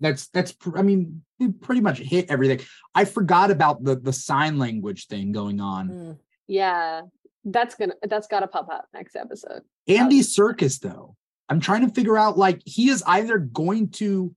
That's 0.00 0.28
that's. 0.28 0.54
I 0.74 0.82
mean, 0.82 1.22
we 1.38 1.48
pretty 1.52 1.80
much 1.80 1.98
hit 1.98 2.30
everything. 2.30 2.60
I 2.94 3.04
forgot 3.04 3.50
about 3.50 3.84
the 3.84 3.96
the 3.96 4.12
sign 4.12 4.58
language 4.58 5.06
thing 5.06 5.32
going 5.32 5.60
on. 5.60 5.88
Mm. 5.88 6.18
Yeah. 6.48 7.02
That's 7.44 7.74
gonna 7.74 7.94
that's 8.02 8.26
gotta 8.26 8.46
pop 8.46 8.68
up 8.70 8.86
next 8.92 9.16
episode. 9.16 9.62
Andy 9.88 10.20
Serkis, 10.20 10.78
though, 10.78 11.16
I'm 11.48 11.60
trying 11.60 11.86
to 11.86 11.94
figure 11.94 12.18
out 12.18 12.36
like 12.36 12.62
he 12.64 12.90
is 12.90 13.02
either 13.06 13.38
going 13.38 13.90
to 13.92 14.34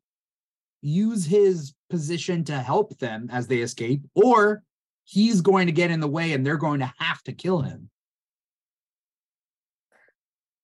use 0.82 1.26
his 1.26 1.74
position 1.90 2.44
to 2.46 2.60
help 2.60 2.98
them 3.00 3.30
as 3.32 3.48
they 3.48 3.60
escape, 3.60 4.02
or 4.16 4.64
he's 5.06 5.42
going 5.42 5.68
to 5.68 5.74
get 5.74 5.92
in 5.92 6.00
the 6.00 6.08
way 6.08 6.34
and 6.34 6.46
they're 6.46 6.58
going 6.58 6.80
to 6.80 6.94
have 6.98 7.22
to 7.24 7.34
kill 7.34 7.62
him. 7.62 7.90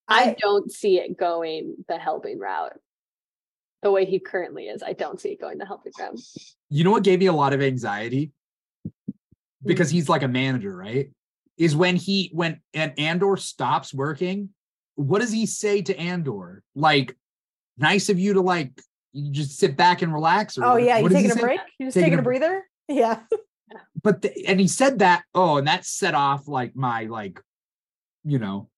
I, 0.09 0.31
I 0.31 0.35
don't 0.39 0.71
see 0.71 0.99
it 0.99 1.17
going 1.17 1.75
the 1.87 1.97
helping 1.97 2.39
route. 2.39 2.73
The 3.81 3.91
way 3.91 4.05
he 4.05 4.19
currently 4.19 4.65
is, 4.65 4.83
I 4.83 4.93
don't 4.93 5.21
see 5.21 5.29
it 5.29 5.39
going 5.39 5.57
the 5.57 5.65
helping 5.65 5.93
route. 5.99 6.19
You 6.69 6.83
know 6.83 6.91
what 6.91 7.03
gave 7.03 7.19
me 7.19 7.27
a 7.27 7.33
lot 7.33 7.53
of 7.53 7.61
anxiety? 7.61 8.31
Hmm. 8.85 9.11
Because 9.65 9.89
he's 9.89 10.09
like 10.09 10.23
a 10.23 10.27
manager, 10.27 10.75
right? 10.75 11.09
Is 11.57 11.75
when 11.75 11.95
he 11.95 12.29
when 12.33 12.61
and 12.73 12.97
Andor 12.97 13.35
stops 13.37 13.93
working, 13.93 14.49
what 14.95 15.19
does 15.19 15.31
he 15.31 15.45
say 15.45 15.81
to 15.83 15.97
Andor? 15.97 16.63
Like, 16.75 17.15
nice 17.77 18.09
of 18.09 18.17
you 18.19 18.33
to 18.33 18.41
like 18.41 18.71
you 19.11 19.31
just 19.31 19.57
sit 19.57 19.75
back 19.75 20.01
and 20.01 20.13
relax. 20.13 20.57
Or 20.57 20.63
Oh 20.65 20.73
what- 20.73 20.83
yeah, 20.83 20.97
you 20.97 21.03
what 21.03 21.11
taking 21.11 21.31
a 21.31 21.33
say? 21.35 21.41
break? 21.41 21.59
You 21.77 21.87
just 21.87 21.95
Taking 21.95 22.05
taking, 22.11 22.19
a 22.19 22.21
a 22.21 22.23
breather? 22.23 22.63
Yeah. 22.89 23.19
but 24.01 24.21
the, 24.23 24.45
and 24.47 24.59
he 24.59 24.67
said 24.67 24.99
that 24.99 25.23
oh 25.35 25.57
and 25.57 25.67
that 25.67 25.85
set 25.85 26.15
off 26.15 26.47
like 26.47 26.75
my 26.75 27.03
like 27.05 27.39
you 28.23 28.39
know 28.39 28.69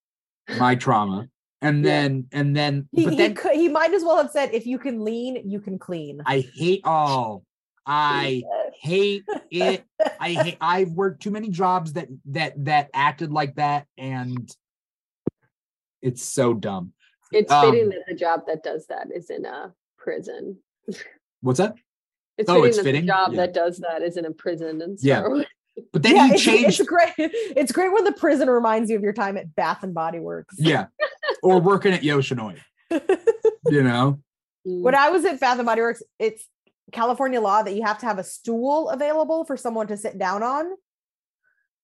my 0.58 0.76
trauma 0.76 1.28
and 1.62 1.84
Yeah. 1.84 1.92
then 1.92 2.28
and 2.32 2.56
then 2.56 2.88
He, 2.92 3.06
but 3.06 3.14
he 3.14 3.34
could 3.34 3.52
he 3.54 3.70
might 3.70 3.94
as 3.94 4.04
well 4.04 4.18
have 4.18 4.32
said 4.32 4.54
if 4.54 4.66
you 4.66 4.78
can 4.80 5.04
lean, 5.04 5.50
you 5.50 5.60
can 5.60 5.78
clean. 5.80 6.22
i 6.26 6.40
hate 6.40 6.82
all 6.86 7.44
i 7.86 8.44
hate 8.80 9.24
it 9.50 9.86
i 10.20 10.30
hate 10.30 10.58
i've 10.62 10.92
worked 10.92 11.22
too 11.24 11.32
many 11.32 11.50
jobs 11.50 11.94
that 11.94 12.08
that 12.26 12.54
that 12.66 12.90
acted 12.94 13.32
like 13.32 13.56
that 13.56 13.88
and 13.98 14.56
it's 16.02 16.22
so 16.24 16.54
dumb 16.54 16.94
It's 17.32 17.52
Um, 17.52 17.72
fitting 17.72 17.90
that 17.90 18.04
the 18.08 18.16
job 18.16 18.42
that 18.48 18.62
does 18.64 18.88
that 18.88 19.08
is 19.14 19.30
in 19.30 19.46
a 19.46 19.74
prison. 19.98 20.58
what's 21.42 21.58
that 21.60 21.76
It's 22.38 22.50
Oh, 22.50 22.56
fitting 22.56 22.68
it's 22.70 22.78
that 22.78 22.84
fitting? 22.84 23.02
the 23.06 23.12
job 23.12 23.32
Yeah. 23.34 23.38
that 23.46 23.54
does 23.54 23.78
that 23.80 24.02
is 24.04 24.18
in 24.18 24.26
a 24.26 24.32
prison 24.32 24.82
and 24.82 24.98
Yeah. 25.02 25.24
But 25.94 26.04
then 26.04 26.16
yeah, 26.16 26.28
he 26.28 26.34
it's, 26.34 26.44
changed 26.44 26.80
it's 26.80 26.90
great. 26.90 27.14
It's 27.18 27.72
great 27.72 27.92
when 27.92 28.04
the 28.04 28.12
prison 28.12 28.50
reminds 28.50 28.90
you 28.90 28.96
of 28.98 29.04
your 29.04 29.14
time 29.14 29.38
at 29.38 29.56
Bath 29.56 29.84
and 29.84 29.94
Body 29.94 30.20
Works. 30.20 30.56
yeah 30.58 30.88
or 31.44 31.60
working 31.60 31.94
at 31.94 32.02
yoshinoya 32.02 32.60
you 33.70 33.84
know 33.84 34.20
when 34.64 34.96
I 34.96 35.10
was 35.10 35.26
at 35.26 35.40
Bath 35.40 35.58
and 35.58 35.66
Body 35.66 35.82
Works, 35.82 36.04
it's 36.20 36.48
California 36.92 37.42
law 37.42 37.64
that 37.64 37.74
you 37.74 37.84
have 37.84 37.98
to 38.00 38.06
have 38.06 38.20
a 38.20 38.24
stool 38.24 38.90
available 38.90 39.46
for 39.46 39.58
someone 39.58 39.88
to 39.88 39.98
sit 39.98 40.18
down 40.18 40.44
on. 40.44 40.72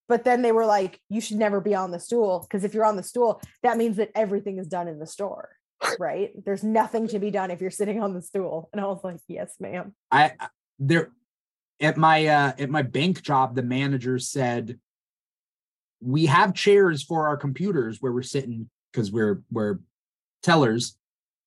But 0.07 0.23
then 0.23 0.41
they 0.41 0.51
were 0.51 0.65
like, 0.65 1.01
you 1.09 1.19
should 1.19 1.37
never 1.37 1.59
be 1.59 1.75
on 1.75 1.91
the 1.91 1.99
stool 1.99 2.41
because 2.41 2.63
if 2.63 2.73
you're 2.73 2.85
on 2.85 2.95
the 2.95 3.03
stool, 3.03 3.41
that 3.63 3.77
means 3.77 3.97
that 3.97 4.11
everything 4.15 4.57
is 4.57 4.67
done 4.67 4.87
in 4.87 4.99
the 4.99 5.07
store, 5.07 5.49
right? 5.99 6.31
There's 6.45 6.63
nothing 6.63 7.07
to 7.09 7.19
be 7.19 7.31
done 7.31 7.51
if 7.51 7.61
you're 7.61 7.71
sitting 7.71 8.01
on 8.01 8.13
the 8.13 8.21
stool. 8.21 8.69
And 8.71 8.79
I 8.79 8.85
was 8.85 9.03
like, 9.03 9.19
yes, 9.27 9.55
ma'am. 9.59 9.93
I- 10.11 10.33
there 10.79 11.09
at 11.79 11.97
my 11.97 12.25
uh 12.27 12.53
at 12.57 12.69
my 12.69 12.81
bank 12.81 13.21
job, 13.21 13.55
the 13.55 13.63
manager 13.63 14.19
said 14.19 14.79
we 16.01 16.27
have 16.27 16.53
chairs 16.53 17.03
for 17.03 17.27
our 17.27 17.37
computers 17.37 18.01
where 18.01 18.11
we're 18.11 18.21
sitting 18.21 18.69
because 18.91 19.11
we're 19.11 19.41
we're 19.51 19.79
tellers. 20.43 20.97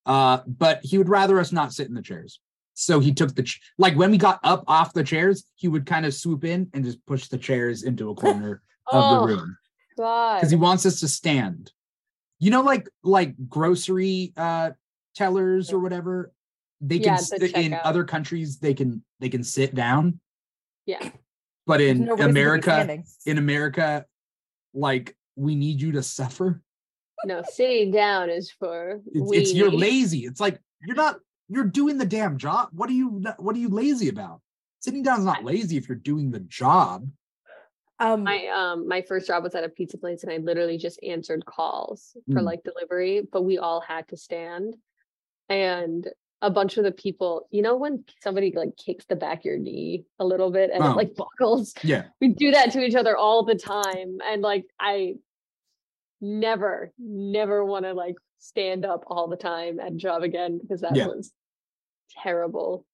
Uh, 0.07 0.39
but 0.47 0.81
he 0.83 0.99
would 0.99 1.09
rather 1.09 1.39
us 1.39 1.53
not 1.53 1.73
sit 1.73 1.89
in 1.89 1.95
the 1.95 2.03
chairs. 2.03 2.41
So 2.75 3.01
he 3.01 3.13
took 3.13 3.35
the 3.35 3.43
ch- 3.43 3.61
like 3.79 3.95
when 3.95 4.11
we 4.11 4.19
got 4.19 4.41
up 4.43 4.65
off 4.67 4.95
the 4.95 5.05
chairs, 5.05 5.45
he 5.57 5.69
would 5.69 5.85
kind 5.85 6.07
of 6.07 6.15
swoop 6.15 6.45
in 6.45 6.71
and 6.73 6.85
just 6.85 7.05
push 7.07 7.29
the 7.29 7.37
chairs 7.37 7.83
into 7.83 8.11
a 8.11 8.15
corner 8.15 8.63
of 8.93 9.05
oh 9.05 9.21
the 9.21 9.27
room 9.27 9.57
because 9.97 10.51
he 10.51 10.57
wants 10.57 10.87
us 10.87 11.01
to 11.01 11.09
stand. 11.09 11.73
You 12.39 12.51
know, 12.51 12.63
like 12.63 12.89
like 13.03 13.35
grocery 13.49 14.33
uh 14.37 14.71
tellers 15.15 15.73
or 15.73 15.79
whatever. 15.79 16.33
They 16.81 16.99
can 16.99 17.05
Yeah, 17.09 17.15
s- 17.15 17.31
the 17.31 17.59
in 17.61 17.75
other 17.75 18.05
countries 18.05 18.59
they 18.59 18.75
can 18.75 19.05
they 19.19 19.29
can 19.29 19.45
sit 19.45 19.75
down, 19.75 20.19
yeah. 20.87 21.11
but 21.67 21.81
in 21.81 22.05
no 22.07 22.13
reason 22.13 22.17
to 22.19 22.25
be 22.25 22.31
America, 22.31 23.03
in 23.27 23.39
America, 23.39 24.07
like 24.73 25.17
we 25.37 25.55
need 25.55 25.81
you 25.81 25.93
to 25.93 26.03
suffer. 26.03 26.63
No, 27.27 27.43
sitting 27.51 27.91
down 27.91 28.31
is 28.31 28.51
for 28.51 29.01
It's, 29.13 29.33
it's 29.33 29.53
you're 29.55 29.71
lazy. 29.71 30.21
It's 30.25 30.41
like 30.41 30.59
you're 30.87 30.97
not 30.97 31.21
you're 31.49 31.65
doing 31.67 31.99
the 31.99 32.07
damn 32.07 32.39
job. 32.39 32.69
What 32.73 32.89
are 32.89 32.95
you 32.95 33.23
what 33.39 33.55
are 33.55 33.59
you 33.59 33.69
lazy 33.69 34.09
about? 34.09 34.41
Sitting 34.81 35.03
down 35.03 35.19
is 35.19 35.27
not 35.27 35.45
lazy 35.45 35.77
if 35.77 35.87
you're 35.87 35.99
doing 35.99 36.31
the 36.31 36.41
job. 36.41 37.07
Um, 37.99 38.23
My 38.25 38.47
um 38.47 38.89
my 38.89 39.03
first 39.03 39.27
job 39.27 39.43
was 39.43 39.55
at 39.55 39.65
a 39.65 39.69
pizza 39.69 39.99
place 39.99 40.23
and 40.23 40.33
I 40.33 40.39
literally 40.39 40.79
just 40.79 40.99
answered 41.03 41.45
calls 41.45 42.17
for 42.33 42.41
Mm. 42.41 42.45
like 42.45 42.63
delivery, 42.65 43.29
but 43.31 43.43
we 43.43 43.59
all 43.59 43.83
had 43.83 44.09
to 44.09 44.17
stand. 44.17 44.77
And 45.51 46.09
a 46.43 46.51
bunch 46.51 46.77
of 46.79 46.85
the 46.85 46.93
people, 46.93 47.47
you 47.51 47.61
know, 47.63 47.77
when 47.77 48.05
somebody 48.23 48.53
like 48.57 48.77
kicks 48.77 49.05
the 49.07 49.17
back 49.17 49.41
of 49.41 49.45
your 49.45 49.59
knee 49.59 50.05
a 50.19 50.25
little 50.25 50.51
bit 50.51 50.71
and 50.73 50.83
Oh. 50.83 50.93
it 50.93 50.97
like 50.97 51.15
buckles, 51.15 51.75
Yeah. 51.83 52.07
we 52.21 52.29
do 52.29 52.51
that 52.53 52.73
to 52.73 52.81
each 52.81 52.95
other 52.95 53.17
all 53.17 53.45
the 53.45 53.55
time. 53.55 54.19
And 54.25 54.41
like 54.43 54.65
I 54.81 55.17
never, 56.21 56.93
never 56.99 57.65
want 57.65 57.85
to 57.85 57.93
like 57.93 58.17
stand 58.39 58.85
up 58.85 59.05
all 59.07 59.29
the 59.29 59.37
time 59.37 59.79
at 59.81 59.93
a 59.93 59.97
job 59.97 60.23
again 60.23 60.59
because 60.59 60.81
that 60.81 60.97
Yeah. 60.97 61.07
was 61.09 61.33
terrible. 62.23 62.87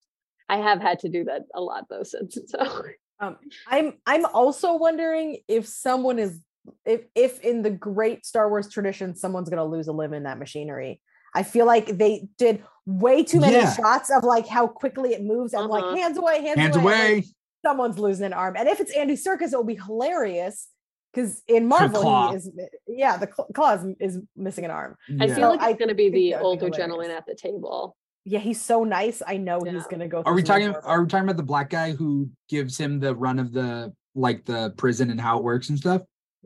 I 0.49 0.57
have 0.57 0.81
had 0.81 0.99
to 0.99 1.09
do 1.09 1.25
that 1.25 1.43
a 1.53 1.61
lot 1.61 1.85
though 1.89 2.03
since. 2.03 2.37
So 2.47 2.83
Um, 3.19 3.37
I'm 3.67 3.93
I'm 4.05 4.25
also 4.25 4.75
wondering 4.75 5.37
if 5.47 5.65
someone 5.67 6.19
is 6.19 6.39
if 6.85 7.05
if 7.15 7.39
in 7.39 7.63
the 7.63 7.71
great 7.71 8.25
Star 8.25 8.47
Wars 8.49 8.69
tradition 8.69 9.15
someone's 9.15 9.49
gonna 9.49 9.65
lose 9.65 9.87
a 9.87 9.91
limb 9.93 10.13
in 10.13 10.23
that 10.23 10.37
machinery. 10.37 11.01
I 11.33 11.43
feel 11.43 11.65
like 11.65 11.97
they 11.97 12.27
did 12.37 12.63
way 12.85 13.23
too 13.23 13.39
many 13.39 13.53
Yeah. 13.53 13.73
shots 13.73 14.09
of 14.09 14.23
like 14.23 14.47
how 14.47 14.67
quickly 14.67 15.13
it 15.13 15.23
moves. 15.23 15.53
I'm 15.53 15.69
Uh-huh. 15.69 15.87
like 15.87 15.97
hands 15.99 16.17
away, 16.17 16.41
hands, 16.41 16.59
Hands 16.59 16.75
away. 16.75 16.93
Away. 17.11 17.23
someone's 17.65 17.99
losing 17.99 18.25
an 18.25 18.33
arm, 18.33 18.55
and 18.57 18.67
if 18.69 18.79
it's 18.79 18.95
Andy 18.95 19.15
Serkis, 19.15 19.51
it 19.53 19.57
will 19.57 19.63
be 19.63 19.75
hilarious 19.75 20.67
because 21.13 21.41
in 21.47 21.67
Marvel 21.67 22.29
he 22.29 22.35
is 22.35 22.49
yeah 22.87 23.17
the 23.17 23.27
cl- 23.27 23.47
claw 23.53 23.73
is, 23.73 23.85
is 23.99 24.19
missing 24.35 24.63
an 24.65 24.71
arm. 24.71 24.95
I 25.19 25.27
feel 25.27 25.49
like 25.49 25.59
I 25.61 25.71
it's 25.71 25.79
going 25.79 25.89
to 25.89 25.95
be 25.95 26.09
the 26.09 26.31
that 26.31 26.43
would 26.43 26.59
be 26.59 26.65
older 26.65 26.77
gentleman 26.77 27.11
at 27.11 27.25
the 27.25 27.35
table. 27.35 27.95
Yeah, 28.25 28.39
he's 28.39 28.61
so 28.61 28.83
nice. 28.83 29.21
I 29.25 29.37
know 29.37 29.61
he's 29.63 29.87
gonna 29.87 30.07
go. 30.07 30.21
Are 30.25 30.33
we 30.33 30.43
talking? 30.43 30.67
horrible- 30.69 30.89
Are 30.89 31.01
we 31.01 31.07
talking 31.07 31.23
about 31.23 31.37
the 31.37 31.43
black 31.43 31.69
guy 31.69 31.91
who 31.93 32.29
gives 32.49 32.77
him 32.77 32.99
the 32.99 33.15
run 33.15 33.39
of 33.39 33.51
the 33.53 33.93
like 34.15 34.45
the 34.45 34.73
prison 34.77 35.09
and 35.11 35.19
how 35.21 35.37
it 35.37 35.43
works 35.43 35.69
and 35.69 35.77
stuff? 35.77 36.01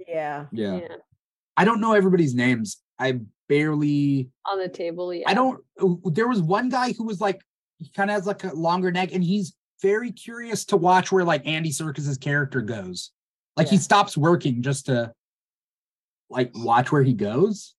Yeah. 0.08 0.45
Yeah, 0.52 0.78
Yeah. 0.78 0.95
I 1.58 1.66
don't 1.66 1.82
know 1.82 1.94
everybody's 1.94 2.34
names. 2.36 2.78
I 3.02 3.19
barely 3.49 4.30
on 4.45 4.60
the 4.60 4.69
table. 4.69 5.14
Yeah. 5.14 5.23
I 5.28 5.34
don't 5.34 5.60
there 6.06 6.28
was 6.28 6.41
one 6.41 6.69
guy 6.69 6.94
who 6.94 7.03
was 7.03 7.19
like 7.19 7.41
he 7.80 7.90
kind 7.90 8.10
of 8.11 8.15
has 8.15 8.28
like 8.28 8.44
a 8.44 8.53
longer 8.53 8.91
neck 8.91 9.10
and 9.11 9.23
he's 9.23 9.56
very 9.82 10.11
curious 10.11 10.64
to 10.65 10.78
watch 10.78 11.11
where 11.11 11.23
like 11.23 11.45
Andy 11.48 11.72
Serkis's 11.72 12.18
character 12.19 12.61
goes. 12.61 13.11
Like 13.57 13.68
he 13.68 13.78
stops 13.78 14.15
working 14.15 14.61
just 14.61 14.86
to 14.86 15.11
like 16.30 16.52
watch 16.56 16.91
where 16.91 17.03
he 17.03 17.14
goes. 17.14 17.73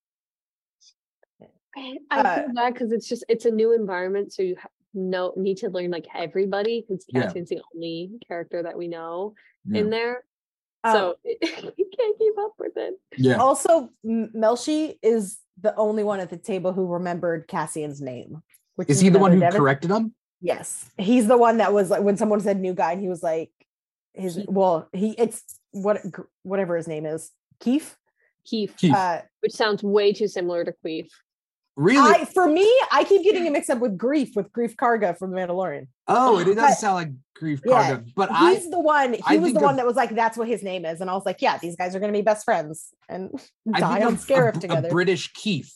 I 1.77 1.97
I 2.11 2.21
Uh, 2.21 2.35
feel 2.43 2.55
bad 2.55 2.75
because 2.75 2.93
it's 2.93 3.09
just 3.09 3.25
it's 3.29 3.45
a 3.47 3.51
new 3.51 3.73
environment, 3.73 4.33
so 4.33 4.43
you 4.43 4.57
ha- 4.61 4.69
know 4.93 5.33
need 5.37 5.57
to 5.59 5.71
learn 5.71 5.91
like 5.91 6.07
everybody 6.15 6.85
because 6.87 7.05
Yeah. 7.09 7.29
The 7.33 7.63
only 7.75 8.11
character 8.27 8.63
that 8.63 8.77
we 8.77 8.89
know 8.89 9.35
Yeah. 9.65 9.81
in 9.81 9.91
there. 9.91 10.25
Um, 10.85 10.93
So 10.95 11.17
you 11.25 11.91
can't 11.99 12.19
keep 12.19 12.35
up 12.39 12.53
with 12.59 12.73
it. 12.77 12.95
yeah. 13.17 13.37
Also, 13.37 13.91
M- 14.05 14.31
Melshi 14.35 14.99
is 15.03 15.39
the 15.61 15.75
only 15.77 16.03
one 16.05 16.21
at 16.21 16.31
the 16.31 16.37
table 16.37 16.73
who 16.73 16.87
remembered 16.87 17.47
Cassian's 17.49 18.01
name. 18.01 18.43
Which 18.77 18.89
Is 18.89 19.01
he 19.01 19.09
the 19.11 19.19
one 19.19 19.33
who 19.33 19.41
Devin- 19.41 19.61
corrected 19.61 19.91
him? 19.91 20.15
Yes, 20.41 20.91
he's 20.99 21.29
the 21.29 21.37
one 21.37 21.59
that 21.59 21.73
was 21.73 21.89
like 21.91 22.03
when 22.03 22.17
someone 22.17 22.41
said 22.41 22.59
new 22.59 22.75
guy, 22.75 22.93
and 22.93 23.01
he 23.01 23.09
was 23.09 23.23
like, 23.23 23.51
his 24.13 24.35
Keef. 24.37 24.47
well, 24.49 24.89
he 24.93 25.11
it's 25.17 25.43
what 25.71 25.99
whatever 26.43 26.77
his 26.77 26.89
name 26.89 27.07
is, 27.07 27.31
Keef. 27.61 27.97
Keef, 28.45 28.77
Keef. 28.77 28.93
Uh, 28.93 29.21
which 29.41 29.53
sounds 29.53 29.85
way 29.85 30.13
too 30.13 30.27
similar 30.27 30.65
to 30.65 30.75
Queef. 30.85 31.09
Really? 31.77 32.21
I 32.21 32.25
for 32.27 32.47
me, 32.47 32.71
I 32.91 33.05
keep 33.05 33.23
getting 33.23 33.47
him 33.47 33.55
mixed 33.55 33.71
up 33.71 33.79
with 33.79 33.97
Greef 33.97 34.37
with 34.37 34.53
Greef 34.53 34.77
Karga 34.77 35.17
from 35.19 35.31
The 35.31 35.39
Mandalorian. 35.39 35.87
oh, 36.07 36.39
it, 36.39 36.49
it 36.49 36.55
does 36.55 36.73
but- 36.73 36.79
sound 36.79 36.95
like 36.97 37.09
Greef 37.41 37.61
Yeah, 37.65 37.97
Karga, 37.97 38.11
but 38.15 38.31
I 38.31 38.55
He's 38.55 38.71
the 38.71 38.79
one. 38.79 39.15
He 39.15 39.23
I 39.27 39.37
was 39.39 39.55
the 39.55 39.61
one 39.61 39.71
of- 39.71 39.77
that 39.79 39.87
was 39.87 39.97
like, 39.97 40.15
"That's 40.15 40.37
what 40.37 40.49
his 40.49 40.63
name 40.63 40.85
is," 40.85 41.01
and 41.01 41.09
I 41.09 41.15
was 41.15 41.25
like, 41.25 41.41
"Yeah, 41.41 41.57
these 41.59 41.75
guys 41.77 41.95
are 41.97 41.99
going 41.99 42.13
to 42.13 42.19
be 42.19 42.23
best 42.23 42.45
friends 42.45 42.89
and 43.09 43.31
I 43.75 43.81
die 43.81 43.95
think 43.95 44.07
on 44.07 44.13
of 44.15 44.19
a, 44.21 44.23
Scarif 44.23 44.57
a 44.57 44.61
together." 44.61 44.91
British 44.91 45.33
Keith. 45.33 45.75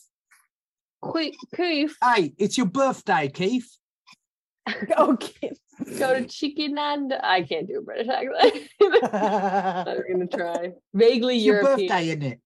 Que- 1.03 1.33
Queef, 1.55 1.91
Hi, 2.01 2.31
it's 2.37 2.57
your 2.57 2.67
birthday, 2.67 3.29
Keith. 3.29 3.69
Oh, 4.97 5.13
okay. 5.13 5.53
go 5.97 6.13
to 6.19 6.25
Chicken 6.27 6.77
and 6.77 7.13
I 7.13 7.41
can't 7.43 7.67
do 7.67 7.79
a 7.79 7.81
British 7.81 8.07
accent. 8.09 8.67
I'm 9.13 10.03
gonna 10.11 10.27
try 10.27 10.73
vaguely 10.93 11.37
It's 11.37 11.45
your 11.45 11.55
European. 11.61 11.87
birthday, 11.87 12.07
isn't 12.09 12.23
it? 12.23 12.39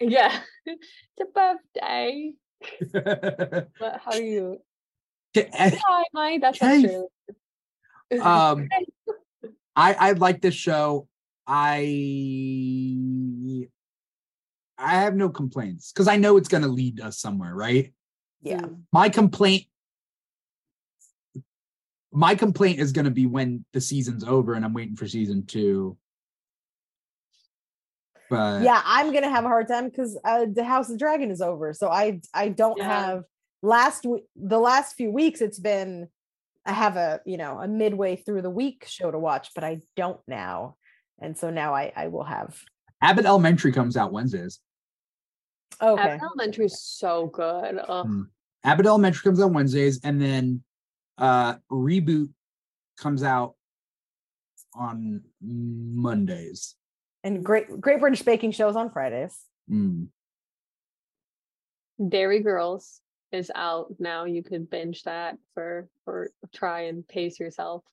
Yeah, 0.00 0.38
it's 0.66 0.86
a 1.20 1.24
birthday. 1.34 2.32
What, 2.92 4.00
how 4.04 4.12
are 4.12 4.20
you? 4.20 4.60
Hi, 5.36 6.04
Mike. 6.12 6.40
That's 6.40 6.58
Keith. 6.58 6.84
Australian. 6.84 7.06
um 8.22 8.68
I 9.76 9.94
I 9.94 10.12
like 10.12 10.40
this 10.40 10.54
show. 10.54 11.08
I 11.46 11.78
I 14.78 14.90
have 14.92 15.14
no 15.14 15.28
complaints 15.28 15.92
because 15.92 16.08
I 16.08 16.16
know 16.16 16.36
it's 16.36 16.48
gonna 16.48 16.68
lead 16.68 17.00
us 17.00 17.18
somewhere, 17.18 17.54
right? 17.54 17.92
yeah. 18.42 18.60
Mm. 18.60 18.82
My 18.92 19.08
complaint 19.08 19.66
my 22.12 22.34
complaint 22.34 22.80
is 22.80 22.92
gonna 22.92 23.10
be 23.10 23.26
when 23.26 23.64
the 23.72 23.80
season's 23.80 24.24
over 24.24 24.54
and 24.54 24.64
I'm 24.64 24.74
waiting 24.74 24.96
for 24.96 25.06
season 25.06 25.46
two. 25.46 25.96
But 28.30 28.62
yeah 28.62 28.80
i'm 28.84 29.12
gonna 29.12 29.28
have 29.28 29.44
a 29.44 29.48
hard 29.48 29.66
time 29.68 29.88
because 29.88 30.18
uh, 30.24 30.46
the 30.50 30.64
house 30.64 30.88
of 30.88 30.98
dragon 30.98 31.30
is 31.32 31.40
over 31.40 31.74
so 31.74 31.88
i 31.90 32.20
i 32.32 32.48
don't 32.48 32.78
Yeah. 32.78 32.88
have 32.88 33.24
last 33.62 34.06
week 34.06 34.22
the 34.36 34.58
last 34.58 34.94
few 34.96 35.10
weeks 35.10 35.40
it's 35.40 35.58
been 35.58 36.08
i 36.64 36.72
have 36.72 36.96
a 36.96 37.20
you 37.26 37.36
know 37.36 37.58
a 37.58 37.66
midway 37.68 38.14
through 38.16 38.42
the 38.42 38.50
week 38.50 38.84
show 38.86 39.10
to 39.10 39.18
watch 39.18 39.50
but 39.54 39.64
i 39.64 39.80
don't 39.96 40.20
now 40.28 40.76
and 41.20 41.36
so 41.36 41.50
now 41.50 41.74
i 41.74 41.92
i 41.96 42.06
will 42.06 42.24
have 42.24 42.56
Abbott 43.02 43.24
Elementary 43.26 43.72
comes 43.72 43.96
out 43.96 44.12
Wednesdays. 44.12 44.60
okay 45.80 46.00
Abbott 46.02 46.22
Elementary 46.22 46.66
is 46.66 46.80
so 46.82 47.26
good. 47.26 47.78
Ugh. 47.88 48.06
Mm. 48.06 48.26
Abbott 48.62 48.86
Elementary 48.86 49.22
comes 49.24 49.40
out 49.40 49.52
Wednesdays, 49.52 50.00
and 50.04 50.20
then 50.20 50.62
uh 51.18 51.54
reboot 51.72 52.28
comes 52.98 53.22
out 53.22 53.54
on 54.74 55.22
Mondays. 55.42 56.76
And 57.22 57.44
great 57.44 57.80
great 57.80 58.00
british 58.00 58.22
baking 58.22 58.52
shows 58.52 58.76
on 58.76 58.90
fridays 58.90 59.36
Mm. 59.70 60.08
Derry 62.08 62.40
Girls 62.40 63.00
is 63.30 63.50
out 63.54 63.94
now. 63.98 64.24
You 64.24 64.42
could 64.42 64.68
binge 64.70 65.02
that 65.04 65.36
for 65.54 65.88
for 66.04 66.30
try 66.52 66.82
and 66.86 67.06
pace 67.06 67.38
yourself. 67.38 67.84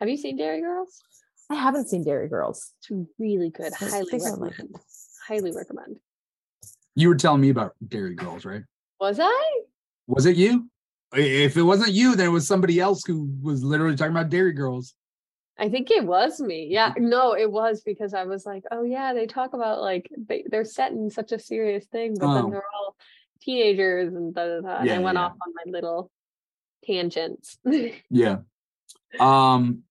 Have 0.00 0.08
you 0.08 0.16
seen 0.16 0.36
Derry 0.36 0.60
Girls? 0.60 1.02
i 1.48 1.54
haven't 1.54 1.88
seen 1.88 2.02
derry 2.02 2.28
girls 2.28 2.72
It's 2.80 2.90
really 3.20 3.50
good. 3.50 3.72
I 3.80 3.84
Highly 3.84 4.10
think 4.10 4.22
I 4.24 4.30
like 4.30 4.40
recommend. 4.50 4.76
Highly 5.28 5.52
recommend. 5.52 5.96
You 6.96 7.08
were 7.08 7.14
telling 7.14 7.40
me 7.40 7.50
about 7.50 7.74
Derry 7.86 8.14
Girls, 8.14 8.44
right? 8.44 8.62
Was 8.98 9.20
I? 9.20 9.60
Was 10.08 10.26
it 10.26 10.36
you? 10.36 10.68
If 11.14 11.56
it 11.56 11.62
wasn't 11.62 11.92
you, 11.92 12.16
then 12.16 12.26
it 12.26 12.30
was 12.30 12.48
somebody 12.48 12.80
else 12.80 13.04
who 13.06 13.28
was 13.42 13.62
literally 13.62 13.94
talking 13.94 14.10
about 14.12 14.30
Derry 14.30 14.52
Girls. 14.54 14.94
I 15.58 15.68
think 15.70 15.90
it 15.90 16.04
was 16.04 16.40
me. 16.40 16.66
Yeah, 16.70 16.92
no, 16.98 17.32
it 17.34 17.50
was 17.50 17.80
because 17.82 18.12
I 18.12 18.24
was 18.24 18.44
like, 18.44 18.64
oh 18.70 18.82
yeah, 18.82 19.14
they 19.14 19.26
talk 19.26 19.54
about 19.54 19.80
like 19.80 20.10
they, 20.16 20.44
they're 20.50 20.64
setting 20.64 21.08
such 21.08 21.32
a 21.32 21.38
serious 21.38 21.86
thing, 21.86 22.14
but 22.18 22.26
Oh. 22.26 22.34
then 22.34 22.50
they're 22.50 22.62
all 22.74 22.96
teenagers 23.40 24.12
and 24.14 24.34
da 24.34 24.44
da 24.46 24.60
da. 24.60 24.76
And 24.78 24.86
Yeah, 24.86 24.96
I 24.96 24.98
went 24.98 25.16
yeah. 25.16 25.24
off 25.24 25.32
on 25.32 25.52
my 25.54 25.70
little 25.70 26.10
tangents. 26.84 27.58
Yeah. 28.10 28.38
Um 29.18 29.82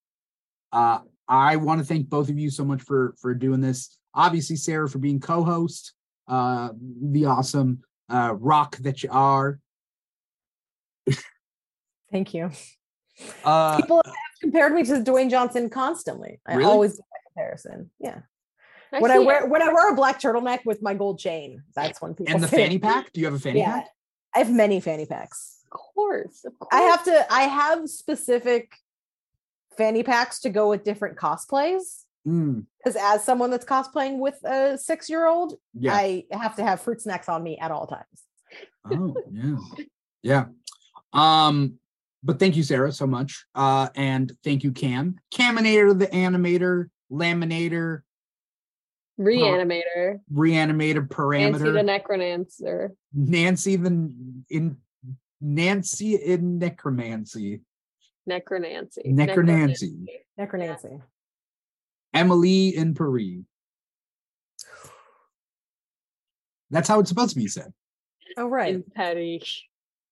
uh 0.72 1.00
I 1.28 1.56
want 1.56 1.80
to 1.80 1.86
thank 1.86 2.10
both 2.10 2.30
of 2.30 2.38
you 2.38 2.52
so 2.52 2.64
much 2.64 2.82
for 2.84 3.16
for 3.20 3.34
doing 3.34 3.62
this. 3.62 3.98
Obviously, 4.14 4.56
Sara 4.56 4.88
for 4.88 5.00
being 5.00 5.20
co-host, 5.20 5.94
uh 6.28 6.70
the 7.02 7.26
awesome 7.26 7.82
uh 8.10 8.36
rock 8.38 8.78
that 8.78 9.02
you 9.02 9.10
are. 9.12 9.60
thank 12.12 12.34
you 12.36 12.52
Uh 13.44 13.78
people 13.78 14.02
have 14.06 14.14
compared 14.42 14.74
me 14.74 14.84
to 14.84 14.94
dwayne 15.02 15.30
johnson 15.30 15.70
constantly 15.70 16.40
i 16.46 16.56
Really? 16.56 16.66
always 16.70 16.92
make 16.92 16.98
that 16.98 17.22
comparison 17.34 17.90
yeah 18.00 18.20
I 18.94 19.00
when 19.00 19.12
I 19.12 19.18
see 19.18 19.26
wear 19.26 19.44
it. 19.44 19.50
when 19.50 19.62
I 19.62 19.74
wear 19.74 19.92
a 19.92 19.96
black 19.96 20.22
turtleneck 20.22 20.60
with 20.66 20.82
my 20.82 20.94
gold 20.94 21.20
chain, 21.20 21.64
that's 21.76 22.02
when 22.02 22.14
people 22.14 22.34
and 22.34 22.42
the 22.44 22.48
say- 22.48 22.58
fanny 22.58 22.80
pack? 22.80 23.12
Do 23.12 23.20
you 23.20 23.26
have 23.26 23.34
a 23.34 23.40
fanny 23.40 23.60
Yeah, 23.60 23.82
pack? 23.82 23.90
I 24.34 24.38
have 24.40 24.52
many 24.52 24.80
fanny 24.80 25.06
packs. 25.06 25.64
Of 25.72 25.80
course, 25.80 26.46
of 26.46 26.58
course. 26.60 26.70
I 26.72 26.82
have 26.82 27.04
to. 27.06 27.34
I 27.34 27.42
have 27.42 27.90
specific 27.90 28.72
fanny 29.76 30.04
packs 30.04 30.40
to 30.42 30.50
go 30.50 30.70
with 30.70 30.84
different 30.86 31.18
cosplays. 31.18 32.04
Mm, 32.26 32.66
Because 32.78 32.96
as 33.02 33.24
someone 33.24 33.50
that's 33.50 33.66
cosplaying 33.66 34.20
with 34.20 34.42
a 34.46 34.78
six 34.78 35.10
year 35.10 35.28
old, 35.28 35.56
yeah. 35.74 35.94
I 35.94 36.26
have 36.32 36.56
to 36.58 36.64
have 36.64 36.80
fruit 36.80 37.02
snacks 37.02 37.28
on 37.28 37.44
me 37.44 37.58
at 37.58 37.72
all 37.72 37.88
times. 37.88 38.24
Oh, 38.90 39.16
yeah. 39.32 39.56
Yeah. 40.24 40.46
Um, 41.12 41.80
but 42.26 42.40
thank 42.40 42.56
you, 42.56 42.64
Sara, 42.64 42.92
so 42.92 43.06
much. 43.06 43.46
Uh, 43.54 43.90
and 43.96 44.32
thank 44.44 44.64
you, 44.64 44.72
Cam. 44.72 45.20
Caminator, 45.34 45.98
the 45.98 46.08
animator, 46.08 46.90
laminator, 47.12 48.02
reanimator. 49.20 50.20
reanimator, 50.34 51.08
parameter. 51.08 51.54
Nancy 51.54 51.72
the 51.72 51.84
parameter, 51.84 52.02
Necronancer. 52.02 52.90
Nancy 53.14 53.76
the 53.76 54.12
in 54.50 54.78
Nancy 55.40 56.16
in 56.16 56.58
necromancy, 56.58 57.62
Necronancy. 58.28 59.06
Necronancy. 59.06 60.06
Necronancy. 60.40 61.02
Emily 62.12 62.76
in 62.76 62.96
Paris. 62.96 63.44
That's 66.72 66.88
how 66.88 67.00
it's 67.00 67.10
supposed 67.10 67.36
to 67.36 67.40
be 67.40 67.48
said. 67.48 67.72
Oh 68.36 68.48
right. 68.48 68.74
In 68.74 68.84
Paris. 68.96 69.62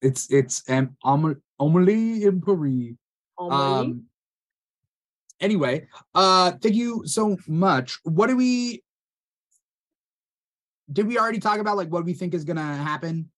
It's 0.03 0.29
it's 0.29 0.61
um 0.69 0.95
Am- 1.05 1.41
Amelie 1.59 2.25
in 2.25 2.41
Paris. 2.41 2.95
Um 3.39 4.03
anyway, 5.39 5.87
uh 6.13 6.51
thank 6.61 6.75
you 6.75 7.03
so 7.07 7.37
much. 7.47 7.97
What 8.03 8.27
do 8.27 8.35
we 8.35 8.83
did 10.91 11.07
we 11.07 11.17
already 11.17 11.39
talk 11.39 11.59
about 11.59 11.77
like 11.77 11.89
what 11.89 12.03
we 12.05 12.13
think 12.13 12.33
is 12.33 12.43
gonna 12.43 12.75
happen? 12.75 13.31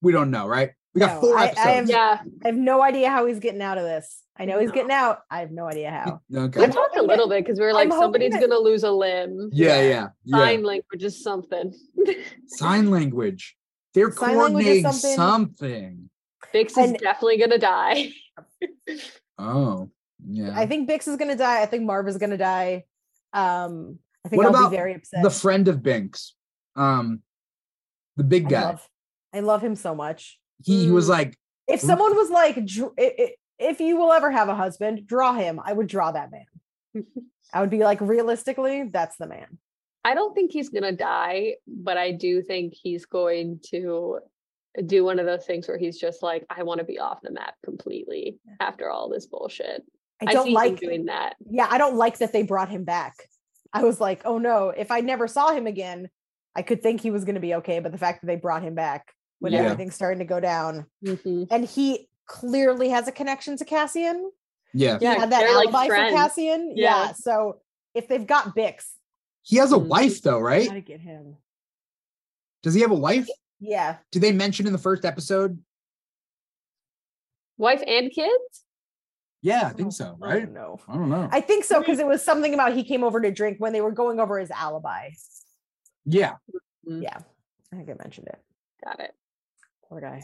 We 0.00 0.10
don't 0.12 0.30
know, 0.30 0.46
right? 0.48 0.70
We 0.94 1.00
got 1.00 1.14
No, 1.16 1.20
four 1.20 1.36
I- 1.38 1.42
I 1.42 1.46
episodes. 1.48 1.66
have- 1.66 1.88
yeah, 1.90 2.18
I 2.44 2.48
have 2.48 2.56
no 2.56 2.82
idea 2.82 3.10
how 3.10 3.26
he's 3.26 3.40
getting 3.40 3.60
out 3.62 3.76
of 3.78 3.84
this. 3.84 4.22
I 4.36 4.46
know 4.46 4.58
he's 4.58 4.72
getting 4.72 4.90
out. 4.90 5.20
I 5.30 5.40
have 5.40 5.50
no 5.52 5.66
idea 5.66 5.90
how. 5.90 6.20
okay. 6.46 6.58
we 6.60 6.64
I'm 6.64 6.72
talked 6.72 6.96
a 6.96 7.02
little 7.02 7.28
bit 7.28 7.44
because 7.44 7.58
we 7.60 7.64
were 7.66 7.70
I'm 7.70 7.88
like, 7.88 7.92
somebody's 7.92 8.32
that- 8.32 8.40
gonna 8.40 8.58
lose 8.58 8.84
a 8.84 8.90
limb. 8.90 9.50
Yeah, 9.52 9.80
yeah, 9.82 10.08
yeah. 10.24 10.38
Sign 10.38 10.62
language 10.64 11.04
is 11.04 11.22
something. 11.22 11.74
Sign 12.46 12.90
language. 12.90 13.56
They're 13.94 14.10
Sign 14.12 14.36
language 14.36 14.64
coordinating 14.64 14.82
something- 14.92 15.16
something. 15.16 16.10
Bix 16.52 16.70
is 16.70 16.76
And- 16.78 16.98
definitely 16.98 17.38
gonna 17.38 17.58
die. 17.58 18.10
Oh, 19.38 19.90
yeah. 20.28 20.52
I 20.58 20.66
think 20.66 20.88
Bix 20.88 21.08
is 21.08 21.16
gonna 21.16 21.36
die. 21.36 21.62
I 21.62 21.66
think 21.66 21.84
Marv 21.84 22.06
is 22.08 22.18
gonna 22.18 22.36
die. 22.36 22.84
Um, 23.32 23.98
I 24.24 24.28
think 24.28 24.38
What 24.38 24.46
I'll 24.46 24.54
about 24.54 24.70
be 24.70 24.76
very 24.76 24.94
upset. 24.94 25.22
the 25.22 25.30
friend 25.30 25.68
of 25.68 25.82
Binks. 25.82 26.34
Um 26.76 27.22
the 28.16 28.24
big 28.24 28.46
I 28.46 28.50
guy. 28.50 28.62
love, 28.64 28.88
I 29.32 29.40
love 29.40 29.62
him 29.62 29.74
so 29.76 29.94
much. 29.94 30.38
he, 30.64 30.84
he 30.84 30.90
was 30.90 31.06
Mm. 31.06 31.10
like, 31.10 31.38
If 31.66 31.80
someone 31.80 32.14
was 32.16 32.30
like, 32.30 32.54
"Dr- 32.64 32.92
i- 32.98 33.14
i- 33.18 33.34
if 33.58 33.80
you 33.80 33.96
will 33.96 34.12
ever 34.12 34.30
have 34.30 34.48
a 34.48 34.54
husband, 34.54 35.06
draw 35.06 35.32
him. 35.34 35.60
I 35.64 35.72
would 35.72 35.86
draw 35.88 36.12
that 36.12 36.30
man. 36.30 36.46
I 37.52 37.60
would 37.60 37.70
be 37.70 37.78
like, 37.84 38.00
realistically, 38.00 38.84
that's 38.84 39.16
the 39.16 39.26
man. 39.26 39.58
I 40.04 40.14
don't 40.14 40.34
think 40.34 40.52
he's 40.52 40.68
gonna 40.68 40.92
die, 40.92 41.54
but 41.66 41.96
I 41.96 42.12
do 42.12 42.42
think 42.42 42.74
he's 42.74 43.06
going 43.06 43.60
to 43.70 44.18
do 44.86 45.04
one 45.04 45.18
of 45.18 45.26
those 45.26 45.46
things 45.46 45.68
where 45.68 45.78
he's 45.78 45.98
just 45.98 46.22
like, 46.22 46.44
I 46.50 46.62
want 46.64 46.78
to 46.78 46.84
be 46.84 46.98
off 46.98 47.20
the 47.22 47.30
map 47.30 47.54
completely 47.64 48.38
after 48.60 48.90
all 48.90 49.08
this 49.08 49.26
bullshit. 49.26 49.82
I 50.26 50.32
don't 50.32 50.44
see 50.44 50.50
him 50.50 50.54
like 50.54 50.80
doing 50.80 51.04
that. 51.06 51.36
yeah, 51.50 51.68
I 51.70 51.78
don't 51.78 51.96
like 51.96 52.18
that 52.18 52.32
they 52.32 52.42
brought 52.42 52.68
him 52.68 52.84
back. 52.84 53.14
I 53.72 53.82
was 53.84 54.00
like, 54.00 54.22
oh 54.24 54.38
no, 54.38 54.70
if 54.70 54.90
I 54.90 55.00
never 55.00 55.26
saw 55.28 55.52
him 55.52 55.66
again, 55.66 56.08
I 56.56 56.62
could 56.62 56.82
think 56.82 57.00
he 57.00 57.10
was 57.10 57.24
going 57.24 57.34
to 57.34 57.40
be 57.40 57.54
okay. 57.56 57.80
But 57.80 57.92
the 57.92 57.98
fact 57.98 58.20
that 58.20 58.26
they 58.26 58.36
brought 58.36 58.62
him 58.62 58.74
back 58.74 59.12
when 59.40 59.52
Yeah. 59.52 59.60
everything's 59.62 59.94
starting 59.94 60.20
to 60.20 60.24
go 60.24 60.40
down, 60.40 60.86
Mhm. 61.04 61.48
and 61.50 61.64
he 61.64 62.08
clearly 62.26 62.88
has 62.90 63.06
a 63.08 63.12
connection 63.12 63.56
to 63.58 63.64
Cassian. 63.64 64.30
Yeah. 64.72 64.98
He 64.98 65.04
Yeah, 65.04 65.14
had 65.14 65.30
that 65.30 65.40
they're 65.40 65.54
like 65.54 65.68
alibi 65.74 65.86
for. 65.88 65.94
Cassian. 66.16 66.72
Yeah. 66.76 67.06
Yeah. 67.06 67.12
So 67.12 67.60
if 67.94 68.08
they've 68.08 68.26
got 68.26 68.56
Bix, 68.56 68.92
He 69.44 69.56
has 69.56 69.72
a 69.72 69.76
Mhm. 69.76 69.86
wife 69.86 70.22
though, 70.22 70.40
right? 70.40 70.66
gotta 70.66 70.80
get 70.80 71.00
him. 71.00 71.36
Does 72.62 72.74
he 72.74 72.80
have 72.80 72.90
a 72.90 72.94
wife? 72.96 73.28
Yeah. 73.60 73.98
Do 74.10 74.18
they 74.18 74.32
mention 74.32 74.66
in 74.66 74.72
the 74.72 74.78
first 74.78 75.04
episode? 75.04 75.62
Wife 77.56 77.82
and 77.86 78.10
kids? 78.10 78.64
Yeah, 79.42 79.66
I 79.68 79.72
think 79.74 79.92
so, 79.92 80.16
Oh, 80.20 80.26
right? 80.26 80.50
no. 80.50 80.80
I 80.88 80.94
don't 80.94 81.10
know. 81.10 81.28
I 81.30 81.40
think 81.40 81.64
so 81.64 81.80
because 81.80 81.98
it 81.98 82.06
was 82.06 82.24
something 82.24 82.54
about 82.54 82.72
he 82.74 82.82
came 82.82 83.04
over 83.04 83.20
to 83.20 83.30
drink 83.30 83.58
when 83.60 83.72
they 83.74 83.82
were 83.82 83.92
going 83.92 84.18
over 84.18 84.38
his 84.38 84.50
alibi. 84.50 85.10
yeah. 86.06 86.36
Yeah. 86.86 87.18
I 87.72 87.76
think 87.76 87.88
I 87.90 87.94
mentioned 87.94 88.28
it. 88.28 88.38
Got 88.84 89.00
it. 89.00 89.14
Poor 89.88 90.00
guy. 90.00 90.22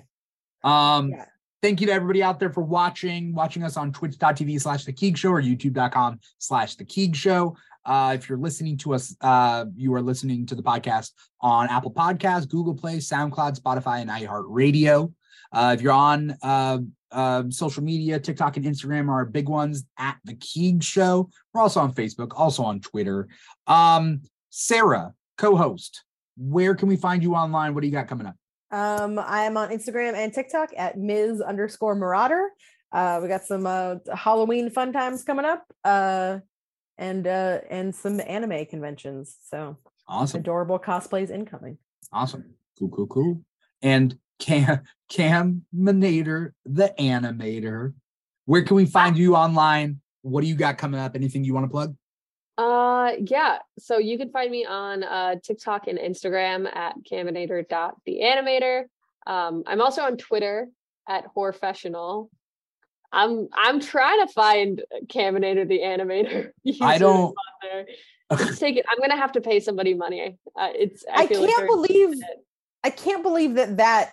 Um, 0.63 1.11
Yeah. 1.11 1.25
thank 1.63 1.81
you 1.81 1.87
to 1.87 1.93
everybody 1.93 2.23
out 2.23 2.39
there 2.39 2.53
for 2.53 2.63
watching, 2.63 3.35
watching 3.35 3.63
us 3.63 3.77
on 3.77 3.93
twitch.tv 3.93 4.59
slash 4.61 4.85
the 4.85 4.93
Keeg 4.93 5.17
Show 5.17 5.31
or 5.31 5.41
youtube.com 5.43 6.21
slash 6.39 6.77
the 6.77 6.85
Keeg 6.85 7.15
Show. 7.17 7.57
Uh, 7.85 8.13
if 8.17 8.29
you're 8.29 8.39
listening 8.39 8.77
to 8.79 8.95
us, 8.95 9.17
uh, 9.21 9.65
you 9.75 9.95
are 9.95 10.03
listening 10.03 10.47
to 10.47 10.55
the 10.55 10.63
podcast 10.63 11.11
on 11.41 11.69
Apple 11.69 11.93
Podcasts, 11.93 12.49
Google 12.49 12.75
Play, 12.75 12.99
SoundCloud, 12.99 13.59
Spotify, 13.59 14.01
and 14.01 14.11
iHeartRadio. 14.11 15.13
Uh, 15.53 15.75
if 15.77 15.83
you're 15.83 15.93
on 15.93 16.37
uh, 16.43 16.79
uh, 17.11 17.45
social 17.49 17.83
media, 17.83 18.21
TikTok 18.21 18.57
and 18.57 18.67
Instagram 18.67 19.09
are 19.09 19.15
our 19.15 19.25
big 19.25 19.49
ones 19.49 19.85
at 19.99 20.19
the 20.25 20.35
Keeg 20.35 20.83
Show. 20.83 21.31
We're 21.53 21.63
also 21.63 21.81
on 21.81 21.93
Facebook, 21.95 22.33
also 22.37 22.63
on 22.63 22.81
Twitter. 22.81 23.29
Um, 23.67 24.23
Sara, 24.51 25.15
co-host, 25.39 26.05
where 26.37 26.75
can 26.75 26.89
we 26.89 26.97
find 26.97 27.23
you 27.23 27.35
online? 27.35 27.75
What 27.75 27.81
do 27.81 27.87
you 27.87 27.93
got 27.93 28.09
coming 28.09 28.27
up? 28.27 28.37
Um, 28.71 29.19
I 29.19 29.43
am 29.43 29.57
on 29.57 29.71
Instagram 29.71 30.15
and 30.15 30.33
TikTok 30.33 30.71
at 30.77 30.97
Ms 30.97 31.41
underscore 31.41 31.97
Marauder. 31.97 32.51
Uh, 32.93 33.21
we 33.23 33.29
got 33.29 33.45
some 33.45 33.67
uh, 33.67 33.97
Halloween 34.15 34.71
fun 34.71 34.93
times 34.93 35.25
coming 35.25 35.45
up, 35.45 35.65
uh, 35.85 36.39
and 37.01 37.27
uh, 37.27 37.59
and 37.69 37.93
some 37.95 38.21
anime 38.21 38.67
conventions. 38.67 39.37
So 39.49 39.77
Awesome. 40.07 40.41
adorable 40.41 40.79
cosplays 40.79 41.31
incoming. 41.31 41.79
Awesome. 42.13 42.45
Cool, 42.79 42.91
cool, 42.91 43.07
cool. 43.09 43.43
And 43.83 44.17
Cam 44.39 44.83
Caminator, 45.11 46.53
the 46.65 46.95
animator. 46.99 47.95
Where 48.45 48.63
can 48.63 48.77
we 48.77 48.87
find 48.87 49.17
you 49.17 49.35
online? 49.35 50.01
What 50.23 50.43
do 50.43 50.47
you 50.49 50.55
got 50.55 50.79
coming 50.79 51.01
up? 51.01 51.15
Anything 51.17 51.45
you 51.45 51.55
want 51.55 51.65
to 51.65 51.71
plug? 51.71 51.97
Uh 52.59 53.13
yeah. 53.27 53.59
So 53.79 53.99
you 53.99 54.19
can 54.19 54.31
find 54.31 54.51
me 54.51 54.67
on 54.67 55.03
uh 55.03 55.37
TikTok 55.43 55.89
and 55.89 55.99
Instagram 55.99 56.67
at 56.75 56.95
caminator.theanimator. 57.11 58.85
Um, 59.27 59.63
I'm 59.67 59.81
also 59.81 60.03
on 60.03 60.17
Twitter 60.17 60.69
at 61.09 61.25
horfessional. 61.35 62.29
I'm 63.13 63.49
I'm 63.55 63.81
trying 63.81 64.27
to 64.27 64.33
find 64.33 64.83
Caminator 65.07 65.67
the 65.69 65.81
animator. 65.81 66.51
I 66.81 66.99
don't- 66.99 67.29
on 67.29 67.35
there. 67.63 67.87
It's 68.33 68.59
taking 68.61 68.85
I'm 68.89 68.99
gonna 69.01 69.17
have 69.21 69.33
to 69.33 69.41
pay 69.41 69.59
somebody 69.61 69.95
money. 69.95 70.39
Uh, 70.57 70.69
it's 70.75 71.05
I, 71.13 71.23
I 71.23 71.27
can't 71.27 71.57
they're- 71.57 71.67
believe 71.67 72.15
I 72.85 72.91
can't 72.91 73.23
believe 73.23 73.55
that 73.55 73.79
that 73.79 74.13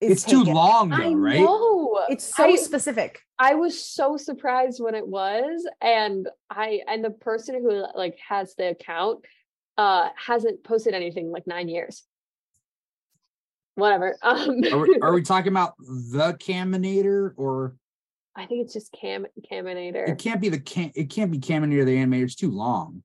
is 0.00 0.12
It's 0.12 0.24
too 0.24 0.40
taken. 0.40 0.54
long, 0.54 0.92
I 0.92 1.04
though, 1.08 1.14
right? 1.14 1.40
know. 1.40 2.04
It's 2.10 2.24
so 2.36 2.44
I- 2.44 2.56
specific. 2.56 3.20
I 3.38 3.54
was 3.54 3.82
so 3.82 4.16
surprised 4.18 4.80
when 4.82 4.94
it 4.94 5.06
was, 5.06 5.66
and 5.82 6.28
I 6.50 6.82
and 6.86 7.02
the 7.04 7.10
person 7.10 7.54
who 7.62 7.84
like 7.94 8.18
has 8.28 8.54
the 8.56 8.70
account 8.70 9.24
uh 9.78 10.08
hasn't 10.16 10.62
posted 10.64 10.92
anything 10.94 11.26
in, 11.26 11.32
like 11.32 11.46
nine 11.46 11.68
years. 11.68 12.02
Whatever. 13.74 14.16
Um, 14.22 14.62
Are 14.72 14.78
we, 14.78 14.98
are 15.00 15.12
we 15.14 15.22
talking 15.32 15.52
about 15.52 15.74
the 15.78 16.34
Caminator 16.34 17.32
or 17.36 17.74
I 18.36 18.46
think 18.46 18.64
it's 18.64 18.74
just 18.74 18.92
Cam 18.92 19.26
Caminator. 19.50 20.08
it 20.08 20.18
can't 20.18 20.40
be 20.40 20.48
the 20.48 20.60
cam 20.60 20.92
it 20.94 21.10
can't 21.10 21.32
be 21.32 21.38
Caminator 21.38 21.84
the 21.84 21.96
animator. 21.96 22.24
It's 22.24 22.34
too 22.34 22.50
long. 22.50 23.02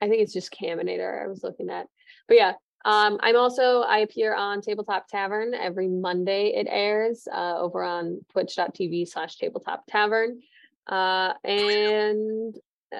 I 0.00 0.08
think 0.08 0.22
it's 0.22 0.32
just 0.32 0.52
Caminator 0.52 1.22
I 1.22 1.28
was 1.28 1.42
looking 1.42 1.70
at. 1.70 1.86
But 2.28 2.36
yeah, 2.36 2.52
um, 2.84 3.18
I'm 3.20 3.36
also 3.36 3.80
I 3.82 3.98
appear 3.98 4.34
on 4.34 4.60
Tabletop 4.60 5.08
Tavern 5.08 5.54
every 5.54 5.88
Monday. 5.88 6.48
It 6.48 6.66
airs 6.68 7.26
uh, 7.32 7.58
over 7.58 7.82
on 7.82 8.20
twitch.tv 8.32 9.08
slash 9.08 9.36
tabletop 9.36 9.84
tavern. 9.88 10.40
Uh, 10.86 11.32
and 11.44 12.54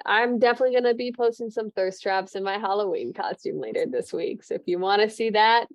I'm 0.06 0.38
definitely 0.38 0.74
gonna 0.74 0.94
be 0.94 1.12
posting 1.12 1.50
some 1.50 1.70
thirst 1.72 2.02
traps 2.02 2.36
in 2.36 2.42
my 2.42 2.58
Halloween 2.58 3.12
costume 3.12 3.60
later 3.60 3.84
this 3.90 4.12
week. 4.12 4.44
So 4.44 4.54
if 4.54 4.62
you 4.66 4.78
want 4.78 5.02
to 5.02 5.10
see 5.10 5.30
that, 5.30 5.66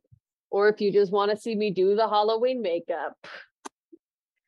or 0.49 0.69
if 0.69 0.81
you 0.81 0.91
just 0.91 1.11
want 1.11 1.31
to 1.31 1.38
see 1.38 1.55
me 1.55 1.72
do 1.72 1.95
the 1.95 2.07
Halloween 2.07 2.61
makeup, 2.61 3.18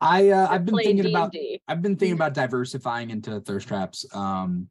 I 0.02 0.30
uh, 0.30 0.46
or 0.48 0.52
I've 0.54 0.66
been 0.66 0.76
thinking 0.78 1.06
about 1.08 1.32
D&D. 1.32 1.62
I've 1.68 1.82
been 1.82 1.96
thinking 1.96 2.16
about 2.16 2.34
diversifying 2.34 3.10
into 3.10 3.40
thirst 3.42 3.68
traps. 3.68 4.06
Um 4.14 4.70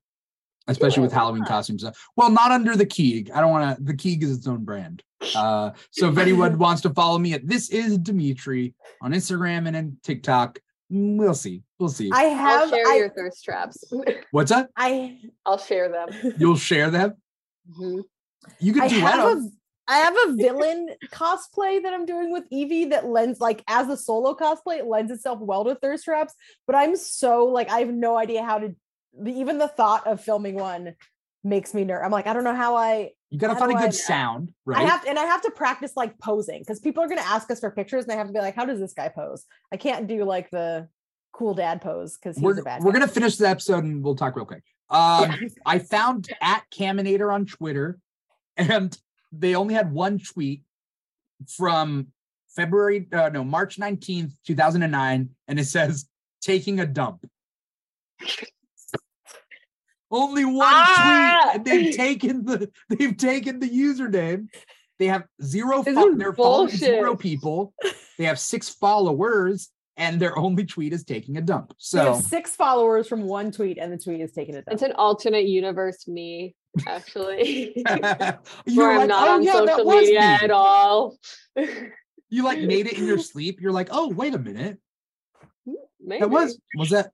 especially 0.67 1.03
with 1.03 1.13
Yeah, 1.13 1.17
why 1.17 1.23
Halloween 1.23 1.41
not? 1.41 1.49
costumes. 1.49 1.83
Uh, 1.85 1.93
Well, 2.17 2.31
not 2.31 2.51
under 2.53 2.77
the 2.77 2.85
Keeg. 2.85 3.31
I 3.31 3.41
don't 3.41 3.51
want 3.51 3.79
to 3.79 3.83
the 3.83 3.95
Keeg 3.95 4.23
is 4.23 4.37
its 4.37 4.47
own 4.47 4.65
brand. 4.65 5.03
Uh 5.35 5.71
so 5.91 6.09
if 6.09 6.19
anyone 6.19 6.59
wants 6.67 6.83
to 6.83 6.91
follow 6.91 7.19
me 7.19 7.33
at 7.35 7.47
this 7.47 7.71
is 7.71 7.99
Dimithri 7.99 8.75
on 9.03 9.13
Instagram 9.13 9.67
and 9.67 9.77
in 9.77 9.97
TikTok, 10.03 10.59
we'll 10.91 11.35
see. 11.35 11.63
We'll 11.79 11.89
see. 11.91 12.11
I 12.13 12.25
I'll 12.27 12.35
have 12.37 12.71
share 12.71 12.87
I, 12.87 12.97
your 12.97 13.11
thirst 13.11 13.45
traps. 13.45 13.85
What's 14.31 14.51
up? 14.51 14.71
I 14.77 15.19
I'll 15.47 15.59
share 15.59 15.89
them. 15.91 16.09
You'll 16.39 16.57
share 16.57 16.91
them? 16.91 17.15
Mhm. 17.79 18.03
You 18.61 18.73
can 18.73 18.89
do 18.89 19.01
that. 19.01 19.51
I 19.89 19.98
have 19.98 20.15
a 20.28 20.32
villain 20.35 20.90
cosplay 21.10 21.82
that 21.82 21.93
I'm 21.94 22.05
doing 22.06 22.31
with 22.31 22.44
Evie 22.51 22.86
that 22.86 23.06
lends 23.06 23.40
like 23.40 23.65
as 23.66 23.89
a 23.89 23.97
solo 23.97 24.35
cosplay, 24.35 24.78
it 24.78 24.86
lends 24.86 25.10
itself 25.10 25.40
well 25.40 25.65
to 25.65 25.74
thirst 25.74 26.05
traps. 26.05 26.35
But 26.66 26.77
I'm 26.77 26.94
so 26.94 27.47
like 27.47 27.70
I 27.70 27.81
have 27.81 27.93
no 27.93 28.16
idea 28.19 28.44
how 28.44 28.59
to 28.59 28.74
even 29.27 29.59
the 29.59 29.69
thought 29.69 30.06
of 30.06 30.20
filming 30.23 30.55
one 30.55 30.94
makes 31.43 31.73
me 31.73 31.85
nervous. 31.85 32.05
I'm 32.05 32.12
like, 32.12 32.27
I 32.27 32.32
don't 32.35 32.44
know 32.44 32.55
how 32.55 32.77
I 32.77 33.10
You 33.31 33.39
gotta 33.39 33.59
find 33.59 33.70
a 33.73 33.74
good 33.74 33.85
I- 33.86 33.90
sound, 33.90 34.52
right? 34.66 34.78
I 34.78 34.82
have 34.89 35.02
to, 35.05 35.09
and 35.09 35.19
I 35.19 35.24
have 35.24 35.43
to 35.43 35.51
practice 35.51 35.93
like 35.97 36.19
posing 36.19 36.60
because 36.60 36.78
people 36.81 37.02
are 37.02 37.09
gonna 37.09 37.20
ask 37.23 37.51
us 37.51 37.60
for 37.60 37.70
pictures 37.70 38.05
and 38.05 38.12
I 38.12 38.16
have 38.16 38.27
to 38.27 38.32
be 38.32 38.40
like, 38.40 38.55
how 38.55 38.66
does 38.66 38.81
this 38.81 38.93
guy 38.93 39.09
pose? 39.09 39.44
I 39.73 39.77
can't 39.78 40.06
do 40.06 40.24
like 40.24 40.51
the 40.51 40.89
cool 41.32 41.55
dad 41.55 41.81
pose 41.81 42.16
because 42.16 42.36
he's 42.36 42.43
we're 42.43 42.59
a 42.59 42.62
bad 42.62 42.82
we're 42.82 42.93
guy. 42.93 42.98
gonna 43.01 43.10
finish 43.10 43.36
the 43.36 43.48
episode 43.48 43.85
and 43.85 44.02
we'll 44.05 44.16
talk 44.16 44.36
real 44.36 44.44
quick. 44.44 44.65
Um 44.90 45.35
I 45.66 45.78
found 45.78 46.28
at 46.43 46.65
Caminator 46.70 47.32
on 47.32 47.47
Twitter, 47.47 47.98
and 48.56 48.97
they 49.33 49.55
only 49.55 49.75
had 49.75 49.93
one 49.93 50.19
tweet 50.19 50.63
from 51.57 52.09
February, 52.57 53.07
uh, 53.13 53.29
no, 53.29 53.45
March 53.45 53.79
19th, 53.79 54.33
2009, 54.47 55.31
and 55.47 55.61
it 55.61 55.65
says 55.67 56.07
taking 56.41 56.81
a 56.81 56.87
dump. 56.87 57.25
only 60.11 60.45
one 60.45 60.65
Ah! 60.67 61.41
tweet, 61.45 61.57
and 61.57 61.65
they've 61.65 61.97
taken 61.97 62.45
the 62.45 62.71
they've 62.89 63.17
taken 63.17 63.61
the 63.61 63.69
username. 63.69 64.49
They 64.99 65.07
have 65.07 65.25
zero 65.43 65.83
This 65.83 65.95
fo- 65.95 66.09
is 66.13 66.19
they're 66.19 66.33
following 66.33 66.69
bullshit. 66.69 66.79
zero 66.81 67.15
people. 67.17 67.73
They 68.17 68.25
have 68.25 68.39
six 68.41 68.69
followers, 68.69 69.69
and 69.97 70.19
their 70.21 70.37
only 70.37 70.65
tweet 70.65 70.93
is 70.93 71.05
taking 71.05 71.37
a 71.37 71.41
dump. 71.41 71.73
So 71.79 72.15
have 72.15 72.25
six 72.25 72.57
followers 72.57 73.07
from 73.07 73.23
one 73.23 73.53
tweet, 73.53 73.79
and 73.79 73.93
the 73.93 73.99
tweet 73.99 74.21
is 74.21 74.33
taking 74.33 74.55
it 74.57 74.65
down. 74.67 74.73
It's 74.75 74.83
an 74.83 74.93
alternate 74.93 75.47
universe 75.47 76.09
me, 76.09 76.57
actually. 76.86 77.73
you're 78.66 78.77
where 78.77 78.90
I'm 78.93 78.99
like, 78.99 79.09
not 79.09 79.28
oh 79.28 79.35
on 79.35 79.43
yeah, 79.43 79.53
that 79.53 79.69
social 79.69 79.85
was 79.85 80.03
media 80.03 80.20
me. 80.20 80.27
at 80.43 80.51
all. 80.51 81.19
You 82.31 82.45
like 82.45 82.61
made 82.61 82.86
it 82.86 82.95
in 82.99 83.07
your 83.07 83.19
sleep. 83.31 83.61
You're 83.61 83.73
like, 83.73 83.89
oh 83.90 84.09
wait 84.09 84.35
a 84.35 84.39
minute, 84.39 84.78
Maybe. 86.01 86.20
that 86.20 86.31
was 86.31 86.59
was 86.77 86.90
that. 86.90 87.11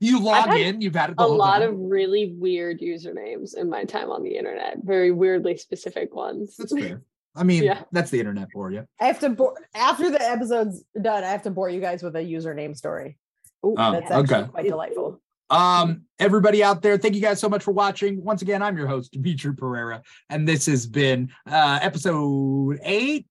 You 0.00 0.18
log 0.20 0.48
had 0.48 0.58
in. 0.58 0.80
You've 0.80 0.94
had 0.94 1.14
a 1.18 1.26
lot 1.26 1.58
time. 1.58 1.68
of 1.74 1.78
really 1.78 2.32
weird 2.38 2.80
usernames 2.80 3.54
in 3.54 3.68
my 3.68 3.84
time 3.84 4.10
on 4.10 4.22
the 4.22 4.34
internet. 4.36 4.78
Very 4.82 5.10
weirdly 5.12 5.58
specific 5.58 6.14
ones. 6.14 6.56
That's 6.56 6.72
fair. 6.72 7.02
I 7.36 7.42
mean, 7.44 7.64
Yeah. 7.64 7.82
that's 7.92 8.10
the 8.10 8.18
internet 8.18 8.48
for 8.52 8.72
you. 8.72 8.86
I 8.98 9.04
have 9.04 9.20
to 9.20 9.28
bore 9.28 9.54
after 9.74 10.10
the 10.10 10.20
episode's 10.20 10.82
done. 11.00 11.24
I 11.24 11.28
have 11.28 11.42
to 11.42 11.50
bore 11.50 11.68
you 11.68 11.80
guys 11.82 12.02
with 12.02 12.16
a 12.16 12.20
username 12.20 12.74
story. 12.74 13.18
Ooh, 13.64 13.74
Oh, 13.76 13.92
That's 13.92 14.10
actually 14.10 14.34
okay. 14.38 14.48
quite 14.50 14.66
delightful. 14.66 15.20
Um, 15.50 16.02
everybody 16.18 16.62
out 16.62 16.80
there, 16.80 16.96
thank 16.96 17.14
you 17.14 17.20
guys 17.20 17.40
so 17.40 17.48
much 17.48 17.62
for 17.62 17.72
watching. 17.72 18.22
Once 18.22 18.42
again, 18.42 18.62
I'm 18.62 18.76
your 18.76 18.86
host, 18.86 19.12
Dimithri 19.12 19.56
Perera, 19.56 20.02
and 20.28 20.46
this 20.46 20.66
has 20.66 20.86
been 20.86 21.30
uh 21.46 21.78
episode 21.82 22.78
eight. 22.82 23.26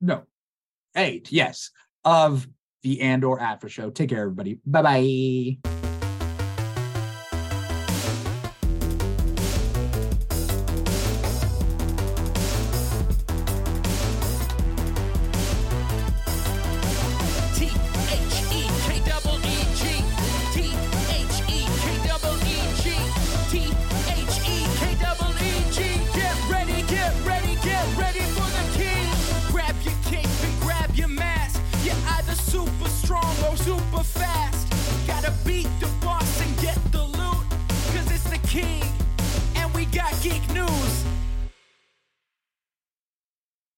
No, 0.00 0.22
eight, 0.94 1.32
yes, 1.32 1.70
of 2.04 2.46
the 2.82 3.00
Andor 3.00 3.40
After 3.40 3.68
Show. 3.68 3.90
Take 3.90 4.10
care, 4.10 4.22
everybody. 4.22 4.60
Bye 4.64 4.82
bye. 5.62 5.75